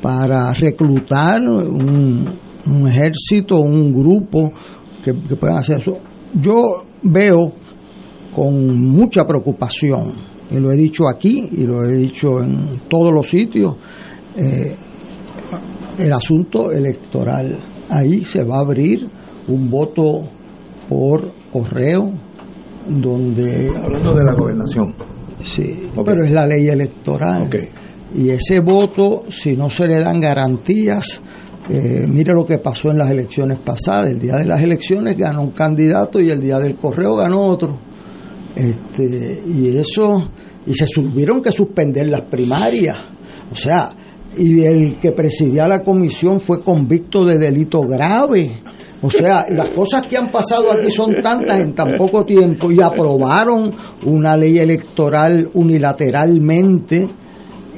para 0.00 0.52
reclutar 0.52 1.42
un, 1.42 2.32
un 2.66 2.88
ejército, 2.88 3.60
un 3.60 3.92
grupo 3.92 4.52
que, 5.04 5.14
que 5.28 5.36
puedan 5.36 5.58
hacer 5.58 5.80
eso. 5.80 5.98
Yo 6.34 6.84
veo 7.02 7.52
con 8.34 8.78
mucha 8.90 9.24
preocupación, 9.26 10.14
y 10.50 10.58
lo 10.58 10.70
he 10.70 10.76
dicho 10.76 11.08
aquí 11.08 11.48
y 11.52 11.64
lo 11.64 11.84
he 11.84 11.96
dicho 11.96 12.40
en 12.40 12.80
todos 12.88 13.12
los 13.12 13.28
sitios, 13.28 13.76
eh, 14.36 14.74
el 15.98 16.12
asunto 16.12 16.70
electoral. 16.70 17.58
Ahí 17.88 18.24
se 18.24 18.44
va 18.44 18.56
a 18.56 18.60
abrir 18.60 19.06
un 19.48 19.70
voto 19.70 20.22
por 20.88 21.32
correo 21.52 22.12
donde... 22.88 23.70
Hablando 23.76 24.14
de 24.14 24.24
la 24.24 24.34
gobernación. 24.38 24.94
Sí, 25.42 25.88
pero 26.04 26.24
es 26.24 26.30
la 26.30 26.46
ley 26.46 26.68
electoral. 26.68 27.48
Y 28.14 28.30
ese 28.30 28.60
voto, 28.60 29.24
si 29.28 29.56
no 29.56 29.68
se 29.68 29.86
le 29.86 30.00
dan 30.00 30.20
garantías, 30.20 31.22
eh, 31.68 32.06
mire 32.08 32.32
lo 32.32 32.46
que 32.46 32.58
pasó 32.58 32.90
en 32.90 32.98
las 32.98 33.10
elecciones 33.10 33.58
pasadas. 33.58 34.10
El 34.10 34.18
día 34.18 34.36
de 34.36 34.46
las 34.46 34.62
elecciones 34.62 35.16
ganó 35.16 35.42
un 35.42 35.50
candidato 35.50 36.20
y 36.20 36.30
el 36.30 36.40
día 36.40 36.58
del 36.58 36.76
correo 36.76 37.16
ganó 37.16 37.42
otro. 37.42 37.78
Este, 38.56 39.42
y 39.46 39.76
eso, 39.76 40.30
y 40.66 40.74
se 40.74 40.86
tuvieron 40.86 41.42
que 41.42 41.52
suspender 41.52 42.08
las 42.08 42.22
primarias. 42.22 42.96
O 43.52 43.54
sea, 43.54 43.94
y 44.36 44.62
el 44.62 44.96
que 44.96 45.12
presidía 45.12 45.68
la 45.68 45.82
comisión 45.82 46.40
fue 46.40 46.62
convicto 46.62 47.22
de 47.22 47.36
delito 47.36 47.82
grave. 47.82 48.56
O 49.02 49.10
sea, 49.10 49.44
las 49.50 49.68
cosas 49.68 50.06
que 50.06 50.16
han 50.16 50.30
pasado 50.30 50.72
aquí 50.72 50.90
son 50.90 51.20
tantas 51.22 51.60
en 51.60 51.74
tan 51.74 51.98
poco 51.98 52.24
tiempo 52.24 52.70
y 52.70 52.82
aprobaron 52.82 53.70
una 54.04 54.36
ley 54.36 54.58
electoral 54.58 55.50
unilateralmente 55.52 57.06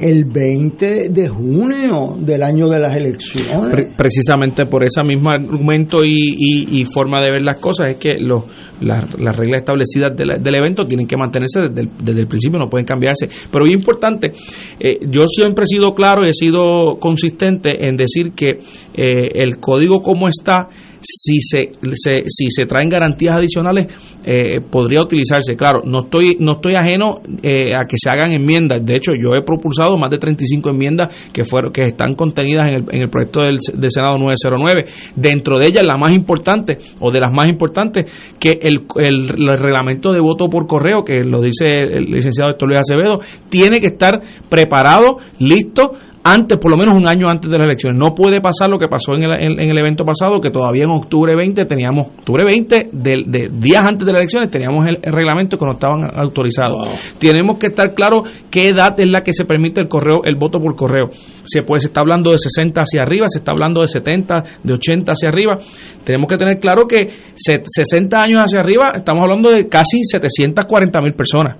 el 0.00 0.24
20 0.24 1.08
de 1.10 1.28
junio 1.28 2.16
del 2.20 2.42
año 2.42 2.68
de 2.68 2.78
las 2.80 2.94
elecciones. 2.94 3.70
Pre- 3.74 3.88
precisamente 3.96 4.66
por 4.66 4.84
ese 4.84 5.02
mismo 5.02 5.30
argumento 5.30 6.04
y, 6.04 6.10
y- 6.38 6.84
forma 6.84 7.20
de 7.20 7.30
ver 7.30 7.42
las 7.42 7.58
cosas 7.58 7.90
es 7.90 7.96
que 7.98 8.18
los, 8.18 8.44
las, 8.80 9.18
las 9.18 9.36
reglas 9.36 9.58
establecidas 9.60 10.16
de 10.16 10.24
del 10.40 10.54
evento 10.54 10.82
tienen 10.84 11.06
que 11.06 11.16
mantenerse 11.16 11.60
desde 11.68 11.80
el, 11.82 11.90
desde 12.02 12.20
el 12.20 12.26
principio, 12.26 12.58
no 12.58 12.68
pueden 12.68 12.86
cambiarse. 12.86 13.28
Pero 13.50 13.64
bien 13.64 13.78
importante, 13.78 14.32
eh, 14.80 14.98
yo 15.10 15.26
siempre 15.26 15.64
he 15.64 15.66
sido 15.66 15.92
claro 15.94 16.24
y 16.24 16.30
he 16.30 16.32
sido 16.32 16.96
consistente 16.98 17.86
en 17.88 17.96
decir 17.96 18.32
que 18.32 18.60
eh, 18.94 19.28
el 19.34 19.58
código 19.58 20.00
como 20.00 20.28
está, 20.28 20.68
si 21.00 21.40
se, 21.40 21.72
se- 21.94 22.22
si 22.26 22.46
se 22.50 22.66
traen 22.66 22.88
garantías 22.88 23.36
adicionales, 23.36 23.86
eh, 24.24 24.60
podría 24.60 25.00
utilizarse. 25.02 25.54
Claro, 25.56 25.82
no 25.84 26.00
estoy, 26.00 26.36
no 26.40 26.52
estoy 26.52 26.74
ajeno 26.74 27.20
eh, 27.42 27.74
a 27.74 27.84
que 27.86 27.96
se 27.96 28.08
hagan 28.10 28.32
enmiendas. 28.32 28.84
De 28.84 28.96
hecho, 28.96 29.12
yo 29.20 29.30
he 29.38 29.42
propulsado 29.44 29.87
más 29.96 30.10
de 30.10 30.18
35 30.18 30.70
enmiendas 30.70 31.30
que 31.32 31.44
fueron 31.44 31.72
que 31.72 31.84
están 31.84 32.14
contenidas 32.14 32.68
en 32.68 32.74
el, 32.76 32.84
en 32.90 33.02
el 33.02 33.08
proyecto 33.08 33.40
del, 33.40 33.58
Senado 33.90 34.18
909. 34.18 34.84
Dentro 35.16 35.58
de 35.58 35.68
ellas, 35.68 35.86
la 35.86 35.96
más 35.96 36.12
importante, 36.12 36.78
o 37.00 37.10
de 37.10 37.20
las 37.20 37.32
más 37.32 37.48
importantes, 37.48 38.12
que 38.38 38.58
el, 38.60 38.82
el- 38.96 39.28
el 39.48 39.58
reglamento 39.58 40.12
de 40.12 40.20
voto 40.20 40.48
por 40.48 40.66
correo, 40.66 41.02
que 41.04 41.22
lo 41.22 41.40
dice 41.40 41.64
el 41.66 42.04
licenciado 42.06 42.50
Héctor 42.50 42.68
Luis 42.68 42.80
Acevedo, 42.80 43.20
tiene 43.48 43.80
que 43.80 43.86
estar 43.86 44.20
preparado, 44.48 45.18
listo, 45.38 45.92
antes, 46.32 46.58
por 46.58 46.70
lo 46.70 46.76
menos 46.76 46.96
un 46.96 47.06
año 47.06 47.28
antes 47.28 47.50
de 47.50 47.56
las 47.58 47.66
elecciones. 47.66 47.98
No 47.98 48.14
puede 48.14 48.40
pasar 48.40 48.68
lo 48.68 48.78
que 48.78 48.88
pasó 48.88 49.14
en 49.14 49.22
el, 49.24 49.32
en- 49.32 49.60
en 49.60 49.70
el 49.70 49.78
evento 49.78 50.04
pasado, 50.04 50.40
que 50.40 50.50
todavía 50.50 50.84
en 50.84 50.90
octubre 50.90 51.34
20 51.36 51.64
teníamos, 51.64 52.06
octubre 52.08 52.44
20, 52.44 52.90
de, 52.92 53.24
de 53.26 53.48
días 53.52 53.84
antes 53.86 54.06
de 54.06 54.12
las 54.12 54.20
elecciones, 54.20 54.50
teníamos 54.50 54.84
el, 54.86 54.98
el 55.02 55.12
reglamento 55.12 55.56
que 55.58 55.64
no 55.64 55.72
estaban 55.72 56.08
autorizados. 56.14 56.88
Tenemos 57.18 57.58
que 57.58 57.68
estar 57.68 57.94
claro 57.94 58.22
qué 58.50 58.68
edad 58.68 58.98
es 59.00 59.08
la 59.08 59.22
que 59.22 59.32
se 59.32 59.44
permite 59.44 59.80
el 59.80 59.88
correo, 59.88 60.22
el 60.24 60.36
voto 60.36 60.60
por 60.60 60.74
correo. 60.76 61.10
Se, 61.44 61.62
puede, 61.62 61.80
se 61.80 61.86
está 61.88 62.00
hablando 62.00 62.30
de 62.30 62.38
60 62.38 62.80
hacia 62.80 63.02
arriba, 63.02 63.26
se 63.28 63.38
está 63.38 63.52
hablando 63.52 63.80
de 63.80 63.86
70, 63.86 64.44
de 64.62 64.72
80 64.74 65.12
hacia 65.12 65.28
arriba. 65.28 65.56
Tenemos 66.04 66.28
que 66.28 66.36
tener 66.36 66.58
claro 66.58 66.86
que 66.86 67.08
se- 67.34 67.62
60 67.64 68.22
años 68.22 68.40
hacia 68.40 68.60
arriba, 68.60 68.90
estamos 68.94 69.22
hablando 69.22 69.50
de 69.50 69.68
casi 69.68 70.02
740 70.04 71.00
mil 71.00 71.12
personas 71.12 71.56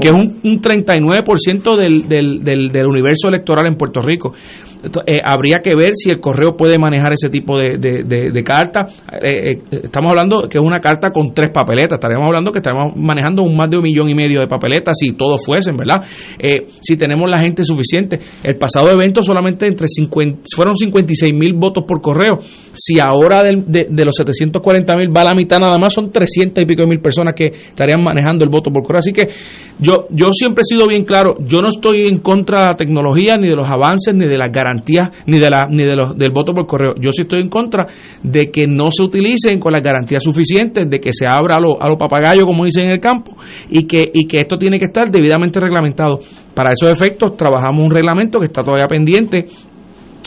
Que 0.00 0.08
es 0.08 0.14
un, 0.14 0.40
un 0.42 0.60
39% 0.60 1.76
del, 1.76 2.08
del, 2.08 2.42
del, 2.44 2.70
del 2.70 2.86
universo 2.86 3.28
electoral 3.28 3.66
en 3.66 3.74
Puerto 3.74 4.00
Rico. 4.00 4.32
Eh, 5.06 5.20
habría 5.24 5.58
que 5.58 5.74
ver 5.74 5.90
si 5.94 6.10
el 6.10 6.20
correo 6.20 6.56
puede 6.56 6.78
manejar 6.78 7.12
ese 7.12 7.28
tipo 7.28 7.58
de, 7.58 7.78
de, 7.78 8.42
carta. 8.44 8.86
Eh, 9.22 9.50
eh, 9.70 9.80
estamos 9.84 10.10
hablando 10.10 10.48
que 10.48 10.58
es 10.58 10.64
una 10.64 10.80
carta 10.80 11.10
con 11.10 11.34
tres 11.34 11.50
papeletas. 11.50 11.96
Estaríamos 11.96 12.26
hablando 12.26 12.52
que 12.52 12.58
estaremos 12.58 12.94
manejando 12.96 13.42
un 13.42 13.56
más 13.56 13.68
de 13.70 13.78
un 13.78 13.82
millón 13.82 14.08
y 14.08 14.14
medio 14.14 14.40
de 14.40 14.46
papeletas 14.46 14.96
si 14.98 15.14
todos 15.16 15.44
fuesen, 15.44 15.76
¿verdad? 15.76 16.04
Si 16.80 16.96
tenemos 16.96 17.28
la 17.28 17.40
gente 17.40 17.64
suficiente. 17.64 18.18
El 18.42 18.56
pasado 18.56 18.90
evento 18.90 19.22
solamente 19.22 19.66
entre 19.66 19.86
50, 19.88 20.42
fueron 20.54 20.76
56 20.76 21.34
mil 21.34 21.54
votos 21.54 21.84
por 21.86 22.00
correo. 22.00 22.36
Si 22.72 22.98
ahora 23.00 23.42
del- 23.42 23.64
de, 23.66 24.04
los 24.04 24.14
740 24.16 24.96
mil 24.96 25.14
va 25.16 25.24
la 25.24 25.34
mitad 25.34 25.58
nada 25.58 25.78
más, 25.78 25.92
son 25.92 26.10
300 26.10 26.62
y 26.62 26.66
pico 26.66 26.82
de 26.82 26.88
mil 26.88 27.00
personas 27.00 27.34
que 27.34 27.46
estarían 27.46 28.02
manejando 28.02 28.44
el 28.44 28.50
voto 28.50 28.70
por 28.70 28.82
correo. 28.84 29.00
Así 29.00 29.12
que 29.12 29.28
yo, 29.80 30.06
yo 30.10 30.28
siempre 30.32 30.62
he 30.62 30.64
sido 30.64 30.86
bien 30.88 31.04
claro, 31.04 31.34
yo 31.40 31.60
no 31.60 31.68
estoy 31.68 32.06
en 32.06 32.18
contra 32.18 32.60
de 32.60 32.66
la 32.66 32.74
tecnología, 32.74 33.36
ni 33.36 33.48
de 33.48 33.56
los 33.56 33.68
avances, 33.68 34.14
ni 34.14 34.26
de 34.26 34.38
las 34.38 34.50
garantías, 34.68 35.10
ni 35.26 35.38
de 35.38 35.50
la, 35.50 35.66
ni 35.70 35.82
de 35.82 35.96
los, 35.96 36.16
del 36.16 36.30
voto 36.30 36.52
por 36.52 36.66
correo. 36.66 36.94
Yo 37.00 37.12
sí 37.12 37.22
estoy 37.22 37.40
en 37.40 37.48
contra 37.48 37.86
de 38.22 38.50
que 38.50 38.66
no 38.66 38.90
se 38.90 39.02
utilicen 39.02 39.58
con 39.58 39.72
las 39.72 39.82
garantías 39.82 40.22
suficientes, 40.22 40.88
de 40.88 41.00
que 41.00 41.12
se 41.12 41.26
abra 41.26 41.56
a 41.56 41.60
los 41.60 41.76
a 41.80 41.88
lo 41.88 41.96
papagayos, 41.96 42.44
como 42.44 42.64
dicen 42.64 42.84
en 42.84 42.92
el 42.92 43.00
campo, 43.00 43.36
y 43.70 43.84
que, 43.84 44.10
y 44.12 44.26
que 44.26 44.40
esto 44.40 44.56
tiene 44.58 44.78
que 44.78 44.86
estar 44.86 45.10
debidamente 45.10 45.60
reglamentado. 45.60 46.20
Para 46.54 46.70
esos 46.72 46.90
efectos, 46.90 47.36
trabajamos 47.36 47.84
un 47.84 47.90
reglamento 47.90 48.38
que 48.38 48.46
está 48.46 48.62
todavía 48.62 48.86
pendiente 48.86 49.46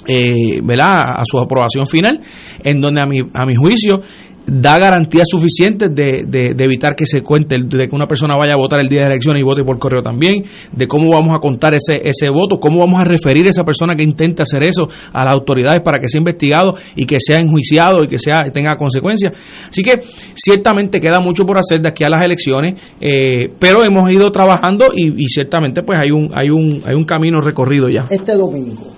eh, 0.07 0.59
¿verdad? 0.63 1.03
a 1.17 1.23
su 1.23 1.37
aprobación 1.37 1.85
final, 1.85 2.19
en 2.63 2.81
donde 2.81 3.01
a 3.01 3.05
mi, 3.05 3.19
a 3.33 3.45
mi 3.45 3.55
juicio 3.55 4.01
da 4.45 4.79
garantías 4.79 5.27
suficientes 5.29 5.89
de, 5.93 6.25
de, 6.27 6.53
de, 6.55 6.63
evitar 6.63 6.95
que 6.95 7.05
se 7.05 7.21
cuente, 7.21 7.57
de 7.57 7.87
que 7.87 7.95
una 7.95 8.07
persona 8.07 8.35
vaya 8.35 8.53
a 8.53 8.57
votar 8.57 8.79
el 8.79 8.89
día 8.89 9.01
de 9.01 9.07
elecciones 9.07 9.41
y 9.41 9.43
vote 9.43 9.63
por 9.63 9.77
correo 9.77 10.01
también, 10.01 10.43
de 10.71 10.87
cómo 10.87 11.11
vamos 11.11 11.33
a 11.35 11.39
contar 11.39 11.73
ese, 11.73 11.95
ese 12.03 12.29
voto, 12.29 12.59
cómo 12.59 12.79
vamos 12.79 12.99
a 12.99 13.03
referir 13.03 13.45
a 13.47 13.49
esa 13.49 13.63
persona 13.63 13.93
que 13.95 14.03
intenta 14.03 14.43
hacer 14.43 14.67
eso 14.67 14.87
a 15.13 15.23
las 15.23 15.33
autoridades 15.33 15.81
para 15.83 15.99
que 15.99 16.09
sea 16.09 16.19
investigado 16.19 16.75
y 16.95 17.05
que 17.05 17.17
sea 17.19 17.37
enjuiciado 17.37 18.03
y 18.03 18.07
que 18.07 18.17
sea 18.17 18.49
tenga 18.51 18.75
consecuencias. 18.75 19.33
Así 19.69 19.83
que 19.83 19.99
ciertamente 20.33 20.99
queda 20.99 21.19
mucho 21.19 21.45
por 21.45 21.57
hacer 21.57 21.81
de 21.81 21.89
aquí 21.89 22.03
a 22.03 22.09
las 22.09 22.23
elecciones, 22.23 22.75
eh, 22.99 23.49
pero 23.59 23.83
hemos 23.83 24.11
ido 24.11 24.31
trabajando 24.31 24.87
y, 24.93 25.23
y, 25.23 25.27
ciertamente 25.27 25.83
pues 25.83 25.99
hay 25.99 26.11
un, 26.11 26.31
hay, 26.33 26.49
un, 26.49 26.81
hay 26.85 26.95
un 26.95 27.05
camino 27.05 27.41
recorrido 27.41 27.87
ya. 27.89 28.07
Este 28.09 28.35
domingo, 28.35 28.91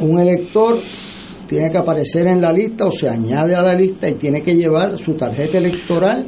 un 0.00 0.18
elector 0.18 0.78
tiene 1.46 1.70
que 1.70 1.78
aparecer 1.78 2.26
en 2.26 2.40
la 2.40 2.52
lista 2.52 2.86
o 2.86 2.90
se 2.90 3.08
añade 3.08 3.54
a 3.54 3.62
la 3.62 3.74
lista 3.74 4.08
y 4.08 4.14
tiene 4.14 4.42
que 4.42 4.54
llevar 4.54 4.96
su 4.98 5.14
tarjeta 5.14 5.58
electoral 5.58 6.26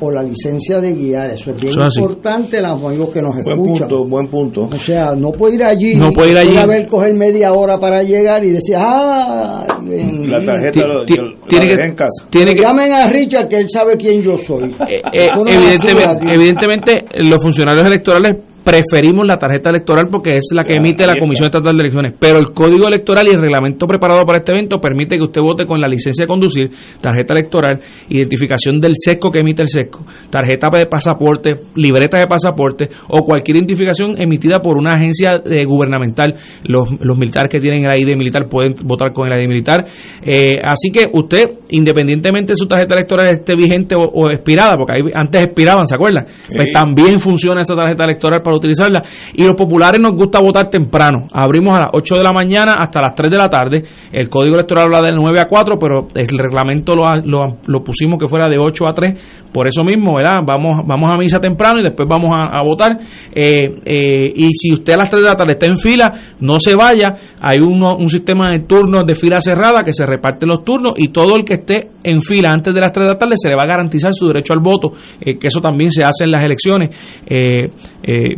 o 0.00 0.10
la 0.10 0.22
licencia 0.22 0.80
de 0.80 0.92
guiar. 0.92 1.30
Eso 1.30 1.50
es 1.50 1.60
bien 1.60 1.74
Eso 1.78 2.00
importante, 2.00 2.60
los 2.60 2.82
amigos 2.82 3.10
que 3.10 3.22
nos 3.22 3.34
buen 3.34 3.58
escuchan. 3.60 3.88
Punto, 3.88 4.08
buen 4.08 4.28
punto. 4.28 4.60
O 4.62 4.78
sea, 4.78 5.14
no 5.14 5.30
puede 5.30 5.56
ir 5.56 5.64
allí, 5.64 5.94
no 5.94 6.08
puede 6.08 6.32
ir 6.32 6.38
allí. 6.38 6.56
a 6.56 6.66
ver, 6.66 6.86
coger 6.86 7.14
media 7.14 7.52
hora 7.52 7.78
para 7.78 8.02
llegar 8.02 8.44
y 8.44 8.50
decir, 8.50 8.76
ah, 8.78 9.66
la 9.68 10.44
tarjeta 10.44 10.80
lo, 10.86 11.06
yo, 11.06 11.16
tiene 11.46 11.66
la 11.66 11.76
que, 11.76 11.88
en 11.88 11.94
casa. 11.94 12.26
Tiene 12.30 12.54
que, 12.54 12.62
llamen 12.62 12.92
a 12.92 13.10
Richard 13.10 13.48
que 13.48 13.56
él 13.56 13.66
sabe 13.68 13.96
quién 13.96 14.22
yo 14.22 14.38
soy. 14.38 14.74
Eh, 14.88 15.02
eh, 15.12 15.28
evidentemente, 15.46 16.24
evidentemente, 16.32 17.04
los 17.28 17.42
funcionarios 17.42 17.86
electorales 17.86 18.38
preferimos 18.64 19.26
la 19.26 19.38
tarjeta 19.38 19.70
electoral 19.70 20.08
porque 20.10 20.36
es 20.36 20.48
la 20.52 20.64
que 20.64 20.74
emite 20.74 21.06
la 21.06 21.14
Comisión 21.18 21.46
Estatal 21.46 21.76
de 21.76 21.82
Elecciones, 21.82 22.14
pero 22.18 22.38
el 22.38 22.50
código 22.50 22.88
electoral 22.88 23.26
y 23.26 23.34
el 23.34 23.40
reglamento 23.40 23.86
preparado 23.86 24.24
para 24.24 24.38
este 24.38 24.52
evento 24.52 24.78
permite 24.78 25.16
que 25.16 25.22
usted 25.22 25.40
vote 25.40 25.66
con 25.66 25.80
la 25.80 25.88
licencia 25.88 26.24
de 26.24 26.28
conducir, 26.28 26.70
tarjeta 27.00 27.32
electoral, 27.32 27.80
identificación 28.08 28.80
del 28.80 28.92
sesco 28.96 29.30
que 29.30 29.40
emite 29.40 29.62
el 29.62 29.68
sesco, 29.68 30.04
tarjeta 30.28 30.68
de 30.76 30.86
pasaporte, 30.86 31.54
libreta 31.74 32.18
de 32.18 32.26
pasaporte 32.26 32.88
o 33.08 33.24
cualquier 33.24 33.56
identificación 33.56 34.20
emitida 34.20 34.60
por 34.60 34.76
una 34.76 34.94
agencia 34.94 35.42
eh, 35.44 35.64
gubernamental. 35.64 36.34
Los, 36.64 36.90
los, 37.00 37.18
militares 37.18 37.50
que 37.50 37.60
tienen 37.60 37.84
el 37.86 38.00
ID 38.00 38.16
militar 38.16 38.48
pueden 38.48 38.74
votar 38.84 39.12
con 39.12 39.26
el 39.26 39.38
ID 39.38 39.48
militar. 39.48 39.84
Eh, 40.22 40.60
así 40.62 40.90
que 40.90 41.08
usted, 41.12 41.50
independientemente 41.70 42.52
de 42.52 42.56
su 42.56 42.66
tarjeta 42.66 42.94
electoral 42.94 43.26
esté 43.26 43.56
vigente 43.56 43.94
o, 43.94 44.00
o 44.00 44.30
expirada, 44.30 44.76
porque 44.76 44.92
ahí, 44.92 45.00
antes 45.14 45.44
expiraban, 45.44 45.86
¿se 45.86 45.94
acuerdan? 45.94 46.26
Sí. 46.26 46.54
Pues 46.56 46.68
también 46.72 47.18
funciona 47.18 47.60
esa 47.60 47.74
tarjeta 47.74 48.04
electoral 48.04 48.40
para 48.42 48.49
utilizarla. 48.56 49.02
Y 49.34 49.44
los 49.44 49.54
populares 49.54 50.00
nos 50.00 50.12
gusta 50.12 50.40
votar 50.40 50.68
temprano. 50.68 51.26
Abrimos 51.32 51.76
a 51.76 51.80
las 51.80 51.88
8 51.92 52.16
de 52.16 52.22
la 52.22 52.32
mañana 52.32 52.74
hasta 52.74 53.00
las 53.00 53.14
3 53.14 53.30
de 53.30 53.36
la 53.36 53.48
tarde. 53.48 53.82
El 54.12 54.28
código 54.28 54.54
electoral 54.54 54.86
habla 54.86 55.02
de 55.02 55.12
9 55.12 55.40
a 55.40 55.44
4, 55.44 55.76
pero 55.78 56.08
el 56.14 56.38
reglamento 56.38 56.94
lo, 56.94 57.04
lo, 57.24 57.58
lo 57.66 57.84
pusimos 57.84 58.18
que 58.18 58.28
fuera 58.28 58.48
de 58.48 58.58
8 58.58 58.88
a 58.88 58.92
3. 58.92 59.14
Por 59.52 59.66
eso 59.66 59.82
mismo, 59.82 60.16
¿verdad? 60.16 60.42
Vamos, 60.46 60.78
vamos 60.86 61.10
a 61.12 61.16
misa 61.16 61.40
temprano 61.40 61.80
y 61.80 61.82
después 61.82 62.08
vamos 62.08 62.30
a, 62.32 62.62
votar. 62.62 62.98
Eh, 63.32 63.80
eh, 63.84 64.32
y 64.34 64.52
si 64.52 64.72
usted 64.72 64.92
a 64.92 64.98
las 64.98 65.10
3 65.10 65.22
de 65.22 65.28
la 65.28 65.34
tarde 65.34 65.52
está 65.52 65.66
en 65.66 65.78
fila, 65.78 66.12
no 66.40 66.60
se 66.60 66.76
vaya. 66.76 67.14
Hay 67.40 67.58
uno, 67.58 67.96
un 67.96 68.08
sistema 68.08 68.50
de 68.50 68.60
turnos 68.60 69.04
de 69.04 69.14
fila 69.14 69.40
cerrada 69.40 69.82
que 69.82 69.92
se 69.92 70.06
reparten 70.06 70.48
los 70.48 70.64
turnos 70.64 70.94
y 70.96 71.08
todo 71.08 71.36
el 71.36 71.44
que 71.44 71.54
esté 71.54 71.90
en 72.04 72.22
fila 72.22 72.52
antes 72.52 72.72
de 72.72 72.80
las 72.80 72.92
3 72.92 73.06
de 73.06 73.12
la 73.12 73.18
tarde 73.18 73.34
se 73.36 73.48
le 73.48 73.56
va 73.56 73.62
a 73.62 73.66
garantizar 73.66 74.12
su 74.12 74.28
derecho 74.28 74.52
al 74.52 74.60
voto, 74.60 74.92
eh, 75.20 75.36
que 75.36 75.48
eso 75.48 75.60
también 75.60 75.90
se 75.90 76.04
hace 76.04 76.24
en 76.24 76.30
las 76.30 76.44
elecciones. 76.44 76.90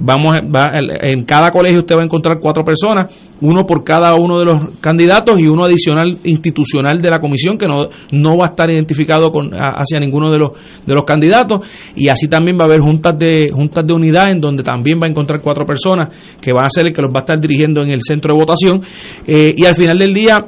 Vamos 0.05 0.35
va, 0.55 0.67
en 1.01 1.25
cada 1.25 1.51
colegio 1.51 1.81
usted 1.81 1.95
va 1.97 2.01
a 2.01 2.05
encontrar 2.05 2.39
cuatro 2.41 2.65
personas, 2.65 3.15
uno 3.41 3.65
por 3.65 3.85
cada 3.85 4.15
uno 4.17 4.39
de 4.39 4.45
los 4.45 4.79
candidatos 4.81 5.39
y 5.39 5.47
uno 5.47 5.65
adicional 5.65 6.19
institucional 6.25 7.01
de 7.01 7.09
la 7.09 7.21
comisión 7.21 7.57
que 7.57 7.67
no, 7.67 7.89
no 8.11 8.37
va 8.37 8.47
a 8.47 8.49
estar 8.49 8.69
identificado 8.69 9.31
con 9.31 9.53
hacia 9.55 10.01
ninguno 10.01 10.31
de 10.31 10.39
los 10.39 10.51
de 10.85 10.95
los 10.95 11.05
candidatos. 11.05 11.61
Y 11.95 12.09
así 12.09 12.29
también 12.29 12.57
va 12.59 12.65
a 12.65 12.69
haber 12.69 12.81
juntas 12.81 13.17
de 13.19 13.51
juntas 13.53 13.87
de 13.87 13.95
unidad 13.95 14.31
en 14.31 14.41
donde 14.41 14.63
también 14.63 14.99
va 15.01 15.07
a 15.07 15.11
encontrar 15.11 15.41
cuatro 15.41 15.65
personas 15.65 16.09
que 16.41 16.53
van 16.53 16.67
a 16.67 16.71
ser 16.71 16.87
el 16.87 16.93
que 16.93 17.03
los 17.03 17.11
va 17.11 17.21
a 17.21 17.25
estar 17.25 17.41
dirigiendo 17.41 17.83
en 17.83 17.91
el 17.91 18.01
centro 18.03 18.35
de 18.35 18.41
votación. 18.41 18.83
Eh, 19.27 19.55
y 19.57 19.65
al 19.65 19.75
final 19.75 19.99
del 19.99 20.13
día 20.13 20.47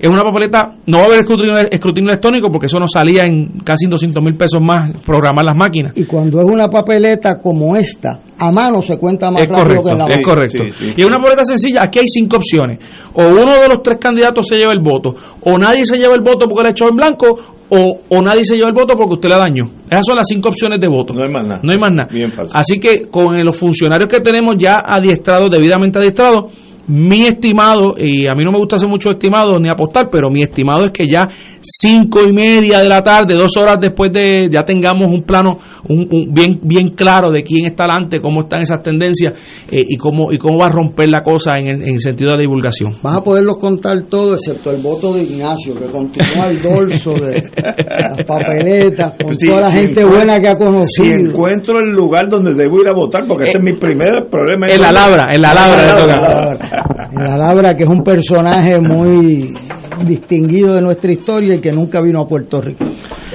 es 0.00 0.08
una 0.08 0.22
papeleta, 0.22 0.70
no 0.86 0.98
va 0.98 1.02
a 1.04 1.06
haber 1.06 1.18
escrutinio, 1.20 1.58
escrutinio 1.58 2.10
electrónico 2.10 2.48
porque 2.50 2.66
eso 2.66 2.78
nos 2.78 2.90
salía 2.92 3.24
en 3.26 3.58
casi 3.64 3.86
200 3.86 4.22
mil 4.22 4.34
pesos 4.34 4.60
más 4.62 4.92
programar 5.04 5.44
las 5.44 5.56
máquinas. 5.56 5.92
Y 5.96 6.04
cuando 6.04 6.40
es 6.40 6.46
una 6.46 6.68
papeleta 6.68 7.38
como 7.38 7.76
esta, 7.76 8.20
a 8.38 8.50
mano 8.50 8.80
se 8.80 8.96
cuenta 8.98 9.30
más 9.30 9.42
es 9.42 9.48
rápido 9.48 9.64
correcto, 9.64 9.84
que 9.84 9.90
en 9.92 9.98
la 9.98 10.04
Es 10.06 10.16
mano. 10.16 10.26
correcto. 10.28 10.58
Sí, 10.64 10.84
sí, 10.86 10.94
y 10.96 11.00
es 11.02 11.06
una 11.06 11.18
papeleta 11.18 11.44
sencilla, 11.44 11.82
aquí 11.82 11.98
hay 11.98 12.08
cinco 12.08 12.36
opciones. 12.36 12.78
O 13.14 13.26
uno 13.28 13.52
de 13.60 13.68
los 13.68 13.82
tres 13.82 13.98
candidatos 14.00 14.46
se 14.48 14.56
lleva 14.56 14.72
el 14.72 14.80
voto, 14.80 15.14
o 15.42 15.58
nadie 15.58 15.84
se 15.84 15.98
lleva 15.98 16.14
el 16.14 16.22
voto 16.22 16.46
porque 16.48 16.64
le 16.64 16.70
echó 16.70 16.88
en 16.88 16.96
blanco, 16.96 17.38
o, 17.72 18.00
o 18.08 18.22
nadie 18.22 18.44
se 18.44 18.56
lleva 18.56 18.68
el 18.68 18.74
voto 18.74 18.94
porque 18.96 19.14
usted 19.14 19.28
le 19.28 19.36
dañó. 19.36 19.70
Esas 19.88 20.04
son 20.06 20.16
las 20.16 20.26
cinco 20.26 20.48
opciones 20.48 20.80
de 20.80 20.88
voto. 20.88 21.14
No 21.14 21.20
hay 21.24 21.32
más 21.32 21.46
nada. 21.46 21.60
No 21.62 21.70
hay 21.70 21.78
más 21.78 21.92
nada. 21.92 22.08
Bien 22.10 22.32
fácil. 22.32 22.50
Así 22.54 22.80
que 22.80 23.02
con 23.02 23.44
los 23.44 23.56
funcionarios 23.56 24.08
que 24.08 24.18
tenemos 24.20 24.56
ya 24.58 24.80
adiestrados, 24.80 25.50
debidamente 25.52 25.98
adiestrados, 26.00 26.52
mi 26.86 27.24
estimado, 27.26 27.94
y 27.98 28.26
a 28.26 28.34
mí 28.34 28.44
no 28.44 28.52
me 28.52 28.58
gusta 28.58 28.76
hacer 28.76 28.88
mucho 28.88 29.10
estimado 29.10 29.58
ni 29.58 29.68
apostar, 29.68 30.08
pero 30.10 30.30
mi 30.30 30.42
estimado 30.42 30.84
es 30.84 30.90
que 30.92 31.06
ya 31.06 31.28
cinco 31.60 32.20
y 32.26 32.32
media 32.32 32.78
de 32.80 32.88
la 32.88 33.02
tarde, 33.02 33.34
dos 33.34 33.56
horas 33.56 33.76
después 33.80 34.12
de, 34.12 34.48
ya 34.50 34.62
tengamos 34.64 35.10
un 35.10 35.22
plano 35.22 35.58
un, 35.88 36.06
un 36.10 36.32
bien 36.34 36.58
bien 36.62 36.88
claro 36.90 37.30
de 37.30 37.42
quién 37.42 37.66
está 37.66 37.84
delante, 37.84 38.20
cómo 38.20 38.42
están 38.42 38.62
esas 38.62 38.82
tendencias 38.82 39.34
eh, 39.70 39.84
y 39.88 39.96
cómo 39.96 40.32
y 40.32 40.38
cómo 40.38 40.58
va 40.58 40.66
a 40.66 40.70
romper 40.70 41.08
la 41.10 41.22
cosa 41.22 41.58
en 41.58 41.66
el, 41.66 41.82
en 41.82 41.94
el 41.94 42.00
sentido 42.00 42.32
de 42.32 42.38
divulgación. 42.38 42.96
Vas 43.02 43.16
a 43.18 43.22
poderlos 43.22 43.58
contar 43.58 44.02
todo, 44.08 44.34
excepto 44.34 44.70
el 44.70 44.80
voto 44.80 45.12
de 45.14 45.22
Ignacio, 45.22 45.74
que 45.78 45.86
continúa 45.86 46.48
el 46.48 46.62
dorso 46.62 47.12
de 47.14 47.42
las 48.08 48.24
papeletas, 48.24 49.12
con 49.22 49.38
Sí, 49.38 49.46
toda 49.48 49.60
la 49.62 49.70
sí, 49.70 49.78
gente 49.78 50.04
buena 50.04 50.40
que 50.40 50.48
ha 50.48 50.52
Si 50.56 50.58
conocido. 50.58 51.14
encuentro 51.30 51.78
el 51.80 51.90
lugar 51.90 52.28
donde 52.28 52.54
debo 52.54 52.80
ir 52.82 52.88
a 52.88 52.92
votar, 52.92 53.22
porque 53.28 53.48
ese 53.48 53.58
es 53.58 53.64
mi 53.64 53.72
primer 53.74 54.28
problema. 54.30 54.66
En 54.68 54.80
la 54.80 54.92
labra, 54.92 55.28
en 55.32 55.40
la 55.40 55.54
labra 55.54 55.86
le 55.86 56.00
toca. 56.00 56.16
Labra. 56.16 56.58
En 57.12 57.24
la 57.24 57.36
Labra, 57.36 57.76
que 57.76 57.84
es 57.84 57.88
un 57.88 58.02
personaje 58.02 58.80
muy 58.80 59.52
distinguido 60.06 60.74
de 60.74 60.82
nuestra 60.82 61.12
historia 61.12 61.56
y 61.56 61.60
que 61.60 61.72
nunca 61.72 62.00
vino 62.00 62.20
a 62.20 62.26
Puerto 62.26 62.60
Rico. 62.60 62.84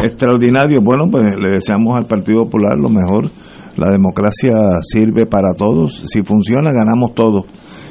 Extraordinario. 0.01 0.79
Bueno, 0.81 1.05
pues 1.09 1.27
le 1.37 1.55
deseamos 1.55 1.97
al 1.97 2.05
Partido 2.05 2.43
Popular 2.45 2.75
lo 2.77 2.89
mejor. 2.89 3.29
La 3.77 3.91
democracia 3.91 4.53
sirve 4.81 5.25
para 5.25 5.53
todos. 5.57 6.03
Si 6.07 6.23
funciona, 6.23 6.71
ganamos 6.71 7.13
todos. 7.13 7.45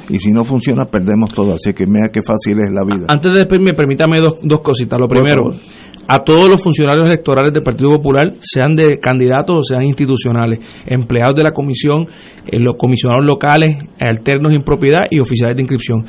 Y 0.09 0.19
si 0.19 0.31
no 0.31 0.43
funciona, 0.43 0.85
perdemos 0.85 1.33
todo. 1.33 1.53
Así 1.53 1.73
que 1.73 1.85
mira 1.85 2.09
qué 2.11 2.21
fácil 2.25 2.57
es 2.63 2.71
la 2.71 2.81
vida. 2.83 3.05
Antes 3.07 3.31
de 3.31 3.39
despedirme, 3.39 3.73
permítame 3.73 4.19
dos, 4.19 4.35
dos 4.43 4.61
cositas. 4.61 4.99
Lo 4.99 5.07
Por 5.07 5.17
primero, 5.17 5.43
favor. 5.43 5.55
A 6.07 6.19
todos 6.23 6.47
los 6.49 6.61
funcionarios 6.61 7.05
electorales 7.07 7.53
del 7.53 7.63
Partido 7.63 7.91
Popular, 7.91 8.33
sean 8.41 8.75
de 8.75 8.99
candidatos 8.99 9.55
o 9.57 9.63
sean 9.63 9.83
institucionales, 9.85 10.59
empleados 10.85 11.35
de 11.35 11.43
la 11.43 11.51
comisión, 11.51 12.07
eh, 12.47 12.59
los 12.59 12.75
comisionados 12.77 13.25
locales, 13.25 13.77
alternos 13.99 14.53
en 14.53 14.61
propiedad 14.61 15.05
y 15.09 15.19
oficiales 15.19 15.55
de 15.55 15.63
inscripción. 15.63 16.05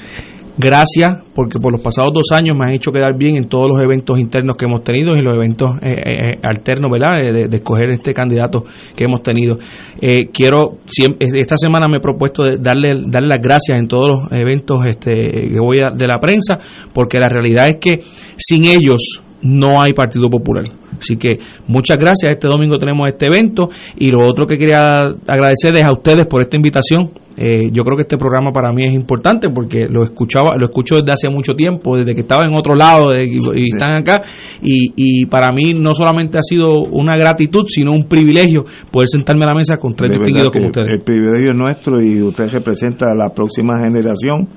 Gracias, 0.59 1.19
porque 1.35 1.59
por 1.59 1.71
los 1.71 1.83
pasados 1.83 2.13
dos 2.15 2.33
años 2.33 2.57
me 2.57 2.65
han 2.65 2.71
hecho 2.71 2.91
quedar 2.91 3.15
bien 3.19 3.37
en 3.37 3.45
todos 3.45 3.69
los 3.69 3.79
eventos 3.79 4.19
internos 4.19 4.57
que 4.57 4.65
hemos 4.65 4.83
tenido 4.83 5.15
y 5.15 5.21
los 5.21 5.37
eventos 5.37 5.77
eh, 5.83 6.01
eh, 6.03 6.39
alternos, 6.43 6.91
¿verdad? 6.91 7.21
Eh, 7.21 7.33
De, 7.33 7.49
de 7.49 7.57
escoger 7.57 7.91
este 7.91 8.15
candidato 8.15 8.65
que 8.97 9.05
hemos 9.05 9.23
tenido. 9.23 9.59
Eh, 10.01 10.31
quiero, 10.33 10.79
siem- 10.87 11.17
esta 11.21 11.57
semana 11.59 11.89
me 11.89 11.99
he 11.99 12.01
propuesto 12.01 12.43
de 12.43 12.57
darle, 12.57 12.89
darle 13.07 13.29
las 13.29 13.43
gracias 13.43 13.79
en 13.79 13.87
todos 13.87 14.09
los 14.09 14.33
eventos 14.33 14.79
este, 14.89 15.15
que 15.15 15.61
voy 15.61 15.81
a, 15.81 15.91
de 15.91 16.07
la 16.07 16.19
prensa, 16.19 16.59
porque 16.95 17.19
la 17.19 17.29
realidad 17.29 17.69
es 17.69 17.77
que 17.79 18.01
sin 18.39 18.65
ellos 18.65 19.23
no 19.43 19.81
hay 19.81 19.93
Partido 19.93 20.29
Popular. 20.31 20.65
Así 20.99 21.17
que 21.17 21.39
muchas 21.69 21.99
gracias. 21.99 22.33
Este 22.33 22.49
domingo 22.49 22.79
tenemos 22.79 23.05
este 23.07 23.27
evento 23.27 23.69
y 23.99 24.09
lo 24.11 24.21
otro 24.21 24.47
que 24.47 24.57
quería 24.59 25.01
agradecerles 25.27 25.85
a 25.85 25.93
ustedes 25.93 26.27
por 26.27 26.43
esta 26.43 26.57
invitación. 26.57 27.11
Eh, 27.39 27.71
yo 27.71 27.85
creo 27.85 27.97
que 27.99 28.03
este 28.05 28.17
programa 28.17 28.51
para 28.51 28.73
mí 28.73 28.83
es 28.87 28.95
importante 28.95 29.51
porque 29.51 29.85
lo 29.91 30.03
escuchaba, 30.05 30.57
lo 30.57 30.65
escucho 30.65 30.95
desde 30.97 31.13
hace 31.13 31.29
mucho 31.29 31.55
tiempo, 31.55 31.95
desde 31.99 32.15
que 32.15 32.23
estaba 32.23 32.45
en 32.45 32.55
otro 32.55 32.75
lado 32.75 33.11
de- 33.11 33.27
y, 33.27 33.37
y 33.55 33.65
están 33.75 33.93
acá. 33.93 34.23
Y, 34.63 34.93
y 34.97 35.27
para 35.27 35.53
mí 35.53 35.75
no 35.75 35.95
solamente 35.95 36.39
ha 36.39 36.43
sido 36.43 36.81
una 36.93 37.15
gratitud, 37.15 37.67
sino 37.69 37.93
un 37.93 38.05
privilegio 38.05 38.65
poder 38.91 39.09
sentarme 39.11 39.45
a 39.45 39.49
la 39.49 39.55
mesa 39.55 39.77
con 39.77 39.95
tres 39.95 40.13
distinguidos 40.13 40.51
como 40.51 40.65
ustedes. 40.69 40.89
El 40.99 41.03
privilegio 41.05 41.51
es 41.53 41.59
nuestro 41.59 42.03
y 42.03 42.23
usted 42.23 42.49
representa 42.51 43.05
a 43.11 43.15
la 43.15 43.35
próxima 43.35 43.79
generación 43.85 44.49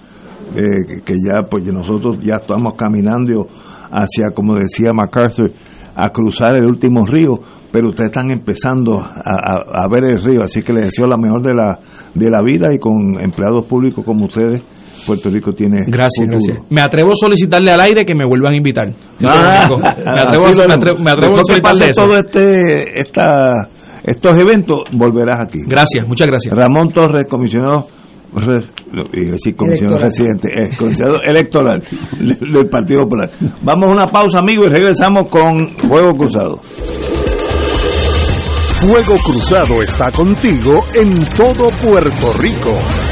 eh, 0.55 0.61
que- 0.87 1.01
que 1.03 1.13
ya 1.13 1.47
pues 1.49 1.65
nosotros 1.67 2.17
ya 2.21 2.37
estamos 2.37 2.73
caminando 2.75 3.45
hacia, 3.91 4.29
como 4.33 4.55
decía 4.55 4.89
MacArthur, 4.93 5.51
a 5.95 6.09
cruzar 6.09 6.55
el 6.55 6.65
último 6.65 7.05
río, 7.05 7.33
pero 7.71 7.89
ustedes 7.89 8.09
están 8.11 8.31
empezando 8.31 8.99
a, 8.99 9.11
a- 9.25 9.83
a 9.83 9.87
ver 9.89 10.03
el 10.05 10.23
río, 10.23 10.43
así 10.43 10.61
que 10.61 10.73
les 10.73 10.85
deseo 10.85 11.07
la 11.07 11.17
mejor 11.17 11.41
de 11.43 11.53
la, 11.53 11.79
de 12.13 12.29
la 12.29 12.41
vida 12.41 12.67
y 12.73 12.79
con 12.79 13.19
empleados 13.19 13.65
públicos 13.65 14.03
como 14.05 14.25
ustedes, 14.25 14.61
Puerto 15.05 15.29
Rico 15.29 15.51
tiene 15.53 15.77
Gracias, 15.87 16.25
futuro. 16.27 16.39
gracias. 16.45 16.59
Me 16.71 16.81
atrevo 16.81 17.09
a 17.11 17.15
solicitarle 17.15 17.71
al 17.71 17.79
aire 17.81 18.05
que 18.05 18.13
me 18.15 18.25
vuelvan 18.25 18.53
a 18.53 18.55
invitar. 18.55 18.87
Ah, 19.25 19.67
me 19.69 20.21
atrevo, 20.21 20.45
a- 20.47 20.67
me 20.67 20.73
atrevo- 20.73 20.99
me 20.99 21.11
atrevo 21.11 21.37
solicitarle 21.43 21.89
eso. 21.89 22.01
todo 22.05 22.19
este, 22.19 22.99
esta, 23.01 23.69
estos 24.03 24.31
eventos, 24.37 24.79
volverás 24.93 25.39
aquí. 25.41 25.59
Gracias, 25.65 26.07
muchas 26.07 26.27
gracias. 26.27 26.53
Ramón 26.55 26.89
Torres, 26.91 27.25
comisionado 27.29 27.87
decir 29.11 29.55
comisión 29.55 29.99
residente, 29.99 30.49
eh, 30.49 30.69
electoral 31.25 31.83
del 32.19 32.69
Partido 32.69 33.03
Popular. 33.03 33.29
Vamos 33.61 33.89
a 33.89 33.91
una 33.91 34.07
pausa, 34.07 34.39
amigos, 34.39 34.67
y 34.67 34.69
regresamos 34.69 35.29
con 35.29 35.69
Fuego 35.77 36.15
Cruzado. 36.17 36.57
Fuego 38.79 39.17
Cruzado 39.25 39.81
está 39.83 40.11
contigo 40.11 40.85
en 40.93 41.25
todo 41.35 41.69
Puerto 41.81 42.33
Rico. 42.39 43.08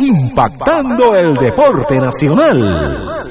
impactando 0.00 1.14
el 1.14 1.34
deporte 1.36 1.98
nacional. 1.98 3.22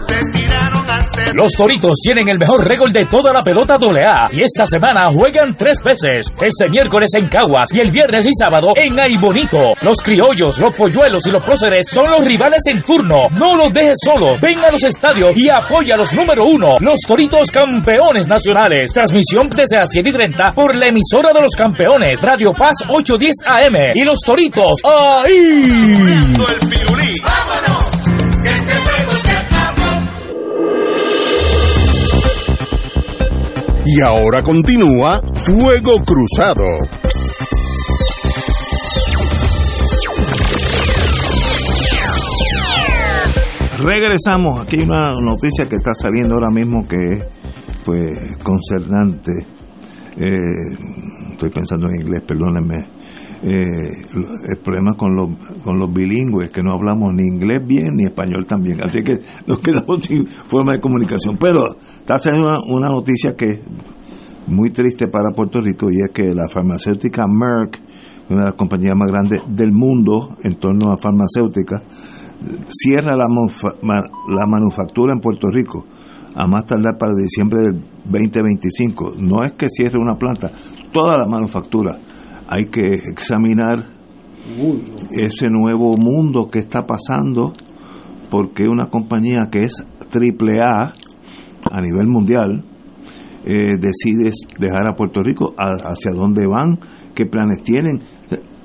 Los 1.34 1.54
Toritos 1.54 1.96
tienen 2.04 2.28
el 2.30 2.38
mejor 2.38 2.68
récord 2.68 2.92
de 2.92 3.06
toda 3.06 3.32
la 3.32 3.42
pelota 3.42 3.76
AA 3.76 4.30
y 4.34 4.42
esta 4.42 4.66
semana 4.66 5.08
juegan 5.12 5.56
tres 5.56 5.82
veces. 5.84 6.34
Este 6.42 6.70
miércoles 6.70 7.10
en 7.16 7.28
Caguas 7.28 7.70
y 7.74 7.80
el 7.80 7.90
viernes 7.90 8.26
y 8.26 8.32
sábado 8.38 8.74
en 8.76 9.00
Aibonito. 9.00 9.74
Los 9.82 9.98
criollos, 10.04 10.60
los 10.60 10.76
polluelos 10.76 11.26
y 11.26 11.32
los 11.32 11.44
próceres 11.44 11.88
son 11.90 12.12
los 12.12 12.26
rivales 12.26 12.62
en 12.68 12.82
turno. 12.82 13.28
No 13.38 13.56
los 13.56 13.74
dejes 13.74 13.98
solo. 14.04 14.36
Ven 14.42 14.60
a 14.60 14.72
los 14.72 14.84
estadios 14.84 15.36
y 15.38 15.50
apoya 15.50 15.96
a 15.96 15.98
los 15.98 16.12
número 16.14 16.46
uno. 16.46 16.78
Los 16.80 17.00
Toritos 17.08 17.50
campeones 17.50 18.28
nacionales. 18.28 18.92
Transmisión 18.94 19.50
desde 19.50 19.78
las 19.78 19.90
7 19.90 20.10
y 20.10 20.14
30 20.14 20.52
por 20.52 20.76
la 20.76 20.88
emisora 20.88 21.32
de 21.34 21.42
los 21.42 21.56
campeones. 21.56 22.22
Radio 22.22 22.54
Paz 22.54 22.76
810 22.88 23.36
AM. 23.46 23.94
Y 23.96 24.04
los 24.04 24.20
Toritos. 24.20 24.82
¡Ahí! 24.84 25.64
¡Vámonos! 27.24 27.81
Y 33.94 34.00
ahora 34.00 34.42
continúa 34.42 35.22
Fuego 35.44 36.02
Cruzado. 36.06 36.64
Regresamos. 43.84 44.62
Aquí 44.62 44.78
hay 44.78 44.84
una 44.84 45.14
noticia 45.20 45.68
que 45.68 45.76
está 45.76 45.94
saliendo 45.94 46.36
ahora 46.36 46.52
mismo 46.52 46.88
que 46.88 46.96
es 46.96 47.26
pues, 47.84 48.18
concernante. 48.42 49.32
Eh, 50.16 50.32
estoy 51.32 51.50
pensando 51.50 51.90
en 51.90 52.00
inglés, 52.00 52.22
perdónenme. 52.26 52.88
Eh, 53.44 53.90
el 54.50 54.58
problema 54.60 54.94
con 54.94 55.16
los, 55.16 55.30
con 55.64 55.80
los 55.80 55.92
bilingües, 55.92 56.52
que 56.52 56.62
no 56.62 56.74
hablamos 56.74 57.12
ni 57.14 57.24
inglés 57.24 57.66
bien 57.66 57.96
ni 57.96 58.04
español 58.04 58.46
también. 58.46 58.84
Así 58.84 59.04
que 59.04 59.18
nos 59.48 59.60
quedamos 59.60 60.04
sin 60.04 60.28
forma 60.48 60.74
de 60.74 60.80
comunicación. 60.80 61.38
Pero 61.40 61.76
está 62.00 62.20
saliendo 62.20 62.52
una, 62.68 62.90
noticia 62.90 63.36
que 63.36 63.50
es 63.50 63.60
muy 64.46 64.70
triste 64.72 65.08
para 65.08 65.32
Puerto 65.36 65.60
Rico 65.60 65.88
y 65.90 66.02
es 66.04 66.12
que 66.12 66.24
la 66.36 66.48
farmacéutica 66.54 67.24
Merck, 67.28 67.82
una 68.30 68.42
de 68.42 68.46
las 68.50 68.56
compañías 68.56 68.96
más 68.96 69.12
grandes 69.12 69.42
del 69.48 69.72
mundo 69.72 70.38
en 70.44 70.60
torno 70.60 70.92
a 70.92 70.98
farmacéutica, 71.02 71.82
cierra 72.70 73.16
la, 73.16 73.26
la 73.26 74.46
manufactura 74.46 75.14
en 75.14 75.20
Puerto 75.20 75.48
Rico 75.50 75.86
a 76.36 76.48
más 76.48 76.66
tardar 76.66 76.98
para 76.98 77.14
diciembre 77.16 77.64
del 77.64 77.84
2025. 78.06 79.14
No 79.18 79.42
es 79.42 79.54
que 79.54 79.68
cierre 79.68 79.98
una 79.98 80.16
planta, 80.16 80.52
toda 80.94 81.18
la 81.18 81.28
manufactura. 81.28 81.98
Hay 82.52 82.66
que 82.66 82.82
examinar 83.12 83.86
ese 85.12 85.48
nuevo 85.50 85.96
mundo 85.98 86.48
que 86.52 86.60
está 86.60 86.82
pasando 86.86 87.54
porque 88.30 88.64
una 88.68 88.88
compañía 88.88 89.48
que 89.52 89.64
es 89.64 89.84
triple 90.10 90.60
A 90.60 90.94
a 91.72 91.82
nivel 91.82 92.08
mundial 92.08 92.64
eh, 93.46 93.78
decide 93.80 94.32
dejar 94.60 94.90
a 94.90 94.96
Puerto 94.96 95.22
Rico, 95.24 95.54
a- 95.58 95.90
hacia 95.92 96.12
dónde 96.14 96.46
van, 96.48 96.78
qué 97.16 97.26
planes 97.26 97.64
tienen. 97.64 98.00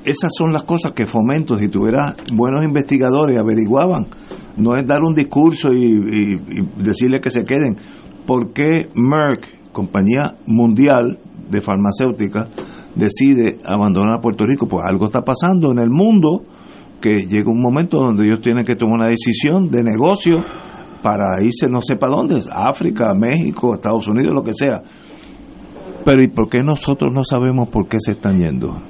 Esas 0.05 0.31
son 0.37 0.53
las 0.53 0.63
cosas 0.65 0.93
que 0.93 1.07
fomento. 1.07 1.57
Si 1.59 1.69
tuviera 1.69 2.15
buenos 2.35 2.65
investigadores, 2.65 3.39
averiguaban. 3.39 4.07
No 4.57 4.75
es 4.77 4.87
dar 4.87 5.03
un 5.03 5.15
discurso 5.15 5.69
y, 5.73 5.85
y- 5.85 6.35
y 6.35 6.83
decirle 6.83 7.21
que 7.21 7.31
se 7.31 7.43
queden. 7.45 7.77
¿Por 8.27 8.53
qué 8.53 8.89
Merck, 8.95 9.73
compañía 9.73 10.37
mundial 10.47 11.19
de 11.51 11.61
farmacéutica, 11.61 12.49
decide 12.97 13.61
abandonar 13.65 14.21
Puerto 14.21 14.45
Rico? 14.45 14.67
Pues 14.67 14.85
algo 14.89 15.07
está 15.07 15.23
pasando 15.23 15.71
en 15.71 15.79
el 15.79 15.91
mundo 15.91 16.43
que 17.01 17.27
llega 17.27 17.51
un 17.51 17.63
momento 17.63 17.99
donde 17.99 18.25
ellos 18.25 18.41
tienen 18.41 18.65
que 18.65 18.75
tomar 18.75 19.01
una 19.01 19.09
decisión 19.09 19.71
de 19.71 19.83
negocio 19.83 20.43
para 21.03 21.41
irse 21.43 21.69
no 21.69 21.81
sé 21.81 21.97
para 21.97 22.17
dónde, 22.17 22.41
África, 22.51 23.15
México, 23.15 23.75
Estados 23.75 24.09
Unidos, 24.09 24.35
lo 24.35 24.43
que 24.43 24.55
sea. 24.55 24.83
Pero 26.05 26.23
¿y 26.23 26.29
por 26.29 26.49
qué 26.49 26.61
nosotros 26.63 27.13
no 27.13 27.25
sabemos 27.25 27.69
por 27.69 27.87
qué 27.87 27.99
se 28.01 28.13
están 28.13 28.39
yendo? 28.39 28.81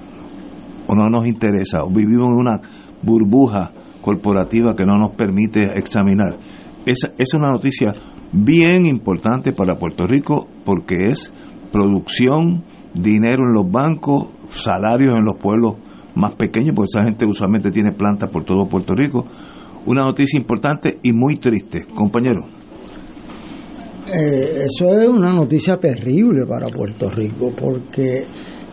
¿O 0.86 0.94
no 0.94 1.08
nos 1.08 1.26
interesa? 1.26 1.84
¿O 1.84 1.90
vivimos 1.90 2.28
en 2.28 2.36
una 2.36 2.60
burbuja 3.02 3.72
corporativa 4.00 4.74
que 4.76 4.84
no 4.84 4.96
nos 4.96 5.10
permite 5.14 5.78
examinar? 5.78 6.38
Esa, 6.86 7.08
esa 7.08 7.22
es 7.22 7.34
una 7.34 7.50
noticia 7.50 7.92
bien 8.32 8.86
importante 8.86 9.52
para 9.52 9.78
Puerto 9.78 10.06
Rico 10.06 10.46
porque 10.64 11.10
es 11.10 11.32
producción, 11.72 12.64
dinero 13.02 13.44
en 13.44 13.54
los 13.54 13.70
bancos, 13.70 14.28
salarios 14.50 15.16
en 15.16 15.24
los 15.24 15.36
pueblos 15.36 15.76
más 16.14 16.34
pequeños, 16.34 16.74
porque 16.74 16.90
esa 16.94 17.04
gente 17.04 17.26
usualmente 17.26 17.70
tiene 17.70 17.92
plantas 17.92 18.30
por 18.30 18.44
todo 18.44 18.66
Puerto 18.66 18.94
Rico. 18.94 19.24
Una 19.86 20.02
noticia 20.04 20.38
importante 20.38 20.98
y 21.02 21.12
muy 21.12 21.36
triste, 21.36 21.84
compañero. 21.94 22.46
Eh, 24.06 24.64
eso 24.66 25.00
es 25.00 25.08
una 25.08 25.32
noticia 25.32 25.78
terrible 25.78 26.46
para 26.46 26.68
Puerto 26.68 27.10
Rico 27.10 27.52
porque 27.56 28.24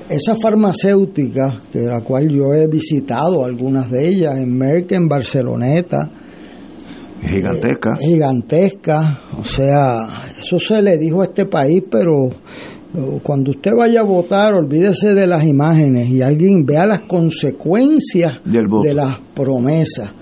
esa 0.09 0.35
farmacéutica, 0.35 1.53
de 1.71 1.87
la 1.87 2.01
cual 2.01 2.29
yo 2.29 2.53
he 2.53 2.67
visitado 2.67 3.43
algunas 3.43 3.89
de 3.89 4.07
ellas, 4.07 4.37
en 4.37 4.55
Merck, 4.55 4.91
en 4.91 5.07
Barceloneta, 5.07 6.11
gigantesca. 7.21 7.89
Eh, 7.99 8.05
gigantesca, 8.05 9.21
o 9.37 9.43
sea, 9.43 10.27
eso 10.39 10.59
se 10.59 10.81
le 10.81 10.97
dijo 10.97 11.21
a 11.21 11.25
este 11.25 11.45
país, 11.45 11.83
pero 11.89 12.29
cuando 13.23 13.51
usted 13.51 13.71
vaya 13.75 14.01
a 14.01 14.03
votar, 14.03 14.53
olvídese 14.53 15.13
de 15.13 15.25
las 15.25 15.43
imágenes 15.43 16.09
y 16.09 16.21
alguien 16.21 16.65
vea 16.65 16.85
las 16.85 17.01
consecuencias 17.01 18.41
de 18.45 18.93
las 18.93 19.19
promesas 19.33 20.13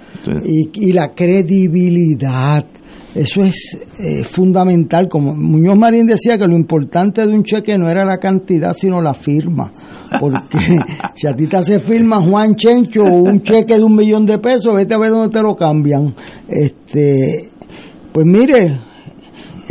y, 0.45 0.69
y 0.87 0.93
la 0.93 1.11
credibilidad 1.11 2.65
eso 3.13 3.41
es 3.41 3.77
eh, 3.99 4.23
fundamental. 4.23 5.07
Como 5.09 5.33
Muñoz 5.33 5.77
Marín 5.77 6.05
decía 6.05 6.37
que 6.37 6.45
lo 6.45 6.55
importante 6.55 7.25
de 7.25 7.33
un 7.33 7.43
cheque 7.43 7.77
no 7.77 7.89
era 7.89 8.05
la 8.05 8.17
cantidad, 8.17 8.73
sino 8.73 9.01
la 9.01 9.13
firma. 9.13 9.71
Porque 10.19 10.57
si 11.15 11.27
a 11.27 11.33
ti 11.33 11.47
te 11.47 11.57
hace 11.57 11.79
firma 11.79 12.21
Juan 12.21 12.55
Chencho 12.55 13.03
un 13.03 13.41
cheque 13.43 13.77
de 13.77 13.83
un 13.83 13.95
millón 13.95 14.25
de 14.25 14.39
pesos, 14.39 14.73
vete 14.73 14.93
a 14.93 14.97
ver 14.97 15.11
dónde 15.11 15.37
te 15.37 15.43
lo 15.43 15.55
cambian. 15.55 16.13
Este, 16.47 17.49
pues 18.13 18.25
mire, 18.25 18.79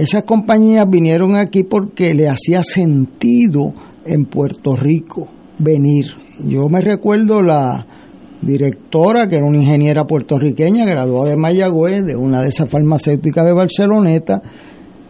esas 0.00 0.24
compañías 0.24 0.88
vinieron 0.88 1.36
aquí 1.36 1.62
porque 1.62 2.14
le 2.14 2.28
hacía 2.28 2.62
sentido 2.62 3.74
en 4.06 4.24
Puerto 4.24 4.74
Rico 4.74 5.28
venir. 5.58 6.06
Yo 6.42 6.68
me 6.70 6.80
recuerdo 6.80 7.42
la 7.42 7.86
directora, 8.40 9.28
que 9.28 9.36
era 9.36 9.46
una 9.46 9.58
ingeniera 9.58 10.06
puertorriqueña, 10.06 10.86
graduada 10.86 11.30
de 11.30 11.36
Mayagüez, 11.36 12.06
de 12.06 12.16
una 12.16 12.40
de 12.40 12.48
esas 12.48 12.70
farmacéuticas 12.70 13.44
de 13.44 13.52
Barceloneta, 13.52 14.40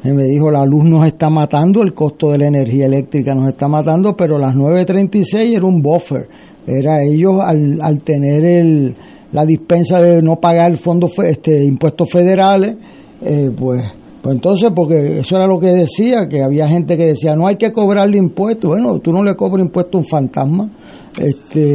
y 0.03 0.11
me 0.11 0.25
dijo, 0.25 0.51
la 0.51 0.65
luz 0.65 0.85
nos 0.85 1.07
está 1.07 1.31
matando, 1.31 1.83
el 1.83 1.95
costo 1.95 2.33
de 2.33 2.39
la 2.39 2.47
energía 2.47 2.87
eléctrica 2.87 3.33
nos 3.35 3.49
está 3.49 3.69
matando, 3.69 4.17
pero 4.17 4.39
las 4.39 4.57
9.36 4.57 5.57
era 5.57 5.67
un 5.67 5.83
buffer. 5.83 6.27
Era 6.67 7.03
ellos 7.03 7.35
al, 7.41 7.81
al 7.81 8.03
tener 8.03 8.45
el, 8.45 8.97
la 9.31 9.45
dispensa 9.45 10.01
de 10.01 10.21
no 10.21 10.41
pagar 10.41 10.77
fondos, 10.79 11.12
este, 11.19 11.65
impuestos 11.65 12.11
federales, 12.11 12.77
eh, 13.23 13.51
pues 13.57 13.83
pues 14.23 14.35
entonces, 14.35 14.71
porque 14.75 15.21
eso 15.21 15.37
era 15.37 15.47
lo 15.47 15.59
que 15.59 15.69
decía, 15.69 16.29
que 16.29 16.43
había 16.43 16.69
gente 16.69 16.99
que 16.99 17.07
decía, 17.07 17.35
no 17.37 17.47
hay 17.47 17.57
que 17.57 17.73
cobrarle 17.73 18.19
impuestos. 18.19 18.71
Bueno, 18.71 18.99
tú 18.99 19.13
no 19.13 19.25
le 19.25 19.35
cobras 19.35 19.65
impuestos 19.65 19.95
a 19.95 19.99
un 19.99 20.05
fantasma. 20.05 20.71
Este, 21.19 21.75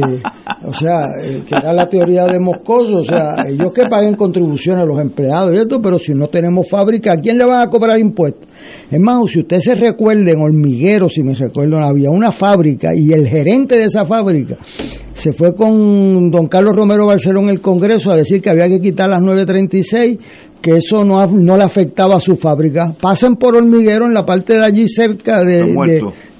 o 0.64 0.72
sea, 0.72 1.06
eh, 1.24 1.42
que 1.46 1.54
era 1.54 1.72
la 1.72 1.88
teoría 1.88 2.24
de 2.26 2.38
Moscoso. 2.38 2.98
O 2.98 3.04
sea, 3.04 3.44
ellos 3.48 3.72
que 3.72 3.82
paguen 3.90 4.14
contribuciones 4.14 4.84
a 4.84 4.86
los 4.86 4.98
empleados 5.00 5.54
y 5.54 5.58
esto, 5.58 5.82
pero 5.82 5.98
si 5.98 6.14
no 6.14 6.28
tenemos 6.28 6.68
fábrica, 6.68 7.12
¿a 7.12 7.16
quién 7.16 7.36
le 7.36 7.44
van 7.44 7.66
a 7.66 7.70
cobrar 7.70 7.98
impuestos? 7.98 8.48
Es 8.90 9.00
más, 9.00 9.28
si 9.28 9.40
usted 9.40 9.58
se 9.58 9.74
recuerda 9.74 10.30
en 10.30 10.40
Hormiguero, 10.40 11.08
si 11.08 11.24
me 11.24 11.34
recuerdo, 11.34 11.78
había 11.78 12.10
una 12.10 12.30
fábrica 12.30 12.94
y 12.94 13.12
el 13.12 13.26
gerente 13.26 13.76
de 13.76 13.84
esa 13.84 14.04
fábrica 14.04 14.56
se 15.16 15.32
fue 15.32 15.54
con 15.54 16.30
don 16.30 16.46
Carlos 16.46 16.76
Romero 16.76 17.06
Barceló 17.06 17.40
en 17.40 17.48
el 17.48 17.62
Congreso 17.62 18.12
a 18.12 18.16
decir 18.16 18.42
que 18.42 18.50
había 18.50 18.68
que 18.68 18.80
quitar 18.80 19.08
las 19.08 19.22
936 19.22 20.18
que 20.60 20.76
eso 20.76 21.04
no, 21.04 21.26
no 21.26 21.56
le 21.56 21.64
afectaba 21.64 22.14
a 22.16 22.20
su 22.20 22.36
fábrica. 22.36 22.92
Pasen 23.00 23.36
por 23.36 23.56
Hormiguero 23.56 24.06
en 24.06 24.14
la 24.14 24.24
parte 24.24 24.54
de 24.54 24.64
allí 24.64 24.88
cerca 24.88 25.42
de, 25.42 25.64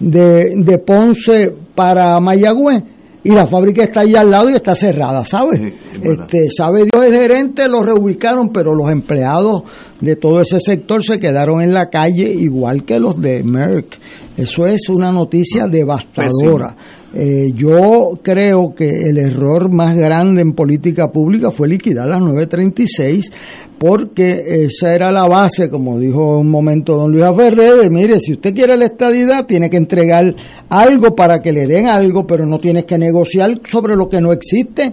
de, 0.01 0.53
de, 0.57 0.79
Ponce 0.79 1.53
para 1.75 2.19
Mayagüez 2.21 2.83
y 3.27 3.33
la 3.33 3.47
fábrica 3.47 3.83
está 3.83 4.03
allí 4.03 4.15
al 4.15 4.31
lado 4.31 4.49
y 4.49 4.55
está 4.55 4.77
cerrada, 4.77 5.25
¿sabes? 5.25 5.61
este, 6.01 6.49
sabe 6.51 6.85
Dios 6.85 7.05
el 7.05 7.13
gerente 7.13 7.69
lo 7.69 7.83
reubicaron, 7.83 8.51
pero 8.53 8.73
los 8.73 8.89
empleados 8.89 9.65
de 10.01 10.15
todo 10.15 10.41
ese 10.41 10.61
sector 10.61 11.03
se 11.03 11.19
quedaron 11.19 11.61
en 11.61 11.75
la 11.75 11.87
calle 11.87 12.31
igual 12.31 12.85
que 12.85 13.01
los 13.01 13.21
de 13.21 13.43
Merck. 13.43 13.99
Eso 14.37 14.67
es 14.67 14.89
una 14.89 15.11
noticia 15.11 15.67
devastadora. 15.67 16.77
Eh, 17.15 17.53
yo 17.55 18.19
creo 18.23 18.75
que 18.75 18.89
el 18.89 19.17
error 19.19 19.73
más 19.73 19.97
grande 19.97 20.43
en 20.43 20.55
política 20.55 21.09
pública 21.13 21.51
fue 21.51 21.69
liquidar 21.69 22.09
las 22.09 22.21
936 22.21 23.31
porque 23.79 24.65
esa 24.65 24.95
era 24.95 25.13
la 25.13 25.27
base, 25.27 25.71
como 25.71 25.99
dijo 25.99 26.39
un 26.39 26.51
momento 26.51 26.97
don 26.97 27.13
Luis 27.13 27.25
Ferrer, 27.37 27.83
de 27.83 27.91
mire, 27.91 28.19
si 28.21 28.33
usted 28.33 28.55
quiere 28.55 28.77
la 28.77 28.87
estadidad 28.87 29.47
tiene 29.47 29.71
que 29.71 29.77
entregar 29.77 30.35
algo 30.69 31.15
para 31.15 31.41
que 31.41 31.53
le 31.53 31.67
den 31.67 31.87
algo, 31.87 32.27
pero 32.27 32.45
no 32.45 32.59
tienes 32.59 32.85
que 32.85 32.99
negociar 32.99 33.61
sobre 33.67 33.95
lo 33.95 34.09
que 34.09 34.21
no 34.21 34.33
existe. 34.33 34.93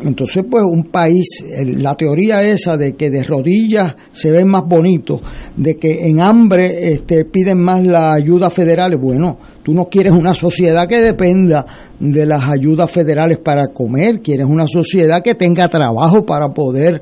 Entonces, 0.00 0.44
pues 0.50 0.62
un 0.62 0.84
país, 0.84 1.42
la 1.64 1.94
teoría 1.94 2.42
esa 2.42 2.76
de 2.76 2.94
que 2.94 3.08
de 3.08 3.24
rodillas 3.24 3.94
se 4.12 4.30
ven 4.30 4.46
más 4.46 4.64
bonitos, 4.68 5.22
de 5.56 5.76
que 5.76 6.06
en 6.06 6.20
hambre 6.20 6.92
este, 6.92 7.24
piden 7.24 7.58
más 7.58 7.82
la 7.82 8.12
ayuda 8.12 8.50
federales, 8.50 9.00
bueno, 9.00 9.38
tú 9.62 9.72
no 9.72 9.86
quieres 9.86 10.12
una 10.12 10.34
sociedad 10.34 10.86
que 10.86 11.00
dependa 11.00 11.64
de 11.98 12.26
las 12.26 12.46
ayudas 12.46 12.90
federales 12.90 13.38
para 13.38 13.68
comer, 13.68 14.20
quieres 14.20 14.46
una 14.46 14.66
sociedad 14.68 15.22
que 15.22 15.34
tenga 15.34 15.68
trabajo 15.68 16.26
para 16.26 16.50
poder 16.50 17.00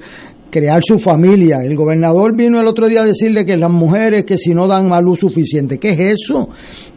crear 0.55 0.81
su 0.87 1.01
familia. 1.01 1.63
El 1.65 1.75
gobernador 1.75 2.37
vino 2.37 2.61
el 2.61 2.69
otro 2.69 2.87
día 2.87 3.03
a 3.03 3.05
decirle 3.05 3.45
que 3.45 3.57
las 3.57 3.73
mujeres 3.73 4.25
que 4.25 4.39
si 4.39 4.55
no 4.55 4.69
dan 4.69 4.89
más 4.89 5.03
luz 5.03 5.19
suficiente, 5.19 5.79
¿qué 5.79 5.91
es 5.91 6.21
eso? 6.21 6.49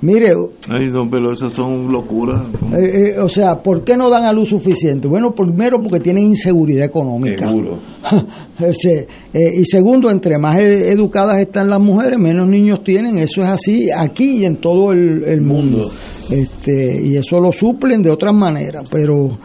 Mire... 0.01 0.33
Ay, 0.69 0.89
don, 0.91 1.09
pero 1.09 1.31
esas 1.33 1.53
son 1.53 1.91
locuras. 1.91 2.43
Eh, 2.77 3.15
eh, 3.15 3.19
o 3.19 3.27
sea, 3.27 3.63
¿por 3.63 3.83
qué 3.83 3.97
no 3.97 4.11
dan 4.11 4.25
a 4.25 4.31
luz 4.31 4.49
suficiente? 4.49 5.07
Bueno, 5.07 5.33
primero 5.33 5.81
porque 5.81 5.99
tienen 6.01 6.25
inseguridad 6.25 6.85
económica. 6.85 7.47
Seguro. 7.47 7.79
Eh, 8.59 9.59
y 9.59 9.65
segundo, 9.65 10.09
entre 10.09 10.39
más 10.39 10.59
educadas 10.59 11.39
están 11.39 11.69
las 11.69 11.79
mujeres, 11.79 12.17
menos 12.17 12.47
niños 12.47 12.79
tienen. 12.83 13.19
Eso 13.19 13.43
es 13.43 13.49
así 13.49 13.91
aquí 13.91 14.39
y 14.39 14.45
en 14.45 14.59
todo 14.59 14.91
el, 14.91 15.23
el 15.25 15.41
mundo. 15.41 15.91
Este, 16.31 17.01
y 17.03 17.17
eso 17.17 17.39
lo 17.39 17.51
suplen 17.51 18.01
de 18.01 18.09
otras 18.09 18.33
maneras, 18.33 18.89
pero 18.89 19.37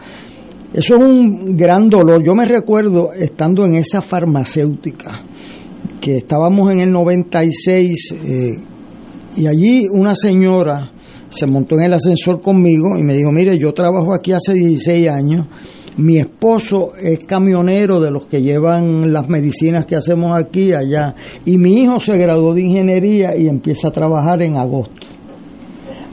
eso 0.73 0.95
es 0.95 1.01
un 1.01 1.55
gran 1.55 1.87
dolor. 1.87 2.23
Yo 2.23 2.33
me 2.33 2.45
recuerdo 2.45 3.13
estando 3.13 3.63
en 3.63 3.75
esa 3.75 4.01
farmacéutica, 4.01 5.23
que 6.01 6.17
estábamos 6.17 6.71
en 6.71 6.79
el 6.79 6.91
96, 6.91 8.11
eh, 8.11 8.49
y 9.37 9.45
allí 9.45 9.87
una 9.91 10.15
señora 10.15 10.91
se 11.29 11.45
montó 11.45 11.75
en 11.75 11.85
el 11.85 11.93
ascensor 11.93 12.41
conmigo 12.41 12.97
y 12.97 13.03
me 13.03 13.13
dijo, 13.13 13.31
mire, 13.31 13.57
yo 13.57 13.71
trabajo 13.71 14.13
aquí 14.15 14.31
hace 14.31 14.53
16 14.53 15.09
años, 15.09 15.45
mi 15.97 16.17
esposo 16.17 16.95
es 16.95 17.19
camionero 17.19 17.99
de 17.99 18.09
los 18.09 18.25
que 18.25 18.41
llevan 18.41 19.13
las 19.13 19.29
medicinas 19.29 19.85
que 19.85 19.95
hacemos 19.95 20.31
aquí 20.35 20.73
allá, 20.73 21.13
y 21.45 21.57
mi 21.57 21.81
hijo 21.81 21.99
se 21.99 22.17
graduó 22.17 22.55
de 22.55 22.61
ingeniería 22.61 23.37
y 23.37 23.47
empieza 23.47 23.89
a 23.89 23.91
trabajar 23.91 24.41
en 24.41 24.57
agosto. 24.57 25.07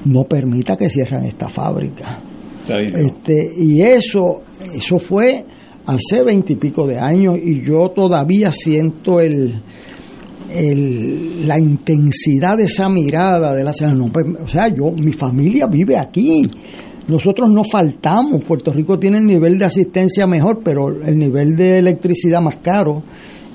No 0.04 0.24
permita 0.24 0.76
que 0.76 0.90
cierren 0.90 1.24
esta 1.24 1.48
fábrica. 1.48 2.22
Este, 2.68 3.52
y 3.58 3.82
eso, 3.82 4.42
eso 4.74 4.98
fue 4.98 5.44
hace 5.86 6.22
veintipico 6.22 6.86
de 6.86 6.98
años 6.98 7.36
y 7.42 7.62
yo 7.62 7.88
todavía 7.90 8.52
siento 8.52 9.20
el, 9.20 9.62
el, 10.52 11.48
la 11.48 11.58
intensidad 11.58 12.56
de 12.56 12.64
esa 12.64 12.88
mirada 12.88 13.54
de 13.54 13.64
la 13.64 13.72
no, 13.94 14.06
pues, 14.12 14.26
o 14.42 14.46
sea, 14.46 14.68
yo, 14.68 14.92
mi 14.92 15.12
familia 15.12 15.66
vive 15.66 15.98
aquí. 15.98 16.42
Nosotros 17.08 17.50
no 17.50 17.64
faltamos. 17.64 18.44
Puerto 18.44 18.72
Rico 18.72 18.98
tiene 18.98 19.18
el 19.18 19.26
nivel 19.26 19.58
de 19.58 19.64
asistencia 19.64 20.28
mejor, 20.28 20.60
pero 20.62 20.88
el 21.02 21.18
nivel 21.18 21.56
de 21.56 21.78
electricidad 21.78 22.40
más 22.40 22.58
caro. 22.58 23.02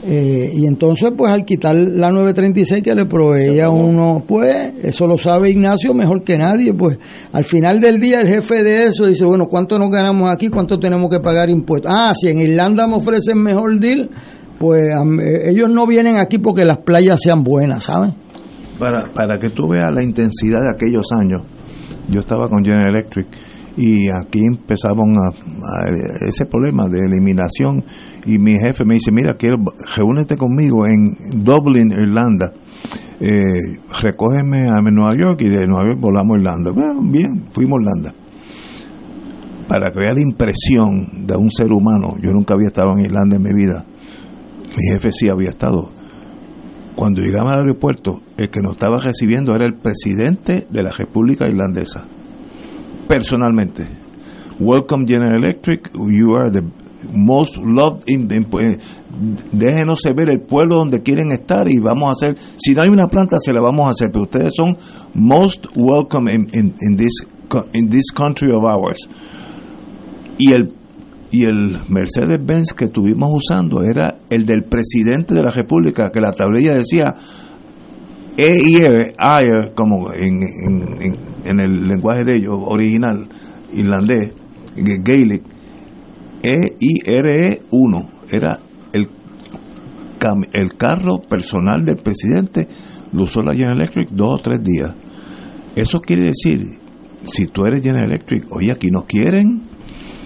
Eh, 0.08 0.52
y 0.54 0.68
entonces, 0.68 1.14
pues 1.18 1.32
al 1.32 1.46
quitar 1.46 1.76
la 1.76 2.12
936 2.12 2.84
que 2.84 2.94
le 2.94 3.06
proveía 3.06 3.72
uno, 3.72 4.24
pues 4.28 4.74
eso 4.84 5.08
lo 5.08 5.18
sabe 5.18 5.50
Ignacio 5.50 5.96
mejor 5.96 6.24
que 6.24 6.38
nadie, 6.38 6.76
pues 6.76 7.00
al 7.34 7.44
final 7.44 7.80
del 7.80 8.00
día 8.00 8.22
el 8.22 8.28
jefe 8.28 8.62
de 8.62 8.86
eso 8.86 9.08
dice, 9.08 9.26
bueno, 9.26 9.48
¿cuánto 9.48 9.80
nos 9.80 9.90
ganamos 9.90 10.30
aquí? 10.30 10.50
¿Cuánto 10.50 10.78
tenemos 10.78 11.10
que 11.10 11.20
pagar 11.22 11.50
impuestos? 11.50 11.92
Ah, 11.92 12.14
si 12.14 12.30
en 12.30 12.40
Irlanda 12.40 12.86
me 12.86 12.98
ofrecen 12.98 13.42
mejor 13.42 13.80
deal, 13.80 14.12
pues 14.60 14.84
eh, 14.84 15.50
ellos 15.50 15.72
no 15.72 15.88
vienen 15.88 16.18
aquí 16.18 16.38
porque 16.38 16.64
las 16.66 16.78
playas 16.78 17.20
sean 17.20 17.44
buenas, 17.44 17.86
¿saben? 17.86 18.14
Para, 18.78 19.12
para 19.12 19.40
que 19.40 19.50
tú 19.50 19.70
veas 19.70 19.90
la 19.92 20.04
intensidad 20.04 20.60
de 20.62 20.70
aquellos 20.70 21.08
años, 21.20 21.42
yo 22.10 22.20
estaba 22.20 22.48
con 22.48 22.64
General 22.64 22.94
Electric 22.94 23.26
y 23.78 24.08
aquí 24.10 24.46
empezamos 24.46 25.06
a, 25.18 26.26
ese 26.28 26.46
problema 26.46 26.88
de 26.88 27.00
eliminación. 27.00 27.84
Y 28.26 28.38
mi 28.38 28.58
jefe 28.58 28.86
me 28.86 28.96
dice 28.96 29.12
mira 29.12 29.36
quiero 29.36 29.58
reúnete 29.96 30.36
conmigo 30.36 30.86
en 30.86 31.44
Dublin 31.44 31.92
Irlanda. 31.92 32.54
Eh, 33.20 33.80
recógeme 34.02 34.68
a 34.68 34.82
Nueva 34.82 35.16
York 35.18 35.42
y 35.42 35.50
de 35.50 35.68
Nueva 35.68 35.90
York 35.90 36.00
volamos 36.00 36.36
a 36.36 36.40
Irlanda. 36.40 36.72
Bueno, 36.74 37.02
bien 37.12 37.46
fuimos 37.52 37.80
a 37.80 37.82
Irlanda. 37.82 38.14
Para 39.68 39.90
vea 39.92 40.14
la 40.14 40.22
impresión 40.22 41.26
de 41.26 41.36
un 41.36 41.50
ser 41.50 41.72
humano 41.72 42.16
yo 42.22 42.32
nunca 42.32 42.54
había 42.54 42.68
estado 42.68 42.94
en 42.94 43.06
Irlanda 43.06 43.36
en 43.38 43.44
mi 43.44 43.54
vida. 43.54 43.86
Mi 44.78 44.94
jefe 44.94 45.12
sí 45.12 45.28
había 45.30 45.50
estado. 45.50 45.92
Cuando 46.96 47.22
llegamos 47.22 47.52
al 47.52 47.60
aeropuerto, 47.60 48.22
el 48.38 48.50
que 48.50 48.62
nos 48.62 48.74
estaba 48.74 48.98
recibiendo 49.00 49.54
era 49.54 49.66
el 49.66 49.76
presidente 49.76 50.66
de 50.70 50.84
la 50.84 50.92
República 50.92 51.46
Irlandesa, 51.46 52.08
personalmente. 53.08 53.88
Welcome 54.60 55.06
General 55.06 55.36
Electric, 55.44 55.90
you 55.94 56.36
are 56.36 56.50
the 56.50 56.62
most 57.14 57.58
loved 57.58 58.04
in, 58.08 58.32
in- 58.32 58.48
eh, 58.60 58.78
déjenos 59.52 60.02
ver 60.16 60.30
el 60.30 60.42
pueblo 60.42 60.78
donde 60.78 61.02
quieren 61.04 61.32
estar 61.32 61.68
y 61.70 61.78
vamos 61.80 62.10
a 62.10 62.12
hacer, 62.14 62.38
si 62.58 62.74
no 62.74 62.82
hay 62.82 62.90
una 62.90 63.08
planta 63.08 63.38
se 63.40 63.54
la 63.54 63.62
vamos 63.62 63.88
a 63.88 63.92
hacer, 63.92 64.10
pero 64.12 64.24
ustedes 64.24 64.54
son 64.56 64.78
most 65.14 65.66
welcome 65.76 66.32
in, 66.32 66.48
in, 66.54 66.74
in 66.82 66.96
this, 66.98 67.14
in 67.74 67.90
this 67.90 68.12
country 68.14 68.52
of 68.52 68.64
ours. 68.64 68.98
Y 70.38 70.52
el 70.54 70.74
y 71.32 71.44
el 71.44 71.80
Mercedes-Benz 71.90 72.72
que 72.74 72.86
estuvimos 72.86 73.30
usando 73.34 73.82
era 73.84 74.20
el 74.30 74.46
del 74.46 74.64
presidente 74.64 75.34
de 75.34 75.42
la 75.44 75.52
República, 75.52 76.10
que 76.10 76.22
la 76.22 76.32
tablilla 76.32 76.76
decía 76.76 77.14
EIR, 78.38 79.14
AIR, 79.18 79.74
como 79.74 80.12
en, 80.14 80.44
en, 80.44 81.02
en, 81.02 81.14
en 81.46 81.60
el 81.60 81.88
lenguaje 81.88 82.26
de 82.26 82.38
ellos, 82.38 82.56
original, 82.66 83.30
irlandés, 83.74 84.34
Gaelic, 84.76 85.44
EIRE 86.44 87.62
1, 87.72 88.10
era 88.30 88.60
el, 88.94 89.10
el 90.54 90.74
carro 90.78 91.22
personal 91.22 91.86
del 91.86 91.98
presidente, 91.98 92.68
lo 93.14 93.24
usó 93.24 93.42
la 93.42 93.54
General 93.54 93.78
Electric 93.78 94.10
dos 94.10 94.36
o 94.36 94.42
tres 94.42 94.62
días. 94.62 94.94
Eso 95.76 96.00
quiere 96.00 96.24
decir, 96.24 96.80
si 97.24 97.48
tú 97.48 97.66
eres 97.66 97.82
General 97.82 98.10
Electric, 98.10 98.46
oye, 98.52 98.72
aquí 98.72 98.90
nos 98.92 99.06
quieren, 99.06 99.65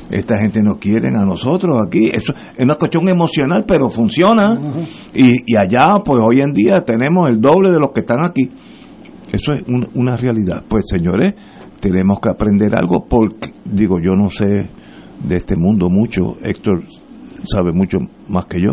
esta 0.10 0.38
gente 0.40 0.62
nos 0.62 0.78
quieren 0.78 1.16
a 1.16 1.26
nosotros 1.26 1.78
aquí. 1.86 2.08
Eso 2.12 2.34
es 2.58 2.64
una 2.64 2.76
cuestión 2.76 3.08
emocional, 3.10 3.64
pero 3.68 3.90
funciona. 3.90 4.58
y, 5.14 5.30
y 5.46 5.56
allá, 5.56 5.96
pues 6.04 6.24
hoy 6.24 6.42
en 6.42 6.54
día 6.54 6.82
tenemos 6.82 7.30
el 7.30 7.40
doble 7.40 7.70
de 7.72 7.80
los 7.80 7.92
que 7.92 8.00
están 8.02 8.24
aquí. 8.26 8.50
Eso 9.32 9.54
es 9.54 9.64
un- 9.68 9.90
una 9.94 10.18
realidad. 10.18 10.64
Pues 10.68 10.86
señores, 10.90 11.34
tenemos 11.80 12.20
que 12.20 12.30
aprender 12.30 12.74
algo 12.76 13.06
porque, 13.08 13.54
digo, 13.66 13.98
yo 14.04 14.14
no 14.16 14.30
sé 14.30 14.70
de 15.24 15.36
este 15.36 15.56
mundo 15.56 15.90
mucho, 15.90 16.38
Héctor 16.42 16.84
sabe 17.46 17.72
mucho 17.74 17.98
más 18.28 18.46
que 18.46 18.62
yo. 18.62 18.72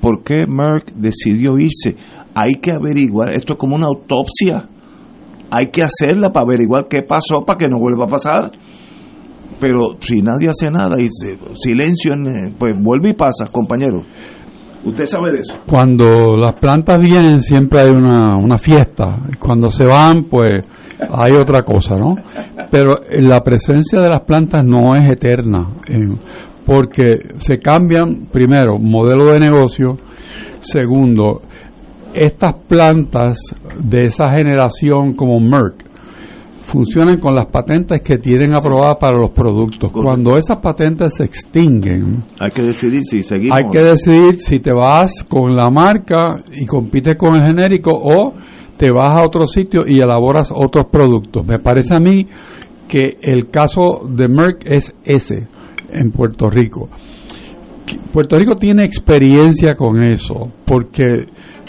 ¿Por 0.00 0.22
qué 0.24 0.46
Merck 0.48 0.92
decidió 0.94 1.58
irse? 1.58 1.96
Hay 2.34 2.54
que 2.60 2.72
averiguar, 2.72 3.28
esto 3.30 3.52
es 3.52 3.58
como 3.58 3.76
una 3.76 3.86
autopsia. 3.86 4.68
Hay 5.50 5.66
que 5.70 5.82
hacerla 5.82 6.30
para 6.30 6.44
averiguar 6.44 6.88
qué 6.88 7.02
pasó 7.02 7.44
para 7.44 7.58
que 7.58 7.68
no 7.68 7.78
vuelva 7.78 8.04
a 8.04 8.08
pasar 8.08 8.50
pero 9.60 9.96
si 10.00 10.20
nadie 10.22 10.48
hace 10.50 10.70
nada 10.70 10.96
y 11.00 11.08
silencio, 11.54 12.12
en- 12.14 12.54
pues 12.58 12.78
vuelve 12.80 13.10
y 13.10 13.12
pasa, 13.14 13.46
compañero. 13.46 14.02
Usted 14.84 15.06
sabe 15.06 15.30
de 15.32 15.38
eso. 15.40 15.56
Cuando 15.68 16.36
las 16.36 16.54
plantas 16.60 16.98
vienen 16.98 17.40
siempre 17.40 17.80
hay 17.80 17.90
una, 17.90 18.36
una 18.36 18.58
fiesta. 18.58 19.16
Cuando 19.38 19.70
se 19.70 19.86
van, 19.86 20.24
pues 20.24 20.64
hay 20.98 21.36
otra 21.40 21.62
cosa, 21.62 21.96
¿no? 21.96 22.16
Pero 22.70 22.96
la 23.20 23.40
presencia 23.44 24.00
de 24.00 24.08
las 24.08 24.22
plantas 24.22 24.66
no 24.66 24.92
es 24.94 25.02
eterna, 25.08 25.68
eh, 25.88 26.16
porque 26.66 27.14
se 27.36 27.58
cambian, 27.60 28.26
primero, 28.32 28.78
modelo 28.78 29.26
de 29.32 29.38
negocio, 29.40 29.98
segundo, 30.58 31.42
estas 32.14 32.54
plantas 32.68 33.36
de 33.78 34.06
esa 34.06 34.30
generación 34.30 35.14
como 35.14 35.38
Merck 35.40 35.84
funcionan 36.62 37.18
con 37.18 37.34
las 37.34 37.46
patentes 37.48 38.00
que 38.02 38.18
tienen 38.18 38.54
aprobadas 38.54 38.96
para 38.98 39.18
los 39.18 39.30
productos. 39.30 39.92
Cuando 39.92 40.36
esas 40.36 40.58
patentes 40.58 41.14
se 41.14 41.24
extinguen, 41.24 42.24
Hay 42.40 42.50
que 42.50 42.62
decidir 42.62 43.02
si 43.02 43.22
seguimos. 43.22 43.56
hay 43.56 43.64
que 43.70 43.80
decidir 43.82 44.36
si 44.36 44.60
te 44.60 44.72
vas 44.72 45.22
con 45.28 45.54
la 45.54 45.68
marca 45.70 46.36
y 46.52 46.64
compites 46.64 47.16
con 47.16 47.34
el 47.34 47.46
genérico 47.46 47.90
o 47.92 48.32
te 48.76 48.90
vas 48.90 49.10
a 49.10 49.24
otro 49.24 49.46
sitio 49.46 49.82
y 49.86 49.98
elaboras 49.98 50.52
otros 50.54 50.86
productos. 50.90 51.44
Me 51.46 51.58
parece 51.58 51.94
a 51.94 51.98
mí 51.98 52.26
que 52.88 53.16
el 53.22 53.50
caso 53.50 54.02
de 54.08 54.28
Merck 54.28 54.64
es 54.66 54.92
ese 55.04 55.46
en 55.92 56.10
Puerto 56.10 56.48
Rico. 56.48 56.88
Puerto 58.12 58.38
Rico 58.38 58.54
tiene 58.54 58.84
experiencia 58.84 59.74
con 59.74 60.02
eso, 60.02 60.50
porque 60.64 61.26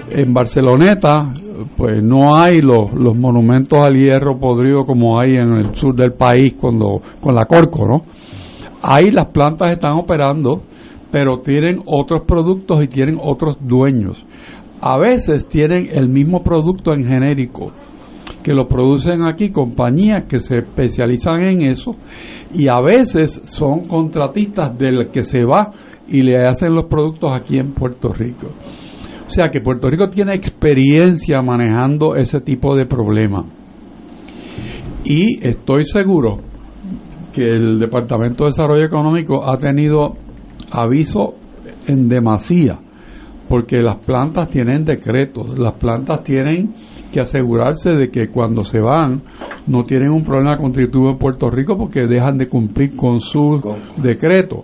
en 0.10 0.34
Barceloneta 0.34 1.34
pues 1.78 2.04
no 2.04 2.36
hay 2.36 2.60
los, 2.60 2.94
los 2.94 3.16
monumentos 3.16 3.84
al 3.84 3.96
hierro 3.96 4.40
podrido 4.40 4.84
como 4.84 5.20
hay 5.20 5.36
en 5.36 5.54
el 5.54 5.76
sur 5.76 5.96
del 5.96 6.14
país 6.14 6.56
cuando 6.60 7.02
con 7.20 7.36
la 7.36 7.46
Corco, 7.46 7.86
¿no? 7.88 8.04
Ahí 8.82 9.12
las 9.12 9.28
plantas 9.28 9.72
están 9.72 9.94
operando, 9.94 10.64
pero 11.10 11.40
tienen 11.40 11.82
otros 11.86 12.24
productos 12.28 12.84
y 12.84 12.88
tienen 12.88 13.18
otros 13.22 13.58
dueños. 13.62 14.26
A 14.82 14.98
veces 14.98 15.48
tienen 15.48 15.88
el 15.90 16.10
mismo 16.10 16.44
producto 16.44 16.94
en 16.94 17.06
genérico, 17.06 17.72
que 18.44 18.54
lo 18.54 18.68
producen 18.68 19.24
aquí 19.24 19.52
compañías 19.52 20.26
que 20.28 20.40
se 20.40 20.58
especializan 20.58 21.44
en 21.44 21.62
eso 21.62 21.96
y 22.54 22.68
a 22.68 22.82
veces 22.82 23.42
son 23.46 23.86
contratistas 23.86 24.78
del 24.78 25.10
que 25.12 25.22
se 25.22 25.46
va 25.46 25.72
y 26.10 26.22
le 26.22 26.46
hacen 26.46 26.74
los 26.74 26.88
productos 26.88 27.32
aquí 27.34 27.58
en 27.58 27.74
Puerto 27.74 28.12
Rico. 28.12 28.48
O 29.34 29.36
sea 29.36 29.50
que 29.50 29.62
Puerto 29.62 29.90
Rico 29.90 30.10
tiene 30.10 30.36
experiencia 30.36 31.42
manejando 31.42 32.16
ese 32.16 32.40
tipo 32.40 32.76
de 32.76 32.86
problema. 32.86 33.44
Y 35.06 35.40
estoy 35.44 35.86
seguro 35.86 36.38
que 37.34 37.42
el 37.42 37.80
Departamento 37.80 38.44
de 38.44 38.50
Desarrollo 38.50 38.86
Económico 38.86 39.44
ha 39.44 39.58
tenido 39.58 40.14
aviso 40.70 41.34
en 41.88 42.08
demasía, 42.10 42.78
porque 43.50 43.82
las 43.82 43.96
plantas 44.06 44.50
tienen 44.50 44.86
decretos, 44.86 45.58
las 45.58 45.78
plantas 45.78 46.22
tienen 46.22 46.76
que 47.12 47.20
asegurarse 47.22 47.90
de 47.90 48.12
que 48.12 48.28
cuando 48.28 48.64
se 48.64 48.82
van 48.82 49.24
no 49.66 49.84
tienen 49.84 50.12
un 50.12 50.24
problema 50.24 50.58
contributivo 50.58 51.10
en 51.10 51.18
Puerto 51.18 51.50
Rico 51.50 51.76
porque 51.76 52.06
dejan 52.06 52.38
de 52.38 52.46
cumplir 52.46 52.96
con 52.96 53.20
su 53.20 53.60
decreto. 53.98 54.64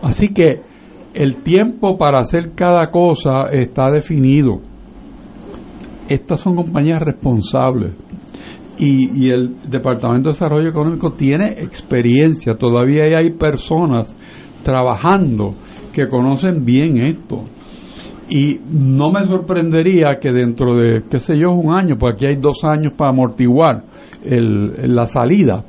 Así 0.00 0.32
que 0.32 0.62
el 1.14 1.42
tiempo 1.42 1.96
para 1.96 2.20
hacer 2.20 2.52
cada 2.54 2.90
cosa 2.90 3.48
está 3.50 3.90
definido. 3.90 4.60
Estas 6.08 6.40
son 6.40 6.56
compañías 6.56 7.00
responsables 7.00 7.92
y, 8.78 9.30
el 9.30 9.56
Departamento 9.68 10.28
de 10.28 10.34
Desarrollo 10.34 10.68
Económico 10.68 11.12
tiene 11.12 11.48
experiencia. 11.48 12.54
Todavía 12.54 13.04
hay 13.18 13.30
personas 13.32 14.16
trabajando 14.62 15.54
que 15.92 16.08
conocen 16.08 16.64
bien 16.64 16.98
esto. 16.98 17.44
Y 18.30 18.60
no 18.70 19.10
me 19.10 19.26
sorprendería 19.26 20.18
que 20.20 20.30
dentro 20.30 20.76
de, 20.76 21.02
qué 21.10 21.18
sé 21.18 21.38
yo, 21.38 21.50
un 21.50 21.74
año, 21.74 21.96
porque 21.98 22.14
aquí 22.14 22.26
hay 22.26 22.40
dos 22.40 22.62
años 22.62 22.92
para 22.96 23.10
amortiguar 23.10 23.84
el- 24.22 24.94
la 24.94 25.06
salida, 25.06 25.64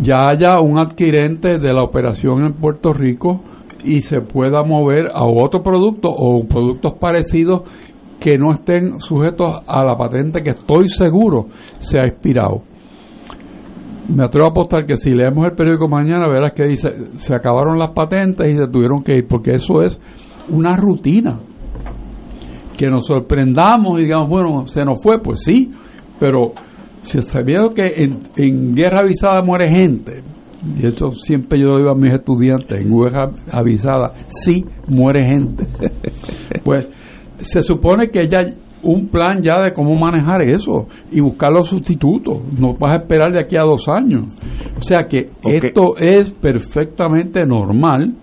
ya 0.00 0.28
haya 0.28 0.60
un 0.60 0.78
adquirente 0.78 1.58
de 1.58 1.72
la 1.72 1.82
operación 1.82 2.44
en 2.44 2.52
Puerto 2.54 2.92
Rico 2.92 3.42
y 3.84 4.02
se 4.02 4.20
pueda 4.20 4.62
mover 4.62 5.08
a 5.12 5.24
otro 5.24 5.62
producto 5.62 6.08
o 6.08 6.44
productos 6.46 6.94
parecidos 6.98 7.62
que 8.20 8.38
no 8.38 8.52
estén 8.54 9.00
sujetos 9.00 9.60
a 9.66 9.84
la 9.84 9.96
patente 9.96 10.42
que 10.42 10.50
estoy 10.50 10.88
seguro 10.88 11.46
se 11.78 11.98
ha 11.98 12.06
expirado. 12.06 12.62
Me 14.08 14.24
atrevo 14.24 14.46
a 14.46 14.50
apostar 14.50 14.86
que 14.86 14.96
si 14.96 15.10
leemos 15.10 15.44
el 15.44 15.52
periódico 15.52 15.88
mañana 15.88 16.28
verás 16.28 16.52
que 16.52 16.64
dice 16.64 16.90
se 17.16 17.34
acabaron 17.34 17.78
las 17.78 17.92
patentes 17.92 18.48
y 18.48 18.54
se 18.54 18.68
tuvieron 18.68 19.02
que 19.02 19.16
ir 19.16 19.26
porque 19.26 19.54
eso 19.54 19.82
es 19.82 19.98
una 20.48 20.76
rutina. 20.76 21.40
Que 22.76 22.88
nos 22.88 23.06
sorprendamos 23.06 23.98
y 24.00 24.04
digamos, 24.04 24.28
bueno, 24.28 24.66
se 24.66 24.84
nos 24.84 25.00
fue, 25.02 25.20
pues 25.20 25.42
sí, 25.44 25.72
pero 26.18 26.52
si 27.00 27.20
sabiendo 27.22 27.70
que 27.70 28.04
en, 28.04 28.22
en 28.36 28.74
guerra 28.74 29.00
avisada 29.00 29.42
muere 29.42 29.68
gente, 29.68 30.22
y 30.78 30.86
eso 30.86 31.10
siempre 31.10 31.58
yo 31.58 31.66
lo 31.66 31.78
digo 31.78 31.90
a 31.90 31.94
mis 31.94 32.14
estudiantes, 32.14 32.80
en 32.80 32.96
guerra 32.96 33.30
avisada 33.50 34.12
sí 34.28 34.64
muere 34.88 35.26
gente, 35.26 35.66
pues 36.64 36.88
se 37.38 37.62
supone 37.62 38.08
que 38.08 38.28
ya 38.28 38.44
un 38.82 39.08
plan 39.08 39.42
ya 39.42 39.60
de 39.62 39.72
cómo 39.72 39.94
manejar 39.94 40.42
eso 40.42 40.86
y 41.10 41.20
buscar 41.20 41.52
los 41.52 41.68
sustitutos, 41.68 42.38
no 42.58 42.74
vas 42.74 42.92
a 42.92 43.02
esperar 43.02 43.32
de 43.32 43.40
aquí 43.40 43.56
a 43.56 43.62
dos 43.62 43.88
años. 43.88 44.30
O 44.76 44.80
sea 44.80 45.06
que 45.08 45.30
esto 45.44 45.96
es 45.96 46.32
perfectamente 46.32 47.46
normal 47.46 48.16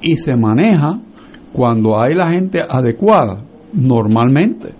y 0.00 0.16
se 0.16 0.36
maneja 0.36 1.00
cuando 1.52 2.00
hay 2.00 2.14
la 2.14 2.28
gente 2.28 2.60
adecuada, 2.66 3.42
normalmente. 3.72 4.74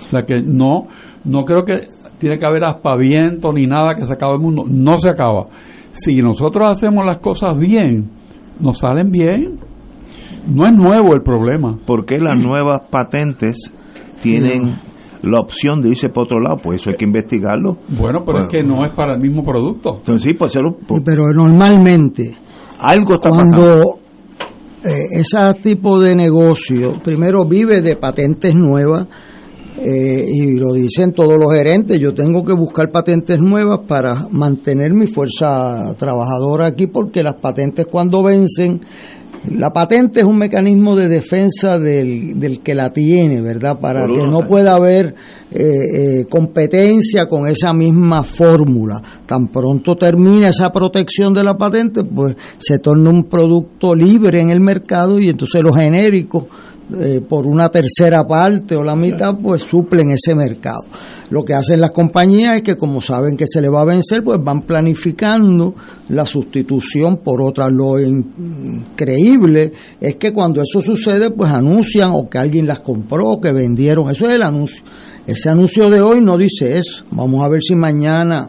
O 0.00 0.08
sea 0.08 0.22
que 0.22 0.40
no, 0.40 0.86
no 1.24 1.44
creo 1.44 1.64
que 1.64 1.88
tiene 2.18 2.38
que 2.38 2.46
haber 2.46 2.64
aspaviento 2.64 3.52
ni 3.52 3.66
nada 3.66 3.94
que 3.96 4.04
se 4.04 4.12
acabe 4.12 4.34
el 4.34 4.40
mundo. 4.40 4.64
No 4.68 4.98
se 4.98 5.10
acaba. 5.10 5.46
Si 5.94 6.20
nosotros 6.20 6.66
hacemos 6.70 7.04
las 7.06 7.18
cosas 7.18 7.56
bien, 7.58 8.10
nos 8.60 8.78
salen 8.78 9.10
bien. 9.10 9.58
No 10.46 10.66
es 10.66 10.72
nuevo 10.72 11.14
el 11.14 11.22
problema. 11.22 11.78
¿Por 11.86 12.04
qué 12.04 12.18
las 12.18 12.38
nuevas 12.38 12.82
patentes 12.90 13.72
tienen 14.20 14.74
la 15.22 15.38
opción 15.40 15.80
de 15.80 15.90
irse 15.90 16.08
para 16.08 16.24
otro 16.24 16.40
lado? 16.40 16.56
Pues 16.62 16.80
eso 16.80 16.90
hay 16.90 16.96
que 16.96 17.04
investigarlo. 17.06 17.78
Bueno, 17.88 18.24
pero 18.26 18.40
es 18.40 18.48
que 18.48 18.62
no 18.62 18.82
es 18.84 18.92
para 18.92 19.14
el 19.14 19.20
mismo 19.20 19.42
producto. 19.42 19.96
Entonces 19.98 20.24
sí, 20.24 20.34
pues 20.36 20.50
hacerlo. 20.50 20.76
Sí, 20.86 20.96
pero 21.04 21.32
normalmente 21.32 22.36
Algo 22.80 23.14
está 23.14 23.30
cuando 23.30 23.52
pasando. 23.54 23.98
eh, 24.84 25.20
ese 25.20 25.62
tipo 25.62 25.98
de 26.00 26.14
negocio 26.16 26.94
primero 27.02 27.46
vive 27.46 27.80
de 27.80 27.96
patentes 27.96 28.54
nuevas 28.54 29.06
eh, 29.76 30.26
y 30.28 30.56
lo 30.56 30.72
dicen 30.72 31.12
todos 31.12 31.38
los 31.38 31.52
gerentes, 31.52 31.98
yo 31.98 32.14
tengo 32.14 32.44
que 32.44 32.52
buscar 32.52 32.90
patentes 32.90 33.40
nuevas 33.40 33.80
para 33.88 34.28
mantener 34.30 34.92
mi 34.92 35.06
fuerza 35.06 35.94
trabajadora 35.98 36.66
aquí 36.66 36.86
porque 36.86 37.22
las 37.22 37.34
patentes 37.34 37.86
cuando 37.86 38.22
vencen 38.22 38.80
la 39.50 39.72
patente 39.72 40.20
es 40.20 40.26
un 40.26 40.38
mecanismo 40.38 40.96
de 40.96 41.08
defensa 41.08 41.78
del, 41.78 42.38
del 42.38 42.60
que 42.60 42.74
la 42.74 42.90
tiene, 42.90 43.42
¿verdad? 43.42 43.78
Para 43.78 44.06
que 44.06 44.26
no 44.26 44.46
pueda 44.48 44.74
haber 44.74 45.14
eh, 45.50 45.80
eh, 45.94 46.26
competencia 46.30 47.26
con 47.26 47.46
esa 47.46 47.74
misma 47.74 48.22
fórmula. 48.22 49.02
Tan 49.26 49.48
pronto 49.48 49.96
termina 49.96 50.48
esa 50.48 50.72
protección 50.72 51.34
de 51.34 51.44
la 51.44 51.58
patente, 51.58 52.04
pues 52.04 52.36
se 52.56 52.78
torna 52.78 53.10
un 53.10 53.24
producto 53.24 53.94
libre 53.94 54.40
en 54.40 54.48
el 54.48 54.60
mercado 54.60 55.20
y 55.20 55.28
entonces 55.28 55.62
los 55.62 55.76
genéricos 55.76 56.44
eh, 56.92 57.22
por 57.26 57.46
una 57.46 57.70
tercera 57.70 58.24
parte 58.24 58.76
o 58.76 58.84
la 58.84 58.94
mitad, 58.94 59.38
pues 59.42 59.62
suplen 59.62 60.10
ese 60.10 60.34
mercado. 60.34 60.84
Lo 61.30 61.42
que 61.42 61.54
hacen 61.54 61.80
las 61.80 61.92
compañías 61.92 62.56
es 62.56 62.62
que 62.62 62.76
como 62.76 63.00
saben 63.00 63.38
que 63.38 63.46
se 63.48 63.62
le 63.62 63.70
va 63.70 63.80
a 63.80 63.86
vencer, 63.86 64.22
pues 64.22 64.38
van 64.44 64.62
planificando 64.62 65.74
la 66.10 66.26
sustitución 66.26 67.20
por 67.24 67.40
otra. 67.40 67.68
Lo 67.70 67.98
increíble 67.98 69.72
es 69.98 70.16
que 70.16 70.32
cuando 70.32 70.60
eso 70.60 70.82
sucede, 70.82 71.30
pues 71.30 71.50
anuncian 71.50 72.10
o 72.12 72.28
que 72.28 72.36
alguien 72.36 72.66
las 72.66 72.80
compró, 72.80 73.30
o 73.30 73.40
que 73.40 73.52
vendieron. 73.52 74.10
Eso 74.10 74.28
es 74.28 74.34
el 74.34 74.42
anuncio. 74.42 74.82
Ese 75.26 75.48
anuncio 75.48 75.88
de 75.88 76.02
hoy 76.02 76.20
no 76.20 76.36
dice 76.36 76.78
eso. 76.78 77.04
Vamos 77.10 77.42
a 77.42 77.48
ver 77.48 77.62
si 77.62 77.74
mañana 77.74 78.46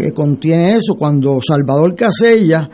eh, 0.00 0.10
contiene 0.10 0.74
eso. 0.74 0.96
Cuando 0.98 1.38
Salvador 1.40 1.94
Casella 1.94 2.68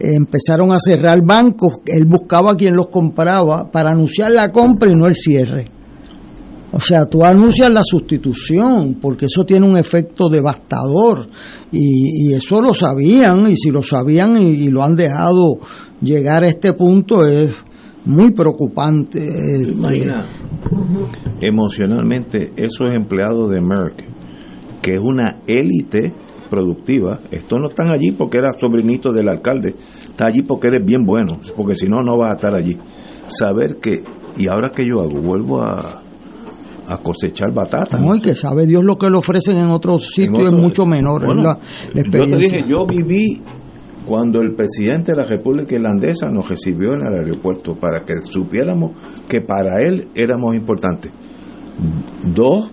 empezaron 0.00 0.72
a 0.72 0.78
cerrar 0.78 1.20
bancos, 1.24 1.80
él 1.86 2.04
buscaba 2.06 2.52
a 2.52 2.56
quien 2.56 2.74
los 2.74 2.88
compraba 2.88 3.70
para 3.70 3.90
anunciar 3.90 4.32
la 4.32 4.50
compra 4.50 4.90
y 4.90 4.96
no 4.96 5.06
el 5.06 5.14
cierre. 5.14 5.66
O 6.72 6.78
sea, 6.78 7.04
tú 7.06 7.24
anuncias 7.24 7.68
la 7.70 7.82
sustitución, 7.82 8.98
porque 9.00 9.26
eso 9.26 9.44
tiene 9.44 9.66
un 9.66 9.76
efecto 9.76 10.28
devastador. 10.28 11.28
Y, 11.72 12.32
eso 12.32 12.62
lo 12.62 12.74
sabían, 12.74 13.48
y 13.48 13.56
si 13.56 13.70
lo 13.70 13.82
sabían 13.82 14.40
y, 14.40 14.68
lo 14.68 14.84
han 14.84 14.94
dejado 14.94 15.58
llegar 16.00 16.44
a 16.44 16.48
este 16.48 16.72
punto, 16.74 17.26
es 17.26 17.52
muy 18.04 18.30
preocupante. 18.30 19.26
Imagina, 19.68 20.26
emocionalmente, 21.40 22.52
esos 22.56 22.94
empleados 22.94 23.50
de 23.50 23.60
Merck, 23.60 24.04
que 24.80 24.94
es 24.94 25.00
una 25.02 25.40
élite 25.46 26.14
productiva. 26.50 27.20
Estos 27.30 27.60
no 27.60 27.68
están 27.68 27.88
allí 27.90 28.12
porque 28.12 28.38
era 28.38 28.52
sobrinito 28.52 29.12
del 29.12 29.28
alcalde, 29.28 29.74
está 30.08 30.26
allí 30.26 30.42
porque 30.42 30.68
eres 30.68 30.84
bien 30.84 31.04
bueno, 31.04 31.40
porque 31.56 31.76
si 31.76 31.88
no, 31.88 32.02
no 32.02 32.18
vas 32.18 32.32
a 32.32 32.34
estar 32.34 32.54
allí. 32.54 32.76
Saber 33.26 33.78
que, 33.80 34.02
y 34.36 34.48
ahora 34.48 34.70
que 34.74 34.86
yo 34.86 35.00
hago, 35.00 35.22
vuelvo 35.22 35.62
a, 35.62 36.02
a 36.90 36.98
cosechar 36.98 37.52
batata. 37.54 37.98
No, 37.98 38.16
y 38.16 38.20
que 38.20 38.34
sabe 38.34 38.66
Dios 38.66 38.84
lo 38.84 38.98
que 38.98 39.08
le 39.08 39.16
ofrecen 39.16 39.56
en 39.56 39.70
otros 39.70 40.08
sitios 40.12 40.52
es 40.52 40.52
mucho 40.52 40.84
menor. 40.84 41.22
Yo 41.94 42.02
te 42.10 42.36
dije, 42.36 42.64
yo 42.68 42.84
viví 42.86 43.40
cuando 44.04 44.40
el 44.40 44.54
presidente 44.54 45.12
de 45.12 45.18
la 45.18 45.24
República 45.24 45.76
Irlandesa 45.76 46.28
nos 46.30 46.48
recibió 46.48 46.94
en 46.94 47.06
el 47.06 47.14
aeropuerto 47.20 47.76
para 47.78 48.04
que 48.04 48.14
supiéramos 48.20 48.92
que 49.28 49.40
para 49.40 49.76
él 49.86 50.08
éramos 50.16 50.56
importantes. 50.56 51.12
Dos 52.34 52.72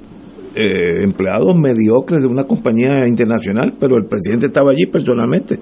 eh, 0.57 1.03
empleados 1.03 1.55
mediocres 1.55 2.21
de 2.23 2.27
una 2.27 2.45
compañía 2.45 3.07
internacional, 3.07 3.75
pero 3.79 3.95
el 3.97 4.05
presidente 4.05 4.47
estaba 4.47 4.71
allí 4.71 4.87
personalmente. 4.87 5.59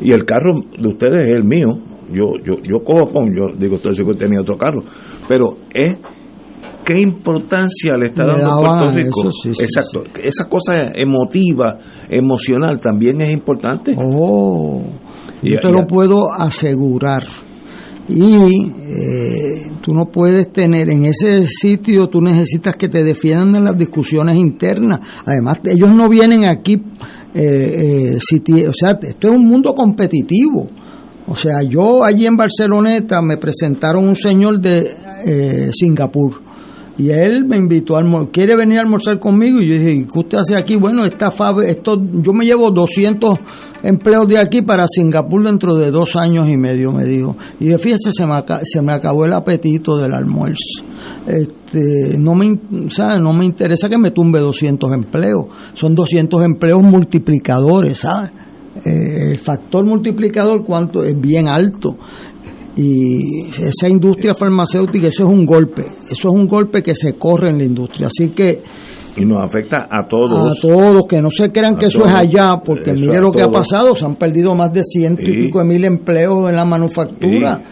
Y 0.00 0.12
el 0.12 0.24
carro 0.24 0.60
de 0.78 0.88
ustedes 0.88 1.28
es 1.28 1.36
el 1.36 1.44
mío. 1.44 1.68
Yo 2.12 2.38
yo 2.42 2.54
yo 2.62 2.82
cojo 2.84 3.10
con, 3.10 3.34
yo 3.36 3.54
digo, 3.58 3.78
todo 3.78 3.92
que 3.92 4.18
tenía 4.18 4.40
otro 4.40 4.56
carro. 4.56 4.82
Pero 5.28 5.58
es 5.72 5.96
qué 6.84 7.00
importancia 7.00 7.94
le 7.98 8.06
está 8.06 8.24
dando 8.24 8.52
a 8.52 8.58
Puerto 8.58 8.96
Rico. 8.96 9.28
Exacto. 9.60 10.04
Esa 10.22 10.48
cosa 10.48 10.92
emotiva, 10.94 11.78
emocional 12.08 12.80
también 12.80 13.20
es 13.20 13.30
importante. 13.30 13.92
Oh, 13.96 14.82
yo 15.42 15.58
te 15.60 15.70
lo 15.70 15.86
puedo 15.86 16.32
asegurar 16.32 17.24
y 18.08 18.66
eh, 18.66 19.72
tú 19.82 19.92
no 19.92 20.06
puedes 20.06 20.52
tener 20.52 20.90
en 20.90 21.04
ese 21.04 21.46
sitio, 21.46 22.08
tú 22.08 22.20
necesitas 22.20 22.76
que 22.76 22.88
te 22.88 23.02
defiendan 23.02 23.56
en 23.56 23.64
las 23.64 23.76
discusiones 23.76 24.36
internas. 24.36 25.00
Además, 25.24 25.58
ellos 25.64 25.90
no 25.94 26.08
vienen 26.08 26.44
aquí, 26.44 26.82
eh, 27.34 28.14
eh, 28.14 28.68
o 28.68 28.72
sea, 28.72 28.98
esto 29.02 29.28
es 29.28 29.34
un 29.34 29.46
mundo 29.46 29.74
competitivo. 29.74 30.68
O 31.28 31.34
sea, 31.34 31.62
yo 31.62 32.04
allí 32.04 32.26
en 32.26 32.36
Barceloneta 32.36 33.20
me 33.20 33.36
presentaron 33.36 34.06
un 34.06 34.14
señor 34.14 34.60
de 34.60 34.86
eh, 35.26 35.70
Singapur 35.72 36.45
y 36.98 37.10
él 37.10 37.44
me 37.44 37.56
invitó 37.56 37.96
a 37.96 37.98
almorzar, 37.98 38.30
quiere 38.32 38.56
venir 38.56 38.78
a 38.78 38.80
almorzar 38.80 39.18
conmigo 39.18 39.60
y 39.60 39.68
yo 39.68 39.74
dije, 39.74 40.06
¿qué 40.10 40.18
usted 40.18 40.38
hace 40.38 40.56
aquí? 40.56 40.76
Bueno, 40.76 41.04
esta 41.04 41.32
esto, 41.66 42.00
yo 42.22 42.32
me 42.32 42.46
llevo 42.46 42.70
200 42.70 43.38
empleos 43.82 44.26
de 44.28 44.38
aquí 44.38 44.62
para 44.62 44.86
Singapur 44.88 45.44
dentro 45.44 45.74
de 45.74 45.90
dos 45.90 46.16
años 46.16 46.48
y 46.48 46.56
medio, 46.56 46.92
me 46.92 47.04
dijo. 47.04 47.36
Y 47.60 47.66
yo, 47.66 47.78
fíjese, 47.78 48.12
se 48.12 48.26
me, 48.26 48.32
se 48.62 48.80
me 48.80 48.92
acabó 48.92 49.26
el 49.26 49.34
apetito 49.34 49.98
del 49.98 50.14
almuerzo. 50.14 50.84
Este, 51.26 52.18
no 52.18 52.34
me, 52.34 52.58
no 53.20 53.32
me 53.34 53.44
interesa 53.44 53.90
que 53.90 53.98
me 53.98 54.10
tumbe 54.10 54.38
200 54.38 54.92
empleos, 54.92 55.46
son 55.74 55.94
200 55.94 56.44
empleos 56.44 56.82
multiplicadores, 56.82 57.98
¿sabes? 57.98 58.30
Eh, 58.84 59.32
el 59.32 59.38
factor 59.38 59.86
multiplicador 59.86 60.62
cuánto 60.62 61.02
es 61.02 61.18
bien 61.18 61.48
alto 61.48 61.96
y 62.76 63.48
esa 63.48 63.88
industria 63.88 64.34
farmacéutica, 64.34 65.08
eso 65.08 65.24
es 65.24 65.30
un 65.30 65.46
golpe, 65.46 65.82
eso 66.10 66.28
es 66.28 66.34
un 66.34 66.46
golpe 66.46 66.82
que 66.82 66.94
se 66.94 67.14
corre 67.14 67.48
en 67.48 67.58
la 67.58 67.64
industria. 67.64 68.08
Así 68.08 68.28
que... 68.28 68.62
Y 69.16 69.24
nos 69.24 69.42
afecta 69.42 69.88
a 69.90 70.06
todos. 70.06 70.58
A 70.58 70.60
todos, 70.60 71.06
que 71.06 71.22
no 71.22 71.30
se 71.30 71.50
crean 71.50 71.76
que 71.76 71.86
eso 71.86 72.04
es 72.04 72.12
allá, 72.12 72.60
porque 72.62 72.92
mire 72.92 73.18
lo 73.22 73.32
que 73.32 73.40
ha 73.40 73.50
pasado, 73.50 73.96
se 73.96 74.04
han 74.04 74.16
perdido 74.16 74.54
más 74.54 74.74
de 74.74 74.82
ciento 74.84 75.22
y 75.22 75.44
pico 75.44 75.60
de 75.60 75.64
mil 75.64 75.82
empleos 75.86 76.50
en 76.50 76.56
la 76.56 76.66
manufactura. 76.66 77.62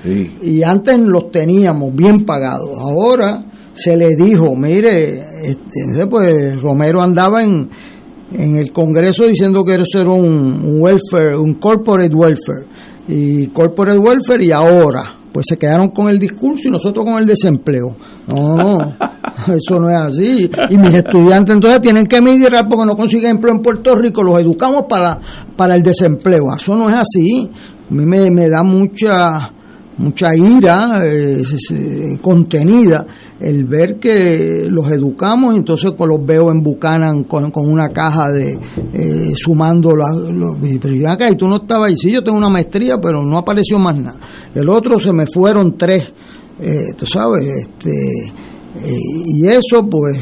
Y 0.42 0.62
antes 0.62 0.98
los 1.00 1.30
teníamos 1.30 1.94
bien 1.94 2.24
pagados. 2.24 2.70
Ahora 2.78 3.44
se 3.74 3.94
le 3.94 4.16
dijo, 4.16 4.56
mire, 4.56 5.20
este, 5.42 6.06
pues 6.08 6.62
Romero 6.62 7.02
andaba 7.02 7.42
en, 7.42 7.68
en 8.32 8.56
el 8.56 8.70
Congreso 8.70 9.26
diciendo 9.26 9.64
que 9.64 9.74
eso 9.74 10.00
era 10.00 10.12
un 10.12 10.78
welfare, 10.80 11.36
un 11.36 11.56
corporate 11.56 12.14
welfare 12.14 12.66
y 13.08 13.48
corporate 13.48 13.98
welfare 13.98 14.44
y 14.44 14.52
ahora 14.52 15.24
pues 15.34 15.46
se 15.48 15.56
quedaron 15.56 15.88
con 15.88 16.08
el 16.08 16.20
discurso 16.20 16.68
y 16.68 16.70
nosotros 16.70 17.04
con 17.04 17.20
el 17.20 17.26
desempleo. 17.26 17.96
No, 18.28 18.78
eso 19.52 19.80
no 19.80 19.90
es 19.90 19.96
así. 19.96 20.48
Y 20.70 20.78
mis 20.78 20.94
estudiantes 20.94 21.56
entonces 21.56 21.80
tienen 21.80 22.06
que 22.06 22.18
emigrar 22.18 22.68
porque 22.68 22.86
no 22.86 22.94
consiguen 22.94 23.32
empleo 23.32 23.56
en 23.56 23.60
Puerto 23.60 23.96
Rico, 23.96 24.22
los 24.22 24.40
educamos 24.40 24.84
para, 24.88 25.18
para 25.56 25.74
el 25.74 25.82
desempleo. 25.82 26.54
Eso 26.56 26.76
no 26.76 26.88
es 26.88 26.94
así. 26.94 27.50
A 27.90 27.92
mí 27.92 28.06
me, 28.06 28.30
me 28.30 28.48
da 28.48 28.62
mucha 28.62 29.50
mucha 29.98 30.34
ira 30.34 31.02
eh, 31.06 31.42
contenida 32.20 33.06
el 33.40 33.64
ver 33.64 33.98
que 33.98 34.66
los 34.68 34.90
educamos 34.90 35.54
entonces 35.54 35.92
con 35.92 36.08
los 36.08 36.24
veo 36.24 36.50
en 36.50 36.62
Bucanan 36.62 37.24
con, 37.24 37.50
una 37.54 37.88
caja 37.88 38.30
de 38.30 38.52
eh, 38.52 39.34
sumando 39.34 39.90
los 39.92 40.58
pero 40.80 41.10
acá 41.10 41.30
y 41.30 41.36
tú 41.36 41.48
no 41.48 41.56
estabas 41.56 41.90
ahí. 41.90 41.96
Sí 41.96 42.10
yo 42.10 42.22
tengo 42.22 42.38
una 42.38 42.48
maestría 42.48 42.98
pero 43.00 43.22
no 43.22 43.38
apareció 43.38 43.78
más 43.78 43.96
nada. 43.96 44.18
El 44.54 44.68
otro 44.68 44.98
se 44.98 45.12
me 45.12 45.26
fueron 45.26 45.76
tres 45.76 46.12
eh, 46.60 46.94
tú 46.96 47.06
sabes 47.06 47.46
este 47.46 47.90
y 48.84 49.46
eso 49.46 49.88
pues 49.88 50.18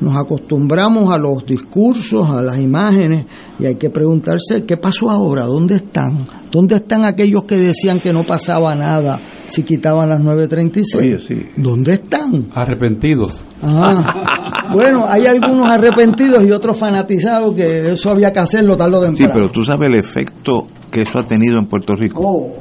nos 0.00 0.16
acostumbramos 0.16 1.12
a 1.12 1.18
los 1.18 1.44
discursos, 1.46 2.28
a 2.28 2.42
las 2.42 2.58
imágenes, 2.58 3.26
y 3.58 3.66
hay 3.66 3.76
que 3.76 3.90
preguntarse 3.90 4.64
qué 4.66 4.76
pasó 4.76 5.10
ahora, 5.10 5.44
dónde 5.44 5.76
están, 5.76 6.26
dónde 6.50 6.76
están 6.76 7.04
aquellos 7.04 7.44
que 7.44 7.56
decían 7.56 8.00
que 8.00 8.12
no 8.12 8.22
pasaba 8.22 8.74
nada 8.74 9.18
si 9.46 9.62
quitaban 9.62 10.08
las 10.08 10.22
9.36. 10.22 10.98
Oye, 10.98 11.18
sí. 11.18 11.34
¿Dónde 11.56 11.94
están? 11.94 12.48
Arrepentidos. 12.54 13.44
Ah, 13.62 14.72
bueno, 14.74 15.06
hay 15.08 15.26
algunos 15.26 15.70
arrepentidos 15.70 16.44
y 16.46 16.50
otros 16.50 16.78
fanatizados 16.78 17.54
que 17.54 17.92
eso 17.92 18.10
había 18.10 18.32
que 18.32 18.40
hacerlo 18.40 18.76
tal 18.76 18.94
o 18.94 19.00
temprano. 19.00 19.16
Sí, 19.16 19.26
pero 19.32 19.50
tú 19.50 19.64
sabes 19.64 19.88
el 19.92 19.98
efecto 19.98 20.66
que 20.90 21.02
eso 21.02 21.18
ha 21.18 21.24
tenido 21.24 21.58
en 21.58 21.66
Puerto 21.66 21.94
Rico. 21.94 22.20
Oh. 22.24 22.52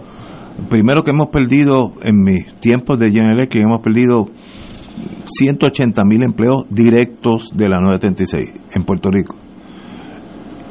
Primero 0.69 1.03
que 1.03 1.11
hemos 1.11 1.27
perdido, 1.29 1.93
en 2.03 2.21
mis 2.23 2.53
tiempos 2.59 2.99
de 2.99 3.09
General 3.09 3.47
que 3.49 3.59
hemos 3.59 3.79
perdido 3.79 4.25
180 5.25 6.03
mil 6.05 6.23
empleos 6.23 6.65
directos 6.69 7.51
de 7.55 7.69
la 7.69 7.77
936 7.79 8.53
en 8.75 8.83
Puerto 8.83 9.09
Rico. 9.09 9.35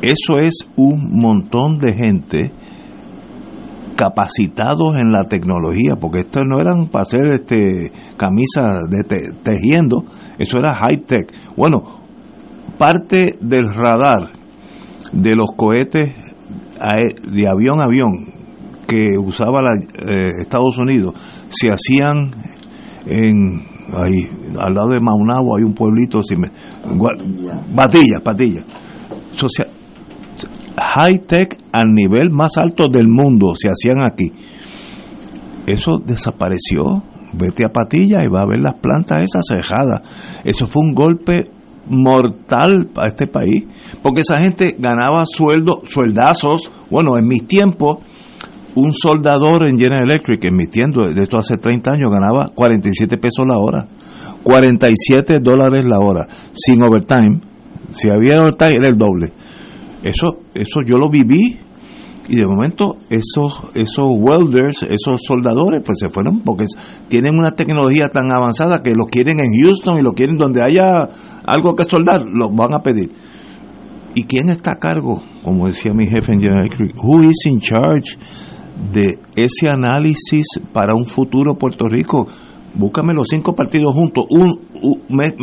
Eso 0.01 0.39
es 0.43 0.69
un 0.77 1.21
montón 1.21 1.79
de 1.79 1.95
gente 1.95 2.53
capacitados 3.97 5.01
en 5.01 5.13
la 5.13 5.25
tecnología, 5.25 5.95
porque 5.97 6.21
estos 6.21 6.43
no 6.45 6.61
eran 6.61 6.89
para 6.89 7.03
hacer 7.03 7.27
este 7.27 7.93
camisas 8.17 8.81
de 8.91 9.05
tejiendo, 9.43 10.05
eso 10.39 10.59
era 10.59 10.75
high 10.75 11.05
tech. 11.07 11.33
Bueno, 11.57 12.03
parte 12.79 13.37
del 13.41 13.73
radar 13.73 14.33
de 15.13 15.37
los 15.37 15.53
cohetes 15.57 16.15
de 17.33 17.49
avión 17.49 17.81
a 17.81 17.85
avión 17.85 18.27
que 18.89 19.17
usaba 19.17 19.63
la, 19.63 19.75
eh, 19.75 20.31
Estados 20.41 20.79
Unidos 20.79 21.15
se 21.49 21.69
hacían 21.69 22.31
en 23.07 23.72
ahí, 23.93 24.29
al 24.59 24.75
lado 24.75 24.89
de 24.91 25.01
Maunabo 25.01 25.57
hay 25.57 25.65
un 25.65 25.75
pueblito, 25.75 26.23
si 26.23 26.37
me, 26.37 26.51
Batilla, 27.75 28.21
high 30.77 31.19
tech 31.21 31.59
al 31.73 31.93
nivel 31.93 32.31
más 32.31 32.57
alto 32.57 32.89
del 32.89 33.09
mundo 33.09 33.55
se 33.57 33.69
hacían 33.69 34.05
aquí. 34.05 34.33
Eso 35.67 35.99
desapareció. 36.05 37.03
Vete 37.35 37.65
a 37.65 37.73
Patilla 37.73 38.19
y 38.25 38.29
va 38.29 38.43
a 38.43 38.47
ver 38.47 38.61
las 38.61 38.75
plantas 38.75 39.23
esas 39.23 39.47
cejadas. 39.49 40.03
Eso 40.45 40.67
fue 40.67 40.83
un 40.83 40.95
golpe 40.95 41.51
mortal 41.89 42.91
para 42.93 43.09
este 43.09 43.27
país, 43.27 43.65
porque 44.03 44.21
esa 44.21 44.39
gente 44.39 44.77
ganaba 44.79 45.25
sueldo, 45.27 45.83
sueldazos, 45.85 46.71
bueno, 46.91 47.17
en 47.19 47.27
mis 47.27 47.47
tiempos, 47.47 47.99
un 48.75 48.93
soldador 48.95 49.69
en 49.69 49.79
General 49.79 50.05
Electric, 50.05 50.45
en 50.45 50.57
mi 50.57 50.67
tiempo, 50.67 51.07
de 51.07 51.23
esto 51.23 51.39
hace 51.39 51.57
30 51.57 51.93
años, 51.93 52.11
ganaba 52.11 52.47
47 52.55 53.19
pesos 53.19 53.45
la 53.47 53.59
hora, 53.59 53.87
47 54.43 55.39
dólares 55.43 55.85
la 55.85 55.99
hora, 55.99 56.27
sin 56.53 56.83
overtime, 56.83 57.41
si 57.91 58.09
había 58.09 58.41
overtime 58.41 58.77
era 58.77 58.89
el 58.89 58.97
doble. 58.97 59.33
Eso, 60.03 60.39
eso 60.55 60.81
yo 60.85 60.97
lo 60.97 61.09
viví 61.09 61.59
y 62.29 62.37
de 62.37 62.47
momento 62.47 62.97
esos 63.11 63.61
esos 63.75 64.07
welders, 64.09 64.83
esos 64.85 65.21
soldadores, 65.27 65.83
pues 65.85 65.99
se 66.01 66.09
fueron 66.09 66.41
porque 66.41 66.67
tienen 67.09 67.37
una 67.37 67.53
tecnología 67.53 68.09
tan 68.09 68.31
avanzada 68.31 68.83
que 68.83 68.93
lo 68.97 69.05
quieren 69.05 69.39
en 69.41 69.61
Houston 69.61 69.99
y 69.99 70.03
lo 70.03 70.13
quieren 70.13 70.37
donde 70.37 70.63
haya 70.63 71.09
algo 71.45 71.75
que 71.77 71.85
soldar, 71.85 72.23
lo 72.33 72.51
van 72.51 72.75
a 72.75 72.83
pedir. 72.83 73.11
¿Y 74.15 74.25
quién 74.25 74.51
está 74.51 74.73
a 74.73 74.79
cargo? 74.79 75.23
Como 75.43 75.67
decía 75.67 75.93
mi 75.95 76.07
jefe 76.07 76.33
en 76.33 76.41
General 76.41 76.67
Electric, 76.67 76.95
who 77.03 77.23
is 77.23 77.47
in 77.47 77.61
charge 77.61 78.19
de 78.93 79.19
ese 79.37 79.69
análisis 79.71 80.47
para 80.73 80.95
un 80.95 81.07
futuro 81.07 81.55
Puerto 81.55 81.89
Rico? 81.89 82.27
Búscame 82.75 83.13
los 83.15 83.29
cinco 83.29 83.55
partidos 83.55 83.95
juntos, 83.95 84.25
un, 84.31 84.61
me, 85.09 85.35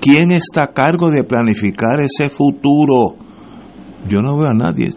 ¿Quién 0.00 0.30
está 0.30 0.64
a 0.64 0.72
cargo 0.72 1.10
de 1.10 1.24
planificar 1.24 2.00
ese 2.00 2.30
futuro? 2.30 3.16
yo 4.08 4.22
no 4.22 4.36
veo 4.36 4.50
a 4.50 4.54
nadie, 4.54 4.90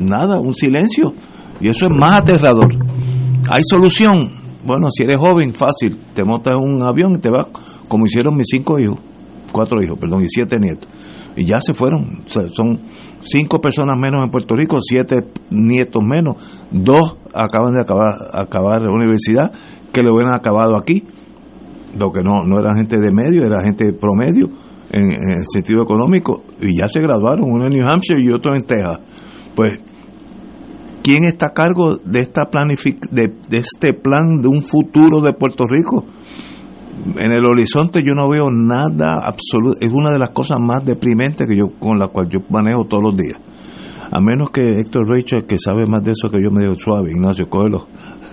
nada, 0.00 0.38
un 0.40 0.54
silencio. 0.54 1.12
Y 1.60 1.68
eso 1.68 1.86
es 1.86 1.92
más 1.92 2.22
aterrador. 2.22 2.72
¿Hay 3.50 3.62
solución? 3.64 4.18
Bueno, 4.64 4.90
si 4.90 5.02
eres 5.02 5.18
joven, 5.18 5.52
fácil, 5.54 5.98
te 6.14 6.24
montas 6.24 6.54
en 6.56 6.64
un 6.64 6.82
avión 6.82 7.14
y 7.14 7.18
te 7.18 7.30
vas, 7.30 7.46
como 7.88 8.06
hicieron 8.06 8.36
mis 8.36 8.46
cinco 8.50 8.78
hijos, 8.78 9.00
cuatro 9.50 9.82
hijos, 9.82 9.98
perdón, 9.98 10.22
y 10.22 10.28
siete 10.28 10.58
nietos. 10.58 10.88
Y 11.38 11.44
ya 11.44 11.60
se 11.60 11.72
fueron. 11.72 12.24
son 12.26 12.80
cinco 13.20 13.60
personas 13.60 13.96
menos 13.96 14.24
en 14.24 14.30
Puerto 14.30 14.56
Rico, 14.56 14.78
siete 14.80 15.20
nietos 15.50 16.02
menos, 16.04 16.36
dos 16.72 17.16
acaban 17.32 17.74
de 17.74 17.82
acabar, 17.82 18.08
acabar 18.32 18.82
la 18.82 18.90
universidad 18.90 19.52
que 19.92 20.02
lo 20.02 20.14
hubieran 20.14 20.34
acabado 20.34 20.76
aquí. 20.76 21.04
Lo 21.96 22.10
que 22.10 22.22
no, 22.22 22.42
no 22.42 22.58
era 22.58 22.74
gente 22.74 22.98
de 22.98 23.12
medio, 23.12 23.44
era 23.44 23.62
gente 23.62 23.92
promedio 23.92 24.48
en, 24.90 25.12
el 25.12 25.44
sentido 25.46 25.82
económico 25.82 26.42
y 26.60 26.76
ya 26.76 26.88
se 26.88 27.00
graduaron, 27.00 27.44
uno 27.48 27.66
en 27.66 27.70
New 27.70 27.86
Hampshire 27.88 28.20
y 28.20 28.30
otro 28.30 28.56
en 28.56 28.64
Texas. 28.64 28.98
Pues, 29.54 29.78
¿quién 31.04 31.24
está 31.24 31.46
a 31.46 31.52
cargo 31.52 31.98
de, 32.04 32.20
esta 32.20 32.46
planific 32.46 33.08
de, 33.10 33.32
este 33.52 33.92
plan 33.92 34.42
de 34.42 34.48
un 34.48 34.62
futuro 34.62 35.20
de 35.20 35.32
Puerto 35.34 35.66
Rico? 35.68 36.04
En 37.16 37.32
el 37.32 37.44
horizonte 37.44 38.02
yo 38.02 38.14
no 38.14 38.28
veo 38.28 38.48
nada 38.50 39.20
absoluto, 39.24 39.78
es 39.80 39.92
una 39.92 40.10
de 40.10 40.18
las 40.18 40.30
cosas 40.30 40.58
más 40.60 40.84
deprimentes 40.84 41.46
que 41.46 41.56
yo 41.56 41.70
con 41.78 41.98
la 41.98 42.08
cual 42.08 42.28
yo 42.28 42.40
manejo 42.50 42.84
todos 42.84 43.02
los 43.02 43.16
días. 43.16 43.38
A 44.10 44.20
menos 44.20 44.50
que 44.50 44.62
Héctor 44.80 45.06
Rachel, 45.08 45.44
que 45.46 45.58
sabe 45.58 45.84
más 45.86 46.02
de 46.02 46.12
eso 46.12 46.30
que 46.30 46.42
yo, 46.42 46.50
me 46.50 46.62
digo 46.62 46.74
suave, 46.78 47.10
Ignacio, 47.10 47.48
cógelo 47.48 47.86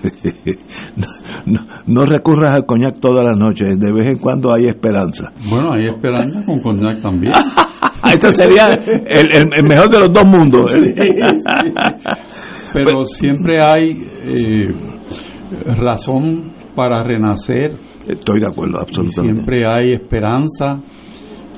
no, 1.45 1.59
no, 1.87 2.05
recurras 2.05 2.53
al 2.53 2.65
coñac 2.65 2.99
todas 2.99 3.25
las 3.25 3.37
noches, 3.37 3.79
de 3.79 3.91
vez 3.91 4.07
en 4.09 4.17
cuando 4.17 4.53
hay 4.53 4.65
esperanza. 4.65 5.31
Bueno, 5.49 5.71
hay 5.75 5.87
esperanza 5.87 6.43
con 6.45 6.59
coñac 6.61 7.01
también. 7.01 7.33
Eso 8.13 8.31
sería 8.31 8.67
el, 8.67 9.63
mejor 9.63 9.89
de 9.89 9.99
los 9.99 10.13
dos 10.13 10.25
mundos. 10.25 10.71
Pero 12.73 13.03
siempre 13.05 13.61
hay 13.61 13.97
eh, 14.25 14.67
razón 15.77 16.53
para 16.75 17.03
renacer. 17.03 17.73
Estoy 18.07 18.39
de 18.39 18.47
acuerdo, 18.47 18.79
absolutamente. 18.79 19.43
Siempre 19.43 19.65
hay 19.65 19.93
esperanza 19.93 20.79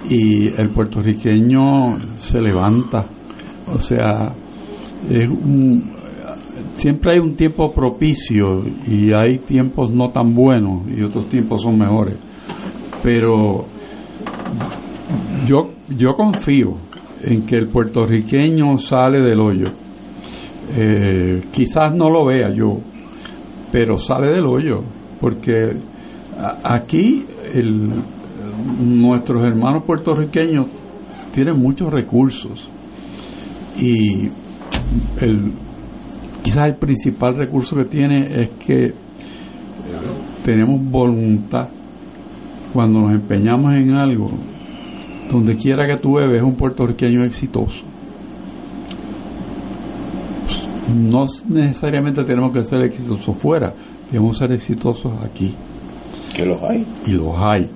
y 0.09 0.47
el 0.47 0.69
puertorriqueño 0.69 1.99
se 2.19 2.41
levanta. 2.41 3.05
O 3.67 3.79
sea, 3.79 4.33
es 5.09 5.27
un, 5.27 5.93
siempre 6.73 7.13
hay 7.13 7.19
un 7.19 7.35
tiempo 7.35 7.71
propicio 7.71 8.63
y 8.87 9.11
hay 9.11 9.39
tiempos 9.39 9.91
no 9.91 10.09
tan 10.11 10.33
buenos 10.33 10.83
y 10.89 11.03
otros 11.03 11.27
tiempos 11.27 11.63
son 11.63 11.77
mejores. 11.77 12.17
Pero 13.03 13.65
yo, 15.45 15.69
yo 15.89 16.13
confío 16.13 16.77
en 17.21 17.45
que 17.45 17.55
el 17.55 17.67
puertorriqueño 17.67 18.77
sale 18.77 19.21
del 19.21 19.39
hoyo. 19.39 19.67
Eh, 20.69 21.41
quizás 21.51 21.93
no 21.95 22.09
lo 22.09 22.25
vea 22.25 22.53
yo, 22.53 22.79
pero 23.71 23.97
sale 23.97 24.33
del 24.33 24.45
hoyo, 24.45 24.81
porque 25.19 25.77
aquí 26.63 27.25
el, 27.53 27.89
nuestros 28.79 29.43
hermanos 29.43 29.83
puertorriqueños 29.83 30.67
tienen 31.31 31.59
muchos 31.59 31.91
recursos 31.91 32.69
y 33.79 34.29
el, 35.19 35.53
quizás 36.43 36.67
el 36.67 36.75
principal 36.75 37.35
recurso 37.35 37.75
que 37.75 37.85
tiene 37.85 38.41
es 38.41 38.49
que 38.51 38.93
tenemos 40.43 40.79
voluntad 40.83 41.69
cuando 42.73 43.01
nos 43.01 43.11
empeñamos 43.11 43.73
en 43.73 43.91
algo, 43.91 44.29
donde 45.31 45.55
quiera 45.55 45.87
que 45.87 46.01
tú 46.01 46.15
bebes 46.15 46.41
un 46.43 46.55
puertorriqueño 46.55 47.23
exitoso. 47.23 47.83
No 50.95 51.25
necesariamente 51.49 52.23
tenemos 52.23 52.51
que 52.51 52.63
ser 52.63 52.81
exitosos 52.83 53.35
fuera, 53.35 53.73
tenemos 54.09 54.31
que 54.31 54.37
ser 54.37 54.51
exitosos 54.53 55.13
aquí. 55.23 55.53
Que 56.35 56.45
los 56.45 56.61
hay. 56.61 56.85
Y 57.05 57.11
los 57.11 57.35
hay. 57.37 57.69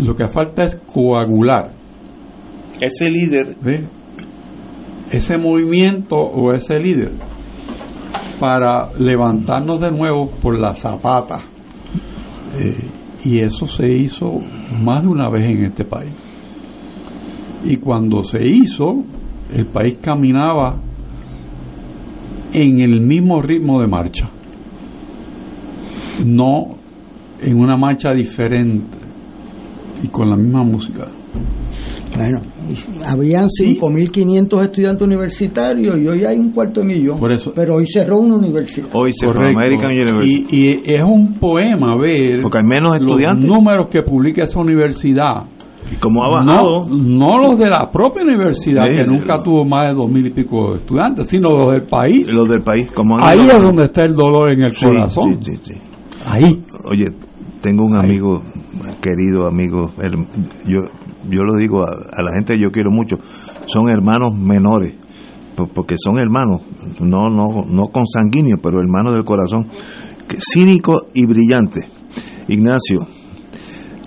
Lo 0.00 0.14
que 0.14 0.28
falta 0.28 0.64
es 0.64 0.76
coagular. 0.86 1.72
Ese 2.80 3.08
líder 3.08 3.56
ese 5.10 5.38
movimiento 5.38 6.16
o 6.16 6.52
ese 6.52 6.78
líder 6.78 7.12
para 8.40 8.92
levantarnos 8.98 9.80
de 9.80 9.90
nuevo 9.90 10.30
por 10.30 10.58
la 10.58 10.74
zapata. 10.74 11.38
Eh, 12.56 12.90
y 13.24 13.38
eso 13.38 13.66
se 13.66 13.88
hizo 13.88 14.38
más 14.80 15.02
de 15.02 15.08
una 15.08 15.28
vez 15.30 15.48
en 15.48 15.64
este 15.64 15.84
país. 15.84 16.12
Y 17.64 17.76
cuando 17.76 18.22
se 18.22 18.46
hizo, 18.46 19.04
el 19.52 19.66
país 19.66 19.98
caminaba 19.98 20.80
en 22.52 22.80
el 22.80 23.00
mismo 23.00 23.42
ritmo 23.42 23.80
de 23.80 23.86
marcha, 23.86 24.30
no 26.24 26.76
en 27.40 27.58
una 27.58 27.76
marcha 27.76 28.12
diferente 28.12 28.96
y 30.02 30.08
con 30.08 30.28
la 30.28 30.36
misma 30.36 30.62
música. 30.62 31.08
Bueno, 32.16 32.40
habían 33.06 33.46
5.500 33.46 34.62
estudiantes 34.62 35.02
universitarios 35.02 35.98
y 35.98 36.06
hoy 36.08 36.24
hay 36.24 36.38
un 36.38 36.50
cuarto 36.50 36.80
de 36.80 36.86
millón. 36.86 37.18
Por 37.18 37.32
eso, 37.32 37.52
pero 37.54 37.74
hoy 37.76 37.86
cerró 37.86 38.18
una 38.18 38.36
universidad. 38.36 38.88
Hoy 38.94 39.12
cerró 39.12 39.44
American 39.44 39.92
University. 39.92 40.46
Y, 40.50 40.90
y, 40.90 40.94
es 40.94 41.02
un 41.02 41.34
poema 41.34 41.96
ver 42.00 42.40
Porque 42.40 42.58
hay 42.58 42.64
menos 42.64 42.94
estudiantes. 42.94 43.44
los 43.44 43.56
números 43.56 43.88
que 43.88 44.02
publica 44.02 44.44
esa 44.44 44.60
universidad. 44.60 45.44
¿Y 45.92 45.96
cómo 45.96 46.24
ha 46.24 46.30
bajado? 46.30 46.88
No, 46.88 47.38
los 47.38 47.58
de 47.58 47.70
la 47.70 47.88
propia 47.92 48.24
universidad, 48.24 48.86
que 48.86 49.04
nunca 49.04 49.36
tuvo 49.42 49.64
más 49.64 49.88
de 49.88 49.94
dos 49.94 50.10
mil 50.10 50.26
y 50.26 50.30
pico 50.30 50.72
de 50.72 50.78
estudiantes, 50.78 51.28
sino 51.28 51.50
los 51.50 51.72
del 51.72 51.82
país. 51.82 52.26
Los 52.26 52.48
del 52.48 52.62
país, 52.62 52.90
como 52.90 53.18
Ahí 53.18 53.38
es 53.40 53.62
donde 53.62 53.84
está 53.84 54.04
el 54.04 54.14
dolor 54.14 54.52
en 54.52 54.62
el 54.62 54.72
corazón. 54.74 55.38
Sí, 55.42 55.52
sí, 55.62 55.72
Ahí. 56.26 56.62
Oye, 56.84 57.06
tengo 57.62 57.84
un 57.84 57.96
amigo, 57.96 58.42
querido 59.00 59.46
amigo, 59.46 59.92
yo 60.66 60.80
yo 61.30 61.42
lo 61.42 61.54
digo 61.54 61.84
a, 61.84 62.22
la 62.22 62.32
gente 62.32 62.54
que 62.54 62.62
yo 62.62 62.70
quiero 62.70 62.90
mucho, 62.90 63.16
son 63.66 63.90
hermanos 63.90 64.34
menores, 64.34 64.94
porque 65.74 65.96
son 65.98 66.18
hermanos, 66.18 66.62
no, 67.00 67.28
no, 67.30 67.64
no 67.66 67.86
consanguíneos, 67.86 68.60
pero 68.62 68.80
hermanos 68.80 69.14
del 69.14 69.24
corazón, 69.24 69.68
cínico 70.38 71.08
y 71.14 71.26
brillante. 71.26 71.80
Ignacio, 72.48 73.06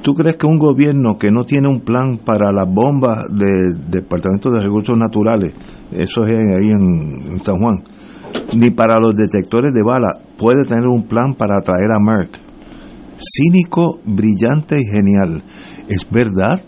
¿tú 0.01 0.13
crees 0.13 0.37
que 0.37 0.47
un 0.47 0.57
gobierno 0.57 1.17
que 1.17 1.31
no 1.31 1.43
tiene 1.43 1.67
un 1.67 1.81
plan 1.81 2.19
para 2.23 2.51
las 2.51 2.67
bombas 2.67 3.25
del 3.29 3.89
Departamento 3.89 4.49
de 4.51 4.61
Recursos 4.61 4.97
Naturales, 4.97 5.53
eso 5.91 6.23
es 6.23 6.31
ahí 6.31 6.69
en, 6.69 7.43
San 7.43 7.57
Juan, 7.57 7.83
ni 8.53 8.71
para 8.71 8.99
los 8.99 9.15
detectores 9.15 9.73
de 9.73 9.81
bala, 9.85 10.07
puede 10.37 10.65
tener 10.67 10.87
un 10.87 11.03
plan 11.03 11.33
para 11.35 11.57
atraer 11.57 11.91
a 11.91 11.99
Merck? 11.99 12.39
Cínico, 13.17 13.99
brillante 14.05 14.77
y 14.79 14.85
genial. 14.85 15.43
¿Es 15.87 16.09
verdad? 16.09 16.61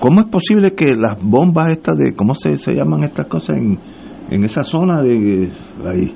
¿Cómo 0.00 0.20
es 0.20 0.26
posible 0.26 0.74
que 0.74 0.94
las 0.96 1.22
bombas 1.22 1.70
estas 1.72 1.96
de, 1.96 2.14
¿cómo 2.14 2.34
se, 2.34 2.56
se 2.56 2.72
llaman 2.74 3.04
estas 3.04 3.26
cosas 3.26 3.56
en, 3.58 3.78
en 4.30 4.44
esa 4.44 4.62
zona 4.62 5.02
de 5.02 5.50
ahí? 5.84 6.14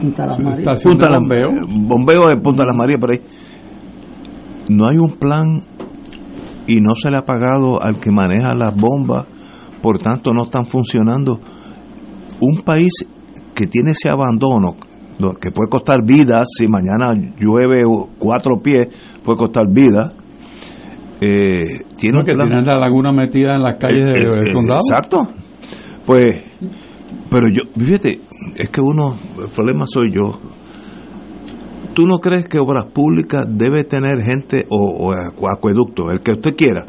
Punta 0.00 0.26
Las 0.26 0.38
Marías. 0.40 0.82
Punta 0.82 1.06
de 1.06 1.12
Las- 1.12 1.20
bombeo. 1.20 1.50
bombeo 1.86 2.30
en 2.30 2.40
Punta 2.40 2.64
Las 2.64 2.76
Marías, 2.76 3.00
por 3.00 3.10
ahí. 3.12 3.20
No 4.68 4.88
hay 4.88 4.96
un 4.98 5.16
plan 5.16 5.64
y 6.66 6.80
no 6.80 6.94
se 6.94 7.10
le 7.10 7.16
ha 7.18 7.22
pagado 7.24 7.82
al 7.82 7.98
que 7.98 8.10
maneja 8.10 8.54
las 8.54 8.74
bombas, 8.74 9.26
por 9.82 9.98
tanto 9.98 10.32
no 10.32 10.42
están 10.44 10.66
funcionando. 10.66 11.40
Un 12.40 12.62
país 12.64 12.92
que 13.62 13.68
tiene 13.68 13.92
ese 13.92 14.08
abandono, 14.10 14.74
que 15.40 15.50
puede 15.52 15.68
costar 15.70 16.04
vidas, 16.04 16.48
si 16.58 16.66
mañana 16.66 17.14
llueve 17.38 17.84
cuatro 18.18 18.60
pies, 18.60 18.88
puede 19.22 19.38
costar 19.38 19.66
vidas. 19.70 20.12
Eh, 21.20 21.84
tiene 21.96 22.24
que 22.24 22.32
plan- 22.34 22.48
tienen 22.48 22.66
la 22.66 22.78
laguna 22.78 23.12
metida 23.12 23.52
en 23.54 23.62
las 23.62 23.78
calles 23.78 24.08
eh, 24.16 24.18
del 24.20 24.48
eh, 24.48 24.52
condado. 24.52 24.80
Exacto. 24.80 25.18
Pues, 26.04 26.26
pero 27.30 27.46
yo, 27.48 27.62
fíjate, 27.76 28.20
es 28.56 28.68
que 28.70 28.80
uno, 28.80 29.16
el 29.40 29.48
problema 29.50 29.84
soy 29.86 30.10
yo. 30.10 30.40
¿Tú 31.94 32.06
no 32.06 32.18
crees 32.18 32.48
que 32.48 32.58
Obras 32.58 32.86
Públicas 32.92 33.44
debe 33.48 33.84
tener 33.84 34.22
gente 34.28 34.66
o, 34.70 35.08
o 35.08 35.48
acueducto, 35.48 36.10
el 36.10 36.20
que 36.20 36.32
usted 36.32 36.56
quiera, 36.56 36.86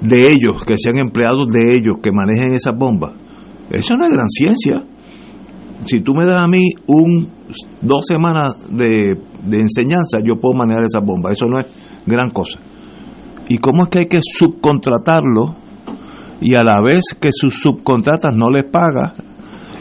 de 0.00 0.28
ellos, 0.32 0.64
que 0.64 0.76
sean 0.78 0.98
empleados 0.98 1.46
de 1.52 1.70
ellos, 1.76 1.98
que 2.02 2.10
manejen 2.10 2.54
esas 2.54 2.72
bombas? 2.76 3.12
Eso 3.70 3.96
no 3.96 4.06
es 4.06 4.12
gran 4.12 4.28
ciencia. 4.28 4.82
Si 5.86 6.00
tú 6.00 6.12
me 6.14 6.26
das 6.26 6.38
a 6.38 6.48
mí 6.48 6.70
un 6.86 7.28
dos 7.80 8.04
semanas 8.06 8.54
de, 8.70 9.18
de 9.44 9.60
enseñanza, 9.60 10.20
yo 10.24 10.40
puedo 10.40 10.58
manejar 10.58 10.84
esas 10.84 11.04
bombas. 11.04 11.32
Eso 11.32 11.46
no 11.46 11.60
es 11.60 11.66
gran 12.06 12.30
cosa. 12.30 12.58
¿Y 13.48 13.58
cómo 13.58 13.84
es 13.84 13.88
que 13.90 13.98
hay 14.00 14.06
que 14.06 14.20
subcontratarlo 14.22 15.56
y 16.40 16.54
a 16.54 16.64
la 16.64 16.80
vez 16.80 17.02
que 17.20 17.30
sus 17.32 17.60
subcontratas 17.60 18.34
no 18.34 18.50
les 18.50 18.64
paga? 18.64 19.12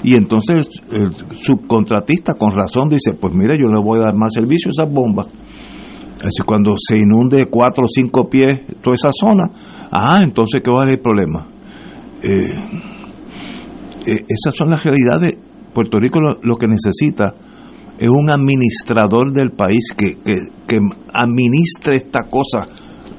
Y 0.04 0.16
entonces 0.16 0.68
el 0.92 1.14
subcontratista 1.38 2.34
con 2.34 2.54
razón 2.54 2.90
dice, 2.90 3.14
pues 3.14 3.34
mira, 3.34 3.56
yo 3.56 3.68
le 3.68 3.82
voy 3.82 4.00
a 4.00 4.04
dar 4.04 4.16
más 4.16 4.34
servicio 4.34 4.70
a 4.70 4.84
esas 4.84 4.94
bombas. 4.94 5.28
Así 6.20 6.44
cuando 6.46 6.76
se 6.78 6.98
inunde 6.98 7.46
cuatro 7.48 7.86
o 7.86 7.88
cinco 7.88 8.30
pies 8.30 8.62
toda 8.82 8.96
esa 8.96 9.10
zona, 9.12 9.44
ah, 9.92 10.22
entonces 10.22 10.62
¿qué 10.64 10.72
va 10.72 10.82
a 10.82 10.84
ser 10.84 10.94
el 10.94 11.00
problema? 11.00 11.48
Eh, 12.22 12.46
eh, 14.06 14.26
esas 14.28 14.56
son 14.56 14.70
las 14.70 14.84
realidades. 14.84 15.33
Puerto 15.74 16.00
Rico 16.00 16.20
lo, 16.20 16.38
lo 16.42 16.56
que 16.56 16.68
necesita 16.68 17.34
es 17.98 18.10
un 18.10 18.30
administrador 18.30 19.32
del 19.34 19.52
país 19.52 19.94
que, 19.96 20.16
que, 20.16 20.34
que 20.68 20.80
administre 21.14 21.98
esta 21.98 22.24
cosa. 22.30 22.66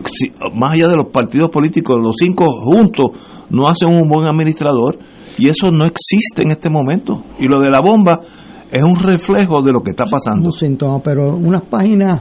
Si- 0.05 0.33
más 0.55 0.73
allá 0.73 0.89
de 0.89 0.97
los 0.97 1.11
partidos 1.13 1.51
políticos, 1.51 1.97
los 2.03 2.15
cinco 2.19 2.45
juntos 2.65 3.07
no 3.51 3.69
hacen 3.69 3.89
un 3.89 4.09
buen 4.09 4.27
administrador 4.27 4.99
y 5.39 5.49
eso 5.49 5.69
no 5.71 5.85
existe 5.85 6.43
en 6.43 6.51
este 6.51 6.69
momento. 6.71 7.23
Y 7.39 7.47
lo 7.49 7.61
de 7.61 7.71
la 7.71 7.81
bomba 7.81 8.21
es 8.71 8.83
un 8.83 8.97
reflejo 8.99 9.63
de 9.63 9.73
lo 9.73 9.81
que 9.81 9.91
está 9.91 10.05
pasando. 10.11 10.49
un 10.49 10.53
síntoma, 10.55 11.01
pero 11.03 11.35
unas 11.37 11.63
páginas 11.63 12.21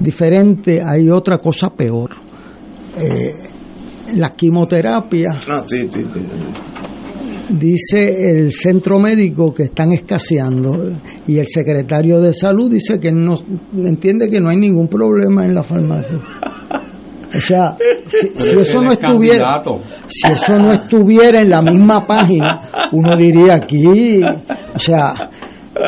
diferentes 0.00 0.84
hay 0.84 1.08
otra 1.10 1.38
cosa 1.38 1.70
peor. 1.70 2.10
Eh, 2.98 3.32
la 4.14 4.30
quimioterapia, 4.30 5.38
Ah, 5.48 5.64
sí, 5.66 5.86
sí, 5.90 6.02
sí. 6.12 6.20
Dice 7.50 8.30
el 8.30 8.52
centro 8.52 8.98
médico 8.98 9.52
que 9.54 9.64
están 9.64 9.92
escaseando 9.92 10.72
y 11.26 11.38
el 11.38 11.46
secretario 11.46 12.20
de 12.20 12.32
salud 12.34 12.70
dice 12.70 12.98
que 12.98 13.12
no 13.12 13.38
entiende 13.76 14.28
que 14.28 14.40
no 14.40 14.48
hay 14.48 14.56
ningún 14.58 14.88
problema 14.88 15.44
en 15.44 15.54
la 15.54 15.62
farmacia. 15.62 16.18
O 17.36 17.40
sea, 17.40 17.76
si, 18.08 18.56
eso 18.58 18.80
no 18.80 18.92
es 18.92 18.98
estuviera, 18.98 19.60
candidato. 19.62 19.80
si 20.06 20.32
eso 20.32 20.58
no 20.58 20.72
estuviera 20.72 21.40
en 21.40 21.50
la 21.50 21.60
misma 21.60 22.06
página, 22.06 22.70
uno 22.92 23.16
diría 23.16 23.54
aquí, 23.54 24.22
o 24.74 24.78
sea, 24.78 25.12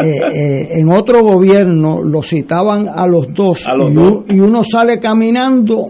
eh, 0.05 0.17
eh, 0.35 0.69
en 0.81 0.93
otro 0.93 1.23
gobierno 1.23 2.03
lo 2.03 2.23
citaban 2.23 2.89
a 2.89 3.07
los 3.07 3.29
dos, 3.33 3.65
A 3.67 3.75
los 3.77 3.93
y, 3.93 3.95
dos. 3.97 4.09
u- 4.09 4.25
y 4.29 4.41
uno 4.41 4.63
sale 4.63 4.99
caminando 4.99 5.85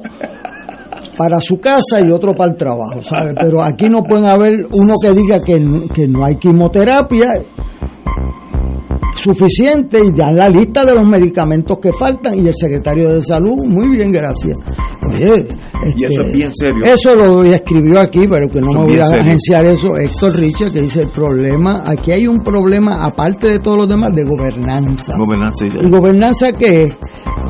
para 1.19 1.41
su 1.41 1.59
casa 1.59 2.01
y 2.01 2.13
otro 2.13 2.33
para 2.33 2.53
el 2.53 2.57
trabajo, 2.57 3.03
¿sabe? 3.03 3.35
Pero 3.39 3.61
aquí 3.61 3.89
no 3.89 4.05
pueden 4.05 4.27
haber 4.27 4.67
uno 4.73 4.95
que 5.03 5.11
diga 5.11 5.41
que, 5.41 5.61
que 5.93 6.07
no 6.07 6.25
hay 6.25 6.37
quimioterapia 6.37 7.43
suficiente 9.17 9.99
y 9.99 10.13
dan 10.13 10.37
la 10.37 10.49
lista 10.49 10.85
de 10.85 10.95
los 10.95 11.07
medicamentos 11.07 11.79
que 11.83 11.93
faltan 11.93 12.39
y 12.39 12.47
el 12.47 12.55
secretario 12.55 13.11
de 13.11 13.23
salud, 13.23 13.57
muy 13.67 13.97
bien, 13.97 14.13
gracias. 14.13 14.57
Oye, 15.11 15.47
Y 15.97 16.05
eso 16.05 16.21
este, 16.21 16.27
es 16.27 16.33
bien 16.33 16.51
serio. 16.55 16.85
Eso 16.85 17.15
lo 17.15 17.43
escribió 17.45 18.01
aquí, 18.01 18.21
pero 18.29 18.49
que 18.49 18.61
no 18.61 18.71
Eso 18.71 18.79
me 18.81 18.85
voy 18.87 18.99
a 18.99 19.07
serio. 19.07 19.23
agenciar 19.23 19.65
eso. 19.67 19.97
Héctor 19.97 20.37
Richard, 20.37 20.73
que 20.73 20.83
dice 20.83 21.03
el 21.03 21.09
problema, 21.09 21.85
aquí 21.87 22.13
hay 22.13 22.27
un 22.27 22.39
problema, 22.39 23.05
aparte 23.05 23.49
de 23.53 23.59
todos 23.61 23.79
los 23.79 23.89
demás, 23.89 24.13
de 24.13 24.25
gobernanza. 24.25 25.15
Gobernanza 25.17 25.65
y- 25.67 25.87
¿Y 25.87 25.91
gobernanza 25.91 26.53
qué 26.53 26.83
es? 26.83 26.97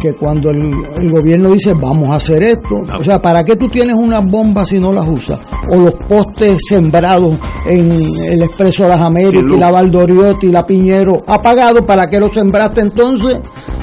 Que 0.00 0.12
cuando 0.14 0.50
el, 0.50 0.72
el 1.00 1.10
gobierno 1.10 1.50
dice 1.50 1.72
vamos 1.74 2.08
a 2.10 2.16
hacer 2.16 2.42
esto, 2.44 2.82
o 2.98 3.02
sea, 3.02 3.20
¿para 3.20 3.42
qué 3.42 3.56
tú 3.56 3.66
tienes 3.66 3.96
unas 3.96 4.24
bombas 4.26 4.68
si 4.68 4.78
no 4.78 4.92
las 4.92 5.06
usas? 5.10 5.40
O 5.72 5.76
los 5.76 5.94
postes 6.08 6.58
sembrados 6.68 7.36
en 7.66 7.90
el 7.90 8.42
Expreso 8.42 8.84
de 8.84 8.90
las 8.90 9.00
Américas 9.00 9.42
Sí, 9.48 9.56
y 9.56 9.58
la 9.58 9.70
Valdoriotti 9.72 10.46
y 10.48 10.52
la 10.52 10.64
Piñero 10.64 11.22
apagados, 11.26 11.82
¿para 11.84 12.06
qué 12.08 12.20
los 12.20 12.32
sembraste 12.32 12.82
entonces? 12.82 13.40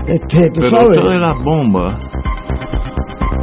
Este, 0.07 0.49
tú 0.51 0.61
Pero 0.61 0.69
sabes. 0.69 0.95
esto 0.95 1.09
de 1.09 1.19
las 1.19 1.43
bombas, 1.43 1.95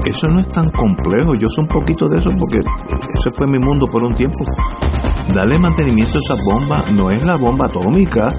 eso 0.04 0.26
no 0.28 0.40
es 0.40 0.48
tan 0.48 0.70
complejo. 0.70 1.34
Yo 1.34 1.46
sé 1.54 1.60
un 1.60 1.68
poquito 1.68 2.08
de 2.08 2.18
eso 2.18 2.30
porque 2.38 2.58
ese 2.58 3.30
fue 3.36 3.46
mi 3.46 3.58
mundo 3.58 3.86
por 3.86 4.02
un 4.02 4.14
tiempo. 4.14 4.38
Darle 5.34 5.58
mantenimiento 5.58 6.18
a 6.18 6.20
esas 6.20 6.44
bombas 6.44 6.90
no 6.92 7.10
es 7.10 7.22
la 7.24 7.36
bomba 7.36 7.66
atómica. 7.66 8.34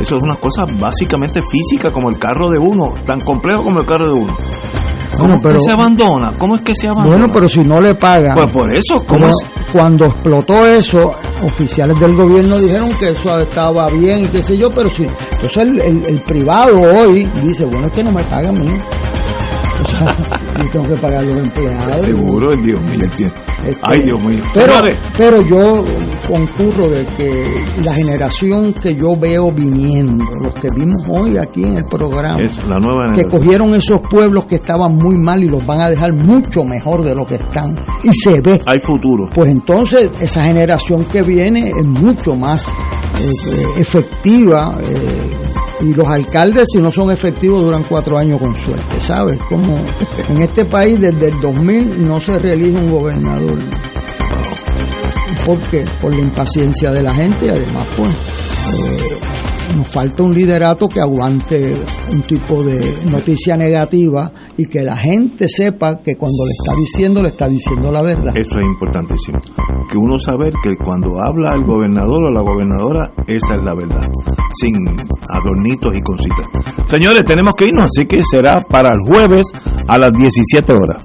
Eso 0.00 0.16
es 0.16 0.22
una 0.22 0.36
cosa 0.36 0.64
básicamente 0.78 1.42
física 1.50 1.90
como 1.90 2.10
el 2.10 2.18
carro 2.18 2.50
de 2.50 2.58
uno, 2.64 2.94
tan 3.04 3.20
complejo 3.20 3.64
como 3.64 3.80
el 3.80 3.86
carro 3.86 4.06
de 4.06 4.20
uno. 4.20 4.36
¿Cómo 5.16 5.20
Bueno, 5.30 5.34
es 5.36 5.40
pero- 5.42 5.54
que 5.54 5.64
se 5.64 5.70
abandona? 5.72 6.32
¿Cómo 6.38 6.54
es 6.54 6.60
que 6.60 6.74
se 6.76 6.86
abandona? 6.86 7.16
Bueno, 7.18 7.32
pero 7.34 7.48
si 7.48 7.60
no 7.62 7.80
le 7.80 7.94
pagan. 7.96 8.34
Pues 8.36 8.52
por 8.52 8.72
eso, 8.72 9.04
¿cómo 9.04 9.28
es? 9.28 9.36
Cuando 9.72 10.04
explotó 10.06 10.64
eso, 10.64 10.98
oficiales 11.42 11.98
del 11.98 12.14
gobierno 12.14 12.56
dijeron 12.58 12.88
que 13.00 13.10
eso 13.10 13.40
estaba 13.40 13.88
bien 13.90 14.24
y 14.24 14.28
qué 14.28 14.42
sé 14.42 14.56
yo, 14.56 14.70
pero 14.70 14.88
sí. 14.90 15.04
Entonces 15.32 15.64
el, 15.64 15.82
el- 15.82 16.06
el 16.06 16.20
privado 16.20 16.80
hoy 16.80 17.24
dice, 17.42 17.64
bueno, 17.64 17.88
es 17.88 17.92
que 17.94 18.04
no 18.04 18.12
me 18.12 18.22
pagan 18.24 18.58
a 18.58 18.60
mí. 18.60 18.78
Yo 20.58 20.70
tengo 20.72 20.88
que 20.88 21.00
pagar 21.00 21.24
los 21.24 21.38
empleados. 21.38 22.06
Seguro, 22.06 22.52
el 22.52 22.62
Dios 22.62 22.80
mío. 22.82 23.04
Este, 23.64 23.80
Ay, 23.82 24.02
Dios 24.02 24.22
mío. 24.22 24.42
Pero, 24.54 24.72
pero 25.16 25.42
yo 25.42 25.84
concurro 26.26 26.88
de 26.88 27.04
que 27.04 27.64
la 27.82 27.92
generación 27.92 28.72
que 28.72 28.94
yo 28.94 29.16
veo 29.16 29.52
viniendo, 29.52 30.24
los 30.42 30.54
que 30.54 30.68
vimos 30.74 31.02
hoy 31.08 31.38
aquí 31.38 31.64
en 31.64 31.78
el 31.78 31.84
programa, 31.84 32.38
es 32.42 32.66
la 32.66 32.78
nueva 32.78 33.12
que 33.12 33.24
cogieron 33.24 33.74
esos 33.74 34.00
pueblos 34.00 34.46
que 34.46 34.56
estaban 34.56 34.96
muy 34.96 35.16
mal 35.16 35.42
y 35.42 35.48
los 35.48 35.64
van 35.64 35.80
a 35.80 35.90
dejar 35.90 36.12
mucho 36.12 36.64
mejor 36.64 37.04
de 37.04 37.14
lo 37.14 37.24
que 37.24 37.34
están. 37.34 37.74
Y 38.02 38.12
se 38.12 38.40
ve. 38.42 38.60
Hay 38.66 38.80
futuro. 38.82 39.28
Pues 39.34 39.50
entonces 39.50 40.10
esa 40.20 40.44
generación 40.44 41.04
que 41.04 41.22
viene 41.22 41.68
es 41.68 41.86
mucho 41.86 42.36
más 42.36 42.66
eh, 42.68 42.70
eh, 43.20 43.66
efectiva 43.78 44.78
eh, 44.80 45.47
y 45.80 45.92
los 45.92 46.06
alcaldes 46.06 46.66
si 46.72 46.78
no 46.78 46.90
son 46.90 47.10
efectivos 47.10 47.62
duran 47.62 47.84
cuatro 47.84 48.18
años 48.18 48.40
con 48.40 48.54
suerte, 48.54 49.00
¿sabes? 49.00 49.38
Como 49.48 49.76
en 50.28 50.42
este 50.42 50.64
país 50.64 51.00
desde 51.00 51.28
el 51.28 51.40
2000 51.40 52.06
no 52.06 52.20
se 52.20 52.38
reelige 52.38 52.76
un 52.76 52.90
gobernador. 52.90 53.58
¿Por 55.46 55.58
qué? 55.70 55.84
Por 56.00 56.14
la 56.14 56.20
impaciencia 56.20 56.90
de 56.92 57.02
la 57.02 57.14
gente 57.14 57.46
y 57.46 57.48
además 57.48 57.86
pues 57.96 58.10
eh, 58.10 59.18
nos 59.76 59.88
falta 59.88 60.22
un 60.22 60.34
liderato 60.34 60.88
que 60.88 61.00
aguante 61.00 61.74
un 62.12 62.22
tipo 62.22 62.62
de 62.62 63.06
noticia 63.06 63.56
negativa 63.56 64.30
y 64.58 64.66
que 64.66 64.82
la 64.82 64.96
gente 64.96 65.48
sepa 65.48 66.02
que 66.02 66.16
cuando 66.16 66.44
le 66.44 66.50
está 66.50 66.74
diciendo, 66.76 67.22
le 67.22 67.28
está 67.28 67.48
diciendo 67.48 67.92
la 67.92 68.02
verdad. 68.02 68.36
Eso 68.36 68.58
es 68.58 68.64
importantísimo. 68.64 69.38
Que 69.88 69.96
uno 69.96 70.18
saber 70.18 70.52
que 70.62 70.76
cuando 70.84 71.20
habla 71.20 71.54
el 71.54 71.62
gobernador 71.64 72.24
o 72.24 72.30
la 72.32 72.40
gobernadora, 72.40 73.12
esa 73.28 73.54
es 73.54 73.64
la 73.64 73.74
verdad. 73.74 74.10
Sin 74.60 74.74
adornitos 75.28 75.96
y 75.96 76.00
cositas. 76.00 76.46
Señores, 76.88 77.24
tenemos 77.24 77.54
que 77.56 77.66
irnos, 77.66 77.86
así 77.86 78.06
que 78.06 78.20
será 78.28 78.60
para 78.60 78.88
el 78.92 79.00
jueves 79.06 79.46
a 79.86 79.96
las 79.96 80.12
17 80.12 80.72
horas. 80.72 81.04